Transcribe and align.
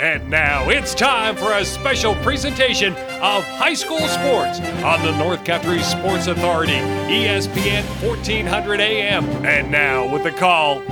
And 0.00 0.30
now 0.30 0.68
it's 0.68 0.94
time 0.94 1.34
for 1.34 1.54
a 1.54 1.64
special 1.64 2.14
presentation 2.22 2.92
of 2.92 3.42
high 3.42 3.74
school 3.74 3.98
sports 3.98 4.60
on 4.84 5.04
the 5.04 5.10
North 5.18 5.44
Country 5.44 5.82
Sports 5.82 6.28
Authority, 6.28 6.74
ESPN 7.10 7.82
1400 8.06 8.78
AM. 8.78 9.24
And 9.44 9.72
now 9.72 10.08
with 10.08 10.22
the 10.22 10.30
call, 10.30 10.82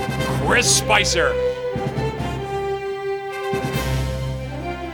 Chris 0.45 0.79
Spicer. 0.79 1.31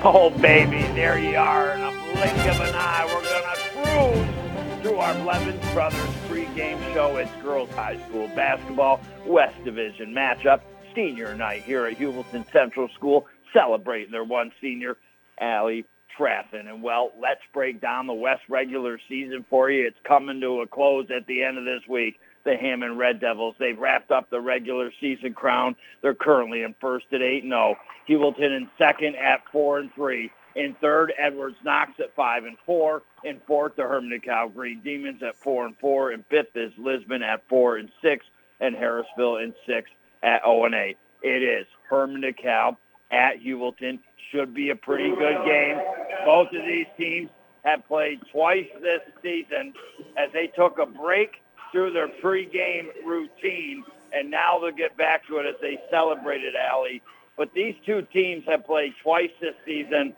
Oh, 0.03 0.31
baby, 0.39 0.83
there 0.93 1.17
you 1.17 1.35
are. 1.35 1.71
In 1.71 1.81
a 1.81 1.91
blink 2.13 2.37
of 2.37 2.59
an 2.61 2.75
eye, 2.75 3.05
we're 3.07 3.23
going 3.23 3.41
to 3.41 4.29
cruise 4.29 4.83
through 4.83 4.97
our 4.97 5.15
Blevins 5.23 5.73
Brothers 5.73 5.99
pregame 6.29 6.79
show. 6.93 7.17
It's 7.17 7.31
girls 7.41 7.71
high 7.71 7.97
school 8.07 8.27
basketball, 8.35 9.01
West 9.25 9.55
Division 9.63 10.13
matchup, 10.13 10.61
senior 10.93 11.33
night 11.35 11.63
here 11.63 11.87
at 11.87 11.97
Heuvelton 11.97 12.45
Central 12.51 12.87
School, 12.89 13.25
celebrating 13.53 14.11
their 14.11 14.23
one 14.23 14.51
senior, 14.61 14.97
Allie 15.39 15.85
Trafton. 16.17 16.67
And, 16.67 16.83
well, 16.83 17.11
let's 17.19 17.41
break 17.53 17.81
down 17.81 18.07
the 18.07 18.13
West 18.13 18.41
regular 18.49 18.99
season 19.07 19.45
for 19.49 19.69
you. 19.69 19.87
It's 19.87 19.97
coming 20.07 20.41
to 20.41 20.61
a 20.61 20.67
close 20.67 21.07
at 21.15 21.25
the 21.27 21.43
end 21.43 21.57
of 21.57 21.65
this 21.65 21.81
week. 21.87 22.19
The 22.45 22.57
Hammond 22.57 22.97
Red 22.97 23.21
Devils, 23.21 23.55
they've 23.57 23.77
wrapped 23.77 24.11
up 24.11 24.29
the 24.29 24.41
regular 24.41 24.91
season 24.99 25.33
crown. 25.33 25.75
They're 26.01 26.13
currently 26.13 26.63
in 26.63 26.75
first 26.81 27.05
at 27.13 27.21
8-0. 27.21 27.75
Heuvelton 28.09 28.57
in 28.57 28.69
second 28.77 29.15
at 29.15 29.43
4 29.51 29.79
and 29.79 29.93
3. 29.93 30.29
In 30.55 30.75
third, 30.81 31.13
Edwards 31.17 31.55
Knox 31.63 31.91
at 31.99 32.13
5 32.15 32.43
and 32.43 32.57
4. 32.65 33.01
In 33.23 33.39
fourth, 33.47 33.75
the 33.75 33.83
Hermon 33.83 34.19
DeKalb 34.19 34.53
Green 34.53 34.81
Demons 34.81 35.23
at 35.23 35.37
4 35.37 35.65
and 35.67 35.77
4. 35.79 36.11
In 36.11 36.23
fifth 36.29 36.55
is 36.55 36.71
Lisbon 36.77 37.23
at 37.23 37.47
4 37.47 37.77
and 37.77 37.89
6. 38.01 38.25
And 38.59 38.75
Harrisville 38.75 39.43
in 39.43 39.53
sixth 39.65 39.91
at 40.21 40.43
0 40.43 40.65
and 40.65 40.75
8. 40.75 40.97
It 41.23 41.43
is 41.43 41.65
Hermon 41.89 42.21
DeKalb 42.21 42.77
at 43.13 43.41
Heuvelton. 43.41 43.99
Should 44.31 44.53
be 44.53 44.71
a 44.71 44.75
pretty 44.75 45.09
good 45.09 45.45
game. 45.45 45.79
Both 46.25 46.47
of 46.47 46.65
these 46.65 46.87
teams 46.97 47.29
have 47.63 47.87
played 47.87 48.19
twice 48.31 48.67
this 48.81 49.01
season 49.21 49.73
as 50.17 50.31
they 50.33 50.47
took 50.47 50.79
a 50.79 50.87
break 50.87 51.35
through 51.71 51.93
their 51.93 52.07
pregame 52.07 52.87
routine, 53.05 53.83
and 54.11 54.31
now 54.31 54.59
they'll 54.59 54.71
get 54.71 54.97
back 54.97 55.25
to 55.27 55.37
it 55.37 55.45
as 55.45 55.55
they 55.61 55.79
celebrated 55.91 56.55
Allie. 56.55 57.01
But 57.37 57.53
these 57.53 57.75
two 57.85 58.01
teams 58.13 58.43
have 58.47 58.65
played 58.65 58.93
twice 59.03 59.31
this 59.39 59.55
season. 59.65 60.15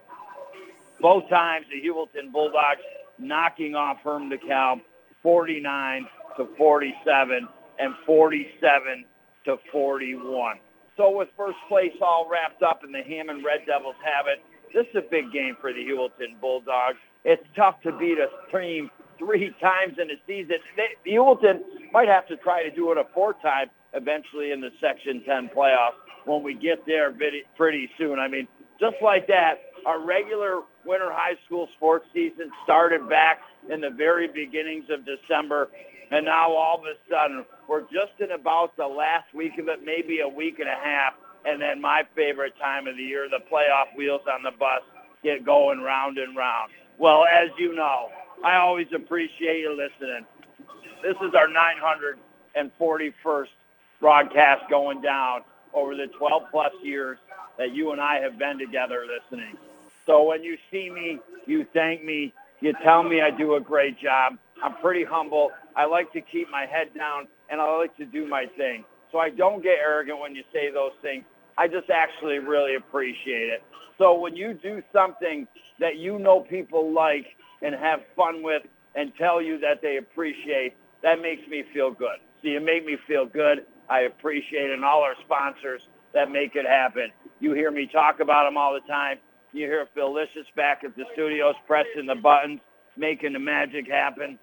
Both 1.01 1.29
times 1.29 1.65
the 1.69 1.81
Heuvelton 1.81 2.31
Bulldogs 2.31 2.81
knocking 3.19 3.75
off 3.75 3.99
Herm 4.03 4.29
DeKalb 4.29 4.81
49 5.21 6.07
to 6.37 6.47
47 6.57 7.47
and 7.79 7.93
47 8.05 9.05
to 9.45 9.57
41. 9.71 10.57
So 10.97 11.15
with 11.15 11.29
first 11.35 11.57
place 11.67 11.91
all 12.01 12.27
wrapped 12.29 12.63
up 12.63 12.83
and 12.83 12.93
the 12.93 13.03
Hammond 13.03 13.43
Red 13.43 13.65
Devils 13.65 13.95
have 14.03 14.27
it, 14.27 14.41
this 14.73 14.85
is 14.91 14.95
a 14.95 15.09
big 15.09 15.31
game 15.31 15.55
for 15.59 15.73
the 15.73 15.79
Heuvelton 15.79 16.39
Bulldogs. 16.39 16.97
It's 17.23 17.43
tough 17.55 17.81
to 17.83 17.91
beat 17.97 18.17
a 18.17 18.27
team 18.51 18.89
three 19.17 19.53
times 19.61 19.97
in 20.01 20.09
a 20.11 20.19
season. 20.27 20.57
They, 20.75 20.89
the 21.03 21.11
Heuvelton 21.17 21.61
might 21.91 22.07
have 22.07 22.27
to 22.27 22.37
try 22.37 22.63
to 22.63 22.71
do 22.71 22.91
it 22.91 22.97
a 22.97 23.05
fourth 23.13 23.41
time 23.41 23.67
eventually 23.93 24.51
in 24.51 24.61
the 24.61 24.71
Section 24.81 25.23
10 25.25 25.49
playoffs 25.55 25.99
when 26.25 26.43
we 26.43 26.53
get 26.53 26.85
there 26.85 27.13
pretty 27.55 27.89
soon. 27.97 28.19
I 28.19 28.27
mean, 28.27 28.47
just 28.79 28.95
like 29.01 29.27
that, 29.27 29.55
our 29.85 30.03
regular 30.05 30.61
winter 30.85 31.09
high 31.11 31.37
school 31.45 31.69
sports 31.77 32.05
season 32.13 32.51
started 32.63 33.07
back 33.07 33.39
in 33.71 33.81
the 33.81 33.89
very 33.89 34.27
beginnings 34.27 34.85
of 34.89 35.05
December, 35.05 35.69
and 36.11 36.25
now 36.25 36.51
all 36.51 36.79
of 36.79 36.85
a 36.85 36.95
sudden 37.09 37.45
we're 37.67 37.81
just 37.81 38.19
in 38.19 38.31
about 38.31 38.75
the 38.77 38.87
last 38.87 39.33
week 39.33 39.57
of 39.57 39.67
it, 39.67 39.83
maybe 39.83 40.19
a 40.19 40.27
week 40.27 40.59
and 40.59 40.69
a 40.69 40.75
half, 40.75 41.13
and 41.45 41.61
then 41.61 41.81
my 41.81 42.03
favorite 42.15 42.53
time 42.59 42.87
of 42.87 42.97
the 42.97 43.03
year, 43.03 43.27
the 43.29 43.43
playoff 43.51 43.95
wheels 43.95 44.21
on 44.31 44.43
the 44.43 44.51
bus 44.51 44.81
get 45.23 45.45
going 45.45 45.81
round 45.81 46.17
and 46.17 46.35
round. 46.35 46.71
Well, 46.97 47.25
as 47.25 47.49
you 47.57 47.75
know, 47.75 48.09
I 48.43 48.57
always 48.57 48.87
appreciate 48.93 49.59
you 49.59 49.75
listening. 49.75 50.25
This 51.01 51.15
is 51.21 51.33
our 51.35 51.47
941st 51.47 53.47
broadcast 53.99 54.69
going 54.69 55.01
down 55.01 55.41
over 55.73 55.95
the 55.95 56.07
12 56.07 56.43
plus 56.51 56.73
years 56.83 57.17
that 57.57 57.73
you 57.73 57.91
and 57.91 58.01
I 58.01 58.19
have 58.19 58.37
been 58.37 58.57
together 58.57 59.05
listening. 59.05 59.57
So 60.05 60.23
when 60.23 60.43
you 60.43 60.57
see 60.71 60.89
me, 60.89 61.19
you 61.45 61.65
thank 61.73 62.03
me, 62.03 62.33
you 62.61 62.73
tell 62.83 63.03
me 63.03 63.21
I 63.21 63.31
do 63.31 63.55
a 63.55 63.59
great 63.59 63.99
job. 63.99 64.37
I'm 64.63 64.75
pretty 64.75 65.03
humble. 65.03 65.51
I 65.75 65.85
like 65.85 66.11
to 66.13 66.21
keep 66.21 66.49
my 66.49 66.65
head 66.65 66.93
down 66.95 67.27
and 67.49 67.61
I 67.61 67.77
like 67.77 67.95
to 67.97 68.05
do 68.05 68.27
my 68.27 68.45
thing. 68.57 68.83
So 69.11 69.19
I 69.19 69.29
don't 69.29 69.61
get 69.61 69.75
arrogant 69.81 70.19
when 70.19 70.35
you 70.35 70.43
say 70.53 70.71
those 70.73 70.91
things. 71.01 71.23
I 71.57 71.67
just 71.67 71.89
actually 71.89 72.39
really 72.39 72.75
appreciate 72.75 73.49
it. 73.49 73.63
So 73.97 74.17
when 74.17 74.35
you 74.35 74.53
do 74.53 74.81
something 74.91 75.47
that 75.79 75.97
you 75.97 76.19
know 76.19 76.41
people 76.41 76.93
like 76.93 77.25
and 77.61 77.73
have 77.75 78.01
fun 78.15 78.43
with 78.43 78.63
and 78.95 79.11
tell 79.17 79.41
you 79.41 79.59
that 79.59 79.81
they 79.81 79.97
appreciate, 79.97 80.73
that 81.03 81.21
makes 81.21 81.47
me 81.47 81.63
feel 81.73 81.91
good. 81.91 82.19
So 82.41 82.49
you 82.49 82.59
make 82.59 82.85
me 82.85 82.97
feel 83.07 83.25
good. 83.25 83.65
I 83.89 84.01
appreciate 84.01 84.69
it. 84.69 84.73
And 84.73 84.83
all 84.83 85.01
our 85.01 85.15
sponsors 85.23 85.81
that 86.13 86.31
make 86.31 86.55
it 86.55 86.65
happen. 86.65 87.09
You 87.39 87.53
hear 87.53 87.71
me 87.71 87.87
talk 87.91 88.19
about 88.21 88.45
them 88.45 88.57
all 88.57 88.73
the 88.73 88.85
time. 88.91 89.17
You 89.53 89.67
hear 89.67 89.87
Phil 89.93 90.13
Licious 90.13 90.47
back 90.55 90.81
at 90.83 90.95
the 90.95 91.03
studios 91.13 91.55
pressing 91.67 92.05
the 92.07 92.15
buttons, 92.15 92.59
making 92.97 93.33
the 93.33 93.39
magic 93.39 93.87
happen. 93.89 94.37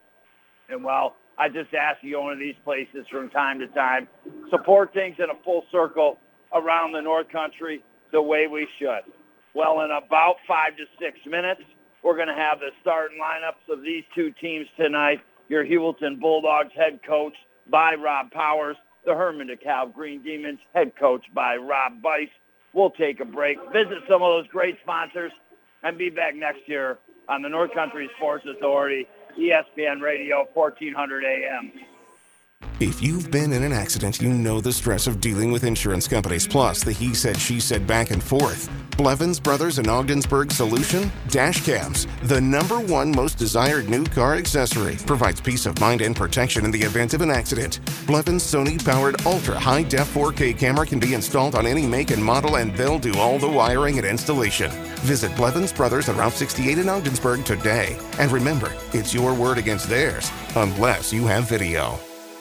And 0.69 0.83
well, 0.83 1.17
I 1.39 1.49
just 1.49 1.75
ask 1.75 2.03
you 2.03 2.13
go 2.13 2.31
into 2.31 2.45
these 2.45 2.61
places 2.65 3.07
from 3.11 3.31
time 3.31 3.59
to 3.61 3.67
time. 3.69 4.09
Support 4.51 4.93
things 4.93 5.17
in 5.19 5.31
a 5.31 5.43
full 5.45 5.65
circle 5.73 6.19
around 6.53 6.93
the 6.93 7.01
North 7.01 7.29
Country 7.31 7.83
the 8.13 8.23
way 8.23 8.47
we 8.47 8.69
should. 8.79 9.01
Well, 9.55 9.81
in 9.81 9.91
about 9.91 10.37
five 10.47 10.77
to 10.77 10.85
six 11.01 11.19
minutes, 11.27 11.63
we're 12.03 12.17
going 12.17 12.29
to 12.29 12.35
have 12.35 12.61
the 12.61 12.71
starting 12.81 13.19
lineups 13.19 13.73
of 13.73 13.83
these 13.83 14.05
two 14.15 14.33
teams 14.41 14.67
tonight. 14.77 15.21
Your 15.49 15.65
Heuvelton 15.65 16.21
Bulldogs 16.21 16.73
head 16.75 17.01
coach 17.07 17.35
by 17.71 17.95
Rob 17.95 18.31
Powers, 18.31 18.77
the 19.05 19.15
Hermon 19.15 19.49
DeKalb 19.49 19.93
Green 19.95 20.23
Demons 20.23 20.59
head 20.75 20.93
coach 20.99 21.25
by 21.35 21.57
Rob 21.57 22.01
Bice. 22.03 22.29
We'll 22.73 22.91
take 22.91 23.21
a 23.21 23.25
break, 23.25 23.59
visit 23.73 23.99
some 24.09 24.23
of 24.23 24.33
those 24.33 24.47
great 24.49 24.77
sponsors, 24.83 25.33
and 25.83 25.99
be 25.99 26.09
back 26.09 26.35
next 26.35 26.61
year 26.67 26.99
on 27.29 27.43
the 27.43 27.49
North 27.49 27.75
Country 27.75 28.09
Sports 28.17 28.47
Authority, 28.49 29.07
ESPN 29.39 30.01
Radio, 30.01 30.47
1400 30.55 31.25
AM. 31.25 31.73
If 32.81 33.01
you've 33.01 33.31
been 33.31 33.53
in 33.53 33.63
an 33.63 33.73
accident, 33.73 34.21
you 34.21 34.31
know 34.31 34.61
the 34.61 34.73
stress 34.73 35.07
of 35.07 35.21
dealing 35.21 35.53
with 35.53 35.63
insurance 35.63 36.09
companies, 36.09 36.49
plus 36.49 36.83
the 36.83 36.93
he 36.93 37.15
said, 37.15 37.39
she 37.39 37.61
said 37.61 37.87
back 37.87 38.11
and 38.11 38.23
forth. 38.23 38.69
Blevins 38.97 39.41
Brothers 39.41 39.79
and 39.79 39.89
Ogdensburg 39.89 40.53
solution? 40.53 41.11
Dash 41.29 41.65
cams, 41.65 42.07
the 42.25 42.41
number 42.41 42.79
one 42.79 43.11
most 43.11 43.39
desired 43.39 43.89
new 43.89 44.05
car 44.05 44.35
accessory, 44.35 44.97
provides 45.07 45.41
peace 45.41 45.65
of 45.65 45.81
mind 45.81 46.03
and 46.03 46.15
protection 46.15 46.65
in 46.65 46.71
the 46.71 46.83
event 46.83 47.15
of 47.15 47.21
an 47.21 47.31
accident. 47.31 47.81
Blevins 48.07 48.43
Sony 48.43 48.85
powered 48.85 49.25
ultra 49.27 49.59
high 49.59 49.85
def 49.85 50.13
4K 50.13 50.59
camera 50.59 50.87
can 50.87 50.99
be 50.99 51.15
installed 51.15 51.55
on 51.55 51.67
any 51.67 51.87
make 51.87 52.11
and 52.11 52.23
model, 52.23 52.57
and 52.57 52.77
they'll 52.77 52.99
do 52.99 53.15
all 53.15 53.39
the 53.39 53.49
wiring 53.49 53.97
and 53.99 54.07
installation. 54.07 54.71
Visit 55.03 55.35
Blevins 55.37 55.73
Brothers 55.73 56.09
at 56.09 56.17
Route 56.17 56.33
68 56.33 56.79
in 56.79 56.89
Ogdensburg 56.89 57.45
today. 57.45 57.97
And 58.19 58.31
remember, 58.31 58.73
it's 58.93 59.15
your 59.15 59.35
word 59.35 59.59
against 59.59 59.89
theirs, 59.89 60.31
unless 60.57 61.13
you 61.13 61.27
have 61.27 61.49
video. 61.49 61.99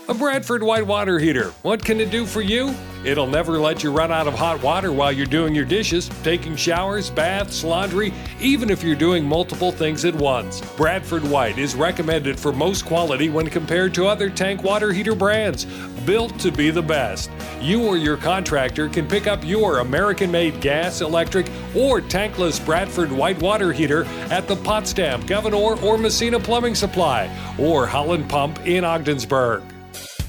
A 0.09 0.13
Bradford 0.15 0.63
white 0.63 0.85
water 0.85 1.19
heater. 1.19 1.51
What 1.61 1.85
can 1.85 1.99
it 2.01 2.09
do 2.09 2.25
for 2.25 2.41
you? 2.41 2.73
It'll 3.05 3.27
never 3.27 3.59
let 3.59 3.83
you 3.83 3.91
run 3.91 4.11
out 4.11 4.27
of 4.27 4.33
hot 4.33 4.61
water 4.61 4.91
while 4.91 5.11
you're 5.11 5.27
doing 5.27 5.53
your 5.53 5.63
dishes, 5.63 6.09
taking 6.23 6.55
showers, 6.55 7.11
baths, 7.11 7.63
laundry, 7.63 8.11
even 8.39 8.71
if 8.71 8.83
you're 8.83 8.95
doing 8.95 9.23
multiple 9.23 9.71
things 9.71 10.03
at 10.03 10.15
once. 10.15 10.59
Bradford 10.75 11.23
White 11.23 11.59
is 11.59 11.75
recommended 11.75 12.39
for 12.39 12.51
most 12.51 12.83
quality 12.85 13.29
when 13.29 13.47
compared 13.47 13.93
to 13.93 14.07
other 14.07 14.29
tank 14.29 14.63
water 14.63 14.91
heater 14.91 15.15
brands. 15.15 15.65
Built 16.05 16.37
to 16.39 16.51
be 16.51 16.71
the 16.71 16.81
best. 16.81 17.29
You 17.61 17.85
or 17.85 17.95
your 17.95 18.17
contractor 18.17 18.89
can 18.89 19.07
pick 19.07 19.27
up 19.27 19.45
your 19.45 19.79
American 19.79 20.31
made 20.31 20.59
gas, 20.61 21.01
electric, 21.01 21.45
or 21.75 22.01
tankless 22.01 22.63
Bradford 22.65 23.11
white 23.11 23.39
water 23.39 23.71
heater 23.71 24.05
at 24.31 24.47
the 24.47 24.55
Potsdam, 24.57 25.23
Gouverneur, 25.27 25.79
or 25.81 25.97
Massena 25.97 26.39
Plumbing 26.39 26.75
Supply, 26.75 27.29
or 27.59 27.85
Holland 27.85 28.27
Pump 28.27 28.65
in 28.65 28.83
Ogdensburg. 28.83 29.61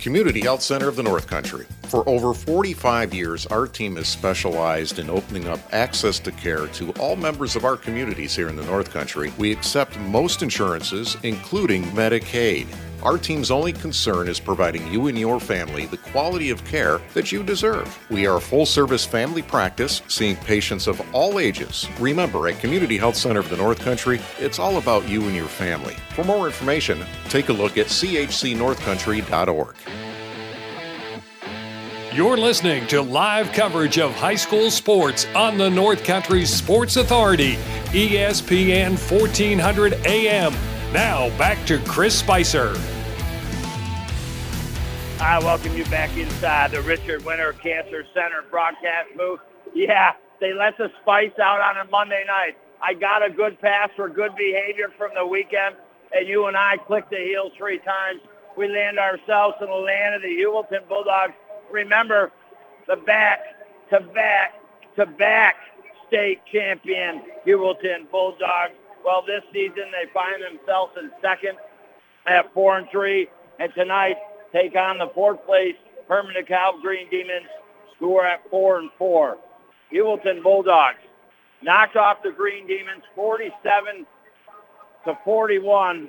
Community 0.02 0.40
Health 0.40 0.62
Center 0.62 0.88
of 0.88 0.96
the 0.96 1.02
North 1.04 1.28
Country. 1.28 1.64
For 1.84 2.02
over 2.08 2.34
45 2.34 3.14
years, 3.14 3.46
our 3.46 3.68
team 3.68 3.94
has 3.94 4.08
specialized 4.08 4.98
in 4.98 5.08
opening 5.08 5.46
up 5.46 5.60
access 5.72 6.18
to 6.18 6.32
care 6.32 6.66
to 6.66 6.90
all 6.94 7.14
members 7.14 7.54
of 7.54 7.64
our 7.64 7.76
communities 7.76 8.34
here 8.34 8.48
in 8.48 8.56
the 8.56 8.64
North 8.64 8.90
Country. 8.90 9.32
We 9.38 9.52
accept 9.52 9.96
most 10.00 10.42
insurances, 10.42 11.16
including 11.22 11.84
Medicaid. 11.92 12.66
Our 13.02 13.18
team's 13.18 13.50
only 13.50 13.72
concern 13.72 14.28
is 14.28 14.38
providing 14.38 14.86
you 14.92 15.08
and 15.08 15.18
your 15.18 15.40
family 15.40 15.86
the 15.86 15.96
quality 15.96 16.50
of 16.50 16.64
care 16.64 17.00
that 17.14 17.32
you 17.32 17.42
deserve. 17.42 17.98
We 18.10 18.26
are 18.26 18.36
a 18.36 18.40
full 18.40 18.64
service 18.64 19.04
family 19.04 19.42
practice, 19.42 20.02
seeing 20.06 20.36
patients 20.36 20.86
of 20.86 21.02
all 21.12 21.40
ages. 21.40 21.88
Remember, 21.98 22.46
at 22.46 22.60
Community 22.60 22.96
Health 22.96 23.16
Center 23.16 23.40
of 23.40 23.50
the 23.50 23.56
North 23.56 23.80
Country, 23.80 24.20
it's 24.38 24.60
all 24.60 24.78
about 24.78 25.08
you 25.08 25.24
and 25.24 25.34
your 25.34 25.48
family. 25.48 25.96
For 26.14 26.22
more 26.22 26.46
information, 26.46 27.04
take 27.28 27.48
a 27.48 27.52
look 27.52 27.76
at 27.76 27.86
chcnorthcountry.org. 27.86 29.74
You're 32.14 32.36
listening 32.36 32.86
to 32.88 33.02
live 33.02 33.52
coverage 33.52 33.98
of 33.98 34.12
high 34.12 34.36
school 34.36 34.70
sports 34.70 35.26
on 35.34 35.58
the 35.58 35.70
North 35.70 36.04
Country 36.04 36.44
Sports 36.44 36.96
Authority, 36.96 37.54
ESPN 37.92 38.90
1400 39.10 39.94
AM. 40.06 40.71
Now 40.92 41.36
back 41.38 41.64
to 41.66 41.78
Chris 41.84 42.18
Spicer. 42.18 42.76
I 45.20 45.38
welcome 45.38 45.76
you 45.76 45.84
back 45.86 46.16
inside 46.16 46.72
the 46.72 46.82
Richard 46.82 47.24
Winter 47.24 47.52
Cancer 47.54 48.04
Center 48.12 48.42
broadcast 48.50 49.08
booth. 49.16 49.40
Yeah, 49.74 50.12
they 50.40 50.52
let 50.52 50.76
the 50.76 50.90
spice 51.00 51.38
out 51.40 51.60
on 51.60 51.86
a 51.86 51.90
Monday 51.90 52.24
night. 52.26 52.58
I 52.82 52.94
got 52.94 53.24
a 53.24 53.30
good 53.30 53.60
pass 53.60 53.90
for 53.96 54.08
good 54.08 54.34
behavior 54.36 54.88
from 54.98 55.12
the 55.14 55.26
weekend, 55.26 55.76
and 56.14 56.26
you 56.28 56.46
and 56.46 56.56
I 56.56 56.76
clicked 56.76 57.10
the 57.10 57.18
heel 57.18 57.50
three 57.56 57.78
times. 57.78 58.20
We 58.56 58.68
land 58.68 58.98
ourselves 58.98 59.56
in 59.60 59.68
the 59.68 59.74
land 59.74 60.14
of 60.14 60.22
the 60.22 60.28
Heuvelton 60.28 60.88
Bulldogs 60.88 61.34
remember 61.72 62.30
the 62.86 62.96
back 62.96 63.40
to 63.90 64.00
back 64.00 64.54
to 64.96 65.06
back 65.06 65.56
state 66.06 66.40
champion 66.52 67.22
Heuvelton 67.46 68.10
Bulldogs. 68.10 68.74
Well, 69.04 69.24
this 69.26 69.42
season 69.52 69.90
they 69.90 70.10
find 70.12 70.42
themselves 70.42 70.92
in 70.98 71.10
second 71.20 71.58
at 72.26 72.52
four 72.54 72.78
and 72.78 72.88
three, 72.90 73.28
and 73.58 73.72
tonight 73.74 74.16
take 74.52 74.76
on 74.76 74.98
the 74.98 75.10
fourth 75.14 75.44
place 75.44 75.74
Hermon 76.08 76.34
DeKalb 76.34 76.82
Green 76.82 77.08
Demons, 77.10 77.46
who 77.98 78.16
are 78.16 78.26
at 78.26 78.48
four 78.50 78.78
and 78.78 78.90
four. 78.98 79.38
Heuvelton 79.92 80.42
Bulldogs 80.42 80.98
knocked 81.62 81.96
off 81.96 82.22
the 82.22 82.30
Green 82.30 82.66
Demons 82.66 83.02
47 83.14 84.06
to 85.04 85.18
41 85.24 86.08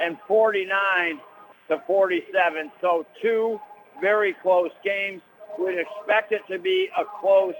and 0.00 0.18
49 0.26 1.20
to 1.68 1.82
47. 1.86 2.72
So 2.80 3.06
two 3.20 3.60
very 4.00 4.34
close 4.42 4.70
games. 4.84 5.20
We'd 5.58 5.78
expect 5.78 6.32
it 6.32 6.42
to 6.50 6.58
be 6.58 6.88
a 6.96 7.04
close 7.20 7.54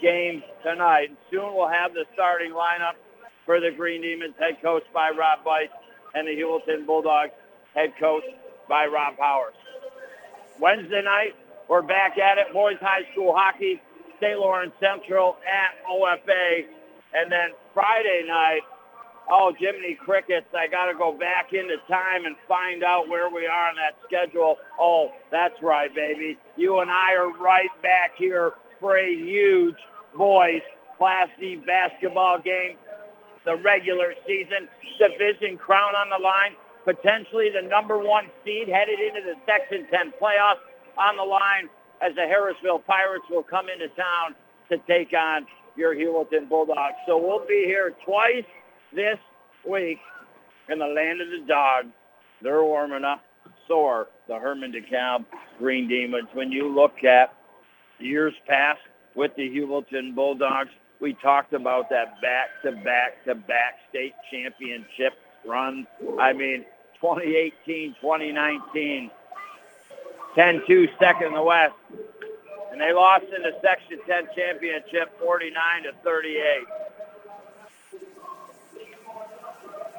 game 0.00 0.42
tonight. 0.62 1.10
Soon 1.30 1.54
we'll 1.54 1.68
have 1.68 1.94
the 1.94 2.04
starting 2.14 2.52
lineup 2.52 2.94
for 3.44 3.60
the 3.60 3.70
Green 3.70 4.02
Demons, 4.02 4.34
head 4.38 4.60
coach 4.62 4.84
by 4.92 5.10
Rob 5.10 5.44
Bice, 5.44 5.68
and 6.14 6.26
the 6.26 6.32
Heuvelton 6.32 6.86
Bulldogs, 6.86 7.32
head 7.74 7.92
coach 7.98 8.24
by 8.68 8.86
Rob 8.86 9.16
Powers. 9.16 9.54
Wednesday 10.60 11.02
night, 11.02 11.34
we're 11.68 11.82
back 11.82 12.18
at 12.18 12.38
it. 12.38 12.52
Boys 12.52 12.76
High 12.80 13.10
School 13.12 13.34
hockey, 13.36 13.80
St. 14.20 14.38
Lawrence 14.38 14.72
Central 14.80 15.36
at 15.46 15.84
OFA. 15.90 16.66
And 17.12 17.30
then 17.30 17.50
Friday 17.72 18.24
night, 18.26 18.60
oh, 19.30 19.52
Jiminy 19.58 19.94
Crickets, 19.94 20.46
I 20.54 20.68
got 20.68 20.86
to 20.86 20.94
go 20.94 21.12
back 21.12 21.52
into 21.52 21.76
time 21.88 22.24
and 22.26 22.36
find 22.46 22.84
out 22.84 23.08
where 23.08 23.28
we 23.30 23.46
are 23.46 23.68
on 23.68 23.76
that 23.76 23.96
schedule. 24.06 24.56
Oh, 24.78 25.12
that's 25.30 25.60
right, 25.62 25.92
baby. 25.94 26.38
You 26.56 26.80
and 26.80 26.90
I 26.90 27.14
are 27.14 27.30
right 27.38 27.70
back 27.82 28.12
here 28.16 28.52
for 28.80 28.96
a 28.98 29.14
huge 29.14 29.76
boys 30.16 30.62
Class 30.98 31.28
D 31.40 31.56
basketball 31.56 32.38
game. 32.38 32.76
The 33.44 33.56
regular 33.56 34.14
season 34.26 34.68
division 34.98 35.58
crown 35.58 35.94
on 35.94 36.08
the 36.08 36.22
line. 36.22 36.56
Potentially 36.84 37.50
the 37.50 37.66
number 37.66 37.98
one 37.98 38.30
seed 38.44 38.68
headed 38.68 39.00
into 39.00 39.20
the 39.20 39.34
Section 39.46 39.86
10 39.90 40.12
playoffs 40.20 40.60
on 40.96 41.16
the 41.16 41.24
line 41.24 41.68
as 42.00 42.14
the 42.14 42.22
Harrisville 42.22 42.84
Pirates 42.84 43.24
will 43.30 43.42
come 43.42 43.66
into 43.68 43.88
town 43.94 44.34
to 44.68 44.78
take 44.86 45.12
on 45.12 45.46
your 45.76 45.94
Heuvelton 45.94 46.48
Bulldogs. 46.48 46.96
So 47.06 47.16
we'll 47.18 47.46
be 47.46 47.64
here 47.66 47.94
twice 48.04 48.44
this 48.94 49.18
week 49.68 49.98
in 50.68 50.78
the 50.78 50.86
land 50.86 51.20
of 51.20 51.28
the 51.28 51.46
dog. 51.46 51.86
They're 52.42 52.62
warming 52.62 53.04
up. 53.04 53.22
So 53.68 53.86
are 53.86 54.08
the 54.28 54.38
Hermon 54.38 54.72
DeKalb 54.72 55.24
Green 55.58 55.88
Demons. 55.88 56.28
When 56.34 56.52
you 56.52 56.74
look 56.74 57.04
at 57.04 57.34
years 57.98 58.34
past 58.46 58.80
with 59.14 59.32
the 59.36 59.48
Heuvelton 59.48 60.14
Bulldogs, 60.14 60.70
we 61.04 61.12
talked 61.12 61.52
about 61.52 61.90
that 61.90 62.18
back-to-back-to-back 62.22 63.74
state 63.90 64.14
championship 64.30 65.12
run. 65.44 65.86
I 66.18 66.32
mean, 66.32 66.64
2018, 66.98 67.94
2019, 68.00 69.10
10-2 70.34 70.98
second 70.98 71.26
in 71.26 71.34
the 71.34 71.42
West. 71.42 71.74
And 72.72 72.80
they 72.80 72.94
lost 72.94 73.26
in 73.36 73.42
the 73.42 73.52
Section 73.60 73.98
10 74.06 74.28
championship 74.34 75.12
49 75.20 75.82
to 75.82 75.92
38. 76.02 76.64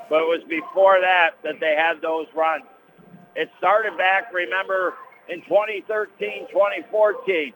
But 0.10 0.24
it 0.24 0.28
was 0.28 0.42
before 0.50 1.00
that 1.02 1.36
that 1.44 1.60
they 1.60 1.76
had 1.76 2.02
those 2.02 2.26
runs. 2.36 2.64
It 3.36 3.52
started 3.60 3.96
back, 3.96 4.34
remember, 4.34 4.96
in 5.30 5.42
2013, 5.44 6.48
2014, 6.52 7.54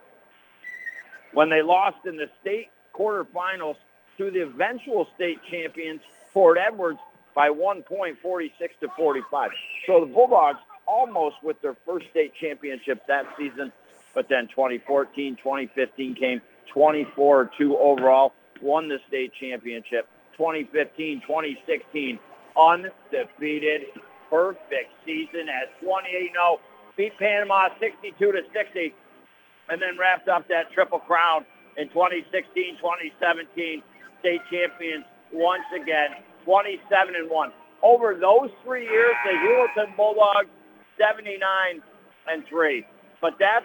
when 1.32 1.48
they 1.48 1.62
lost 1.62 2.06
in 2.06 2.16
the 2.16 2.30
state 2.40 2.70
quarterfinals 3.00 3.76
to 4.18 4.30
the 4.30 4.42
eventual 4.42 5.08
state 5.14 5.38
champions, 5.50 6.00
Fort 6.32 6.58
Edwards, 6.58 6.98
by 7.34 7.48
one 7.48 7.82
point, 7.82 8.18
46 8.20 8.74
to 8.80 8.88
45. 8.96 9.50
So 9.86 10.00
the 10.00 10.06
Bulldogs 10.06 10.58
almost 10.86 11.36
with 11.42 11.60
their 11.62 11.76
first 11.86 12.06
state 12.10 12.32
championship 12.40 13.06
that 13.06 13.24
season, 13.38 13.72
but 14.14 14.28
then 14.28 14.48
2014, 14.48 15.36
2015 15.36 16.14
came 16.14 16.42
24-2 16.74 17.48
overall, 17.78 18.34
won 18.60 18.88
the 18.88 18.98
state 19.08 19.32
championship. 19.40 20.08
2015, 20.36 21.20
2016, 21.20 22.18
undefeated, 22.60 23.82
perfect 24.28 24.90
season 25.04 25.48
at 25.48 25.80
28-0. 25.82 26.58
Beat 26.96 27.16
Panama 27.18 27.68
62 27.78 28.32
to 28.32 28.42
60, 28.52 28.94
and 29.68 29.80
then 29.80 29.96
wrapped 29.98 30.28
up 30.28 30.48
that 30.48 30.72
triple 30.72 30.98
crown 30.98 31.46
in 31.80 31.88
2016, 31.88 32.76
2017. 32.76 33.82
State 34.20 34.40
champions 34.52 35.04
once 35.32 35.64
again, 35.72 36.20
27 36.44 37.16
and 37.16 37.30
one. 37.30 37.52
Over 37.82 38.14
those 38.14 38.50
three 38.62 38.84
years, 38.84 39.14
the 39.24 39.32
Heuvelton 39.32 39.96
Bulldogs 39.96 40.52
79 40.98 41.40
and 42.28 42.44
three. 42.46 42.86
But 43.22 43.36
that's 43.40 43.64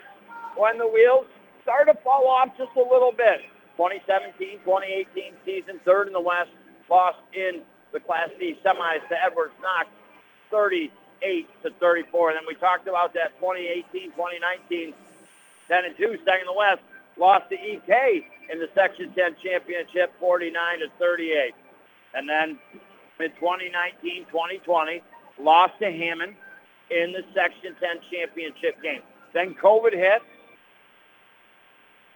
when 0.56 0.78
the 0.78 0.88
wheels 0.88 1.26
started 1.62 1.92
to 1.92 2.00
fall 2.00 2.28
off 2.28 2.56
just 2.58 2.72
a 2.78 2.82
little 2.82 3.12
bit. 3.12 3.44
2017, 3.76 4.64
2018 4.64 5.34
season, 5.44 5.82
third 5.84 6.08
in 6.08 6.14
the 6.14 6.22
West, 6.22 6.50
lost 6.90 7.20
in 7.34 7.60
the 7.92 8.00
Class 8.00 8.30
D 8.40 8.58
semis 8.64 9.04
to 9.10 9.16
Edwards 9.20 9.54
Knox 9.62 9.90
38 10.50 11.48
to 11.64 11.72
34. 11.72 12.30
And 12.30 12.38
then 12.38 12.48
we 12.48 12.56
talked 12.56 12.88
about 12.88 13.14
that 13.16 13.36
2018, 13.44 14.16
2019, 14.16 14.94
10 15.68 15.86
and 15.86 15.98
2, 15.98 16.18
second 16.24 16.42
in 16.42 16.48
the 16.48 16.54
West, 16.56 16.80
lost 17.18 17.50
to 17.50 17.56
EK 17.56 18.28
in 18.52 18.60
the 18.60 18.70
Section 18.76 19.14
10 19.14 19.36
championship 19.44 20.14
49 20.20 20.80
to 20.80 20.88
38. 21.00 21.54
And 22.14 22.30
then 22.30 22.60
in 23.20 23.32
2019, 23.40 24.26
2020, 24.26 25.02
lost 25.40 25.74
to 25.80 25.92
Hammond 25.92 26.36
in 26.92 27.12
the 27.12 27.24
Section 27.34 27.76
10 27.80 27.90
championship 28.12 28.82
game. 28.82 29.02
Then 29.34 29.56
COVID 29.62 29.94
hit. 29.94 30.22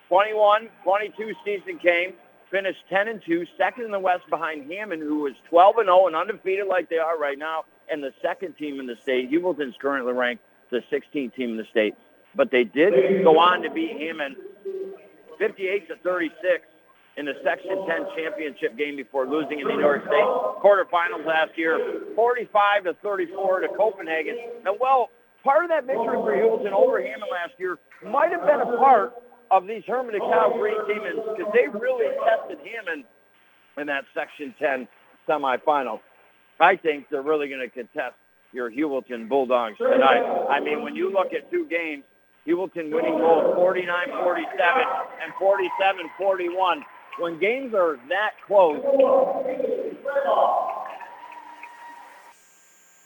21, 0.10 0.70
22 0.84 1.34
season 1.46 1.78
came 1.78 2.14
finished 2.52 2.80
10 2.90 3.08
and 3.08 3.22
2, 3.26 3.46
second 3.58 3.86
in 3.86 3.92
the 3.92 4.00
West 4.00 4.24
behind 4.30 4.72
Hammond, 4.72 5.02
who 5.02 5.20
was 5.20 5.34
12 5.50 5.78
and 5.78 5.88
0 5.88 6.08
and 6.08 6.16
undefeated 6.16 6.68
like 6.68 6.90
they 6.90 6.98
are 6.98 7.18
right 7.18 7.38
now, 7.38 7.66
and 7.92 8.04
the 8.04 8.14
second 8.22 8.56
team 8.58 8.80
in 8.80 8.88
the 8.88 8.96
state. 9.04 9.32
Heuvelton's 9.32 9.76
currently 9.80 10.14
ranked 10.14 10.44
the 10.72 10.84
16th 10.92 11.36
team 11.36 11.52
in 11.52 11.58
the 11.58 11.68
state, 11.72 11.96
but 12.36 12.52
they 12.52 12.64
did 12.64 13.24
go 13.24 13.40
on 13.40 13.62
to 13.62 13.70
beat 13.70 14.00
Hammond 14.00 14.36
58 15.40 15.88
to 15.88 15.96
36 16.04 16.68
in 17.18 17.26
the 17.26 17.34
Section 17.44 17.86
10 17.88 18.06
championship 18.16 18.78
game 18.78 18.96
before 18.96 19.26
losing 19.28 19.60
in 19.60 19.68
the 19.68 19.74
New 19.74 19.80
York 19.80 20.04
State 20.04 20.30
quarterfinals 20.64 21.26
last 21.26 21.52
year, 21.58 22.06
45 22.16 22.84
to 22.84 22.94
34 23.02 23.62
to 23.62 23.68
Copenhagen. 23.76 24.38
And 24.66 24.78
well, 24.80 25.10
part 25.44 25.64
of 25.64 25.70
that 25.70 25.86
victory 25.86 26.16
for 26.16 26.36
Heuvelton 26.36 26.72
over 26.72 27.02
Hammond 27.02 27.32
last 27.32 27.54
year 27.58 27.78
might 28.06 28.32
have 28.32 28.42
been 28.42 28.62
a 28.62 28.78
part 28.78 29.14
of 29.52 29.68
these 29.68 29.84
Hermon 29.88 30.16
DeKalb 30.16 30.60
Green 30.60 30.78
Demons 30.88 31.20
because 31.36 31.52
they 31.54 31.68
really 31.68 32.16
tested 32.24 32.60
Hammond 32.64 33.04
in 33.78 33.88
that 33.88 34.06
Section 34.14 34.54
10 34.60 34.88
semifinal. 35.28 36.00
I 36.60 36.76
think 36.76 37.08
they're 37.10 37.22
really 37.22 37.48
going 37.48 37.62
to 37.62 37.70
contest 37.70 38.16
your 38.52 38.70
Heuvelton 38.72 39.28
Bulldogs 39.30 39.78
tonight. 39.78 40.24
I 40.50 40.60
mean, 40.60 40.84
when 40.84 40.96
you 40.96 41.12
look 41.12 41.34
at 41.34 41.50
two 41.52 41.68
games, 41.70 42.04
Heuvelton 42.50 42.92
winning 42.92 43.18
both 43.20 43.56
49-47 43.58 44.48
and 45.24 45.32
47-41. 45.40 46.82
When 47.20 47.40
games 47.40 47.76
are 47.76 48.00
that 48.10 48.32
close, 48.48 48.82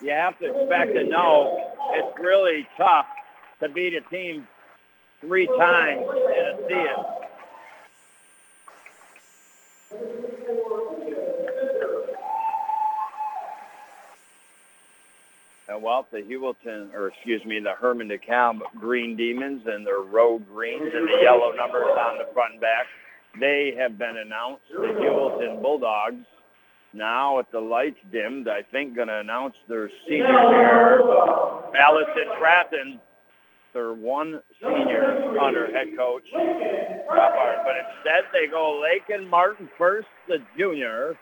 you 0.01 0.11
have 0.11 0.39
to 0.39 0.45
expect 0.45 0.93
to 0.93 1.03
know 1.03 1.73
it's 1.91 2.19
really 2.19 2.67
tough 2.77 3.07
to 3.59 3.67
beat 3.67 3.95
a 3.95 4.01
team 4.01 4.47
three 5.19 5.47
times 5.47 6.05
in 6.05 6.45
a 6.45 6.57
season. 6.67 7.05
And 15.62 15.62
Uh, 15.73 15.79
well, 15.79 16.07
the 16.11 16.19
Heuvelton, 16.19 16.93
or 16.93 17.07
excuse 17.07 17.43
me, 17.45 17.59
the 17.59 17.73
Hermon 17.79 18.09
DeKalb 18.09 18.59
Green 18.79 19.15
Demons 19.15 19.63
and 19.65 19.85
their 19.85 20.01
road 20.01 20.45
greens 20.53 20.91
and 20.93 21.07
the 21.07 21.19
yellow 21.21 21.51
numbers 21.53 21.85
on 21.97 22.17
the 22.17 22.25
front 22.33 22.53
and 22.53 22.61
back, 22.61 22.85
they 23.39 23.73
have 23.77 23.97
been 23.97 24.17
announced. 24.17 24.63
The 24.69 24.87
Heuvelton 24.87 25.61
Bulldogs 25.61 26.25
now 26.93 27.37
with 27.37 27.47
the 27.51 27.59
lights 27.59 27.97
dimmed, 28.11 28.47
I 28.47 28.61
think 28.71 28.95
going 28.95 29.07
to 29.07 29.19
announce 29.19 29.55
their 29.67 29.89
senior 30.07 30.27
here, 30.27 31.01
Allison 31.79 32.27
Trafton, 32.37 32.99
their 33.73 33.93
one 33.93 34.41
senior 34.61 35.39
under 35.39 35.71
head 35.71 35.87
coach. 35.97 36.23
But 36.33 37.75
instead 37.79 38.25
they 38.31 38.47
go 38.47 38.79
Lakin 38.81 39.27
Martin 39.27 39.69
first, 39.77 40.07
the 40.27 40.37
junior. 40.57 41.17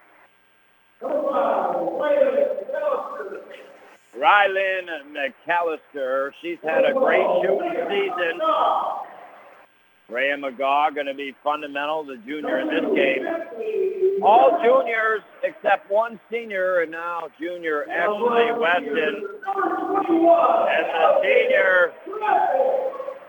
Rylan 4.18 4.88
McAllister, 5.14 6.32
she's 6.42 6.58
had 6.64 6.84
a 6.86 6.94
great 6.94 7.26
shooting 7.42 7.74
season. 7.90 8.42
Ray 10.10 10.32
McGaw 10.38 10.94
going 10.94 11.08
to 11.08 11.14
be 11.14 11.34
fundamental, 11.42 12.04
the 12.04 12.18
junior 12.28 12.60
in 12.60 12.68
this 12.68 12.84
game. 12.94 14.22
All 14.22 14.60
juniors 14.62 15.22
except 15.44 15.90
one 15.90 16.20
senior, 16.30 16.82
and 16.82 16.92
now 16.92 17.30
junior 17.40 17.90
Ashley 17.90 18.52
Weston. 18.60 19.24
And 19.48 20.86
the 20.92 21.22
senior, 21.24 21.94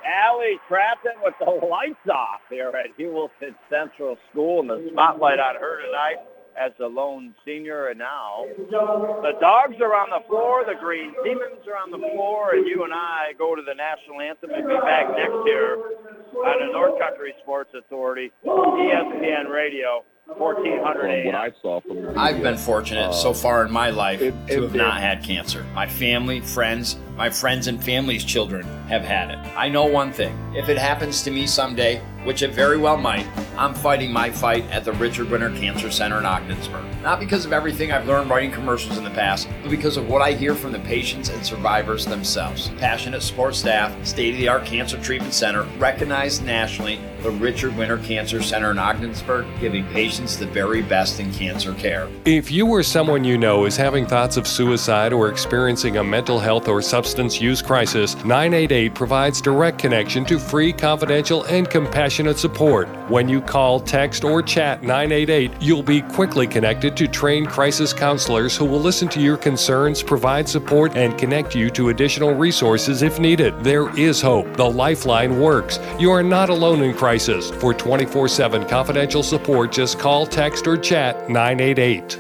Allie 0.05 0.59
Trafton 0.67 1.13
with 1.23 1.35
the 1.39 1.67
lights 1.67 2.09
off 2.13 2.41
here 2.51 2.71
at 2.71 2.97
Heuvelton 2.99 3.55
Central 3.71 4.19
School, 4.33 4.61
and 4.61 4.69
the 4.69 4.91
spotlight 4.91 5.39
on 5.39 5.55
her 5.55 5.81
tonight 5.87 6.17
as 6.59 6.73
the 6.79 6.87
lone 6.87 7.35
senior. 7.45 7.89
And 7.89 7.99
now 7.99 8.45
the 8.57 9.33
dogs 9.41 9.77
are 9.81 9.95
on 9.95 10.11
the 10.11 10.27
floor, 10.29 10.65
the 10.65 10.79
green 10.81 11.13
demons 11.25 11.67
are 11.67 11.77
on 11.77 11.91
the 11.91 11.99
floor, 11.99 12.55
and 12.55 12.67
you 12.67 12.85
and 12.85 12.93
I 12.93 13.33
go 13.39 13.55
to 13.55 13.63
the 13.63 13.75
national 13.75 14.21
anthem 14.21 14.51
and 14.51 14.67
be 14.67 14.77
back 14.85 15.09
next 15.17 15.39
year 15.47 15.77
on 15.77 16.67
the 16.67 16.73
North 16.73 16.99
Country 17.01 17.35
Sports 17.43 17.71
Authority, 17.75 18.33
ESPN 18.45 19.51
Radio. 19.51 20.05
1400 20.27 21.27
What 21.27 21.35
I 21.35 21.51
saw 21.61 21.81
from 21.81 22.19
I've 22.19 22.43
been 22.43 22.57
fortunate 22.57 23.09
uh, 23.09 23.13
so 23.13 23.33
far 23.33 23.65
in 23.65 23.73
my 23.73 23.91
life 23.91 24.21
it, 24.21 24.33
to 24.49 24.59
it, 24.59 24.63
have 24.63 24.75
it, 24.75 24.79
not 24.79 25.01
had 25.01 25.23
cancer. 25.23 25.65
My 25.75 25.87
family, 25.87 26.41
friends, 26.41 26.97
my 27.17 27.29
friends 27.29 27.67
and 27.67 27.83
family's 27.83 28.25
children 28.25 28.65
have 28.89 29.03
had 29.03 29.31
it. 29.31 29.39
I 29.57 29.69
know 29.69 29.85
one 29.85 30.13
thing. 30.13 30.37
If 30.55 30.69
it 30.69 30.79
happens 30.79 31.23
to 31.23 31.31
me 31.31 31.47
someday, 31.47 32.01
which 32.25 32.43
it 32.43 32.53
very 32.53 32.79
well 32.79 32.97
might, 32.97 33.27
I'm 33.57 33.75
fighting 33.75 34.13
my 34.13 34.31
fight 34.31 34.65
at 34.71 34.85
the 34.85 34.93
Richard 34.93 35.31
Winter 35.31 35.51
Cancer 35.51 35.91
Center 35.91 36.19
in 36.19 36.27
Ogdensburg. 36.27 36.85
Not 37.03 37.19
because 37.19 37.45
of 37.45 37.53
everything 37.53 37.91
I've 37.91 38.07
learned 38.07 38.31
writing 38.31 38.53
commercials 38.53 38.97
in 38.97 39.03
the 39.03 39.11
past, 39.11 39.49
but 39.61 39.71
because 39.71 39.97
of 39.97 40.09
what 40.09 40.23
I 40.23 40.35
hear 40.35 40.55
from 40.55 40.71
the 40.71 40.79
patients 40.79 41.31
and 41.31 41.45
survivors 41.45 42.07
themselves. 42.07 42.69
Passionate 42.79 43.23
support 43.23 43.57
staff, 43.57 43.93
state 44.07 44.35
of 44.35 44.39
the 44.39 44.47
art 44.47 44.65
cancer 44.65 45.01
treatment 45.03 45.35
center, 45.35 45.65
recognized 45.79 46.45
nationally, 46.45 47.01
the 47.23 47.31
Richard 47.31 47.77
Winter 47.77 47.99
Cancer 47.99 48.43
Center 48.43 48.73
in 48.73 48.79
Ogdensburg, 48.79 49.47
giving 49.61 49.87
patients 49.87 50.37
the 50.37 50.47
very 50.47 50.83
best 50.83 51.21
in 51.21 51.33
cancer 51.33 51.73
care. 51.75 52.09
If 52.25 52.51
you 52.51 52.67
or 52.67 52.83
someone 52.83 53.23
you 53.23 53.39
know 53.39 53.65
is 53.65 53.77
having 53.77 54.07
thoughts 54.07 54.37
of 54.37 54.47
suicide 54.47 55.13
or 55.13 55.29
experiencing 55.29 55.99
a 55.99 56.05
mental 56.05 56.41
health 56.41 56.69
or 56.69 56.83
substance 56.83 57.41
use 57.41 57.63
crisis, 57.63 58.17
988 58.25 58.95
provides 58.95 59.41
direct 59.41 59.79
connection 59.79 60.25
to 60.25 60.39
free, 60.39 60.73
confidential, 60.73 61.45
and 61.45 61.71
compassionate 61.71 62.39
support. 62.39 62.89
When 63.09 63.29
you 63.29 63.41
call, 63.41 63.79
text, 63.79 64.25
or 64.25 64.43
chat 64.43 64.83
988, 64.83 65.53
you'll 65.61 65.83
be 65.83 66.03
quickly 66.03 66.47
connected 66.47 66.92
to 66.97 67.09
trained 67.09 67.49
crisis 67.49 67.93
counselors 67.93 68.57
who 68.57 68.65
will 68.65 68.81
listen 68.81 69.09
to 69.09 69.21
your 69.21 69.37
concerns, 69.37 70.03
provide 70.03 70.49
support, 70.49 70.97
and 70.97 71.19
connect 71.19 71.55
you 71.55 71.71
to 71.71 71.89
additional 71.89 72.35
resources 72.35 73.03
if 73.03 73.19
needed. 73.19 73.59
There 73.65 73.89
is 73.99 74.21
hope. 74.21 74.57
The 74.57 74.71
Lifeline 74.71 75.39
works. 75.39 75.79
You 75.99 76.11
are 76.11 76.23
not 76.23 76.51
alone 76.51 76.83
in 76.83 76.95
crisis. 76.95 77.51
For 77.51 77.75
24 77.75 78.29
7 78.29 78.69
confidential 78.69 79.23
support, 79.23 79.73
just 79.73 79.99
call, 79.99 80.27
text, 80.27 80.67
or 80.67 80.77
chat 80.77 81.29
988. 81.29 82.19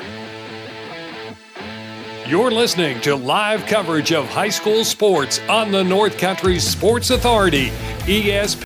You're 2.26 2.50
listening 2.50 3.00
to 3.02 3.14
live 3.14 3.66
coverage 3.66 4.12
of 4.12 4.26
high 4.26 4.48
school 4.48 4.84
sports 4.84 5.40
on 5.48 5.70
the 5.70 5.84
North 5.84 6.16
Country 6.16 6.58
Sports 6.60 7.10
Authority, 7.10 7.68
ESPN. 8.06 8.64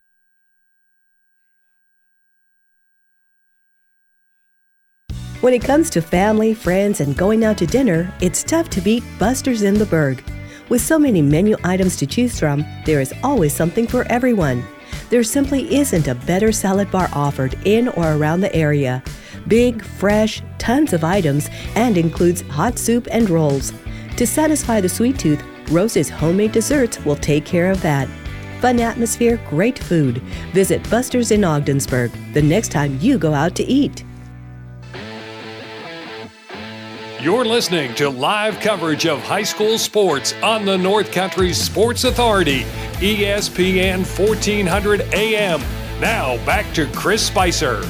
When 5.43 5.52
it 5.52 5.62
comes 5.62 5.90
to 5.90 6.00
family, 6.00 6.55
friends, 6.55 7.00
and 7.00 7.14
going 7.14 7.45
out 7.45 7.59
to 7.59 7.66
dinner, 7.66 8.11
it's 8.23 8.43
tough 8.43 8.71
to 8.71 8.81
beat 8.81 9.05
Buster's 9.19 9.62
in 9.62 9.75
the 9.75 9.85
Berg. 9.85 10.25
With 10.71 10.81
so 10.81 10.99
many 10.99 11.21
menu 11.21 11.57
items 11.62 11.95
to 11.97 12.07
choose 12.07 12.40
from, 12.40 12.64
there 12.87 13.02
is 13.02 13.12
always 13.23 13.55
something 13.55 13.87
for 13.87 14.05
everyone. 14.11 14.64
There 15.11 15.23
simply 15.23 15.76
isn't 15.76 16.09
a 16.09 16.14
better 16.14 16.52
salad 16.52 16.90
bar 16.90 17.11
offered 17.12 17.55
in 17.66 17.88
or 17.88 18.14
around 18.14 18.40
the 18.40 18.55
area. 18.57 19.02
Big, 19.47 19.85
fresh, 19.85 20.43
tons 20.57 20.95
of 20.95 21.05
items, 21.05 21.50
and 21.75 21.99
includes 21.99 22.40
hot 22.40 22.78
soup 22.78 23.07
and 23.11 23.28
rolls. 23.28 23.75
To 24.16 24.26
satisfy 24.26 24.81
the 24.81 24.88
sweet 24.88 25.19
tooth, 25.19 25.45
Rose's 25.71 26.09
homemade 26.09 26.52
desserts 26.52 27.05
will 27.05 27.16
take 27.16 27.45
care 27.45 27.71
of 27.71 27.83
that. 27.83 28.09
Fun 28.62 28.81
atmosphere, 28.81 29.38
great 29.50 29.78
food. 29.78 30.23
Visit 30.55 30.88
Buster's 30.88 31.31
in 31.31 31.45
Ogdensburg 31.45 32.11
the 32.33 32.43
next 32.43 32.73
time 32.73 32.99
you 33.02 33.19
go 33.19 33.35
out 33.35 33.55
to 33.57 33.64
eat. 33.64 34.02
You're 37.26 37.45
listening 37.45 37.92
to 37.97 38.09
live 38.09 38.61
coverage 38.61 39.04
of 39.04 39.21
high 39.21 39.42
school 39.42 39.78
sports 39.78 40.33
on 40.45 40.64
the 40.64 40.78
North 40.78 41.11
Country 41.11 41.52
Sports 41.52 42.04
Authority, 42.04 42.61
ESPN 43.00 44.06
1400 44.06 45.00
AM. 45.12 45.61
Now 46.00 46.37
back 46.47 46.73
to 46.75 46.87
Chris 46.92 47.26
Spicer. 47.26 47.83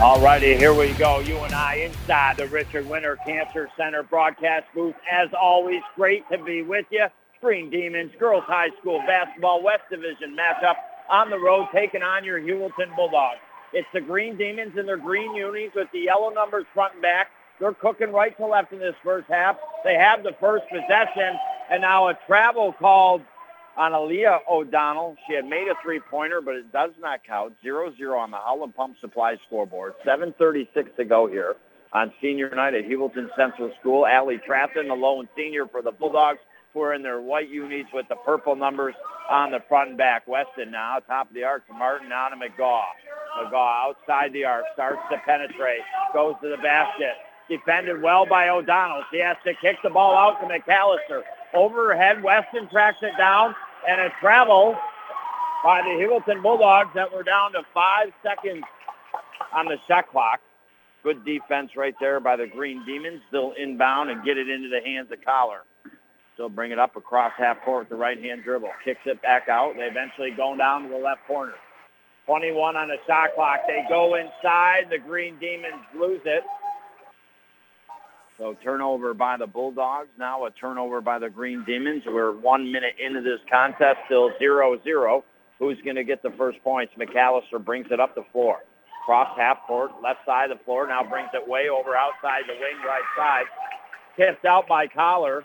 All 0.00 0.22
righty, 0.22 0.56
here 0.56 0.72
we 0.72 0.94
go. 0.94 1.18
You 1.18 1.36
and 1.40 1.52
I 1.52 1.74
inside 1.74 2.38
the 2.38 2.46
Richard 2.46 2.88
Winter 2.88 3.16
Cancer 3.26 3.68
Center 3.76 4.02
broadcast 4.02 4.68
booth. 4.74 4.94
As 5.12 5.28
always, 5.38 5.82
great 5.96 6.26
to 6.30 6.42
be 6.42 6.62
with 6.62 6.86
you. 6.90 7.08
Green 7.42 7.68
Demons, 7.68 8.12
Girls 8.18 8.44
High 8.44 8.70
School 8.80 9.00
Basketball 9.06 9.62
West 9.62 9.82
Division 9.90 10.34
matchup 10.34 10.76
on 11.10 11.28
the 11.28 11.38
road, 11.38 11.68
taking 11.74 12.02
on 12.02 12.24
your 12.24 12.40
Heuvelton 12.40 12.96
Bulldogs. 12.96 13.40
It's 13.72 13.88
the 13.92 14.00
Green 14.00 14.36
Demons 14.36 14.78
in 14.78 14.86
their 14.86 14.96
green 14.96 15.34
unis 15.34 15.70
with 15.74 15.88
the 15.92 16.00
yellow 16.00 16.30
numbers 16.30 16.64
front 16.72 16.94
and 16.94 17.02
back. 17.02 17.28
They're 17.60 17.74
cooking 17.74 18.12
right 18.12 18.36
to 18.36 18.46
left 18.46 18.72
in 18.72 18.78
this 18.78 18.94
first 19.02 19.28
half. 19.28 19.56
They 19.84 19.94
have 19.94 20.22
the 20.22 20.32
first 20.40 20.64
possession, 20.70 21.36
and 21.70 21.82
now 21.82 22.08
a 22.08 22.18
travel 22.26 22.72
called 22.78 23.22
on 23.76 23.92
Aaliyah 23.92 24.40
O'Donnell. 24.50 25.16
She 25.26 25.34
had 25.34 25.44
made 25.44 25.68
a 25.68 25.74
three-pointer, 25.82 26.40
but 26.40 26.54
it 26.54 26.72
does 26.72 26.92
not 27.00 27.24
count. 27.24 27.54
0-0 27.64 28.16
on 28.16 28.30
the 28.30 28.36
Holland 28.36 28.74
Pump 28.74 28.96
Supply 29.00 29.36
scoreboard. 29.46 29.94
7.36 30.06 30.96
to 30.96 31.04
go 31.04 31.26
here 31.26 31.56
on 31.92 32.12
senior 32.20 32.50
night 32.50 32.74
at 32.74 32.84
Heuvelton 32.84 33.28
Central 33.36 33.72
School. 33.80 34.06
Allie 34.06 34.40
Trafton, 34.44 34.88
the 34.88 34.94
lone 34.94 35.28
senior 35.36 35.66
for 35.66 35.82
the 35.82 35.92
Bulldogs, 35.92 36.40
who 36.78 36.84
are 36.84 36.94
in 36.94 37.02
their 37.02 37.20
white 37.20 37.48
unis 37.48 37.86
with 37.92 38.06
the 38.08 38.14
purple 38.14 38.54
numbers 38.54 38.94
on 39.28 39.50
the 39.50 39.58
front 39.68 39.90
and 39.90 39.98
back. 39.98 40.26
Weston 40.28 40.70
now, 40.70 40.98
top 41.00 41.28
of 41.28 41.34
the 41.34 41.42
arc 41.42 41.66
to 41.66 41.72
Martin, 41.72 42.08
now 42.08 42.28
to 42.28 42.36
McGaw. 42.36 42.84
McGaw 43.42 43.88
outside 43.88 44.32
the 44.32 44.44
arc, 44.44 44.64
starts 44.74 45.00
to 45.10 45.18
penetrate, 45.26 45.80
goes 46.14 46.34
to 46.40 46.48
the 46.48 46.56
basket. 46.58 47.14
Defended 47.48 48.00
well 48.00 48.26
by 48.26 48.48
O'Donnell. 48.50 49.02
She 49.10 49.18
has 49.18 49.36
to 49.44 49.54
kick 49.54 49.76
the 49.82 49.90
ball 49.90 50.14
out 50.14 50.40
to 50.40 50.46
McAllister. 50.46 51.22
Overhead, 51.52 52.22
Weston 52.22 52.68
tracks 52.68 52.98
it 53.02 53.16
down, 53.18 53.54
and 53.88 54.00
a 54.00 54.10
travel 54.20 54.76
by 55.64 55.82
the 55.82 55.88
Heuvelton 55.88 56.42
Bulldogs 56.42 56.90
that 56.94 57.12
were 57.12 57.24
down 57.24 57.52
to 57.52 57.62
five 57.74 58.12
seconds 58.22 58.62
on 59.52 59.66
the 59.66 59.78
shot 59.88 60.08
clock. 60.08 60.40
Good 61.02 61.24
defense 61.24 61.70
right 61.76 61.94
there 62.00 62.20
by 62.20 62.36
the 62.36 62.46
Green 62.46 62.84
Demons. 62.84 63.22
Still 63.28 63.52
inbound 63.58 64.10
and 64.10 64.22
get 64.24 64.36
it 64.36 64.48
into 64.48 64.68
the 64.68 64.80
hands 64.84 65.10
of 65.10 65.24
Collar. 65.24 65.62
Still 66.38 66.48
bring 66.48 66.70
it 66.70 66.78
up 66.78 66.94
across 66.94 67.32
half 67.36 67.56
court 67.64 67.80
with 67.80 67.88
the 67.88 67.96
right-hand 67.96 68.44
dribble. 68.44 68.70
Kicks 68.84 69.00
it 69.06 69.20
back 69.22 69.48
out. 69.48 69.74
They 69.74 69.82
eventually 69.82 70.30
go 70.36 70.56
down 70.56 70.84
to 70.84 70.88
the 70.88 70.96
left 70.96 71.26
corner. 71.26 71.54
21 72.26 72.76
on 72.76 72.86
the 72.86 72.94
shot 73.08 73.30
clock. 73.34 73.66
They 73.66 73.82
go 73.88 74.14
inside. 74.14 74.86
The 74.88 74.98
Green 74.98 75.36
Demons 75.40 75.82
lose 75.98 76.20
it. 76.24 76.44
So 78.38 78.54
turnover 78.62 79.14
by 79.14 79.36
the 79.36 79.48
Bulldogs. 79.48 80.10
Now 80.16 80.44
a 80.44 80.52
turnover 80.52 81.00
by 81.00 81.18
the 81.18 81.28
Green 81.28 81.64
Demons. 81.66 82.04
We're 82.06 82.38
one 82.38 82.70
minute 82.70 82.94
into 83.04 83.20
this 83.20 83.40
contest, 83.50 83.98
still 84.06 84.30
0-0. 84.40 85.22
Who's 85.58 85.78
going 85.82 85.96
to 85.96 86.04
get 86.04 86.22
the 86.22 86.30
first 86.38 86.62
points? 86.62 86.92
McAllister 86.96 87.58
brings 87.64 87.88
it 87.90 87.98
up 87.98 88.14
the 88.14 88.22
floor. 88.30 88.58
Cross 89.04 89.36
half 89.36 89.58
court, 89.66 89.90
left 90.04 90.20
side 90.24 90.52
of 90.52 90.58
the 90.58 90.64
floor. 90.64 90.86
Now 90.86 91.02
brings 91.02 91.30
it 91.34 91.48
way 91.48 91.68
over 91.68 91.96
outside 91.96 92.42
the 92.46 92.54
wing 92.54 92.78
right 92.86 93.02
side. 93.16 93.46
Tipped 94.16 94.44
out 94.44 94.68
by 94.68 94.86
Collar. 94.86 95.44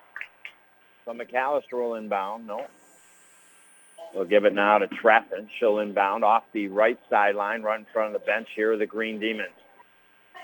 So 1.05 1.13
McAllister 1.13 1.73
will 1.73 1.95
inbound. 1.95 2.47
No. 2.47 2.65
We'll 4.13 4.25
give 4.25 4.45
it 4.45 4.53
now 4.53 4.77
to 4.77 4.87
Trafton. 4.87 5.49
She'll 5.59 5.79
inbound 5.79 6.23
off 6.23 6.43
the 6.53 6.67
right 6.67 6.99
sideline, 7.09 7.63
right 7.63 7.79
in 7.79 7.85
front 7.91 8.15
of 8.15 8.21
the 8.21 8.25
bench 8.25 8.47
here, 8.55 8.77
the 8.77 8.85
Green 8.85 9.19
Demons. 9.19 9.49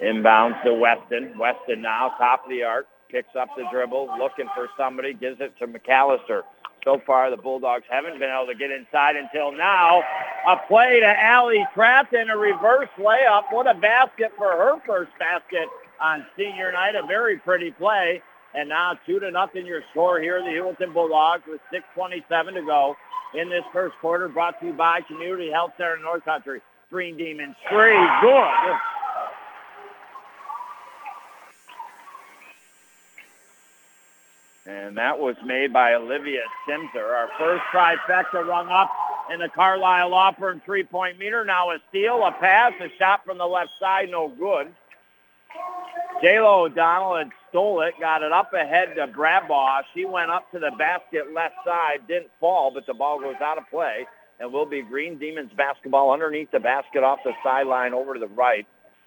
Inbounds 0.01 0.61
to 0.63 0.73
Weston. 0.73 1.37
Weston 1.37 1.81
now, 1.81 2.13
top 2.17 2.45
of 2.45 2.49
the 2.49 2.63
arc. 2.63 2.87
picks 3.09 3.35
up 3.35 3.49
the 3.57 3.65
dribble, 3.71 4.09
looking 4.17 4.47
for 4.55 4.69
somebody, 4.77 5.13
gives 5.13 5.39
it 5.41 5.53
to 5.59 5.67
McAllister. 5.67 6.43
So 6.85 7.01
far, 7.05 7.29
the 7.29 7.37
Bulldogs 7.37 7.83
haven't 7.89 8.19
been 8.19 8.29
able 8.29 8.47
to 8.47 8.55
get 8.55 8.71
inside 8.71 9.15
until 9.17 9.51
now. 9.51 10.01
A 10.47 10.55
play 10.67 11.01
to 11.01 11.23
Allie 11.23 11.67
Trafton, 11.73 12.29
a 12.29 12.37
reverse 12.37 12.89
layup. 12.97 13.51
What 13.51 13.67
a 13.69 13.73
basket 13.73 14.31
for 14.37 14.51
her 14.51 14.79
first 14.87 15.11
basket 15.19 15.67
on 15.99 16.25
senior 16.37 16.71
night. 16.71 16.95
A 16.95 17.05
very 17.05 17.37
pretty 17.37 17.71
play. 17.71 18.21
And 18.55 18.69
now 18.69 18.97
two 19.05 19.19
to 19.19 19.31
nothing 19.31 19.65
your 19.65 19.83
score 19.91 20.19
here. 20.19 20.41
The 20.41 20.49
Heuvelton 20.49 20.93
Bulldogs 20.93 21.43
with 21.47 21.61
6.27 21.71 22.53
to 22.55 22.61
go 22.61 22.95
in 23.33 23.49
this 23.49 23.63
first 23.71 23.95
quarter. 23.97 24.27
Brought 24.27 24.59
to 24.59 24.67
you 24.67 24.73
by 24.73 25.01
Community 25.01 25.51
Health 25.51 25.73
Center 25.77 25.95
in 25.97 26.01
North 26.01 26.25
Country. 26.25 26.61
Green 26.89 27.17
Demons 27.17 27.55
three. 27.69 28.07
Good. 28.21 28.75
And 34.65 34.97
that 34.97 35.19
was 35.19 35.35
made 35.45 35.71
by 35.71 35.93
Olivia 35.93 36.41
Simser. 36.67 37.15
Our 37.15 37.29
first 37.37 37.63
trifecta 37.71 38.45
rung 38.45 38.69
up 38.69 38.91
in 39.31 39.39
the 39.39 39.49
Carlisle 39.49 40.35
Firm 40.39 40.61
three-point 40.65 41.19
meter. 41.19 41.45
Now 41.45 41.71
a 41.71 41.77
steal, 41.89 42.23
a 42.25 42.31
pass, 42.31 42.73
a 42.79 42.89
shot 42.97 43.23
from 43.25 43.37
the 43.37 43.45
left 43.45 43.71
side, 43.79 44.09
no 44.09 44.27
good. 44.27 44.73
Jayla 46.23 46.65
O'Donnell 46.65 47.17
had 47.17 47.29
stole 47.49 47.81
it, 47.81 47.93
got 47.99 48.23
it 48.23 48.31
up 48.31 48.53
ahead 48.53 48.95
to 48.95 49.07
Bradbaugh. 49.07 49.81
She 49.93 50.05
went 50.05 50.31
up 50.31 50.51
to 50.51 50.59
the 50.59 50.71
basket 50.77 51.33
left 51.33 51.55
side, 51.65 52.07
didn't 52.07 52.31
fall, 52.39 52.71
but 52.73 52.85
the 52.85 52.93
ball 52.93 53.19
goes 53.19 53.35
out 53.41 53.57
of 53.57 53.69
play 53.69 54.05
and 54.39 54.51
will 54.51 54.65
be 54.65 54.81
Green 54.81 55.17
Demons 55.17 55.51
basketball 55.55 56.11
underneath 56.11 56.51
the 56.51 56.59
basket 56.59 57.03
off 57.03 57.19
the 57.23 57.33
sideline 57.43 57.93
over 57.93 58.13
to 58.13 58.19
the 58.19 58.27
right. 58.27 58.65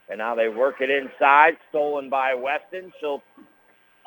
And 0.08 0.18
now 0.18 0.34
they 0.34 0.48
work 0.48 0.76
it 0.80 0.90
inside, 0.90 1.56
stolen 1.70 2.10
by 2.10 2.34
Weston. 2.34 2.92
She'll 3.00 3.22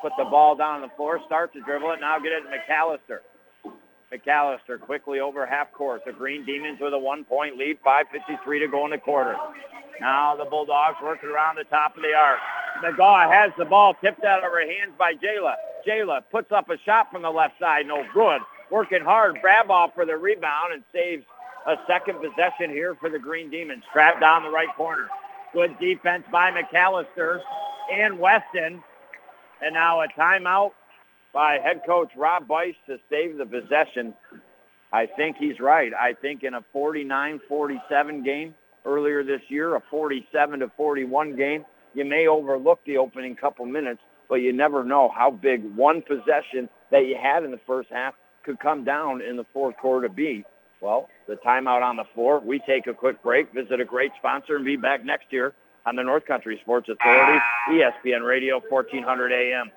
put 0.00 0.12
the 0.18 0.24
ball 0.24 0.54
down 0.54 0.76
on 0.76 0.82
the 0.82 0.94
floor, 0.96 1.20
start 1.26 1.52
to 1.54 1.60
dribble 1.62 1.92
it, 1.92 2.00
now 2.00 2.18
get 2.18 2.32
it 2.32 2.42
to 2.42 2.48
McAllister. 2.48 3.20
McAllister 4.12 4.80
quickly 4.80 5.18
over 5.20 5.44
half 5.46 5.72
court. 5.72 6.02
The 6.06 6.12
Green 6.12 6.44
Demons 6.46 6.78
with 6.80 6.94
a 6.94 6.98
one-point 6.98 7.56
lead, 7.56 7.78
5.53 7.84 8.60
to 8.60 8.68
go 8.68 8.84
in 8.84 8.92
the 8.92 8.98
quarter. 8.98 9.34
Now 10.00 10.36
the 10.36 10.44
Bulldogs 10.44 10.96
working 11.02 11.30
around 11.30 11.56
the 11.56 11.64
top 11.64 11.96
of 11.96 12.02
the 12.02 12.14
arc. 12.14 12.38
McGaw 12.82 13.30
has 13.32 13.52
the 13.56 13.64
ball 13.64 13.94
tipped 13.94 14.24
out 14.24 14.44
of 14.44 14.50
her 14.50 14.60
hands 14.60 14.92
by 14.98 15.14
Jayla. 15.14 15.54
Jayla 15.86 16.22
puts 16.30 16.52
up 16.52 16.68
a 16.68 16.78
shot 16.84 17.10
from 17.10 17.22
the 17.22 17.30
left 17.30 17.58
side, 17.58 17.86
no 17.86 18.04
good. 18.12 18.40
Working 18.70 19.02
hard, 19.02 19.38
Bradbaugh 19.42 19.94
for 19.94 20.04
the 20.04 20.16
rebound 20.16 20.72
and 20.72 20.82
saves 20.92 21.24
a 21.66 21.76
second 21.86 22.20
possession 22.20 22.70
here 22.70 22.94
for 22.96 23.08
the 23.08 23.18
Green 23.18 23.50
Demons. 23.50 23.84
Trapped 23.92 24.20
down 24.20 24.42
the 24.42 24.50
right 24.50 24.68
corner. 24.76 25.08
Good 25.52 25.78
defense 25.78 26.24
by 26.30 26.50
McAllister 26.50 27.40
and 27.92 28.18
Weston. 28.18 28.82
And 29.62 29.74
now 29.74 30.02
a 30.02 30.08
timeout 30.08 30.72
by 31.32 31.58
head 31.58 31.82
coach 31.86 32.10
Rob 32.16 32.46
Bice 32.46 32.74
to 32.86 32.98
save 33.08 33.38
the 33.38 33.46
possession. 33.46 34.14
I 34.92 35.06
think 35.06 35.36
he's 35.38 35.60
right. 35.60 35.92
I 35.94 36.12
think 36.12 36.42
in 36.42 36.54
a 36.54 36.64
49-47 36.74 38.24
game 38.24 38.54
earlier 38.86 39.24
this 39.24 39.40
year, 39.48 39.74
a 39.76 39.82
47 39.90 40.60
to 40.60 40.70
41 40.76 41.36
game, 41.36 41.64
you 41.94 42.04
may 42.04 42.26
overlook 42.26 42.80
the 42.86 42.98
opening 42.98 43.36
couple 43.36 43.66
minutes, 43.66 44.00
but 44.28 44.36
you 44.36 44.52
never 44.52 44.84
know 44.84 45.10
how 45.14 45.30
big 45.30 45.62
one 45.76 46.02
possession 46.02 46.68
that 46.90 47.06
you 47.06 47.16
had 47.20 47.44
in 47.44 47.50
the 47.50 47.60
first 47.66 47.88
half 47.90 48.14
could 48.44 48.58
come 48.60 48.84
down 48.84 49.20
in 49.20 49.36
the 49.36 49.44
fourth 49.52 49.76
quarter 49.76 50.06
to 50.06 50.14
be. 50.14 50.44
Well, 50.80 51.08
the 51.26 51.36
timeout 51.36 51.82
on 51.82 51.96
the 51.96 52.04
floor. 52.14 52.40
We 52.40 52.60
take 52.60 52.86
a 52.86 52.94
quick 52.94 53.22
break, 53.22 53.52
visit 53.52 53.80
a 53.80 53.84
great 53.84 54.12
sponsor, 54.18 54.56
and 54.56 54.64
be 54.64 54.76
back 54.76 55.04
next 55.04 55.26
year 55.30 55.54
on 55.86 55.96
the 55.96 56.02
North 56.02 56.26
Country 56.26 56.58
Sports 56.62 56.88
Authority, 56.88 57.38
ESPN 57.70 58.26
Radio, 58.26 58.60
1400 58.68 59.32
AM. 59.32 59.70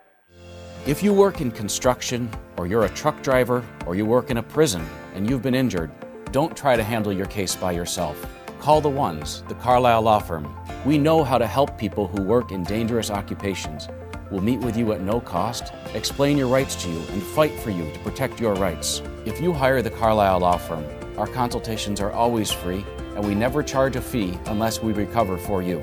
If 0.86 1.04
you 1.04 1.14
work 1.14 1.40
in 1.40 1.52
construction, 1.52 2.30
or 2.58 2.68
you're 2.68 2.86
a 2.86 2.90
truck 2.90 3.22
driver, 3.22 3.64
or 3.86 3.96
you 3.96 4.06
work 4.06 4.30
in 4.30 4.38
a 4.38 4.44
prison 4.44 4.86
and 5.14 5.30
you've 5.30 5.42
been 5.42 5.56
injured, 5.56 5.92
don't 6.32 6.56
try 6.56 6.76
to 6.76 6.84
handle 6.84 7.14
your 7.14 7.28
case 7.28 7.56
by 7.56 7.72
yourself. 7.72 8.26
Call 8.60 8.82
the 8.82 8.90
ones, 8.90 9.42
the 9.48 9.56
Carlisle 9.56 10.02
Law 10.02 10.20
Firm. 10.20 10.54
We 10.86 10.98
know 10.98 11.24
how 11.24 11.38
to 11.38 11.48
help 11.48 11.78
people 11.78 12.08
who 12.08 12.22
work 12.22 12.52
in 12.52 12.64
dangerous 12.64 13.10
occupations. 13.10 13.88
We'll 14.30 14.42
meet 14.42 14.60
with 14.60 14.76
you 14.76 14.92
at 14.92 15.00
no 15.00 15.22
cost, 15.22 15.72
explain 15.94 16.38
your 16.38 16.50
rights 16.50 16.76
to 16.84 16.90
you, 16.90 17.00
and 17.14 17.24
fight 17.24 17.58
for 17.62 17.70
you 17.70 17.90
to 17.94 18.00
protect 18.00 18.42
your 18.42 18.56
rights. 18.56 19.02
If 19.26 19.40
you 19.40 19.54
hire 19.54 19.82
the 19.82 19.90
Carlisle 19.90 20.42
Law 20.42 20.58
Firm, 20.58 20.84
our 21.18 21.26
consultations 21.26 22.02
are 22.02 22.12
always 22.12 22.52
free, 22.52 22.86
and 23.16 23.26
we 23.26 23.34
never 23.34 23.64
charge 23.64 23.96
a 23.96 24.02
fee 24.02 24.38
unless 24.48 24.84
we 24.84 24.92
recover 24.92 25.38
for 25.38 25.64
you. 25.64 25.82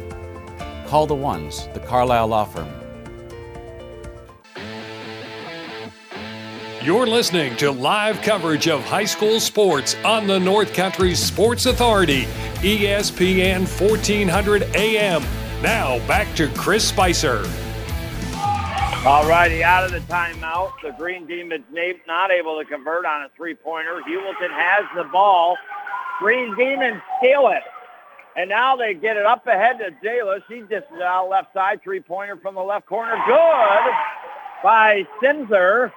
Call 0.87 1.07
the 1.07 1.15
ones, 1.15 1.69
the 1.73 1.81
Carlisle 1.81 2.29
Law 2.29 2.45
Firm. 2.45 2.69
You're 6.87 7.09
listening 7.09 7.57
to 7.57 7.73
live 7.73 8.23
coverage 8.23 8.69
of 8.69 8.85
high 8.85 9.07
school 9.07 9.41
sports 9.41 9.97
on 10.05 10.29
the 10.29 10.39
North 10.39 10.73
Country 10.73 11.17
Sports 11.17 11.67
Authority, 11.67 12.27
ESPN 12.63 13.63
1400 13.63 14.63
AM. 14.77 15.25
Now 15.63 15.99
back 16.07 16.33
to 16.37 16.47
Chris 16.51 16.87
Spicer. 16.87 17.45
All 19.05 19.29
righty, 19.29 19.65
out 19.65 19.83
of 19.83 19.91
the 19.91 19.99
timeout. 19.99 20.75
The 20.81 20.93
Green 20.93 21.27
Demons 21.27 21.65
not 22.07 22.31
able 22.31 22.57
to 22.57 22.65
convert 22.65 23.05
on 23.05 23.23
a 23.23 23.31
three-pointer. 23.37 24.03
Heuvelton 24.09 24.53
has 24.53 24.85
the 24.95 25.11
ball. 25.11 25.57
Green 26.21 26.55
Demons 26.55 27.03
steal 27.19 27.49
it. 27.49 27.65
And 28.37 28.49
now 28.49 28.77
they 28.77 28.95
get 28.95 29.17
it 29.17 29.27
up 29.27 29.45
ahead 29.49 29.81
to 29.81 29.91
Jayla. 30.07 30.41
She 30.49 30.61
just 30.71 30.87
out 31.03 31.29
left 31.31 31.53
side, 31.53 31.83
three-pointer 31.83 32.37
from 32.37 32.55
the 32.55 32.63
left 32.63 32.87
corner. 32.87 33.17
Good 33.27 33.93
by 34.63 35.05
Simser. 35.21 35.91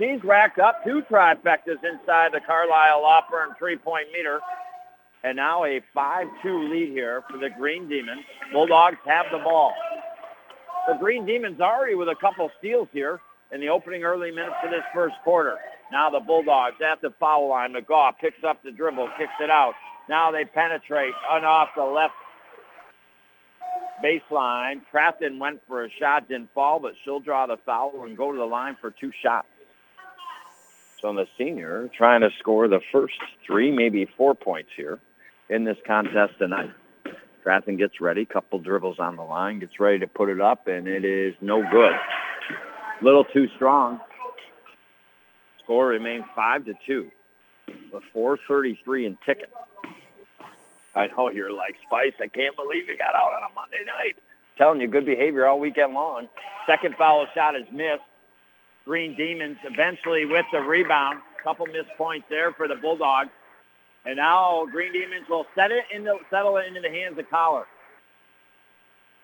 He's 0.00 0.24
racked 0.24 0.58
up 0.58 0.82
two 0.82 1.02
trifectas 1.10 1.84
inside 1.84 2.32
the 2.32 2.40
Carlisle 2.46 3.02
Law 3.02 3.20
three-point 3.58 4.06
meter. 4.14 4.40
And 5.22 5.36
now 5.36 5.64
a 5.64 5.82
5-2 5.94 6.70
lead 6.70 6.88
here 6.88 7.22
for 7.30 7.36
the 7.36 7.50
Green 7.50 7.86
Demons. 7.86 8.22
Bulldogs 8.50 8.96
have 9.04 9.26
the 9.30 9.38
ball. 9.38 9.74
The 10.88 10.94
Green 10.94 11.26
Demons 11.26 11.60
already 11.60 11.94
with 11.94 12.08
a 12.08 12.14
couple 12.18 12.50
steals 12.58 12.88
here 12.92 13.20
in 13.52 13.60
the 13.60 13.68
opening 13.68 14.02
early 14.02 14.30
minutes 14.30 14.56
of 14.64 14.70
this 14.70 14.80
first 14.94 15.16
quarter. 15.22 15.58
Now 15.92 16.08
the 16.08 16.20
Bulldogs 16.20 16.76
at 16.80 17.02
the 17.02 17.12
foul 17.20 17.50
line. 17.50 17.74
McGaw 17.74 18.12
picks 18.18 18.42
up 18.42 18.62
the 18.64 18.70
dribble, 18.70 19.10
kicks 19.18 19.36
it 19.38 19.50
out. 19.50 19.74
Now 20.08 20.30
they 20.30 20.46
penetrate 20.46 21.12
on 21.30 21.44
off 21.44 21.68
the 21.76 21.84
left 21.84 22.14
baseline. 24.02 24.80
Trafton 24.90 25.38
went 25.38 25.60
for 25.68 25.84
a 25.84 25.88
shot, 26.00 26.26
didn't 26.26 26.48
fall, 26.54 26.80
but 26.80 26.92
she'll 27.04 27.20
draw 27.20 27.46
the 27.46 27.58
foul 27.66 28.04
and 28.06 28.16
go 28.16 28.32
to 28.32 28.38
the 28.38 28.44
line 28.44 28.78
for 28.80 28.90
two 28.90 29.12
shots. 29.22 29.46
So 31.00 31.12
the 31.14 31.26
senior 31.38 31.88
trying 31.96 32.20
to 32.20 32.28
score 32.38 32.68
the 32.68 32.80
first 32.92 33.14
three, 33.46 33.70
maybe 33.70 34.06
four 34.16 34.34
points 34.34 34.70
here 34.76 34.98
in 35.48 35.64
this 35.64 35.76
contest 35.86 36.34
tonight. 36.38 36.70
Trafton 37.42 37.76
gets 37.76 38.00
ready, 38.00 38.26
couple 38.26 38.58
dribbles 38.58 38.98
on 38.98 39.16
the 39.16 39.22
line, 39.22 39.60
gets 39.60 39.80
ready 39.80 39.98
to 40.00 40.06
put 40.06 40.28
it 40.28 40.40
up, 40.40 40.66
and 40.68 40.86
it 40.86 41.04
is 41.04 41.34
no 41.40 41.62
good. 41.70 41.92
Little 43.02 43.24
too 43.24 43.46
strong. 43.56 43.98
Score 45.64 45.86
remains 45.86 46.24
five 46.36 46.66
to 46.66 46.74
two, 46.86 47.10
with 47.92 48.02
4:33 48.14 49.06
in 49.06 49.16
ticket. 49.24 49.50
I 50.94 51.06
know 51.06 51.30
you're 51.30 51.52
like 51.52 51.76
Spice. 51.86 52.12
I 52.20 52.26
can't 52.28 52.56
believe 52.56 52.88
you 52.88 52.98
got 52.98 53.14
out 53.14 53.32
on 53.32 53.50
a 53.50 53.54
Monday 53.54 53.84
night. 53.86 54.16
telling 54.58 54.80
you, 54.80 54.88
good 54.88 55.06
behavior 55.06 55.46
all 55.46 55.58
weekend 55.58 55.94
long. 55.94 56.28
Second 56.66 56.94
foul 56.96 57.26
shot 57.34 57.56
is 57.56 57.64
missed. 57.72 58.02
Green 58.90 59.14
Demons 59.14 59.56
eventually 59.62 60.24
with 60.24 60.46
the 60.50 60.58
rebound. 60.58 61.20
Couple 61.44 61.64
missed 61.66 61.96
points 61.96 62.26
there 62.28 62.50
for 62.50 62.66
the 62.66 62.74
Bulldogs. 62.74 63.30
And 64.04 64.16
now 64.16 64.66
Green 64.66 64.92
Demons 64.92 65.28
will 65.28 65.46
set 65.54 65.70
it 65.70 65.84
in 65.94 66.02
the, 66.02 66.18
settle 66.28 66.56
it 66.56 66.66
into 66.66 66.80
the 66.80 66.90
hands 66.90 67.16
of 67.16 67.30
Collar. 67.30 67.66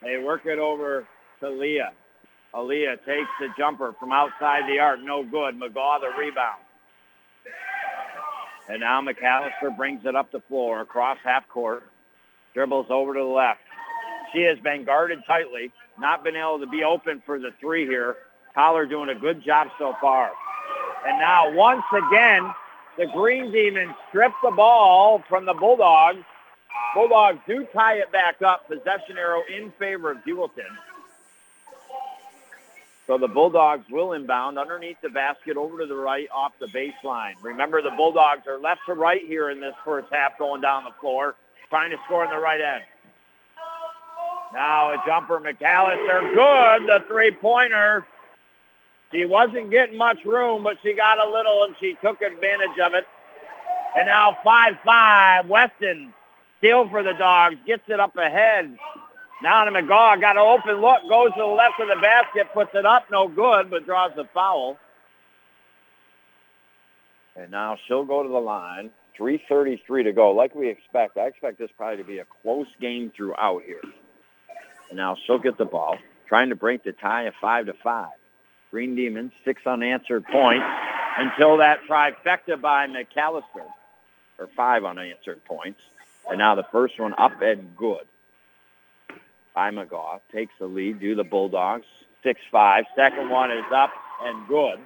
They 0.04 0.18
work 0.18 0.46
it 0.46 0.60
over 0.60 1.08
to 1.40 1.50
Leah. 1.50 1.90
Aaliyah 2.54 3.04
takes 3.04 3.28
the 3.40 3.48
jumper 3.58 3.92
from 3.98 4.12
outside 4.12 4.68
the 4.68 4.78
arc. 4.78 5.00
No 5.02 5.24
good. 5.24 5.58
McGaw 5.58 5.98
the 6.00 6.12
rebound. 6.16 6.62
And 8.68 8.78
now 8.78 9.02
McAllister 9.02 9.76
brings 9.76 10.02
it 10.04 10.14
up 10.14 10.30
the 10.30 10.42
floor 10.46 10.80
across 10.80 11.18
half 11.24 11.48
court. 11.48 11.90
Dribbles 12.54 12.86
over 12.88 13.14
to 13.14 13.18
the 13.18 13.24
left. 13.24 13.58
She 14.32 14.42
has 14.42 14.60
been 14.60 14.84
guarded 14.84 15.18
tightly. 15.26 15.72
Not 15.98 16.22
been 16.22 16.36
able 16.36 16.60
to 16.60 16.68
be 16.68 16.84
open 16.84 17.20
for 17.26 17.40
the 17.40 17.50
three 17.60 17.84
here. 17.84 18.14
Collar 18.56 18.86
doing 18.86 19.10
a 19.10 19.14
good 19.14 19.44
job 19.44 19.68
so 19.78 19.94
far. 20.00 20.32
And 21.06 21.18
now 21.20 21.52
once 21.52 21.84
again, 21.92 22.50
the 22.96 23.06
Green 23.06 23.52
Demons 23.52 23.94
strip 24.08 24.32
the 24.42 24.50
ball 24.50 25.22
from 25.28 25.44
the 25.44 25.52
Bulldogs. 25.52 26.24
Bulldogs 26.94 27.38
do 27.46 27.66
tie 27.74 27.98
it 27.98 28.10
back 28.10 28.40
up. 28.40 28.66
Possession 28.66 29.18
arrow 29.18 29.42
in 29.54 29.70
favor 29.72 30.10
of 30.10 30.24
Heuvelton. 30.24 30.64
So 33.06 33.18
the 33.18 33.28
Bulldogs 33.28 33.84
will 33.90 34.14
inbound 34.14 34.58
underneath 34.58 34.96
the 35.02 35.10
basket 35.10 35.58
over 35.58 35.78
to 35.78 35.86
the 35.86 35.94
right 35.94 36.26
off 36.34 36.52
the 36.58 36.66
baseline. 36.66 37.34
Remember, 37.42 37.82
the 37.82 37.90
Bulldogs 37.90 38.46
are 38.48 38.58
left 38.58 38.80
to 38.86 38.94
right 38.94 39.24
here 39.24 39.50
in 39.50 39.60
this 39.60 39.74
first 39.84 40.08
half 40.10 40.38
going 40.38 40.62
down 40.62 40.84
the 40.84 40.94
floor, 40.98 41.36
trying 41.68 41.90
to 41.90 41.98
score 42.06 42.24
on 42.24 42.30
the 42.30 42.40
right 42.40 42.60
end. 42.60 42.82
Now 44.54 44.92
a 44.92 45.02
jumper, 45.06 45.38
McAllister. 45.38 46.34
Good. 46.34 46.88
The 46.88 47.04
three-pointer 47.06 48.06
She 49.12 49.24
wasn't 49.24 49.70
getting 49.70 49.96
much 49.96 50.24
room, 50.24 50.62
but 50.62 50.78
she 50.82 50.94
got 50.94 51.24
a 51.24 51.30
little 51.30 51.64
and 51.64 51.74
she 51.80 51.96
took 52.02 52.20
advantage 52.22 52.78
of 52.82 52.94
it. 52.94 53.06
And 53.96 54.06
now 54.06 54.36
5-5, 54.44 55.46
Weston 55.48 56.12
still 56.58 56.88
for 56.88 57.02
the 57.02 57.12
Dogs, 57.12 57.56
gets 57.66 57.84
it 57.88 58.00
up 58.00 58.16
ahead. 58.16 58.76
Now 59.42 59.64
to 59.64 59.70
McGaw, 59.70 60.20
got 60.20 60.36
an 60.36 60.42
open 60.42 60.80
look, 60.80 61.02
goes 61.08 61.32
to 61.34 61.40
the 61.40 61.46
left 61.46 61.78
of 61.80 61.88
the 61.88 62.00
basket, 62.00 62.48
puts 62.52 62.70
it 62.74 62.86
up, 62.86 63.04
no 63.10 63.28
good, 63.28 63.70
but 63.70 63.86
draws 63.86 64.12
the 64.16 64.24
foul. 64.34 64.78
And 67.36 67.50
now 67.50 67.76
she'll 67.86 68.04
go 68.04 68.22
to 68.22 68.28
the 68.28 68.38
line. 68.38 68.90
3.33 69.18 70.04
to 70.04 70.12
go, 70.12 70.32
like 70.32 70.54
we 70.54 70.68
expect. 70.68 71.16
I 71.16 71.26
expect 71.26 71.58
this 71.58 71.70
probably 71.76 71.98
to 71.98 72.04
be 72.04 72.18
a 72.18 72.26
close 72.42 72.66
game 72.80 73.12
throughout 73.16 73.62
here. 73.64 73.80
And 74.90 74.98
now 74.98 75.16
she'll 75.26 75.38
get 75.38 75.56
the 75.56 75.64
ball, 75.64 75.96
trying 76.28 76.50
to 76.50 76.56
break 76.56 76.84
the 76.84 76.92
tie 76.92 77.24
of 77.24 77.34
5 77.40 77.66
to 77.66 77.72
5. 77.82 78.08
Green 78.76 78.94
Demons, 78.94 79.32
six 79.42 79.62
unanswered 79.66 80.26
points 80.26 80.66
until 81.16 81.56
that 81.56 81.78
trifecta 81.88 82.60
by 82.60 82.86
McAllister, 82.86 83.64
or 84.38 84.48
five 84.54 84.84
unanswered 84.84 85.42
points. 85.46 85.80
And 86.28 86.36
now 86.36 86.54
the 86.56 86.66
first 86.70 87.00
one 87.00 87.14
up 87.16 87.40
and 87.40 87.74
good 87.74 88.06
by 89.54 89.70
McGaw. 89.70 90.20
Takes 90.30 90.52
the 90.58 90.66
lead, 90.66 91.00
do 91.00 91.14
the 91.14 91.24
Bulldogs. 91.24 91.86
6-5. 92.22 92.82
Second 92.94 93.30
one 93.30 93.50
is 93.50 93.64
up 93.72 93.92
and 94.22 94.46
good. 94.46 94.78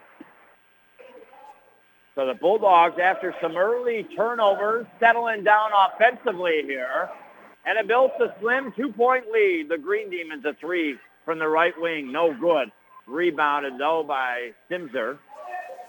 So 2.14 2.28
the 2.28 2.34
Bulldogs, 2.34 2.94
after 3.02 3.34
some 3.42 3.56
early 3.56 4.06
turnovers, 4.14 4.86
settling 5.00 5.42
down 5.42 5.70
offensively 5.74 6.62
here. 6.64 7.10
And 7.66 7.76
it 7.76 7.88
builds 7.88 8.14
a 8.20 8.32
slim 8.38 8.72
two-point 8.76 9.32
lead. 9.32 9.68
The 9.68 9.78
Green 9.78 10.10
Demons 10.10 10.44
a 10.44 10.54
three 10.54 10.94
from 11.24 11.40
the 11.40 11.48
right 11.48 11.74
wing. 11.76 12.12
No 12.12 12.32
good. 12.32 12.70
Rebounded, 13.10 13.74
though, 13.78 14.04
by 14.06 14.52
Simser. 14.70 15.18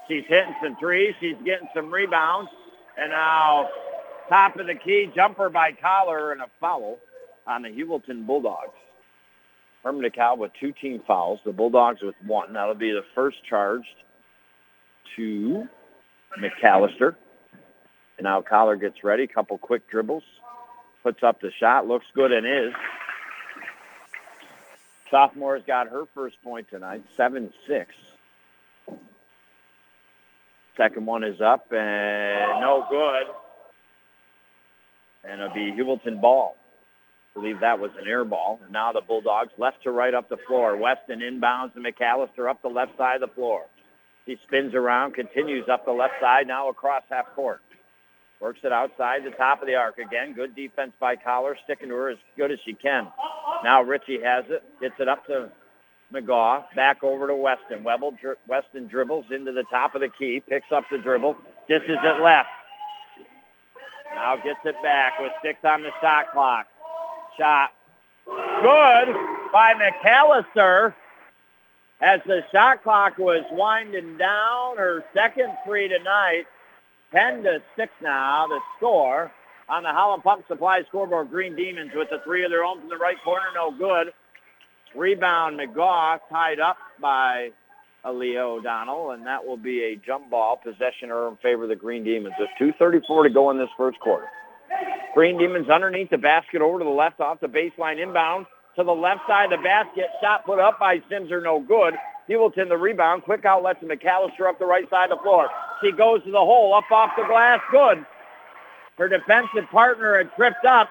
She's 0.07 0.23
hitting 0.27 0.55
some 0.63 0.75
threes. 0.77 1.13
She's 1.19 1.35
getting 1.45 1.67
some 1.75 1.91
rebounds. 1.91 2.49
And 2.97 3.11
now 3.11 3.69
top 4.27 4.57
of 4.57 4.67
the 4.67 4.75
key 4.75 5.11
jumper 5.15 5.49
by 5.49 5.71
Collar 5.79 6.31
and 6.31 6.41
a 6.41 6.47
foul 6.59 6.97
on 7.47 7.61
the 7.61 7.69
Heuvelton 7.69 8.25
Bulldogs. 8.25 8.73
Hermon 9.83 10.09
DeKalb 10.09 10.37
with 10.37 10.51
two 10.59 10.73
team 10.73 11.01
fouls. 11.07 11.39
The 11.45 11.51
Bulldogs 11.51 12.01
with 12.01 12.15
one. 12.25 12.53
That'll 12.53 12.75
be 12.75 12.91
the 12.91 13.05
first 13.15 13.37
charged 13.47 13.87
to 15.15 15.67
McAllister. 16.39 17.15
And 18.17 18.25
now 18.25 18.41
Collar 18.41 18.75
gets 18.75 19.03
ready. 19.03 19.27
Couple 19.27 19.57
quick 19.57 19.89
dribbles. 19.89 20.23
Puts 21.03 21.23
up 21.23 21.41
the 21.41 21.51
shot. 21.59 21.87
Looks 21.87 22.05
good 22.13 22.31
and 22.31 22.45
is. 22.45 22.73
Sophomore's 25.11 25.63
got 25.67 25.89
her 25.89 26.05
first 26.15 26.35
point 26.43 26.67
tonight, 26.69 27.03
7-6. 27.17 27.51
Second 30.77 31.05
one 31.05 31.23
is 31.23 31.41
up 31.41 31.67
and 31.71 32.61
no 32.61 32.85
good. 32.89 33.27
And 35.23 35.41
it'll 35.41 35.53
be 35.53 35.71
Heuvelton 35.71 36.21
ball. 36.21 36.55
I 37.35 37.39
believe 37.39 37.59
that 37.59 37.79
was 37.79 37.91
an 37.99 38.07
air 38.07 38.25
ball. 38.25 38.59
And 38.63 38.71
now 38.71 38.91
the 38.91 39.01
Bulldogs 39.01 39.51
left 39.57 39.83
to 39.83 39.91
right 39.91 40.13
up 40.13 40.29
the 40.29 40.37
floor. 40.47 40.77
Weston 40.77 41.19
inbounds 41.19 41.73
to 41.73 41.79
McAllister 41.79 42.49
up 42.49 42.61
the 42.61 42.69
left 42.69 42.97
side 42.97 43.21
of 43.21 43.29
the 43.29 43.35
floor. 43.35 43.65
He 44.25 44.37
spins 44.47 44.73
around, 44.73 45.13
continues 45.13 45.67
up 45.69 45.85
the 45.85 45.91
left 45.91 46.13
side, 46.21 46.47
now 46.47 46.69
across 46.69 47.03
half 47.09 47.25
court. 47.35 47.61
Works 48.39 48.59
it 48.63 48.71
outside 48.71 49.23
the 49.23 49.31
top 49.31 49.61
of 49.61 49.67
the 49.67 49.75
arc 49.75 49.97
again. 49.99 50.33
Good 50.33 50.55
defense 50.55 50.93
by 50.99 51.15
Collar, 51.15 51.55
sticking 51.63 51.89
to 51.89 51.95
her 51.95 52.09
as 52.09 52.17
good 52.37 52.51
as 52.51 52.57
she 52.65 52.73
can. 52.73 53.07
Now 53.63 53.81
Ritchie 53.81 54.21
has 54.21 54.45
it, 54.49 54.63
gets 54.79 54.95
it 54.99 55.07
up 55.07 55.25
to 55.27 55.51
McGaw, 56.13 56.63
back 56.75 57.03
over 57.03 57.27
to 57.27 57.35
Weston. 57.35 57.83
Webble, 57.83 58.19
dri- 58.19 58.35
Weston 58.47 58.87
dribbles 58.87 59.25
into 59.31 59.51
the 59.51 59.63
top 59.69 59.95
of 59.95 60.01
the 60.01 60.09
key, 60.09 60.41
picks 60.47 60.71
up 60.71 60.83
the 60.91 60.97
dribble, 60.97 61.37
dishes 61.67 61.97
it 62.03 62.21
left. 62.21 62.49
Now 64.13 64.35
gets 64.35 64.59
it 64.65 64.75
back 64.83 65.13
with 65.19 65.31
six 65.43 65.59
on 65.63 65.83
the 65.83 65.91
shot 66.01 66.31
clock. 66.33 66.67
Shot 67.37 67.71
good 68.25 69.15
by 69.53 69.73
McAllister 69.73 70.93
as 72.01 72.19
the 72.25 72.43
shot 72.51 72.83
clock 72.83 73.17
was 73.17 73.43
winding 73.51 74.17
down. 74.17 74.77
Her 74.77 75.03
second 75.13 75.49
three 75.65 75.87
tonight. 75.87 76.45
10 77.13 77.43
to 77.43 77.61
6 77.75 77.91
now, 78.01 78.47
the 78.47 78.59
score 78.77 79.31
on 79.71 79.83
the 79.83 79.89
Holland 79.89 80.21
Pump 80.21 80.43
Supply 80.47 80.83
scoreboard. 80.89 81.29
Green 81.29 81.55
Demons 81.55 81.91
with 81.95 82.09
the 82.09 82.19
three 82.25 82.43
of 82.43 82.51
their 82.51 82.65
own 82.65 82.81
from 82.81 82.89
the 82.89 82.97
right 82.97 83.15
corner, 83.23 83.45
no 83.55 83.71
good. 83.71 84.13
Rebound, 84.93 85.57
McGaw 85.57 86.19
tied 86.29 86.59
up 86.59 86.75
by 86.99 87.51
Aaliyah 88.05 88.59
O'Donnell, 88.59 89.11
and 89.11 89.25
that 89.25 89.45
will 89.45 89.57
be 89.57 89.83
a 89.83 89.95
jump 89.95 90.29
ball 90.29 90.57
possession 90.57 91.09
or 91.09 91.29
in 91.29 91.37
favor 91.37 91.63
of 91.63 91.69
the 91.69 91.75
Green 91.77 92.03
Demons. 92.03 92.35
There's 92.37 92.73
2.34 92.79 93.23
to 93.23 93.29
go 93.29 93.49
in 93.49 93.57
this 93.57 93.69
first 93.77 93.97
quarter. 94.01 94.27
Green 95.13 95.37
Demons 95.37 95.69
underneath 95.69 96.09
the 96.09 96.17
basket 96.17 96.61
over 96.61 96.79
to 96.79 96.83
the 96.83 96.91
left 96.91 97.21
off 97.21 97.39
the 97.39 97.47
baseline 97.47 98.01
inbound 98.01 98.47
to 98.75 98.83
the 98.83 98.91
left 98.91 99.21
side 99.27 99.53
of 99.53 99.59
the 99.59 99.63
basket. 99.63 100.07
Shot 100.21 100.45
put 100.45 100.59
up 100.59 100.79
by 100.79 100.99
Simser, 101.09 101.41
no 101.41 101.61
good. 101.61 101.93
Heuvelton 102.29 102.67
the 102.67 102.77
rebound. 102.77 103.23
Quick 103.23 103.45
outlet 103.45 103.79
to 103.79 103.85
McAllister 103.85 104.47
up 104.47 104.59
the 104.59 104.65
right 104.65 104.89
side 104.89 105.11
of 105.11 105.19
the 105.19 105.23
floor. 105.23 105.49
She 105.81 105.91
goes 105.91 106.23
to 106.23 106.31
the 106.31 106.39
hole, 106.39 106.73
up 106.73 106.89
off 106.91 107.11
the 107.17 107.23
glass, 107.25 107.59
good. 107.71 108.05
Her 108.97 109.07
defensive 109.07 109.69
partner 109.71 110.17
had 110.17 110.33
tripped 110.35 110.65
up. 110.65 110.89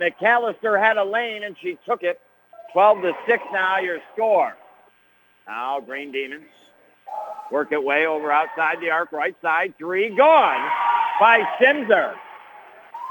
McAllister 0.00 0.80
had 0.80 0.96
a 0.96 1.04
lane 1.04 1.44
and 1.44 1.56
she 1.60 1.78
took 1.86 2.02
it. 2.02 2.20
12 2.72 3.02
to 3.02 3.12
6 3.26 3.42
now 3.52 3.78
your 3.78 3.98
score. 4.14 4.54
Now 5.46 5.80
Green 5.80 6.12
Demons 6.12 6.46
work 7.50 7.72
it 7.72 7.82
way 7.82 8.06
over 8.06 8.32
outside 8.32 8.78
the 8.80 8.90
arc, 8.90 9.12
right 9.12 9.36
side. 9.42 9.74
Three 9.78 10.14
gone 10.16 10.70
by 11.20 11.40
Simser. 11.60 12.14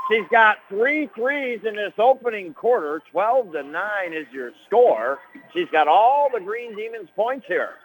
She's 0.10 0.28
got 0.32 0.58
three 0.68 1.10
threes 1.16 1.62
in 1.64 1.76
this 1.76 1.94
opening 1.98 2.54
quarter. 2.54 3.02
12 3.12 3.54
to 3.54 3.64
9 3.64 4.14
is 4.14 4.26
your 4.34 4.52
score. 4.68 5.20
She's 5.54 5.70
got 5.72 5.88
all 5.88 6.30
the 6.34 6.40
Green 6.40 6.76
Demons 6.76 7.10
points 7.16 7.46
here. 7.48 7.76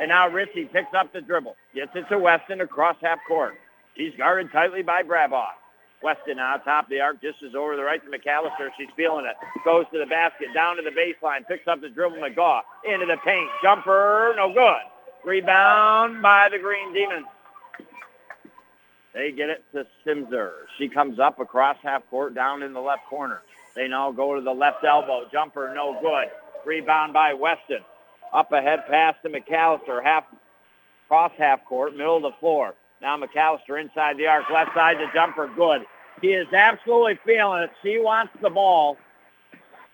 And 0.00 0.08
now 0.08 0.28
Ritchie 0.28 0.64
picks 0.72 0.94
up 0.94 1.12
the 1.12 1.20
dribble. 1.20 1.56
Gets 1.74 1.92
it 1.94 2.08
to 2.08 2.18
Weston 2.18 2.62
across 2.62 2.96
half 3.02 3.18
court. 3.28 3.54
She's 3.96 4.12
guarded 4.16 4.50
tightly 4.50 4.82
by 4.82 5.02
Brabaugh. 5.02 5.59
Weston 6.02 6.36
now 6.36 6.56
top 6.56 6.84
of 6.84 6.90
the 6.90 7.00
arc, 7.00 7.20
just 7.20 7.42
is 7.42 7.54
over 7.54 7.76
the 7.76 7.82
right 7.82 8.00
to 8.02 8.10
McAllister. 8.10 8.70
She's 8.78 8.88
feeling 8.96 9.26
it. 9.26 9.36
Goes 9.64 9.84
to 9.92 9.98
the 9.98 10.06
basket, 10.06 10.48
down 10.54 10.76
to 10.76 10.82
the 10.82 10.90
baseline, 10.90 11.46
picks 11.46 11.68
up 11.68 11.80
the 11.80 11.88
dribble, 11.88 12.16
McGaw. 12.16 12.62
Into 12.84 13.06
the 13.06 13.18
paint. 13.24 13.50
Jumper, 13.62 14.32
no 14.36 14.52
good. 14.52 14.80
Rebound 15.24 16.22
by 16.22 16.48
the 16.50 16.58
Green 16.58 16.94
Demons. 16.94 17.26
They 19.12 19.32
get 19.32 19.50
it 19.50 19.64
to 19.72 19.86
Simser. 20.06 20.52
She 20.78 20.88
comes 20.88 21.18
up 21.18 21.40
across 21.40 21.76
half 21.82 22.08
court, 22.08 22.34
down 22.34 22.62
in 22.62 22.72
the 22.72 22.80
left 22.80 23.06
corner. 23.06 23.42
They 23.74 23.88
now 23.88 24.12
go 24.12 24.34
to 24.34 24.40
the 24.40 24.52
left 24.52 24.84
elbow. 24.84 25.26
Jumper, 25.30 25.72
no 25.74 26.00
good. 26.00 26.30
Rebound 26.64 27.12
by 27.12 27.34
Weston. 27.34 27.80
Up 28.32 28.52
ahead 28.52 28.86
pass 28.88 29.16
to 29.22 29.28
McAllister. 29.28 30.02
Half 30.02 30.24
cross 31.08 31.32
half 31.36 31.64
court, 31.64 31.96
middle 31.96 32.16
of 32.16 32.22
the 32.22 32.32
floor. 32.38 32.74
Now 33.00 33.16
McAllister 33.16 33.80
inside 33.80 34.18
the 34.18 34.26
arc, 34.26 34.44
left 34.50 34.74
side 34.74 34.96
the 34.98 35.06
jumper, 35.14 35.48
good. 35.56 35.82
He 36.20 36.28
is 36.28 36.46
absolutely 36.52 37.18
feeling 37.24 37.62
it. 37.62 37.70
She 37.82 37.98
wants 37.98 38.32
the 38.42 38.50
ball. 38.50 38.98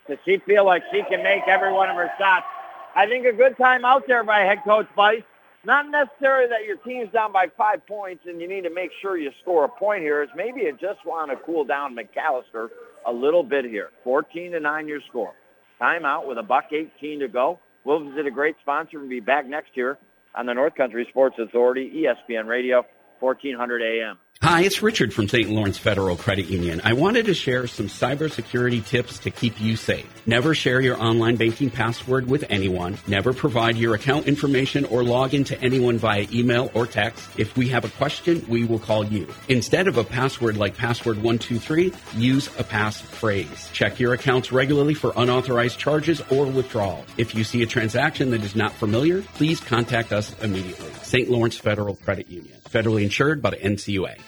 Does 0.08 0.18
she 0.24 0.38
feel 0.38 0.64
like 0.64 0.82
she 0.92 1.02
can 1.08 1.22
make 1.22 1.42
every 1.46 1.72
one 1.72 1.88
of 1.88 1.96
her 1.96 2.10
shots? 2.18 2.46
I 2.94 3.06
think 3.06 3.26
a 3.26 3.32
good 3.32 3.56
time 3.56 3.84
out 3.84 4.04
there 4.06 4.24
by 4.24 4.40
head 4.40 4.58
coach 4.64 4.86
Bice. 4.96 5.22
Not 5.64 5.90
necessarily 5.90 6.48
that 6.48 6.64
your 6.64 6.76
team's 6.76 7.12
down 7.12 7.32
by 7.32 7.46
five 7.56 7.84
points 7.86 8.24
and 8.26 8.40
you 8.40 8.48
need 8.48 8.62
to 8.62 8.70
make 8.70 8.90
sure 9.02 9.16
you 9.16 9.30
score 9.42 9.64
a 9.64 9.68
point 9.68 10.02
here. 10.02 10.22
Is 10.22 10.28
maybe 10.36 10.60
you 10.60 10.72
just 10.80 11.04
want 11.04 11.30
to 11.30 11.36
cool 11.44 11.64
down 11.64 11.96
McAllister 11.96 12.68
a 13.04 13.12
little 13.12 13.42
bit 13.42 13.64
here. 13.64 13.90
14 14.04 14.52
to 14.52 14.60
9 14.60 14.88
your 14.88 15.00
score. 15.08 15.32
Timeout 15.80 16.26
with 16.26 16.38
a 16.38 16.42
buck 16.42 16.66
18 16.72 17.20
to 17.20 17.28
go. 17.28 17.58
We'll 17.84 18.08
visit 18.08 18.26
a 18.26 18.30
great 18.30 18.56
sponsor 18.62 18.98
and 19.00 19.08
be 19.08 19.20
back 19.20 19.46
next 19.46 19.76
year 19.76 19.98
on 20.34 20.46
the 20.46 20.54
North 20.54 20.74
Country 20.74 21.06
Sports 21.10 21.36
Authority, 21.38 22.04
ESPN 22.04 22.46
Radio, 22.46 22.84
1400 23.20 23.82
AM. 23.82 24.18
Hi, 24.42 24.62
it's 24.62 24.82
Richard 24.82 25.14
from 25.14 25.28
St. 25.28 25.50
Lawrence 25.50 25.78
Federal 25.78 26.14
Credit 26.14 26.46
Union. 26.46 26.82
I 26.84 26.92
wanted 26.92 27.26
to 27.26 27.34
share 27.34 27.66
some 27.66 27.86
cybersecurity 27.86 28.86
tips 28.86 29.18
to 29.20 29.30
keep 29.30 29.60
you 29.60 29.76
safe. 29.76 30.06
Never 30.26 30.54
share 30.54 30.80
your 30.80 31.02
online 31.02 31.36
banking 31.36 31.70
password 31.70 32.28
with 32.28 32.44
anyone. 32.50 32.98
Never 33.06 33.32
provide 33.32 33.76
your 33.76 33.94
account 33.94 34.28
information 34.28 34.84
or 34.84 35.02
log 35.02 35.32
into 35.32 35.58
anyone 35.60 35.96
via 35.96 36.26
email 36.32 36.70
or 36.74 36.86
text. 36.86 37.26
If 37.38 37.56
we 37.56 37.68
have 37.70 37.86
a 37.86 37.88
question, 37.88 38.44
we 38.46 38.64
will 38.64 38.78
call 38.78 39.04
you. 39.04 39.26
Instead 39.48 39.88
of 39.88 39.96
a 39.96 40.04
password 40.04 40.58
like 40.58 40.76
password123, 40.76 42.20
use 42.20 42.48
a 42.58 42.64
passphrase. 42.64 43.72
Check 43.72 43.98
your 43.98 44.12
accounts 44.12 44.52
regularly 44.52 44.94
for 44.94 45.12
unauthorized 45.16 45.78
charges 45.78 46.20
or 46.30 46.44
withdrawal. 46.44 47.04
If 47.16 47.34
you 47.34 47.42
see 47.42 47.62
a 47.62 47.66
transaction 47.66 48.30
that 48.32 48.44
is 48.44 48.54
not 48.54 48.72
familiar, 48.72 49.22
please 49.22 49.60
contact 49.60 50.12
us 50.12 50.38
immediately. 50.40 50.90
St. 51.02 51.30
Lawrence 51.30 51.56
Federal 51.56 51.96
Credit 51.96 52.28
Union. 52.28 52.58
Federally 52.68 53.04
insured 53.04 53.40
by 53.40 53.50
the 53.50 53.56
NCUA. 53.56 54.25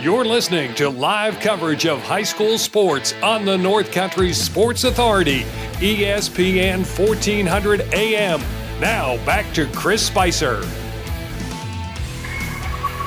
You're 0.00 0.24
listening 0.24 0.74
to 0.76 0.88
live 0.88 1.40
coverage 1.40 1.84
of 1.84 2.00
high 2.00 2.22
school 2.22 2.56
sports 2.56 3.12
on 3.22 3.44
the 3.44 3.58
North 3.58 3.92
Country 3.92 4.32
Sports 4.32 4.84
Authority, 4.84 5.42
ESPN 5.74 6.86
1400 6.98 7.82
AM, 7.92 8.40
Now 8.80 9.22
back 9.26 9.52
to 9.52 9.66
Chris 9.72 10.06
Spicer. 10.06 10.62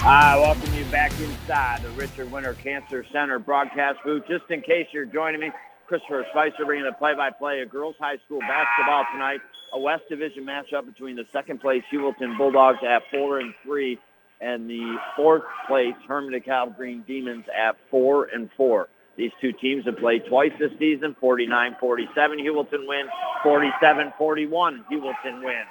I 0.06 0.38
welcome 0.40 0.72
you 0.76 0.86
back 0.92 1.12
inside 1.20 1.82
the 1.82 1.90
Richard 1.92 2.32
Winter 2.32 2.54
Cancer 2.54 3.04
Center 3.12 3.40
broadcast 3.40 3.98
booth. 4.06 4.28
Just 4.28 4.44
in 4.52 4.62
case 4.62 4.86
you're 4.92 5.06
joining 5.06 5.42
me, 5.42 5.50
Christopher 5.88 6.28
Spicer 6.30 6.64
bringing 6.64 6.86
the 6.86 6.94
play-by-play 6.94 7.62
of 7.62 7.72
girls 7.72 7.96
high 8.00 8.18
school 8.24 8.40
basketball 8.42 9.04
tonight. 9.12 9.40
A 9.74 9.80
West 9.80 10.04
Division 10.10 10.46
matchup 10.46 10.86
between 10.86 11.16
the 11.16 11.26
second 11.32 11.60
place 11.60 11.82
Heuvelton 11.92 12.38
Bulldogs 12.38 12.84
at 12.88 13.02
four 13.10 13.40
and 13.40 13.52
three, 13.64 13.98
and 14.44 14.70
the 14.70 14.98
fourth 15.16 15.44
place 15.68 15.96
Hermon 16.08 16.34
DeKalb 16.34 16.76
Green 16.76 17.04
Demons 17.08 17.46
at 17.58 17.78
four 17.90 18.26
and 18.26 18.50
four. 18.58 18.90
These 19.16 19.32
two 19.40 19.54
teams 19.54 19.86
have 19.86 19.98
played 19.98 20.24
twice 20.28 20.52
this 20.60 20.72
season. 20.80 21.16
49-47 21.22 21.78
Heuvelton 21.80 22.88
win, 22.88 23.08
47-41 23.46 24.84
Heuvelton 24.92 25.44
win. 25.44 25.64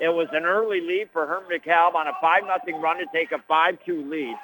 It 0.00 0.08
was 0.08 0.28
an 0.32 0.44
early 0.44 0.80
lead 0.80 1.10
for 1.12 1.26
Hermon 1.26 1.50
DeKalb 1.50 1.94
on 1.94 2.06
a 2.08 2.12
5-0 2.24 2.82
run 2.82 2.98
to 2.98 3.06
take 3.12 3.32
a 3.32 3.52
5-2 3.52 4.08
lead, 4.08 4.36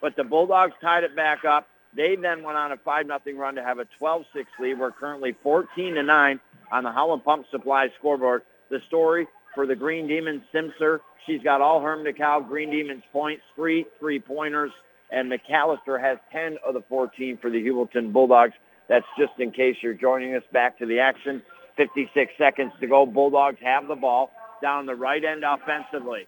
but 0.00 0.16
the 0.16 0.24
Bulldogs 0.24 0.72
tied 0.80 1.04
it 1.04 1.14
back 1.14 1.44
up. 1.44 1.68
They 1.94 2.16
then 2.16 2.42
went 2.42 2.56
on 2.58 2.72
a 2.72 2.76
5-0 2.76 3.36
run 3.36 3.54
to 3.56 3.62
have 3.62 3.78
a 3.78 3.86
12-6 4.00 4.24
lead. 4.60 4.78
We're 4.78 4.92
currently 4.92 5.36
14-9 5.44 6.40
on 6.72 6.84
the 6.84 6.90
Holland 6.90 7.24
Pump 7.24 7.46
Supply 7.50 7.88
scoreboard. 7.98 8.42
The 8.70 8.80
story 8.88 9.26
for 9.56 9.66
the 9.66 9.74
Green 9.74 10.06
Demons, 10.06 10.42
Simser. 10.54 11.00
She's 11.26 11.42
got 11.42 11.60
all 11.60 11.80
Hermon 11.80 12.06
DeKalb 12.06 12.46
Green 12.46 12.70
Demons 12.70 13.02
points, 13.12 13.42
three 13.56 13.84
three-pointers, 13.98 14.70
and 15.10 15.32
McAllister 15.32 16.00
has 16.00 16.18
10 16.30 16.58
of 16.64 16.74
the 16.74 16.82
14 16.88 17.38
for 17.42 17.50
the 17.50 17.58
Heuvelton 17.58 18.12
Bulldogs. 18.12 18.52
That's 18.88 19.06
just 19.18 19.32
in 19.40 19.50
case 19.50 19.74
you're 19.82 19.94
joining 19.94 20.36
us 20.36 20.44
back 20.52 20.78
to 20.78 20.86
the 20.86 21.00
action. 21.00 21.42
56 21.76 22.32
seconds 22.38 22.72
to 22.80 22.86
go. 22.86 23.04
Bulldogs 23.04 23.58
have 23.62 23.88
the 23.88 23.96
ball 23.96 24.30
down 24.62 24.86
the 24.86 24.94
right 24.94 25.24
end 25.24 25.42
offensively. 25.44 26.26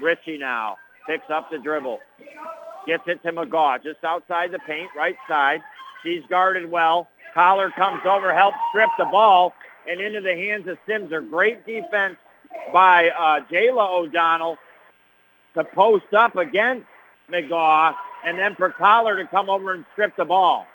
Ritchie 0.00 0.38
now 0.38 0.76
picks 1.06 1.28
up 1.30 1.50
the 1.50 1.58
dribble. 1.58 1.98
Gets 2.86 3.02
it 3.06 3.22
to 3.24 3.32
McGaw 3.32 3.82
just 3.82 4.02
outside 4.04 4.52
the 4.52 4.60
paint, 4.66 4.88
right 4.96 5.16
side. 5.28 5.60
She's 6.02 6.22
guarded 6.30 6.70
well. 6.70 7.08
Collar 7.34 7.70
comes 7.76 8.00
over, 8.08 8.32
helps 8.34 8.56
strip 8.70 8.88
the 8.98 9.04
ball, 9.04 9.52
and 9.88 10.00
into 10.00 10.20
the 10.20 10.34
hands 10.34 10.66
of 10.68 10.78
Simser. 10.88 11.28
Great 11.28 11.66
defense 11.66 12.16
by 12.72 13.10
uh, 13.10 13.40
Jayla 13.50 13.88
O'Donnell 13.88 14.58
to 15.54 15.64
post 15.64 16.12
up 16.12 16.36
against 16.36 16.86
McGaw, 17.30 17.94
and 18.24 18.38
then 18.38 18.54
for 18.54 18.70
Collar 18.70 19.16
to 19.16 19.26
come 19.28 19.50
over 19.50 19.72
and 19.72 19.84
strip 19.92 20.16
the 20.16 20.24
ball. 20.24 20.66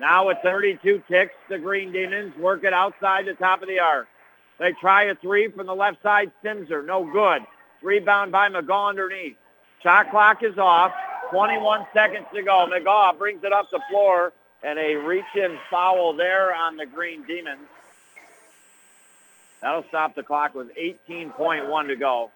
Now 0.00 0.28
with 0.28 0.38
32 0.42 1.02
ticks, 1.08 1.34
the 1.48 1.58
Green 1.58 1.92
Demons 1.92 2.36
work 2.36 2.64
it 2.64 2.72
outside 2.72 3.26
the 3.26 3.34
top 3.34 3.62
of 3.62 3.68
the 3.68 3.80
arc. 3.80 4.06
They 4.58 4.72
try 4.72 5.04
a 5.04 5.14
three 5.14 5.48
from 5.48 5.66
the 5.66 5.74
left 5.74 6.02
side. 6.02 6.32
Simser, 6.44 6.84
no 6.84 7.04
good. 7.10 7.42
Rebound 7.82 8.32
by 8.32 8.48
McGaw 8.48 8.88
underneath. 8.88 9.36
Shot 9.82 10.10
clock 10.10 10.42
is 10.42 10.58
off. 10.58 10.92
21 11.30 11.86
seconds 11.92 12.26
to 12.34 12.42
go. 12.42 12.68
McGaw 12.72 13.16
brings 13.16 13.44
it 13.44 13.52
up 13.52 13.70
the 13.70 13.80
floor, 13.90 14.32
and 14.62 14.78
a 14.78 14.94
reach-in 14.96 15.56
foul 15.70 16.16
there 16.16 16.54
on 16.54 16.76
the 16.76 16.86
Green 16.86 17.24
Demons. 17.26 17.68
That'll 19.62 19.84
stop 19.88 20.14
the 20.14 20.22
clock 20.22 20.54
with 20.54 20.68
18.1 20.76 21.88
to 21.88 21.96
go. 21.96 22.30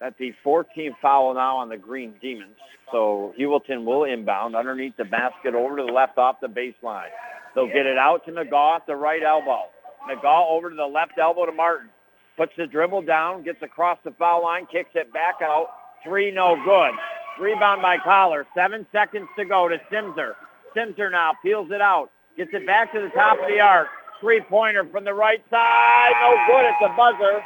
That's 0.00 0.16
the 0.18 0.34
14th 0.44 0.96
foul 1.00 1.34
now 1.34 1.56
on 1.58 1.68
the 1.68 1.76
Green 1.76 2.14
Demons. 2.20 2.56
So 2.92 3.34
Heuvelton 3.38 3.84
will 3.84 4.04
inbound 4.04 4.54
underneath 4.54 4.96
the 4.96 5.04
basket 5.04 5.54
over 5.54 5.76
to 5.76 5.84
the 5.84 5.92
left 5.92 6.18
off 6.18 6.40
the 6.40 6.46
baseline. 6.46 7.08
They'll 7.54 7.66
get 7.66 7.86
it 7.86 7.98
out 7.98 8.24
to 8.26 8.32
McGaw 8.32 8.76
at 8.76 8.86
the 8.86 8.96
right 8.96 9.22
elbow. 9.22 9.62
McGaw 10.08 10.50
over 10.50 10.70
to 10.70 10.76
the 10.76 10.86
left 10.86 11.18
elbow 11.18 11.46
to 11.46 11.52
Martin. 11.52 11.88
Puts 12.36 12.52
the 12.56 12.66
dribble 12.66 13.02
down, 13.02 13.44
gets 13.44 13.62
across 13.62 13.98
the 14.04 14.10
foul 14.12 14.42
line, 14.42 14.66
kicks 14.66 14.90
it 14.94 15.12
back 15.12 15.36
out. 15.40 15.68
Three 16.04 16.30
no 16.30 16.56
good. 16.64 16.92
Rebound 17.40 17.80
by 17.80 17.98
Collar. 17.98 18.46
Seven 18.54 18.86
seconds 18.92 19.28
to 19.36 19.44
go 19.44 19.68
to 19.68 19.78
Simser. 19.90 20.34
Simser 20.76 21.10
now 21.10 21.32
peels 21.42 21.70
it 21.70 21.80
out. 21.80 22.10
Gets 22.36 22.50
it 22.52 22.66
back 22.66 22.92
to 22.92 23.00
the 23.00 23.08
top 23.10 23.38
of 23.40 23.46
the 23.48 23.60
arc. 23.60 23.88
Three-pointer 24.20 24.86
from 24.86 25.04
the 25.04 25.14
right 25.14 25.42
side. 25.50 26.12
No 26.20 26.36
good. 26.46 26.64
It's 26.66 26.92
a 26.92 26.96
buzzer. 26.96 27.44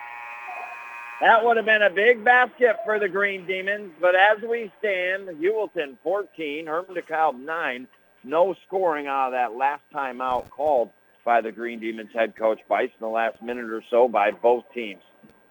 That 1.21 1.45
would 1.45 1.57
have 1.57 1.67
been 1.67 1.83
a 1.83 1.91
big 1.91 2.25
basket 2.25 2.77
for 2.85 3.01
the 3.01 3.09
Green 3.09 3.45
Demons. 3.47 3.91
But 4.01 4.15
as 4.15 4.41
we 4.49 4.71
stand, 4.79 5.29
Heuvelton 5.29 5.97
14, 6.03 6.67
Hermon 6.67 6.95
DeKalb 6.95 7.41
9. 7.41 7.89
No 8.25 8.55
scoring 8.67 9.07
out 9.07 9.29
of 9.29 9.33
that 9.33 9.57
last 9.57 9.83
time 9.93 10.21
out 10.21 10.49
called 10.51 10.91
by 11.25 11.41
the 11.41 11.51
Green 11.51 11.81
Demons 11.81 12.11
head 12.15 12.37
coach 12.37 12.61
Bice 12.69 12.89
in 12.89 13.01
the 13.05 13.09
last 13.09 13.43
minute 13.43 13.71
or 13.71 13.83
so 13.91 14.09
by 14.09 14.31
both 14.31 14.65
teams. 14.73 15.03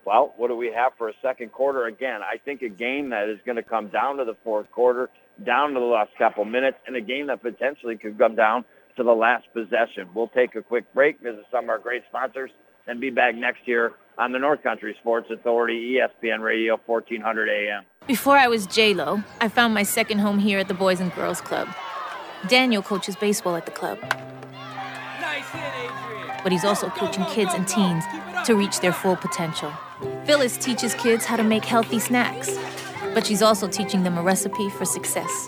Well, 0.05 0.33
what 0.37 0.47
do 0.47 0.55
we 0.55 0.71
have 0.71 0.93
for 0.97 1.09
a 1.09 1.13
second 1.21 1.51
quarter? 1.51 1.85
Again, 1.85 2.21
I 2.23 2.37
think 2.37 2.61
a 2.61 2.69
game 2.69 3.09
that 3.09 3.27
is 3.27 3.39
going 3.45 3.57
to 3.57 3.63
come 3.63 3.89
down 3.89 4.17
to 4.17 4.25
the 4.25 4.37
fourth 4.43 4.71
quarter, 4.71 5.09
down 5.43 5.73
to 5.73 5.79
the 5.79 5.85
last 5.85 6.11
couple 6.17 6.45
minutes, 6.45 6.77
and 6.87 6.95
a 6.95 7.01
game 7.01 7.27
that 7.27 7.41
potentially 7.41 7.97
could 7.97 8.17
come 8.17 8.35
down 8.35 8.63
to 8.97 9.03
the 9.03 9.11
last 9.11 9.47
possession. 9.53 10.09
We'll 10.13 10.27
take 10.29 10.55
a 10.55 10.61
quick 10.61 10.91
break, 10.93 11.19
visit 11.21 11.45
some 11.51 11.65
of 11.65 11.69
our 11.69 11.79
great 11.79 12.03
sponsors, 12.09 12.51
and 12.87 12.99
be 12.99 13.09
back 13.09 13.35
next 13.35 13.67
year 13.67 13.93
on 14.17 14.31
the 14.31 14.39
North 14.39 14.63
Country 14.63 14.95
Sports 14.99 15.29
Authority, 15.31 15.97
ESPN 15.97 16.41
Radio, 16.41 16.79
1400 16.85 17.49
AM. 17.49 17.83
Before 18.07 18.37
I 18.37 18.47
was 18.47 18.65
J-Lo, 18.67 19.23
I 19.41 19.49
found 19.49 19.73
my 19.73 19.83
second 19.83 20.19
home 20.19 20.39
here 20.39 20.59
at 20.59 20.67
the 20.67 20.73
Boys 20.73 20.99
and 20.99 21.13
Girls 21.13 21.41
Club. 21.41 21.67
Daniel 22.47 22.81
coaches 22.81 23.15
baseball 23.15 23.55
at 23.55 23.65
the 23.65 23.71
club 23.71 23.99
but 26.47 26.53
he's 26.53 26.63
also 26.63 26.87
coaching 26.87 27.25
kids 27.25 27.53
and 27.53 27.67
teens 27.67 28.05
to 28.45 28.55
reach 28.55 28.79
their 28.79 28.93
full 28.93 29.17
potential. 29.17 29.69
Phyllis 30.25 30.55
teaches 30.55 30.93
kids 30.93 31.25
how 31.25 31.35
to 31.35 31.43
make 31.43 31.65
healthy 31.65 31.99
snacks, 31.99 32.57
but 33.13 33.25
she's 33.25 33.41
also 33.41 33.67
teaching 33.67 34.03
them 34.03 34.17
a 34.17 34.21
recipe 34.21 34.69
for 34.69 34.85
success. 34.85 35.47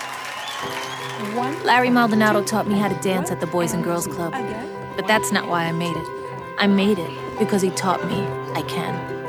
Larry 1.63 1.89
Maldonado 1.89 2.43
taught 2.43 2.67
me 2.67 2.77
how 2.77 2.87
to 2.87 3.01
dance 3.01 3.31
at 3.31 3.39
the 3.39 3.47
Boys 3.47 3.73
and 3.73 3.83
Girls 3.83 4.07
Club. 4.07 4.33
But 4.95 5.07
that's 5.07 5.31
not 5.31 5.47
why 5.47 5.65
I 5.65 5.71
made 5.71 5.95
it. 5.95 6.07
I 6.57 6.67
made 6.67 6.99
it 6.99 7.39
because 7.39 7.61
he 7.61 7.69
taught 7.71 8.05
me 8.07 8.21
I 8.53 8.63
can. 8.67 9.21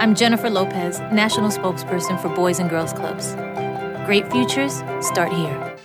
I'm 0.00 0.14
Jennifer 0.14 0.48
Lopez, 0.48 1.00
National 1.12 1.50
Spokesperson 1.50 2.20
for 2.20 2.28
Boys 2.28 2.58
and 2.58 2.70
Girls 2.70 2.92
Clubs. 2.92 3.34
Great 4.06 4.30
futures 4.30 4.82
start 5.00 5.32
here. 5.32 5.76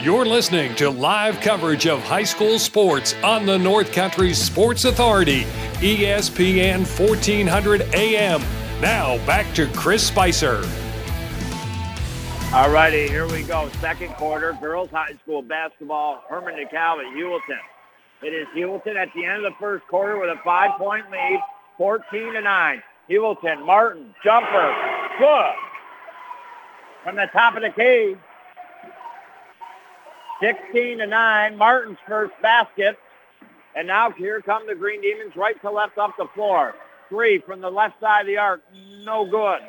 You're 0.00 0.24
listening 0.24 0.74
to 0.76 0.90
live 0.90 1.40
coverage 1.40 1.86
of 1.86 2.02
high 2.02 2.24
school 2.24 2.58
sports 2.58 3.14
on 3.24 3.44
the 3.44 3.58
North 3.58 3.92
Country 3.92 4.34
Sports 4.34 4.84
Authority, 4.84 5.42
ESPN 5.80 6.78
1400 6.98 7.82
AM. 7.94 8.40
Now 8.80 9.16
back 9.26 9.52
to 9.54 9.66
Chris 9.68 10.06
Spicer. 10.06 10.64
All 12.52 12.70
righty, 12.70 13.08
here 13.08 13.26
we 13.26 13.42
go. 13.42 13.68
Second 13.80 14.14
quarter, 14.14 14.56
girls 14.60 14.88
high 14.90 15.14
school 15.22 15.42
basketball, 15.42 16.22
Hermon 16.28 16.54
DeKalb 16.54 17.00
at 17.00 17.12
Heuvelton. 17.12 17.58
It 18.22 18.32
is 18.32 18.46
Heuvelton 18.54 18.94
at 18.96 19.08
the 19.14 19.24
end 19.24 19.44
of 19.44 19.52
the 19.52 19.56
first 19.58 19.86
quarter 19.88 20.16
with 20.18 20.30
a 20.30 20.40
five-point 20.44 21.10
lead, 21.10 21.40
14 21.76 22.32
to 22.34 22.40
9. 22.40 22.82
Heuvelton, 23.10 23.66
Martin, 23.66 24.14
jumper, 24.24 24.74
good. 25.18 25.52
From 27.02 27.16
the 27.16 27.26
top 27.32 27.56
of 27.56 27.62
the 27.62 27.70
cage, 27.70 28.16
16 30.40 30.98
to 30.98 31.06
9, 31.06 31.58
Martin's 31.58 31.98
first 32.06 32.32
basket. 32.40 32.96
And 33.74 33.88
now 33.88 34.12
here 34.12 34.40
come 34.40 34.66
the 34.68 34.74
Green 34.76 35.02
Demons 35.02 35.34
right 35.34 35.60
to 35.62 35.70
left 35.70 35.98
off 35.98 36.12
the 36.16 36.28
floor. 36.34 36.76
Three 37.08 37.38
from 37.38 37.60
the 37.60 37.70
left 37.70 38.00
side 38.00 38.20
of 38.20 38.26
the 38.28 38.38
arc, 38.38 38.62
no 39.04 39.28
good. 39.28 39.60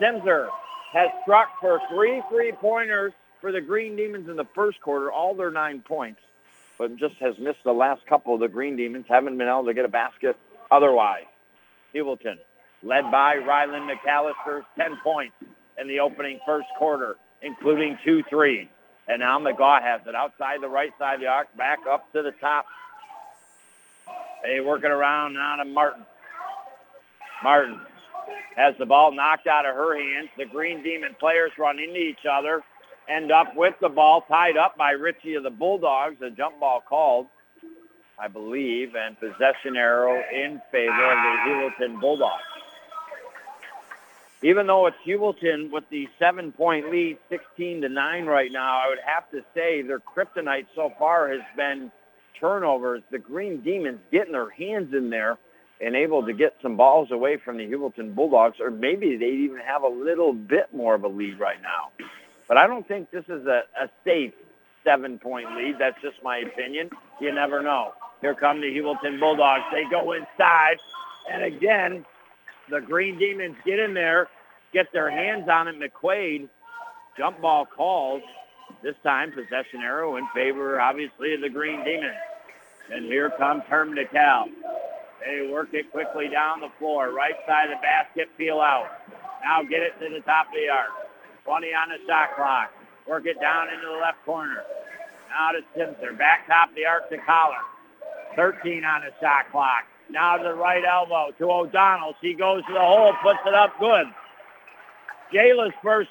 Simser 0.00 0.48
has 0.92 1.10
struck 1.22 1.48
for 1.60 1.80
three 1.90 2.22
three-pointers 2.28 3.12
for 3.40 3.50
the 3.50 3.60
Green 3.60 3.96
Demons 3.96 4.28
in 4.28 4.36
the 4.36 4.46
first 4.54 4.80
quarter, 4.80 5.10
all 5.10 5.34
their 5.34 5.50
nine 5.50 5.80
points, 5.80 6.20
but 6.78 6.96
just 6.96 7.16
has 7.16 7.38
missed 7.38 7.64
the 7.64 7.72
last 7.72 8.06
couple 8.06 8.34
of 8.34 8.40
the 8.40 8.48
Green 8.48 8.76
Demons, 8.76 9.06
haven't 9.08 9.36
been 9.38 9.48
able 9.48 9.64
to 9.64 9.74
get 9.74 9.84
a 9.84 9.88
basket 9.88 10.36
otherwise. 10.70 11.24
Heuvelton, 11.94 12.38
led 12.82 13.10
by 13.10 13.36
Ryland 13.36 13.90
McAllister, 13.90 14.64
10 14.76 14.98
points 15.02 15.34
in 15.78 15.88
the 15.88 16.00
opening 16.00 16.38
first 16.46 16.68
quarter, 16.78 17.16
including 17.40 17.98
two 18.04 18.22
threes. 18.28 18.68
And 19.08 19.20
now 19.20 19.38
McGaw 19.38 19.82
has 19.82 20.02
it 20.06 20.14
outside 20.14 20.60
the 20.60 20.68
right 20.68 20.92
side 20.98 21.14
of 21.14 21.20
the 21.20 21.26
arc, 21.26 21.54
back 21.56 21.80
up 21.90 22.10
to 22.12 22.22
the 22.22 22.32
top. 22.32 22.66
They 24.44 24.60
work 24.60 24.84
it 24.84 24.90
around 24.90 25.34
now 25.34 25.56
to 25.56 25.64
Martin. 25.64 26.04
Martin 27.42 27.80
has 28.56 28.74
the 28.78 28.86
ball 28.86 29.12
knocked 29.12 29.46
out 29.46 29.66
of 29.66 29.74
her 29.74 29.98
hands. 29.98 30.28
The 30.36 30.44
Green 30.44 30.82
Demon 30.82 31.16
players 31.18 31.52
run 31.58 31.78
into 31.78 31.98
each 31.98 32.26
other, 32.30 32.62
end 33.08 33.32
up 33.32 33.56
with 33.56 33.74
the 33.80 33.88
ball 33.88 34.22
tied 34.22 34.56
up 34.56 34.76
by 34.76 34.92
Ritchie 34.92 35.34
of 35.34 35.42
the 35.42 35.50
Bulldogs. 35.50 36.20
A 36.22 36.30
jump 36.30 36.60
ball 36.60 36.82
called, 36.86 37.26
I 38.18 38.28
believe, 38.28 38.94
and 38.94 39.18
possession 39.18 39.76
arrow 39.76 40.22
in 40.32 40.60
favor 40.70 41.12
of 41.12 41.18
the 41.18 41.50
Heuvelton 41.50 42.00
Bulldogs. 42.00 42.42
Even 44.44 44.66
though 44.66 44.86
it's 44.86 44.96
Heuvelton 45.06 45.70
with 45.70 45.88
the 45.88 46.08
seven-point 46.18 46.90
lead, 46.90 47.16
16 47.28 47.82
to 47.82 47.88
9 47.88 48.26
right 48.26 48.50
now, 48.50 48.80
I 48.84 48.88
would 48.88 48.98
have 49.04 49.30
to 49.30 49.44
say 49.54 49.82
their 49.82 50.00
kryptonite 50.00 50.66
so 50.74 50.92
far 50.98 51.28
has 51.28 51.42
been 51.56 51.92
turnovers. 52.40 53.02
The 53.12 53.20
Green 53.20 53.60
Demons 53.60 54.00
getting 54.10 54.32
their 54.32 54.50
hands 54.50 54.92
in 54.94 55.10
there 55.10 55.38
and 55.82 55.96
able 55.96 56.24
to 56.24 56.32
get 56.32 56.54
some 56.62 56.76
balls 56.76 57.10
away 57.10 57.36
from 57.36 57.56
the 57.56 57.64
Heuvelton 57.64 58.14
Bulldogs, 58.14 58.58
or 58.60 58.70
maybe 58.70 59.16
they 59.16 59.26
even 59.26 59.58
have 59.58 59.82
a 59.82 59.88
little 59.88 60.32
bit 60.32 60.72
more 60.72 60.94
of 60.94 61.02
a 61.02 61.08
lead 61.08 61.40
right 61.40 61.60
now. 61.60 61.90
But 62.46 62.56
I 62.56 62.66
don't 62.66 62.86
think 62.86 63.10
this 63.10 63.24
is 63.24 63.46
a, 63.46 63.62
a 63.80 63.90
safe 64.04 64.32
seven-point 64.84 65.56
lead. 65.56 65.76
That's 65.78 66.00
just 66.00 66.22
my 66.22 66.38
opinion. 66.38 66.90
You 67.20 67.34
never 67.34 67.62
know. 67.62 67.94
Here 68.20 68.34
come 68.34 68.60
the 68.60 68.68
Heuvelton 68.68 69.18
Bulldogs. 69.18 69.64
They 69.72 69.84
go 69.90 70.12
inside, 70.12 70.76
and 71.30 71.42
again, 71.42 72.04
the 72.70 72.80
Green 72.80 73.18
Demons 73.18 73.56
get 73.64 73.80
in 73.80 73.94
there, 73.94 74.28
get 74.72 74.92
their 74.92 75.10
hands 75.10 75.48
on 75.48 75.66
it. 75.66 75.74
McQuaid, 75.78 76.48
jump 77.18 77.40
ball 77.40 77.66
calls. 77.66 78.22
This 78.82 78.94
time, 79.02 79.32
possession 79.32 79.80
arrow 79.82 80.16
in 80.16 80.26
favor, 80.34 80.80
obviously, 80.80 81.34
of 81.34 81.40
the 81.40 81.50
Green 81.50 81.84
Demons. 81.84 82.16
And 82.90 83.04
here 83.06 83.30
comes 83.30 83.64
Herm 83.64 83.94
DeKalb. 83.94 84.46
They 85.24 85.46
work 85.46 85.68
it 85.72 85.90
quickly 85.92 86.28
down 86.28 86.60
the 86.60 86.70
floor, 86.78 87.12
right 87.12 87.34
side 87.46 87.70
of 87.70 87.78
the 87.78 87.82
basket, 87.82 88.28
peel 88.36 88.60
out. 88.60 88.88
Now 89.44 89.62
get 89.62 89.82
it 89.82 89.98
to 90.00 90.08
the 90.12 90.20
top 90.20 90.48
of 90.48 90.54
the 90.54 90.68
arc. 90.68 90.90
20 91.44 91.66
on 91.68 91.88
the 91.90 91.98
shot 92.06 92.34
clock. 92.36 92.70
Work 93.08 93.26
it 93.26 93.40
down 93.40 93.68
into 93.68 93.86
the 93.86 93.98
left 93.98 94.24
corner. 94.24 94.62
Now 95.30 95.52
to 95.52 95.60
Simpson. 95.76 96.16
Back 96.16 96.46
top 96.46 96.70
of 96.70 96.74
the 96.74 96.86
arc 96.86 97.08
to 97.10 97.18
Collar. 97.18 97.62
13 98.36 98.84
on 98.84 99.02
the 99.02 99.10
shot 99.20 99.50
clock. 99.50 99.84
Now 100.10 100.36
to 100.36 100.42
the 100.42 100.54
right 100.54 100.84
elbow 100.84 101.30
to 101.38 101.50
O'Donnell. 101.50 102.14
She 102.20 102.34
goes 102.34 102.64
to 102.66 102.72
the 102.72 102.80
hole, 102.80 103.12
puts 103.22 103.40
it 103.46 103.54
up 103.54 103.78
good. 103.80 104.06
Jayla's 105.32 105.72
first 105.82 106.10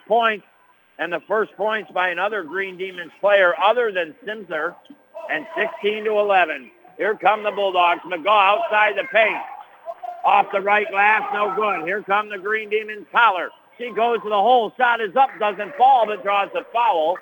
and 0.97 1.13
the 1.13 1.21
first 1.28 1.56
points 1.56 1.91
by 1.91 2.10
another 2.10 2.43
Green 2.43 2.78
Demons 2.78 3.12
player 3.19 3.54
other 3.62 3.91
than 3.91 4.15
Simser 4.26 4.76
and 5.32 5.45
16 5.56 6.06
to 6.06 6.12
11. 6.19 6.71
Here 7.02 7.16
come 7.16 7.42
the 7.42 7.50
Bulldogs. 7.50 8.02
McGaw 8.06 8.60
outside 8.60 8.94
the 8.96 9.08
paint. 9.12 9.42
Off 10.24 10.46
the 10.54 10.62
right 10.62 10.86
glass, 10.92 11.24
no 11.34 11.52
good. 11.56 11.84
Here 11.84 12.04
come 12.04 12.30
the 12.30 12.38
Green 12.38 12.70
Demons 12.70 13.08
collar. 13.12 13.50
She 13.80 13.92
goes 13.92 14.22
to 14.22 14.30
the 14.30 14.36
hole. 14.36 14.72
Shot 14.78 15.02
is 15.02 15.16
up, 15.16 15.32
doesn't 15.40 15.76
fall, 15.78 16.06
but 16.06 16.22
draws 16.22 16.50
a 16.54 16.64
foul. 16.72 17.18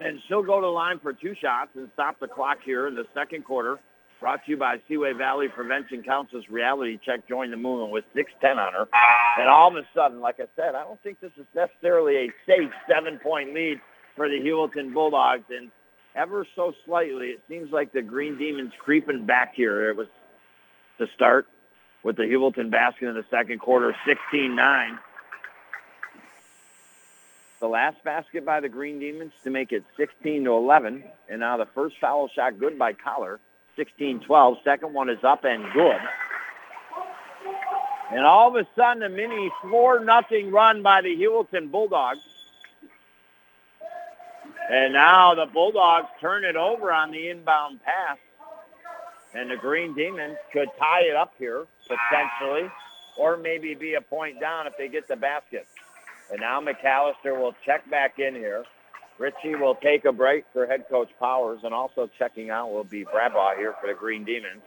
And 0.00 0.18
she'll 0.26 0.42
go 0.42 0.56
to 0.56 0.66
the 0.66 0.72
line 0.72 0.98
for 0.98 1.12
two 1.12 1.36
shots 1.40 1.70
and 1.76 1.88
stop 1.94 2.18
the 2.18 2.26
clock 2.26 2.58
here 2.64 2.88
in 2.88 2.96
the 2.96 3.06
second 3.14 3.44
quarter. 3.44 3.78
Brought 4.18 4.44
to 4.46 4.50
you 4.50 4.56
by 4.56 4.80
Seaway 4.88 5.12
Valley 5.12 5.46
Prevention 5.46 6.02
Council's 6.02 6.48
reality 6.50 6.98
check. 7.06 7.28
Join 7.28 7.52
the 7.52 7.56
movement 7.56 7.92
with 7.92 8.04
610 8.16 8.58
on 8.58 8.72
her. 8.72 8.88
And 9.38 9.48
all 9.48 9.68
of 9.68 9.76
a 9.76 9.86
sudden, 9.94 10.20
like 10.20 10.40
I 10.40 10.46
said, 10.56 10.74
I 10.74 10.82
don't 10.82 11.00
think 11.04 11.20
this 11.20 11.30
is 11.36 11.46
necessarily 11.54 12.16
a 12.16 12.32
safe 12.48 12.72
seven-point 12.88 13.54
lead 13.54 13.80
for 14.16 14.28
the 14.28 14.40
Heuvelton 14.40 14.92
Bulldogs. 14.92 15.44
And 15.50 15.70
ever 16.14 16.46
so 16.54 16.74
slightly, 16.84 17.28
it 17.28 17.42
seems 17.48 17.72
like 17.72 17.92
the 17.92 18.02
Green 18.02 18.36
Demons 18.38 18.72
creeping 18.78 19.26
back 19.26 19.54
here. 19.54 19.90
It 19.90 19.96
was 19.96 20.08
to 20.98 21.06
start 21.14 21.46
with 22.02 22.16
the 22.16 22.24
Heuvelton 22.24 22.70
basket 22.70 23.08
in 23.08 23.14
the 23.14 23.24
second 23.30 23.58
quarter, 23.58 23.94
16-9. 24.06 24.98
The 27.60 27.66
last 27.68 28.02
basket 28.04 28.46
by 28.46 28.60
the 28.60 28.70
Green 28.70 28.98
Demons 28.98 29.32
to 29.44 29.50
make 29.50 29.70
it 29.72 29.84
16 29.98 30.44
to 30.44 30.52
11. 30.52 31.04
And 31.28 31.40
now 31.40 31.58
the 31.58 31.66
first 31.66 31.96
foul 32.00 32.28
shot 32.28 32.58
good 32.58 32.78
by 32.78 32.94
Collar. 32.94 33.38
16-12. 33.78 34.64
Second 34.64 34.94
one 34.94 35.10
is 35.10 35.22
up 35.22 35.44
and 35.44 35.64
good. 35.74 36.00
And 38.12 38.24
all 38.24 38.48
of 38.48 38.56
a 38.56 38.66
sudden, 38.74 39.02
a 39.02 39.08
mini 39.08 39.50
4 39.62 40.04
nothing 40.04 40.50
run 40.50 40.82
by 40.82 41.02
the 41.02 41.14
Heuvelton 41.14 41.70
Bulldogs. 41.70 42.20
And 44.70 44.92
now 44.92 45.34
the 45.34 45.46
Bulldogs 45.46 46.06
turn 46.20 46.44
it 46.44 46.54
over 46.54 46.92
on 46.92 47.10
the 47.10 47.28
inbound 47.28 47.80
pass. 47.82 48.18
And 49.34 49.50
the 49.50 49.56
Green 49.56 49.94
Demons 49.94 50.36
could 50.52 50.68
tie 50.78 51.02
it 51.02 51.16
up 51.16 51.32
here, 51.38 51.66
potentially, 51.88 52.70
or 53.18 53.36
maybe 53.36 53.74
be 53.74 53.94
a 53.94 54.00
point 54.00 54.40
down 54.40 54.68
if 54.68 54.74
they 54.78 54.86
get 54.86 55.08
the 55.08 55.16
basket. 55.16 55.66
And 56.30 56.40
now 56.40 56.60
McAllister 56.60 57.36
will 57.36 57.54
check 57.66 57.88
back 57.90 58.20
in 58.20 58.34
here. 58.34 58.64
Ritchie 59.18 59.56
will 59.56 59.74
take 59.74 60.04
a 60.04 60.12
break 60.12 60.44
for 60.52 60.66
head 60.66 60.84
coach 60.88 61.10
Powers, 61.18 61.60
and 61.64 61.74
also 61.74 62.08
checking 62.16 62.50
out 62.50 62.72
will 62.72 62.84
be 62.84 63.04
Bradbaugh 63.04 63.56
here 63.56 63.74
for 63.80 63.88
the 63.88 63.94
Green 63.94 64.24
Demons. 64.24 64.62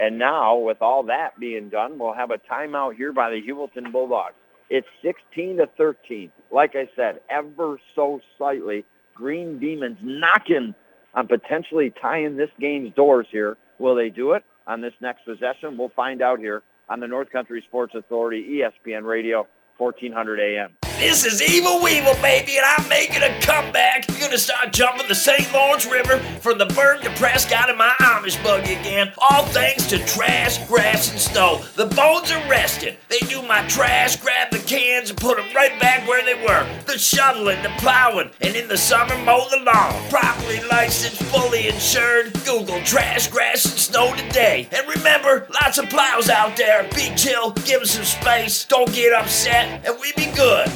And 0.00 0.16
now, 0.16 0.58
with 0.58 0.80
all 0.80 1.02
that 1.04 1.38
being 1.40 1.70
done, 1.70 1.98
we'll 1.98 2.14
have 2.14 2.30
a 2.30 2.38
timeout 2.38 2.94
here 2.94 3.12
by 3.12 3.30
the 3.30 3.42
Heuvelton 3.42 3.90
Bulldogs. 3.90 4.34
It's 4.70 4.86
16 5.02 5.56
to 5.56 5.66
13. 5.76 6.30
Like 6.52 6.76
I 6.76 6.88
said, 6.94 7.20
ever 7.28 7.78
so 7.96 8.20
slightly, 8.38 8.84
Green 9.14 9.58
Demons 9.58 9.98
knocking 10.02 10.74
on 11.14 11.26
potentially 11.26 11.92
tying 12.00 12.36
this 12.36 12.50
game's 12.60 12.94
doors 12.94 13.26
here. 13.30 13.56
Will 13.78 13.94
they 13.94 14.10
do 14.10 14.32
it 14.32 14.44
on 14.66 14.80
this 14.80 14.92
next 15.00 15.24
possession? 15.24 15.76
We'll 15.76 15.92
find 15.94 16.22
out 16.22 16.38
here 16.38 16.62
on 16.88 17.00
the 17.00 17.06
North 17.06 17.30
Country 17.30 17.62
Sports 17.66 17.94
Authority, 17.94 18.60
ESPN 18.62 19.04
Radio, 19.04 19.46
1400 19.78 20.40
AM. 20.40 20.79
This 21.00 21.24
is 21.24 21.40
Evil 21.40 21.82
Weevil, 21.82 22.14
baby, 22.20 22.58
and 22.58 22.66
I'm 22.76 22.86
making 22.90 23.22
a 23.22 23.40
comeback. 23.40 24.06
You're 24.06 24.20
gonna 24.20 24.36
start 24.36 24.70
jumping 24.74 25.08
the 25.08 25.14
St. 25.14 25.50
Lawrence 25.50 25.86
River 25.86 26.18
from 26.42 26.58
the 26.58 26.66
Berg 26.66 27.00
to 27.00 27.10
Prescott 27.12 27.70
in 27.70 27.78
my 27.78 27.90
Amish 28.00 28.40
buggy 28.44 28.74
again. 28.74 29.10
All 29.16 29.46
thanks 29.46 29.86
to 29.86 29.98
trash, 30.04 30.62
grass, 30.68 31.10
and 31.10 31.18
snow. 31.18 31.64
The 31.76 31.86
bones 31.86 32.30
are 32.30 32.50
resting. 32.50 32.96
They 33.08 33.18
do 33.20 33.40
my 33.40 33.66
trash, 33.66 34.16
grab 34.16 34.50
the 34.50 34.58
cans, 34.58 35.08
and 35.08 35.18
put 35.18 35.38
them 35.38 35.46
right 35.56 35.80
back 35.80 36.06
where 36.06 36.22
they 36.22 36.34
were. 36.34 36.68
The 36.84 36.98
shoveling, 36.98 37.62
the 37.62 37.72
plowing, 37.78 38.30
and 38.42 38.54
in 38.54 38.68
the 38.68 38.76
summer 38.76 39.16
mow 39.24 39.48
the 39.48 39.56
lawn. 39.56 40.10
Properly 40.10 40.60
licensed, 40.70 41.22
fully 41.22 41.68
insured. 41.68 42.34
Google 42.44 42.82
trash, 42.82 43.26
grass, 43.28 43.64
and 43.64 43.72
snow 43.72 44.14
today. 44.14 44.68
And 44.70 44.86
remember, 44.86 45.46
lots 45.62 45.78
of 45.78 45.88
plows 45.88 46.28
out 46.28 46.58
there. 46.58 46.86
Be 46.94 47.10
chill, 47.16 47.52
give 47.52 47.80
them 47.80 47.86
some 47.86 48.04
space. 48.04 48.66
Don't 48.66 48.92
get 48.92 49.14
upset, 49.14 49.82
and 49.86 49.98
we 49.98 50.12
be 50.12 50.30
good. 50.36 50.70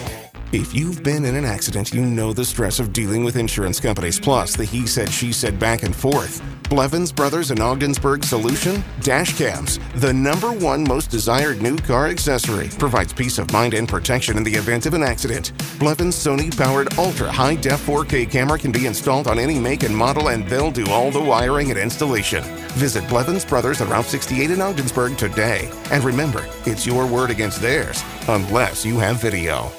If 0.56 0.72
you've 0.72 1.02
been 1.02 1.24
in 1.24 1.34
an 1.34 1.44
accident, 1.44 1.92
you 1.92 2.02
know 2.02 2.32
the 2.32 2.44
stress 2.44 2.78
of 2.78 2.92
dealing 2.92 3.24
with 3.24 3.34
insurance 3.34 3.80
companies, 3.80 4.20
plus 4.20 4.54
the 4.54 4.64
he 4.64 4.86
said, 4.86 5.10
she 5.10 5.32
said 5.32 5.58
back 5.58 5.82
and 5.82 5.92
forth. 5.92 6.40
Blevins 6.70 7.10
Brothers 7.10 7.50
and 7.50 7.58
Ogdensburg 7.58 8.22
solution? 8.22 8.80
Dash 9.00 9.36
cams, 9.36 9.80
the 9.96 10.12
number 10.12 10.52
one 10.52 10.84
most 10.84 11.10
desired 11.10 11.60
new 11.60 11.76
car 11.76 12.06
accessory, 12.06 12.68
provides 12.78 13.12
peace 13.12 13.38
of 13.38 13.52
mind 13.52 13.74
and 13.74 13.88
protection 13.88 14.36
in 14.36 14.44
the 14.44 14.54
event 14.54 14.86
of 14.86 14.94
an 14.94 15.02
accident. 15.02 15.50
Blevins 15.80 16.14
Sony 16.14 16.56
powered 16.56 16.96
ultra 17.00 17.32
high 17.32 17.56
def 17.56 17.84
4K 17.84 18.30
camera 18.30 18.56
can 18.56 18.70
be 18.70 18.86
installed 18.86 19.26
on 19.26 19.40
any 19.40 19.58
make 19.58 19.82
and 19.82 19.96
model, 19.96 20.28
and 20.28 20.46
they'll 20.46 20.70
do 20.70 20.86
all 20.86 21.10
the 21.10 21.20
wiring 21.20 21.70
and 21.70 21.80
installation. 21.80 22.44
Visit 22.78 23.08
Blevins 23.08 23.44
Brothers 23.44 23.80
at 23.80 23.88
Route 23.88 24.04
68 24.04 24.52
in 24.52 24.60
Ogdensburg 24.60 25.18
today. 25.18 25.68
And 25.90 26.04
remember, 26.04 26.46
it's 26.64 26.86
your 26.86 27.08
word 27.08 27.30
against 27.30 27.60
theirs, 27.60 28.04
unless 28.28 28.86
you 28.86 29.00
have 29.00 29.20
video. 29.20 29.72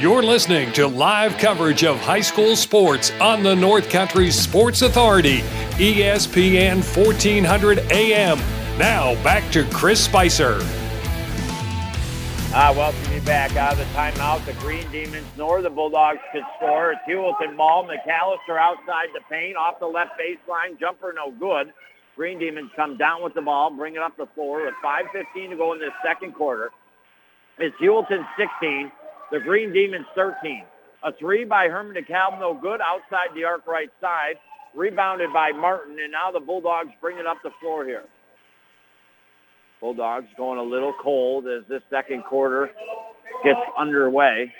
You're 0.00 0.22
listening 0.22 0.72
to 0.72 0.86
live 0.86 1.36
coverage 1.36 1.84
of 1.84 2.00
high 2.00 2.22
school 2.22 2.56
sports 2.56 3.12
on 3.20 3.42
the 3.42 3.54
North 3.54 3.90
Country 3.90 4.30
Sports 4.30 4.80
Authority, 4.80 5.40
ESPN 5.76 6.76
1400 6.96 7.80
AM. 7.92 8.38
Now 8.78 9.22
back 9.22 9.52
to 9.52 9.62
Chris 9.64 10.02
Spicer. 10.02 10.60
Ah, 12.54 12.72
welcome 12.74 13.12
you 13.12 13.20
back 13.20 13.56
out 13.56 13.74
of 13.74 13.78
the 13.78 13.84
timeout. 13.92 14.42
The 14.46 14.54
Green 14.54 14.90
Demons 14.90 15.26
nor 15.36 15.60
the 15.60 15.68
Bulldogs 15.68 16.20
could 16.32 16.44
score. 16.56 16.92
It's 16.92 17.02
Heuvelton 17.06 17.58
ball. 17.58 17.86
McAllister 17.86 18.58
outside 18.58 19.08
the 19.12 19.20
paint, 19.30 19.58
off 19.58 19.80
the 19.80 19.86
left 19.86 20.12
baseline. 20.18 20.80
Jumper 20.80 21.12
no 21.14 21.30
good. 21.32 21.74
Green 22.16 22.38
Demons 22.38 22.70
come 22.74 22.96
down 22.96 23.22
with 23.22 23.34
the 23.34 23.42
ball, 23.42 23.70
bring 23.70 23.96
it 23.96 24.00
up 24.00 24.16
the 24.16 24.28
floor 24.34 24.64
with 24.64 24.74
5.15 24.82 25.50
to 25.50 25.56
go 25.56 25.74
in 25.74 25.78
this 25.78 25.92
second 26.02 26.32
quarter. 26.32 26.70
It's 27.58 27.76
Heuvelton 27.76 28.26
16, 28.38 28.90
the 29.30 29.40
Green 29.40 29.72
Demons 29.72 30.06
13. 30.14 30.64
A 31.02 31.12
three 31.14 31.44
by 31.44 31.68
Hermon 31.68 31.96
DeKalb, 31.96 32.38
no 32.38 32.54
good, 32.54 32.80
outside 32.80 33.28
the 33.34 33.44
arc 33.44 33.66
right 33.66 33.90
side. 34.00 34.36
Rebounded 34.74 35.32
by 35.32 35.50
Martin, 35.52 35.98
and 36.00 36.12
now 36.12 36.30
the 36.30 36.40
Bulldogs 36.40 36.90
bring 37.00 37.18
it 37.18 37.26
up 37.26 37.38
the 37.42 37.50
floor 37.60 37.84
here. 37.84 38.04
Bulldogs 39.80 40.26
going 40.36 40.58
a 40.58 40.62
little 40.62 40.94
cold 41.02 41.46
as 41.48 41.64
this 41.68 41.82
second 41.90 42.22
quarter 42.24 42.70
gets 43.42 43.58
underway. 43.78 44.52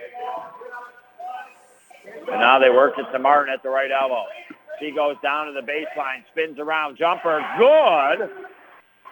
And 2.31 2.41
now 2.41 2.59
they 2.59 2.71
work 2.71 2.95
it 2.97 3.07
to 3.13 3.19
Martin 3.19 3.53
at 3.53 3.63
the 3.63 3.69
right 3.69 3.91
elbow. 3.91 4.25
She 4.81 4.93
goes 4.93 5.17
down 5.23 5.47
to 5.47 5.53
the 5.53 5.61
baseline, 5.61 6.25
spins 6.33 6.59
around, 6.59 6.97
jumper, 6.97 7.45
good. 7.59 8.31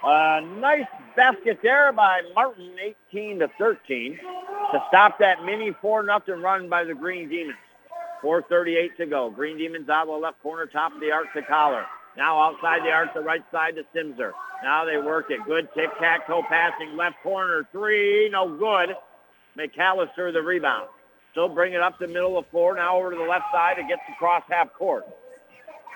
A 0.04 0.40
nice 0.60 0.86
basket 1.16 1.58
there 1.62 1.92
by 1.92 2.22
Martin, 2.34 2.70
18 3.10 3.40
to 3.40 3.50
13, 3.58 4.18
to 4.72 4.84
stop 4.88 5.18
that 5.18 5.44
mini 5.44 5.74
4 5.80 6.04
nothing 6.04 6.40
run 6.40 6.68
by 6.68 6.84
the 6.84 6.94
Green 6.94 7.28
Demons. 7.28 7.58
4.38 8.22 8.96
to 8.96 9.06
go. 9.06 9.30
Green 9.30 9.58
Demons 9.58 9.88
out 9.88 10.02
of 10.02 10.08
the 10.08 10.12
left 10.14 10.40
corner, 10.42 10.66
top 10.66 10.94
of 10.94 11.00
the 11.00 11.10
arc 11.10 11.32
to 11.34 11.42
Collar. 11.42 11.84
Now 12.16 12.40
outside 12.40 12.82
the 12.82 12.90
arc, 12.90 13.14
the 13.14 13.20
right 13.20 13.44
side 13.52 13.76
to 13.76 13.84
Simser. 13.94 14.32
Now 14.62 14.84
they 14.84 14.98
work 14.98 15.26
it. 15.30 15.40
Good 15.46 15.68
tic-tac-toe 15.74 16.42
passing. 16.48 16.96
Left 16.96 17.16
corner 17.22 17.68
three. 17.70 18.28
No 18.30 18.56
good. 18.56 18.96
McAllister 19.56 20.32
the 20.32 20.42
rebound. 20.42 20.88
Still 21.30 21.48
bring 21.48 21.74
it 21.74 21.80
up 21.80 21.98
the 21.98 22.08
middle 22.08 22.36
of 22.38 22.46
floor. 22.48 22.74
Now 22.74 22.96
over 22.98 23.12
to 23.12 23.16
the 23.16 23.22
left 23.22 23.44
side. 23.52 23.78
It 23.78 23.86
gets 23.88 24.02
across 24.12 24.42
half 24.50 24.72
court. 24.72 25.04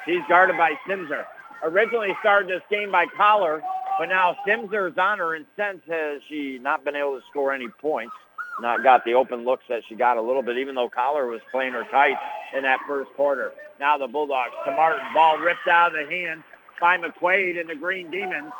She's 0.07 0.21
guarded 0.29 0.57
by 0.57 0.75
Simser. 0.89 1.25
Originally 1.65 2.17
started 2.21 2.49
this 2.49 2.63
game 2.71 2.91
by 2.91 3.07
Collar, 3.17 3.63
but 3.99 4.09
now 4.09 4.37
Simser's 4.47 4.97
on 4.99 5.19
her, 5.19 5.35
and 5.35 5.47
since 5.57 5.83
has 5.89 6.21
she 6.29 6.59
not 6.59 6.85
been 6.85 6.97
able 6.97 7.19
to 7.19 7.27
score 7.31 7.53
any 7.53 7.69
points. 7.69 8.15
Not 8.61 8.83
got 8.83 9.05
the 9.05 9.15
open 9.15 9.45
looks 9.45 9.65
that 9.69 9.83
she 9.89 9.95
got 9.95 10.19
a 10.19 10.23
little 10.23 10.43
bit, 10.43 10.59
even 10.59 10.75
though 10.75 10.89
Collar 10.89 11.27
was 11.27 11.41
playing 11.51 11.73
her 11.73 11.85
tight 11.85 12.17
in 12.55 12.63
that 12.65 12.81
first 12.87 13.11
quarter. 13.15 13.53
Now 13.81 13.97
the 13.97 14.07
Bulldogs 14.07 14.53
to 14.67 14.73
Martin. 14.73 15.05
Ball 15.15 15.39
ripped 15.39 15.67
out 15.69 15.97
of 15.97 16.07
the 16.07 16.15
hand 16.15 16.43
by 16.81 16.99
McQuaid 16.99 17.59
and 17.59 17.69
the 17.69 17.75
Green 17.75 18.11
Demons. 18.11 18.53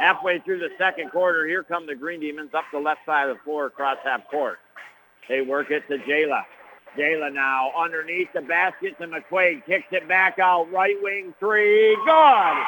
Halfway 0.00 0.40
through 0.40 0.58
the 0.58 0.70
second 0.76 1.10
quarter, 1.10 1.46
here 1.46 1.62
come 1.62 1.86
the 1.86 1.94
Green 1.94 2.20
Demons 2.20 2.52
up 2.52 2.64
the 2.72 2.80
left 2.80 3.06
side 3.06 3.28
of 3.28 3.36
the 3.36 3.42
floor 3.42 3.66
across 3.66 3.98
half 4.02 4.28
court. 4.28 4.58
They 5.28 5.40
work 5.40 5.70
it 5.70 5.86
to 5.88 5.98
Jayla. 5.98 6.42
Jayla 6.96 7.32
now 7.32 7.70
underneath 7.76 8.32
the 8.32 8.40
basket 8.40 8.98
to 8.98 9.06
McQuaid. 9.06 9.66
Kicks 9.66 9.86
it 9.92 10.08
back 10.08 10.38
out. 10.38 10.70
Right 10.72 10.96
wing 11.00 11.32
three. 11.38 11.96
Good. 12.04 12.64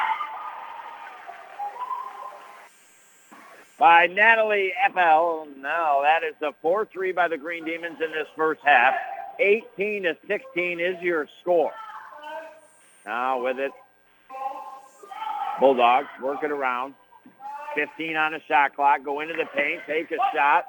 By 3.81 4.05
Natalie 4.05 4.71
Eppel. 4.87 5.47
Now 5.57 6.03
that 6.03 6.19
is 6.23 6.35
the 6.39 6.51
4-3 6.63 7.15
by 7.15 7.27
the 7.27 7.37
Green 7.37 7.65
Demons 7.65 7.97
in 7.99 8.11
this 8.11 8.27
first 8.35 8.61
half. 8.63 8.93
18 9.39 10.03
to 10.03 10.15
16 10.27 10.79
is 10.79 11.01
your 11.01 11.27
score. 11.41 11.71
Now 13.07 13.43
with 13.43 13.57
it, 13.57 13.71
Bulldogs 15.59 16.09
work 16.21 16.43
it 16.43 16.51
around. 16.51 16.93
15 17.73 18.15
on 18.17 18.33
the 18.33 18.39
shot 18.47 18.75
clock. 18.75 19.03
Go 19.03 19.21
into 19.21 19.33
the 19.33 19.45
paint, 19.55 19.81
take 19.87 20.11
a 20.11 20.17
shot. 20.31 20.65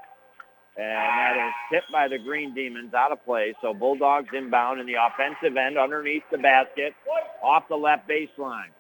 And 0.79 0.87
that 0.87 1.35
is 1.37 1.53
tipped 1.71 1.93
by 1.93 2.09
the 2.09 2.17
Green 2.17 2.55
Demons 2.55 2.95
out 2.95 3.13
of 3.13 3.23
play. 3.27 3.53
So 3.61 3.75
Bulldogs 3.75 4.31
inbound 4.33 4.81
in 4.81 4.87
the 4.87 4.95
offensive 4.95 5.55
end 5.59 5.77
underneath 5.77 6.23
the 6.31 6.39
basket 6.39 6.95
off 7.43 7.65
the 7.69 7.77
left 7.77 8.09
baseline. 8.09 8.73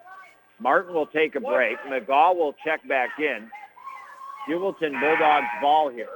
Martin 0.58 0.94
will 0.94 1.06
take 1.06 1.34
a 1.34 1.40
break. 1.40 1.76
McGaw 1.86 2.34
will 2.34 2.54
check 2.64 2.80
back 2.88 3.10
in. 3.18 3.50
Heuvelton 4.48 4.98
Bulldogs 5.00 5.46
ball 5.60 5.90
here. 5.90 6.08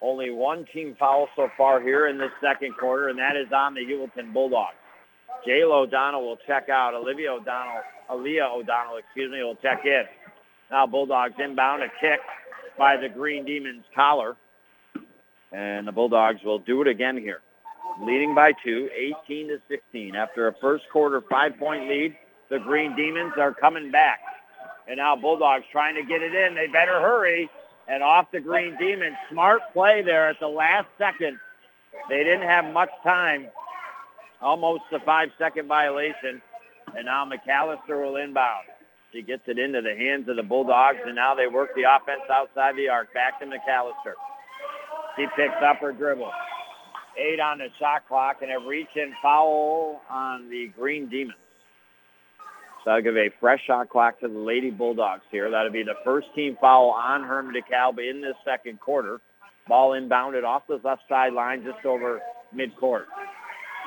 Only 0.00 0.30
one 0.30 0.64
team 0.72 0.96
foul 0.98 1.28
so 1.36 1.48
far 1.56 1.80
here 1.80 2.08
in 2.08 2.16
this 2.16 2.30
second 2.40 2.76
quarter, 2.78 3.08
and 3.08 3.18
that 3.18 3.36
is 3.36 3.52
on 3.52 3.74
the 3.74 3.80
Heuvelton 3.80 4.32
Bulldogs. 4.32 4.74
Jayla 5.46 5.86
O'Donnell 5.86 6.22
will 6.22 6.38
check 6.46 6.68
out. 6.68 6.94
Olivia 6.94 7.32
O'Donnell, 7.32 7.82
Aaliyah 8.10 8.50
O'Donnell, 8.50 8.96
excuse 8.98 9.30
me, 9.30 9.42
will 9.42 9.56
check 9.56 9.84
in. 9.84 10.04
Now 10.70 10.86
Bulldogs 10.86 11.34
inbound, 11.38 11.82
a 11.82 11.88
kick 12.00 12.20
by 12.78 12.96
the 12.96 13.08
Green 13.08 13.44
Demons 13.44 13.84
collar. 13.94 14.36
And 15.52 15.86
the 15.86 15.92
Bulldogs 15.92 16.40
will 16.44 16.60
do 16.60 16.80
it 16.82 16.88
again 16.88 17.16
here. 17.16 17.40
Leading 18.00 18.34
by 18.34 18.52
two, 18.64 18.88
18 19.26 19.48
to 19.48 19.58
16. 19.68 20.14
After 20.14 20.46
a 20.46 20.54
first 20.60 20.84
quarter 20.92 21.22
five-point 21.28 21.88
lead, 21.88 22.16
the 22.48 22.58
Green 22.58 22.94
Demons 22.94 23.32
are 23.36 23.52
coming 23.52 23.90
back. 23.90 24.20
And 24.90 24.96
now 24.96 25.14
Bulldogs 25.14 25.64
trying 25.70 25.94
to 25.94 26.02
get 26.02 26.20
it 26.20 26.34
in. 26.34 26.56
They 26.56 26.66
better 26.66 27.00
hurry. 27.00 27.48
And 27.86 28.02
off 28.02 28.32
the 28.32 28.40
Green 28.40 28.76
Demons. 28.76 29.14
Smart 29.30 29.62
play 29.72 30.02
there 30.02 30.28
at 30.28 30.40
the 30.40 30.48
last 30.48 30.88
second. 30.98 31.38
They 32.08 32.24
didn't 32.24 32.42
have 32.42 32.72
much 32.72 32.90
time. 33.04 33.46
Almost 34.42 34.82
a 34.90 34.98
five-second 34.98 35.68
violation. 35.68 36.42
And 36.96 37.06
now 37.06 37.24
McAllister 37.24 38.02
will 38.02 38.16
inbound. 38.16 38.64
She 39.12 39.22
gets 39.22 39.42
it 39.46 39.60
into 39.60 39.80
the 39.80 39.94
hands 39.94 40.28
of 40.28 40.34
the 40.34 40.42
Bulldogs, 40.42 40.98
and 41.06 41.14
now 41.14 41.36
they 41.36 41.46
work 41.46 41.70
the 41.76 41.82
offense 41.82 42.22
outside 42.28 42.76
the 42.76 42.88
arc. 42.88 43.14
Back 43.14 43.38
to 43.40 43.46
McAllister. 43.46 44.14
She 45.16 45.26
picks 45.36 45.54
up 45.64 45.78
her 45.78 45.92
dribble. 45.92 46.32
Eight 47.16 47.38
on 47.38 47.58
the 47.58 47.68
shot 47.78 48.08
clock, 48.08 48.38
and 48.42 48.50
a 48.50 48.58
reach-in 48.68 49.14
foul 49.22 50.00
on 50.10 50.50
the 50.50 50.68
Green 50.76 51.08
Demons. 51.08 51.38
So 52.84 52.90
I'll 52.90 53.02
give 53.02 53.16
a 53.16 53.28
fresh 53.40 53.60
shot 53.66 53.90
clock 53.90 54.20
to 54.20 54.28
the 54.28 54.38
Lady 54.38 54.70
Bulldogs 54.70 55.24
here. 55.30 55.50
That'll 55.50 55.70
be 55.72 55.82
the 55.82 55.96
first 56.04 56.28
team 56.34 56.56
foul 56.60 56.90
on 56.90 57.22
Hermon 57.22 57.54
DeKalb 57.54 57.98
in 57.98 58.22
this 58.22 58.36
second 58.44 58.80
quarter. 58.80 59.20
Ball 59.68 59.90
inbounded 59.90 60.44
off 60.44 60.62
the 60.66 60.80
left 60.82 61.02
sideline 61.08 61.62
just 61.62 61.84
over 61.84 62.20
midcourt. 62.54 63.04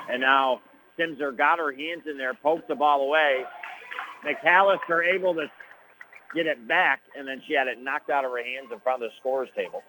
And 0.08 0.20
now 0.20 0.60
Simser 0.98 1.36
got 1.36 1.58
her 1.58 1.72
hands 1.72 2.02
in 2.08 2.16
there, 2.18 2.34
poked 2.34 2.68
the 2.68 2.76
ball 2.76 3.02
away. 3.02 3.44
McAllister 4.24 5.04
able 5.14 5.34
to 5.34 5.46
get 6.34 6.46
it 6.46 6.66
back, 6.66 7.00
and 7.16 7.26
then 7.26 7.42
she 7.46 7.54
had 7.54 7.66
it 7.66 7.80
knocked 7.80 8.10
out 8.10 8.24
of 8.24 8.30
her 8.30 8.42
hands 8.42 8.68
in 8.72 8.78
front 8.80 9.02
of 9.02 9.10
the 9.10 9.14
scorer's 9.20 9.48
table. 9.56 9.82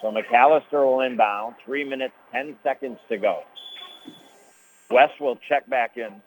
So 0.00 0.10
McAllister 0.12 0.84
will 0.84 1.00
inbound. 1.00 1.54
Three 1.64 1.84
minutes, 1.84 2.14
10 2.32 2.56
seconds 2.62 2.98
to 3.08 3.16
go. 3.16 3.42
West 4.90 5.20
will 5.20 5.38
check 5.48 5.68
back 5.70 5.96
in. 5.96 6.20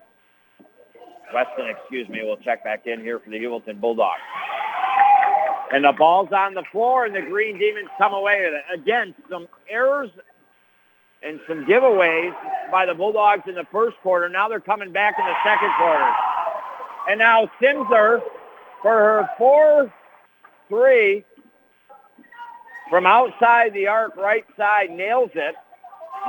Weston, 1.33 1.67
excuse 1.67 2.07
me, 2.09 2.23
will 2.23 2.37
check 2.37 2.63
back 2.63 2.87
in 2.87 3.01
here 3.01 3.19
for 3.19 3.29
the 3.29 3.37
Heuvelton 3.37 3.79
Bulldogs. 3.79 4.21
And 5.71 5.83
the 5.83 5.91
ball's 5.91 6.31
on 6.31 6.53
the 6.53 6.63
floor, 6.71 7.05
and 7.05 7.15
the 7.15 7.21
Green 7.21 7.57
Demons 7.57 7.89
come 7.97 8.13
away 8.13 8.41
with 8.45 8.53
it. 8.53 8.79
Again, 8.79 9.15
some 9.29 9.47
errors 9.69 10.11
and 11.23 11.39
some 11.47 11.65
giveaways 11.65 12.33
by 12.71 12.85
the 12.85 12.93
Bulldogs 12.93 13.43
in 13.47 13.55
the 13.55 13.65
first 13.71 13.97
quarter. 14.03 14.29
Now 14.29 14.47
they're 14.47 14.59
coming 14.59 14.91
back 14.91 15.15
in 15.17 15.25
the 15.25 15.33
second 15.43 15.71
quarter. 15.77 16.11
And 17.09 17.19
now 17.19 17.49
Simser 17.59 18.21
for 18.81 19.27
her 19.39 19.91
4-3 20.69 21.23
from 22.89 23.05
outside 23.07 23.73
the 23.73 23.87
arc, 23.87 24.15
right 24.15 24.45
side, 24.55 24.91
nails 24.91 25.31
it. 25.33 25.55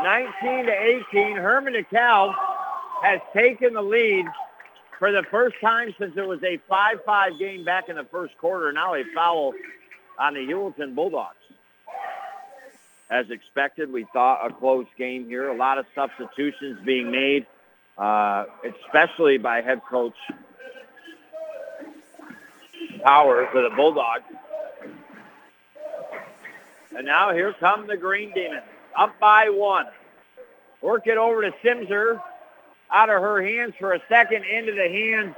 19 0.02 0.66
to 0.66 0.72
18. 0.72 1.36
Hermon 1.36 1.74
DeKalb 1.74 2.34
has 3.02 3.20
taken 3.34 3.74
the 3.74 3.82
lead 3.82 4.26
for 4.98 5.12
the 5.12 5.22
first 5.30 5.56
time 5.60 5.94
since 5.98 6.16
it 6.16 6.26
was 6.26 6.42
a 6.42 6.58
5-5 6.70 7.38
game 7.38 7.64
back 7.64 7.88
in 7.88 7.96
the 7.96 8.04
first 8.04 8.36
quarter. 8.38 8.72
Now 8.72 8.94
a 8.94 9.04
foul 9.14 9.52
on 10.18 10.34
the 10.34 10.40
Heuvelton 10.40 10.94
Bulldogs. 10.94 11.36
As 13.08 13.30
expected, 13.30 13.92
we 13.92 14.04
thought 14.12 14.44
a 14.44 14.52
close 14.52 14.86
game 14.98 15.26
here. 15.26 15.48
A 15.48 15.56
lot 15.56 15.78
of 15.78 15.86
substitutions 15.94 16.80
being 16.84 17.10
made, 17.10 17.46
uh, 17.96 18.46
especially 18.64 19.38
by 19.38 19.60
head 19.60 19.80
coach 19.88 20.16
Powers 23.04 23.48
of 23.54 23.70
the 23.70 23.76
Bulldogs. 23.76 24.24
And 26.96 27.06
now 27.06 27.32
here 27.32 27.54
come 27.60 27.86
the 27.86 27.96
Green 27.96 28.32
Demons, 28.34 28.62
up 28.96 29.18
by 29.20 29.50
one. 29.50 29.86
Work 30.80 31.06
it 31.06 31.16
over 31.16 31.42
to 31.42 31.52
Simser, 31.62 32.20
out 32.92 33.10
of 33.10 33.20
her 33.20 33.42
hands 33.42 33.74
for 33.78 33.92
a 33.92 34.00
second, 34.08 34.44
into 34.44 34.72
the 34.72 34.88
hands 34.88 35.34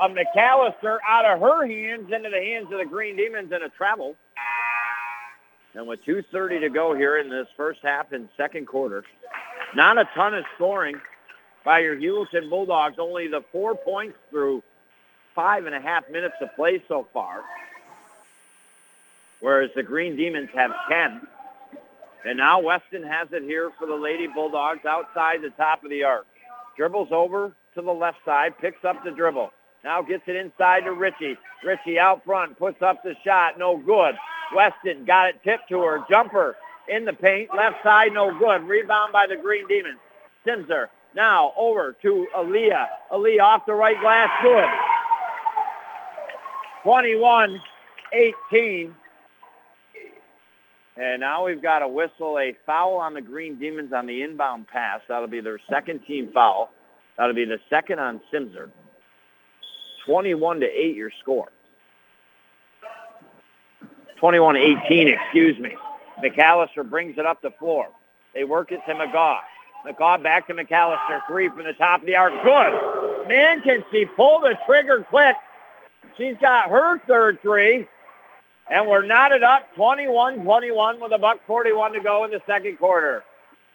of 0.00 0.10
McAllister, 0.10 0.98
out 1.08 1.24
of 1.24 1.40
her 1.40 1.66
hands, 1.66 2.10
into 2.12 2.30
the 2.30 2.40
hands 2.40 2.66
of 2.72 2.78
the 2.78 2.84
Green 2.84 3.16
Demons, 3.16 3.52
and 3.52 3.62
a 3.62 3.68
travel. 3.70 4.16
And 5.74 5.86
with 5.86 6.04
2.30 6.04 6.60
to 6.60 6.68
go 6.68 6.94
here 6.94 7.18
in 7.18 7.30
this 7.30 7.46
first 7.56 7.80
half 7.82 8.12
and 8.12 8.28
second 8.36 8.66
quarter, 8.66 9.04
not 9.74 9.96
a 9.96 10.04
ton 10.14 10.34
of 10.34 10.44
scoring 10.56 10.96
by 11.64 11.78
your 11.80 11.96
Heuvelton 11.96 12.50
Bulldogs, 12.50 12.96
only 12.98 13.28
the 13.28 13.42
four 13.52 13.74
points 13.74 14.18
through 14.30 14.62
five 15.34 15.64
and 15.64 15.74
a 15.74 15.80
half 15.80 16.08
minutes 16.10 16.34
of 16.42 16.54
play 16.56 16.82
so 16.88 17.06
far, 17.12 17.42
whereas 19.40 19.70
the 19.74 19.82
Green 19.82 20.16
Demons 20.16 20.50
have 20.54 20.72
10. 20.90 21.26
And 22.24 22.38
now 22.38 22.60
Weston 22.60 23.02
has 23.02 23.28
it 23.32 23.42
here 23.42 23.70
for 23.78 23.86
the 23.86 23.94
Lady 23.94 24.26
Bulldogs 24.26 24.84
outside 24.84 25.42
the 25.42 25.50
top 25.50 25.82
of 25.84 25.90
the 25.90 26.04
arc. 26.04 26.26
Dribbles 26.76 27.08
over 27.12 27.52
to 27.74 27.82
the 27.82 27.92
left 27.92 28.18
side, 28.24 28.54
picks 28.60 28.84
up 28.84 29.02
the 29.04 29.10
dribble. 29.10 29.50
Now 29.84 30.02
gets 30.02 30.22
it 30.26 30.36
inside 30.36 30.84
to 30.84 30.92
Ritchie. 30.92 31.36
Ritchie 31.64 31.98
out 31.98 32.24
front, 32.24 32.58
puts 32.58 32.80
up 32.82 33.02
the 33.02 33.14
shot, 33.24 33.58
no 33.58 33.76
good. 33.76 34.14
Weston 34.54 35.04
got 35.04 35.30
it 35.30 35.42
tipped 35.44 35.68
to 35.70 35.80
her. 35.80 36.04
Jumper 36.08 36.56
in 36.88 37.04
the 37.04 37.12
paint, 37.12 37.50
left 37.56 37.82
side, 37.82 38.12
no 38.12 38.36
good. 38.38 38.62
Rebound 38.64 39.12
by 39.12 39.26
the 39.26 39.36
Green 39.36 39.66
Demons. 39.66 39.98
Simser 40.46 40.86
now 41.14 41.52
over 41.56 41.96
to 42.02 42.26
Aaliyah. 42.36 42.86
Aaliyah 43.12 43.42
off 43.42 43.66
the 43.66 43.74
right 43.74 44.00
glass, 44.00 44.30
good. 44.42 44.68
21-18. 46.84 48.94
And 50.96 51.20
now 51.20 51.46
we've 51.46 51.62
got 51.62 51.78
to 51.78 51.88
whistle 51.88 52.38
a 52.38 52.54
foul 52.66 52.96
on 52.96 53.14
the 53.14 53.22
Green 53.22 53.58
Demons 53.58 53.92
on 53.92 54.06
the 54.06 54.22
inbound 54.22 54.66
pass. 54.68 55.00
That'll 55.08 55.26
be 55.26 55.40
their 55.40 55.58
second 55.70 56.00
team 56.06 56.30
foul. 56.34 56.70
That'll 57.16 57.34
be 57.34 57.44
the 57.44 57.58
second 57.70 57.98
on 57.98 58.20
Simser. 58.32 58.70
21 60.06 60.60
to 60.60 60.66
8 60.66 60.96
your 60.96 61.10
score. 61.20 61.48
21 64.18 64.56
18, 64.56 65.08
excuse 65.08 65.58
me. 65.58 65.74
McAllister 66.22 66.88
brings 66.88 67.18
it 67.18 67.26
up 67.26 67.42
the 67.42 67.50
floor. 67.58 67.88
They 68.34 68.44
work 68.44 68.70
it 68.70 68.80
to 68.86 68.94
McGaw. 68.94 69.38
McGaw 69.86 70.22
back 70.22 70.46
to 70.46 70.54
McAllister. 70.54 71.20
Three 71.26 71.48
from 71.48 71.64
the 71.64 71.72
top 71.72 72.02
of 72.02 72.06
the 72.06 72.14
arc. 72.14 72.32
Good. 72.44 73.28
Man, 73.28 73.62
can 73.62 73.84
she 73.90 74.04
pull 74.04 74.40
the 74.40 74.56
trigger 74.66 75.04
quick. 75.08 75.36
She's 76.16 76.36
got 76.40 76.70
her 76.70 77.00
third 77.06 77.40
three. 77.42 77.88
And 78.70 78.88
we're 78.88 79.04
knotted 79.04 79.42
up 79.42 79.68
21-21 79.76 81.00
with 81.00 81.12
a 81.12 81.18
buck 81.18 81.40
41 81.46 81.92
to 81.92 82.00
go 82.00 82.24
in 82.24 82.30
the 82.30 82.40
second 82.46 82.78
quarter. 82.78 83.24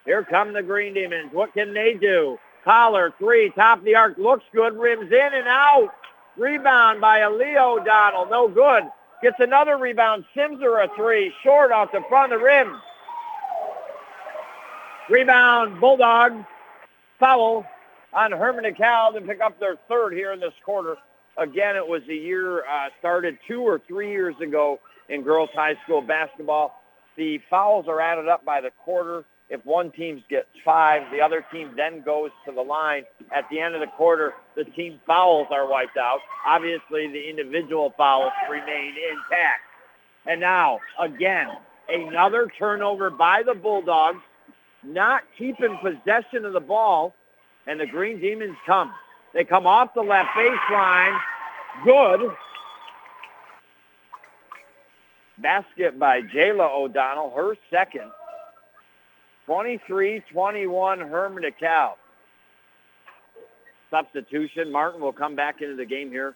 Here 0.04 0.24
come 0.24 0.52
the 0.52 0.62
Green 0.62 0.94
Demons. 0.94 1.30
What 1.32 1.52
can 1.52 1.74
they 1.74 1.94
do? 1.94 2.38
Collar, 2.64 3.12
three, 3.18 3.50
top 3.50 3.78
of 3.78 3.84
the 3.84 3.94
arc, 3.94 4.18
looks 4.18 4.44
good, 4.52 4.76
rims 4.76 5.12
in 5.12 5.30
and 5.34 5.46
out. 5.46 5.90
Rebound 6.36 7.00
by 7.00 7.20
Aaliyah 7.20 7.80
O'Donnell, 7.80 8.26
no 8.30 8.48
good. 8.48 8.84
Gets 9.22 9.36
another 9.40 9.76
rebound. 9.76 10.24
Simser 10.34 10.84
a 10.84 10.94
three, 10.96 11.32
short 11.42 11.72
off 11.72 11.92
the 11.92 12.02
front 12.08 12.32
of 12.32 12.40
the 12.40 12.44
rim. 12.44 12.80
Rebound, 15.10 15.80
Bulldogs. 15.80 16.44
Foul 17.18 17.66
on 18.12 18.32
Hermon 18.32 18.64
DeKalb 18.64 19.14
to 19.14 19.20
pick 19.20 19.40
up 19.40 19.58
their 19.58 19.76
third 19.88 20.12
here 20.12 20.32
in 20.32 20.40
this 20.40 20.52
quarter. 20.64 20.96
Again, 21.38 21.76
it 21.76 21.86
was 21.86 22.02
a 22.08 22.14
year 22.14 22.60
uh, 22.60 22.88
started 22.98 23.38
two 23.46 23.60
or 23.60 23.80
three 23.86 24.10
years 24.10 24.34
ago 24.42 24.80
in 25.08 25.22
girls 25.22 25.50
high 25.54 25.76
school 25.84 26.02
basketball. 26.02 26.82
The 27.16 27.40
fouls 27.48 27.86
are 27.88 28.00
added 28.00 28.28
up 28.28 28.44
by 28.44 28.60
the 28.60 28.70
quarter. 28.84 29.24
If 29.48 29.64
one 29.64 29.90
team 29.92 30.22
gets 30.28 30.48
five, 30.64 31.02
the 31.10 31.20
other 31.20 31.44
team 31.52 31.72
then 31.76 32.02
goes 32.02 32.30
to 32.44 32.52
the 32.52 32.60
line. 32.60 33.04
At 33.34 33.44
the 33.50 33.60
end 33.60 33.74
of 33.74 33.80
the 33.80 33.86
quarter, 33.86 34.34
the 34.56 34.64
team 34.64 35.00
fouls 35.06 35.46
are 35.50 35.68
wiped 35.68 35.96
out. 35.96 36.18
Obviously, 36.46 37.08
the 37.08 37.28
individual 37.30 37.94
fouls 37.96 38.32
remain 38.50 38.94
intact. 39.10 39.62
And 40.26 40.40
now, 40.40 40.80
again, 41.00 41.48
another 41.88 42.48
turnover 42.58 43.10
by 43.10 43.42
the 43.46 43.54
Bulldogs, 43.54 44.18
not 44.84 45.22
keeping 45.38 45.78
possession 45.82 46.44
of 46.44 46.52
the 46.52 46.60
ball, 46.60 47.14
and 47.66 47.80
the 47.80 47.86
Green 47.86 48.20
Demons 48.20 48.56
come. 48.66 48.92
They 49.34 49.44
come 49.44 49.66
off 49.66 49.94
the 49.94 50.02
left 50.02 50.30
baseline. 50.36 51.18
Good. 51.84 52.30
Basket 55.38 55.98
by 55.98 56.22
Jayla 56.22 56.68
O'Donnell, 56.70 57.32
her 57.36 57.56
second. 57.70 58.10
23-21 59.48 61.08
Hermon 61.08 61.42
DeKalb. 61.42 61.94
Substitution. 63.90 64.70
Martin 64.70 65.00
will 65.00 65.12
come 65.12 65.36
back 65.36 65.62
into 65.62 65.76
the 65.76 65.86
game 65.86 66.10
here 66.10 66.34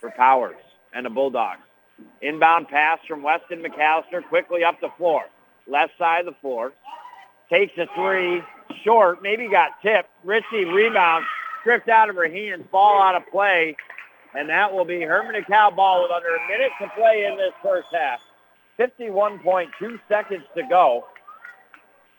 for 0.00 0.10
Powers 0.10 0.56
and 0.92 1.06
the 1.06 1.10
Bulldogs. 1.10 1.60
Inbound 2.20 2.68
pass 2.68 2.98
from 3.06 3.22
Weston 3.22 3.62
McAllister 3.62 4.26
quickly 4.28 4.64
up 4.64 4.80
the 4.80 4.90
floor. 4.98 5.22
Left 5.66 5.92
side 5.98 6.20
of 6.20 6.34
the 6.34 6.40
floor. 6.40 6.72
Takes 7.50 7.72
a 7.78 7.86
three. 7.94 8.42
Short. 8.84 9.22
Maybe 9.22 9.48
got 9.48 9.70
tipped. 9.82 10.10
Ritchie 10.24 10.64
rebound. 10.64 11.24
Stripped 11.60 11.88
out 11.88 12.10
of 12.10 12.16
her 12.16 12.28
hands. 12.28 12.64
Ball 12.70 13.02
out 13.02 13.14
of 13.14 13.22
play. 13.30 13.76
And 14.34 14.48
that 14.48 14.72
will 14.72 14.84
be 14.84 15.00
Hermon 15.02 15.34
DeKalb 15.34 15.76
ball 15.76 16.02
with 16.02 16.12
under 16.12 16.28
a 16.28 16.48
minute 16.48 16.70
to 16.80 16.88
play 16.96 17.26
in 17.30 17.36
this 17.36 17.52
first 17.62 17.88
half. 17.92 18.20
51.2 18.78 20.00
seconds 20.08 20.44
to 20.56 20.62
go 20.68 21.04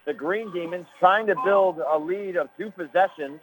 the 0.05 0.13
Green 0.13 0.51
Demons 0.51 0.87
trying 0.99 1.27
to 1.27 1.35
build 1.45 1.79
a 1.79 1.97
lead 1.97 2.35
of 2.35 2.49
two 2.57 2.71
possessions. 2.71 3.39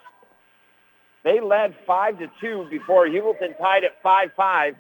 They 1.24 1.40
led 1.40 1.74
five 1.86 2.18
to 2.18 2.28
two 2.40 2.66
before 2.70 3.06
Heuvelton 3.06 3.56
tied 3.58 3.84
at 3.84 4.00
five 4.02 4.32
five, 4.36 4.76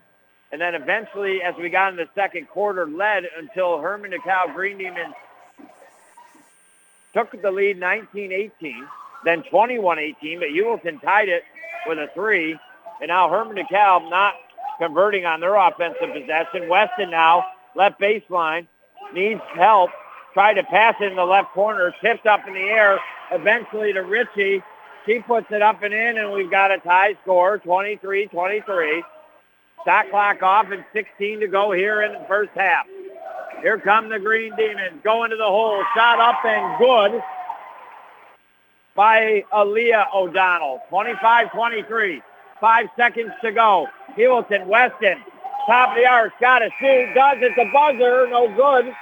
and 0.50 0.60
then 0.60 0.74
eventually, 0.74 1.42
as 1.42 1.54
we 1.60 1.68
got 1.68 1.92
in 1.92 1.96
the 1.96 2.08
second 2.14 2.48
quarter, 2.48 2.86
led 2.86 3.24
until 3.38 3.80
Hermon 3.80 4.12
DeKalb 4.12 4.54
Green 4.54 4.78
Demons 4.78 5.14
took 7.14 7.30
the 7.40 7.50
lead 7.50 7.80
19-18, 7.80 8.50
then 9.24 9.42
21-18, 9.52 10.38
but 10.38 10.48
Heuvelton 10.48 11.02
tied 11.02 11.28
it 11.28 11.42
with 11.86 11.98
a 11.98 12.08
three, 12.14 12.58
and 13.00 13.08
now 13.08 13.28
Hermon 13.28 13.56
DeKalb 13.56 14.08
not 14.10 14.34
converting 14.78 15.24
on 15.24 15.40
their 15.40 15.56
offensive 15.56 16.12
possession. 16.12 16.68
Weston 16.68 17.10
now 17.10 17.44
left 17.74 18.00
baseline 18.00 18.66
needs 19.12 19.40
help 19.54 19.90
tried 20.38 20.54
to 20.54 20.62
pass 20.62 20.94
it 21.00 21.10
in 21.10 21.16
the 21.16 21.24
left 21.24 21.50
corner, 21.52 21.92
tipped 22.00 22.26
up 22.26 22.46
in 22.46 22.54
the 22.54 22.60
air, 22.60 23.00
eventually 23.32 23.92
to 23.92 24.00
Ritchie. 24.00 24.62
She 25.04 25.18
puts 25.20 25.46
it 25.50 25.62
up 25.62 25.82
and 25.82 25.92
in, 25.92 26.18
and 26.18 26.32
we've 26.32 26.50
got 26.50 26.70
a 26.70 26.78
tie 26.78 27.16
score, 27.22 27.58
23-23. 27.58 29.02
Shot 29.84 30.10
clock 30.10 30.42
off 30.42 30.70
and 30.70 30.84
16 30.92 31.40
to 31.40 31.48
go 31.48 31.72
here 31.72 32.02
in 32.02 32.12
the 32.12 32.24
first 32.28 32.50
half. 32.54 32.86
Here 33.62 33.78
come 33.78 34.08
the 34.08 34.20
Green 34.20 34.54
Demons 34.56 35.00
going 35.02 35.30
to 35.30 35.36
the 35.36 35.42
hole. 35.42 35.82
Shot 35.96 36.20
up 36.20 36.44
and 36.44 36.78
good 36.78 37.20
by 38.98 39.44
Aaliyah 39.52 40.12
O'Donnell. 40.12 40.82
25-23. 40.90 42.20
Five 42.60 42.86
seconds 42.96 43.30
to 43.42 43.52
go. 43.52 43.86
Heuvelton, 44.16 44.66
Weston, 44.66 45.22
top 45.68 45.90
of 45.90 45.96
the 45.96 46.04
arc, 46.04 46.32
got 46.40 46.62
a 46.62 46.70
shoot. 46.80 47.14
Does 47.14 47.36
it, 47.40 47.52
the 47.54 47.70
buzzer, 47.72 48.26
no 48.28 48.52
good. 48.56 48.92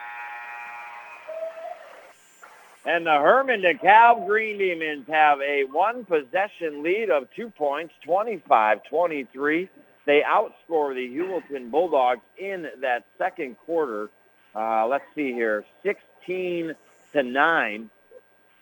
And 2.85 3.07
the 3.07 3.13
Hermon 3.13 3.63
DeKalb 3.63 4.27
Green 4.27 4.59
Demons 4.59 5.07
have 5.09 5.41
a 5.41 5.65
one 5.65 6.05
possession 6.05 6.83
lead 6.83 7.09
of 7.09 7.29
two 7.35 7.49
points, 7.49 7.95
25-23. 8.07 9.67
They 10.05 10.21
outscore 10.21 10.95
the 10.95 11.09
Heuvelton 11.09 11.71
Bulldogs 11.71 12.21
in 12.39 12.67
that 12.83 13.07
second 13.17 13.57
quarter. 13.65 14.11
Uh, 14.55 14.87
let's 14.87 15.05
see 15.15 15.33
here, 15.33 15.65
16 15.83 16.75
to 17.15 17.23
9. 17.23 17.91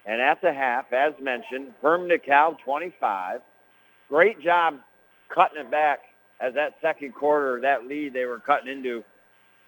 And 0.07 0.21
at 0.21 0.41
the 0.43 0.53
half, 0.53 0.93
as 0.93 1.15
mentioned, 1.21 1.73
Hermon 1.81 2.11
DeKalb 2.11 2.59
25. 2.65 3.41
Great 4.09 4.41
job 4.43 4.79
cutting 5.35 5.61
it 5.61 5.71
back 5.71 6.01
as 6.41 6.55
that 6.55 6.75
second 6.83 7.15
quarter, 7.15 7.61
that 7.63 7.87
lead 7.87 8.13
they 8.13 8.27
were 8.27 8.39
cutting 8.39 8.71
into, 8.71 9.03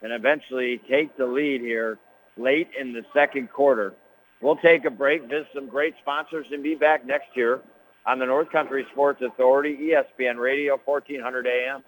and 0.03 0.13
eventually 0.13 0.81
take 0.91 1.17
the 1.17 1.27
lead 1.27 1.61
here 1.61 1.99
late 2.37 2.69
in 2.79 2.93
the 2.93 3.03
second 3.15 3.51
quarter. 3.51 3.95
We'll 4.43 4.57
take 4.57 4.85
a 4.85 4.91
break, 4.91 5.23
visit 5.23 5.47
some 5.55 5.69
great 5.69 5.95
sponsors, 6.03 6.47
and 6.53 6.63
be 6.63 6.75
back 6.75 7.07
next 7.07 7.29
year 7.35 7.61
on 8.05 8.19
the 8.19 8.27
North 8.27 8.51
Country 8.51 8.87
Sports 8.93 9.23
Authority, 9.23 9.93
ESPN 9.93 10.37
Radio, 10.37 10.79
1400 10.85 11.47
AM. 11.47 11.83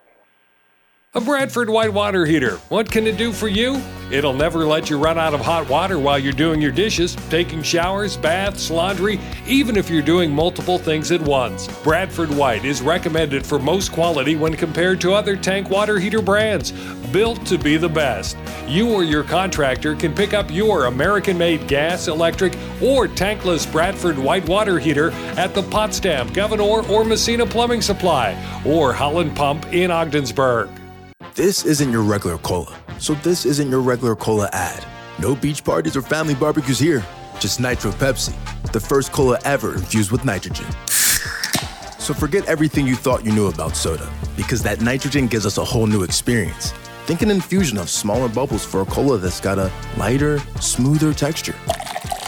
A 1.18 1.20
Bradford 1.20 1.68
White 1.68 1.92
Water 1.92 2.24
Heater. 2.24 2.58
What 2.68 2.88
can 2.88 3.08
it 3.08 3.16
do 3.16 3.32
for 3.32 3.48
you? 3.48 3.82
It'll 4.12 4.32
never 4.32 4.64
let 4.64 4.88
you 4.88 4.98
run 4.98 5.18
out 5.18 5.34
of 5.34 5.40
hot 5.40 5.68
water 5.68 5.98
while 5.98 6.16
you're 6.16 6.32
doing 6.32 6.62
your 6.62 6.70
dishes, 6.70 7.16
taking 7.28 7.60
showers, 7.60 8.16
baths, 8.16 8.70
laundry, 8.70 9.18
even 9.44 9.76
if 9.76 9.90
you're 9.90 10.00
doing 10.00 10.30
multiple 10.30 10.78
things 10.78 11.10
at 11.10 11.20
once. 11.20 11.66
Bradford 11.82 12.30
White 12.30 12.64
is 12.64 12.82
recommended 12.82 13.44
for 13.44 13.58
most 13.58 13.90
quality 13.90 14.36
when 14.36 14.54
compared 14.54 15.00
to 15.00 15.12
other 15.12 15.34
tank 15.34 15.70
water 15.70 15.98
heater 15.98 16.22
brands, 16.22 16.70
built 17.10 17.44
to 17.46 17.58
be 17.58 17.76
the 17.76 17.88
best. 17.88 18.36
You 18.68 18.88
or 18.88 19.02
your 19.02 19.24
contractor 19.24 19.96
can 19.96 20.14
pick 20.14 20.34
up 20.34 20.52
your 20.52 20.84
American 20.84 21.36
made 21.36 21.66
gas, 21.66 22.06
electric, 22.06 22.52
or 22.80 23.08
tankless 23.08 23.66
Bradford 23.72 24.20
White 24.20 24.48
Water 24.48 24.78
Heater 24.78 25.10
at 25.36 25.52
the 25.52 25.64
Potsdam, 25.64 26.32
Gouverneur, 26.32 26.86
or 26.88 27.04
Massena 27.04 27.44
Plumbing 27.44 27.82
Supply, 27.82 28.40
or 28.64 28.92
Holland 28.92 29.34
Pump 29.34 29.66
in 29.72 29.90
Ogdensburg. 29.90 30.77
This 31.38 31.64
isn't 31.64 31.92
your 31.92 32.02
regular 32.02 32.36
cola, 32.38 32.76
so 32.98 33.14
this 33.14 33.46
isn't 33.46 33.70
your 33.70 33.80
regular 33.80 34.16
cola 34.16 34.50
ad. 34.52 34.84
No 35.20 35.36
beach 35.36 35.62
parties 35.62 35.96
or 35.96 36.02
family 36.02 36.34
barbecues 36.34 36.80
here, 36.80 37.06
just 37.38 37.60
Nitro 37.60 37.92
Pepsi, 37.92 38.34
the 38.72 38.80
first 38.80 39.12
cola 39.12 39.38
ever 39.44 39.74
infused 39.74 40.10
with 40.10 40.24
nitrogen. 40.24 40.66
So 42.00 42.12
forget 42.12 42.44
everything 42.46 42.88
you 42.88 42.96
thought 42.96 43.24
you 43.24 43.30
knew 43.30 43.46
about 43.46 43.76
soda, 43.76 44.10
because 44.36 44.64
that 44.64 44.80
nitrogen 44.80 45.28
gives 45.28 45.46
us 45.46 45.58
a 45.58 45.64
whole 45.64 45.86
new 45.86 46.02
experience. 46.02 46.72
Think 47.06 47.22
an 47.22 47.30
infusion 47.30 47.78
of 47.78 47.88
smaller 47.88 48.28
bubbles 48.28 48.64
for 48.64 48.80
a 48.80 48.86
cola 48.86 49.16
that's 49.16 49.40
got 49.40 49.60
a 49.60 49.70
lighter, 49.96 50.40
smoother 50.60 51.14
texture. 51.14 51.54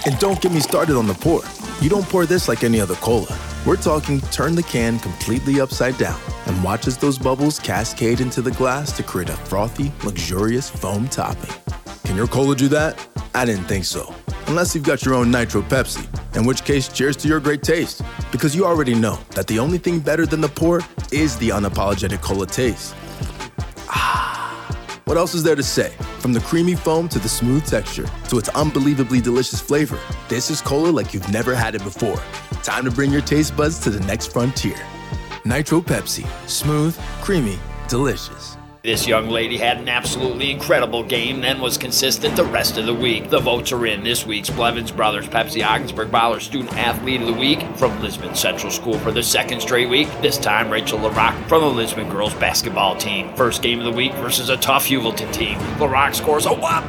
And 0.07 0.19
don't 0.19 0.41
get 0.41 0.53
me 0.53 0.61
started 0.61 0.97
on 0.97 1.07
the 1.07 1.15
pour. 1.15 1.43
You 1.81 1.91
don't 1.91 2.09
pour 2.09 2.27
this 2.27 2.49
like 2.49 2.65
any 2.65 2.81
other 2.81 2.95
cola. 2.97 3.39
We're 3.67 3.77
talking 3.77 4.21
turn 4.33 4.55
the 4.55 4.63
can 4.63 4.99
completely 4.99 5.61
upside 5.61 5.99
down 5.99 6.19
and 6.47 6.65
watch 6.65 6.87
as 6.87 6.97
those 6.97 7.19
bubbles 7.19 7.59
cascade 7.59 8.21
into 8.21 8.41
the 8.41 8.51
glass 8.53 8.93
to 8.97 9.03
create 9.03 9.29
a 9.29 9.37
frothy, 9.37 9.93
luxurious 10.05 10.71
foam 10.71 11.09
topping. 11.09 11.55
Can 12.05 12.17
your 12.17 12.27
cola 12.27 12.57
do 12.57 12.69
that? 12.69 12.99
I 13.35 13.45
didn't 13.45 13.65
think 13.65 13.85
so. 13.85 14.15
Unless 14.47 14.75
you've 14.75 14.85
got 14.85 15.05
your 15.05 15.15
own 15.15 15.31
Nitro 15.31 15.63
Pepsi, 15.63 16.07
in 16.37 16.45
which 16.45 16.65
case, 16.65 16.89
cheers 16.89 17.17
to 17.19 17.29
your 17.29 17.39
great 17.39 17.63
taste. 17.63 18.03
Because 18.33 18.57
you 18.57 18.65
already 18.65 18.95
know 18.95 19.19
that 19.31 19.47
the 19.47 19.59
only 19.59 19.79
thing 19.79 20.01
better 20.01 20.27
than 20.27 20.41
the 20.41 20.49
pour 20.49 20.81
is 21.13 21.37
the 21.37 21.51
unapologetic 21.51 22.21
cola 22.21 22.47
taste. 22.47 22.95
Ah. 23.89 24.40
What 25.11 25.19
else 25.19 25.35
is 25.35 25.43
there 25.43 25.57
to 25.57 25.63
say? 25.65 25.89
From 26.21 26.33
the 26.33 26.39
creamy 26.39 26.77
foam 26.77 27.09
to 27.09 27.19
the 27.19 27.29
smooth 27.29 27.67
texture 27.67 28.07
to 28.29 28.39
its 28.39 28.49
unbelievably 28.51 29.23
delicious 29.23 29.61
flavor, 29.61 29.99
this 30.29 30.53
is 30.53 30.61
cola 30.61 30.91
like 30.91 31.13
you've 31.13 31.33
never 31.33 31.53
had 31.53 31.75
it 31.75 31.83
before. 31.83 32.23
Time 32.63 32.85
to 32.85 32.93
bring 32.93 33.11
your 33.11 33.21
taste 33.21 33.57
buds 33.57 33.81
to 33.81 33.91
the 33.91 33.99
next 34.07 34.33
frontier. 34.33 34.81
Nitro 35.45 35.81
Pepsi. 35.81 36.29
Smooth, 36.49 36.97
creamy, 37.23 37.59
delicious. 37.89 38.57
This 38.83 39.07
young 39.07 39.29
lady 39.29 39.59
had 39.59 39.77
an 39.77 39.91
absolutely 39.91 40.51
incredible 40.51 41.03
game, 41.05 41.43
then 41.43 41.61
was 41.61 41.77
consistent 41.77 42.35
the 42.35 42.47
rest 42.47 42.79
of 42.79 42.87
the 42.87 42.95
week. 42.95 43.29
The 43.29 43.39
votes 43.39 43.73
are 43.73 43.85
in 43.85 44.03
this 44.03 44.25
week's 44.25 44.49
Blevins 44.49 44.91
Brothers 44.91 45.29
Pepsi 45.29 45.63
Ogdensburg 45.63 46.11
Bowler 46.11 46.41
Student 46.41 46.75
Athlete 46.79 47.21
of 47.21 47.27
the 47.27 47.35
Week 47.35 47.61
from 47.77 48.01
Lisbon 48.01 48.35
Central 48.35 48.73
School 48.73 48.99
for 49.01 49.13
the 49.13 49.23
second 49.23 49.61
straight 49.61 49.91
week. 49.91 50.09
This 50.23 50.39
time, 50.39 50.71
Rachel 50.71 50.99
LaRock 50.99 51.47
from 51.47 51.61
the 51.61 51.69
Lisbon 51.69 52.09
girls 52.09 52.33
basketball 52.33 52.97
team. 52.97 53.31
First 53.35 53.61
game 53.61 53.81
of 53.81 53.85
the 53.85 53.93
week 53.93 54.15
versus 54.15 54.49
a 54.49 54.57
tough 54.57 54.87
Heuvelton 54.87 55.31
team. 55.31 55.59
LaRock 55.79 56.15
scores 56.15 56.47
a 56.47 56.55
wop 56.55 56.89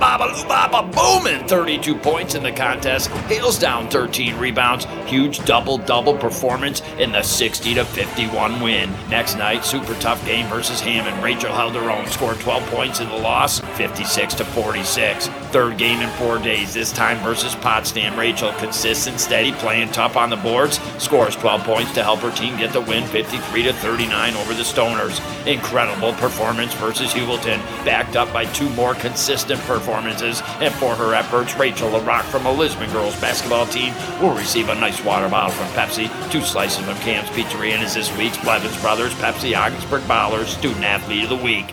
booming 0.94 1.46
32 1.46 1.96
points 1.98 2.36
in 2.36 2.44
the 2.44 2.54
contest. 2.54 3.10
Hails 3.28 3.60
down 3.60 3.90
13 3.90 4.38
rebounds. 4.38 4.86
Huge 5.08 5.44
double 5.44 5.78
double 5.78 6.16
performance 6.16 6.82
in 7.00 7.12
the 7.12 7.22
60 7.22 7.74
to 7.74 7.84
51 7.84 8.62
win. 8.62 8.90
Next 9.10 9.36
night, 9.36 9.66
super 9.66 9.94
tough 9.96 10.26
game 10.26 10.48
versus 10.48 10.80
Hammond. 10.80 11.22
Rachel 11.22 11.54
held 11.54 11.76
her 11.82 11.92
own, 11.92 12.08
scored 12.08 12.40
12 12.40 12.66
points 12.68 13.00
in 13.00 13.10
the 13.10 13.16
loss, 13.16 13.60
56 13.60 14.36
to 14.36 14.46
46. 14.46 15.28
Third 15.28 15.78
game 15.78 16.00
in 16.00 16.10
four 16.12 16.40
days, 16.40 16.74
this 16.74 16.92
time 16.92 17.18
versus 17.20 17.56
Potsdam. 17.56 18.18
Rachel, 18.18 18.54
consistent, 18.54 19.20
steady, 19.20 19.52
playing 19.54 19.92
tough 19.92 20.16
on 20.16 20.30
the 20.30 20.38
boards, 20.38 20.80
scores 21.02 21.36
12 21.36 21.64
points 21.64 21.92
to 21.94 22.04
help 22.04 22.20
her 22.20 22.32
team 22.32 22.58
get 22.58 22.72
the 22.72 22.82
win, 22.82 23.06
53 23.08 23.64
to 23.64 23.74
39 23.74 24.36
over 24.36 24.54
the 24.54 24.64
Stoners. 24.64 25.20
Incredible 25.46 26.14
performance 26.14 26.74
versus 26.76 27.14
Heuvelton, 27.14 27.60
backed 27.84 28.16
up 28.16 28.32
by 28.32 28.46
two 28.46 28.70
more 28.70 28.96
consistent 28.96 29.60
performances. 29.62 30.42
And 30.60 30.74
for 30.76 30.96
her 30.96 31.14
efforts, 31.14 31.56
Rachel 31.58 31.90
LaRock 31.90 32.24
from 32.24 32.44
the 32.44 32.52
Lisbon 32.52 32.92
girls 32.92 33.20
basketball 33.20 33.66
team 33.66 33.94
will 34.22 34.36
receive 34.36 34.70
a 34.70 34.76
nice 34.76 35.04
water 35.04 35.28
bottle 35.30 35.52
from 35.52 35.68
Pepsi, 35.74 36.10
two 36.32 36.42
slices 36.42 36.86
from 36.86 36.96
Cam's 36.98 37.30
Pizzeria, 37.30 37.74
and 37.74 37.84
is 37.84 37.96
this 37.96 38.16
week's 38.18 38.38
Blevins 38.38 38.80
Brothers 38.82 39.14
Pepsi 39.16 39.58
Ogdensburg 39.58 40.08
Bowlers 40.08 40.50
Student 40.50 40.86
Athlete 40.86 41.24
of 41.24 41.30
the 41.30 41.36
Week. 41.36 41.71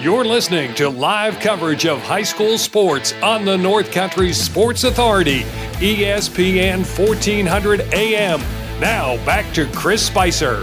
You're 0.00 0.24
listening 0.24 0.74
to 0.74 0.88
live 0.88 1.40
coverage 1.40 1.84
of 1.84 2.00
high 2.00 2.22
school 2.22 2.56
sports 2.56 3.12
on 3.14 3.44
the 3.44 3.58
North 3.58 3.90
Country 3.90 4.32
Sports 4.32 4.84
Authority, 4.84 5.40
ESPN 5.80 6.86
1400 6.86 7.80
AM. 7.92 8.38
Now 8.80 9.16
back 9.26 9.52
to 9.54 9.66
Chris 9.72 10.06
Spicer. 10.06 10.62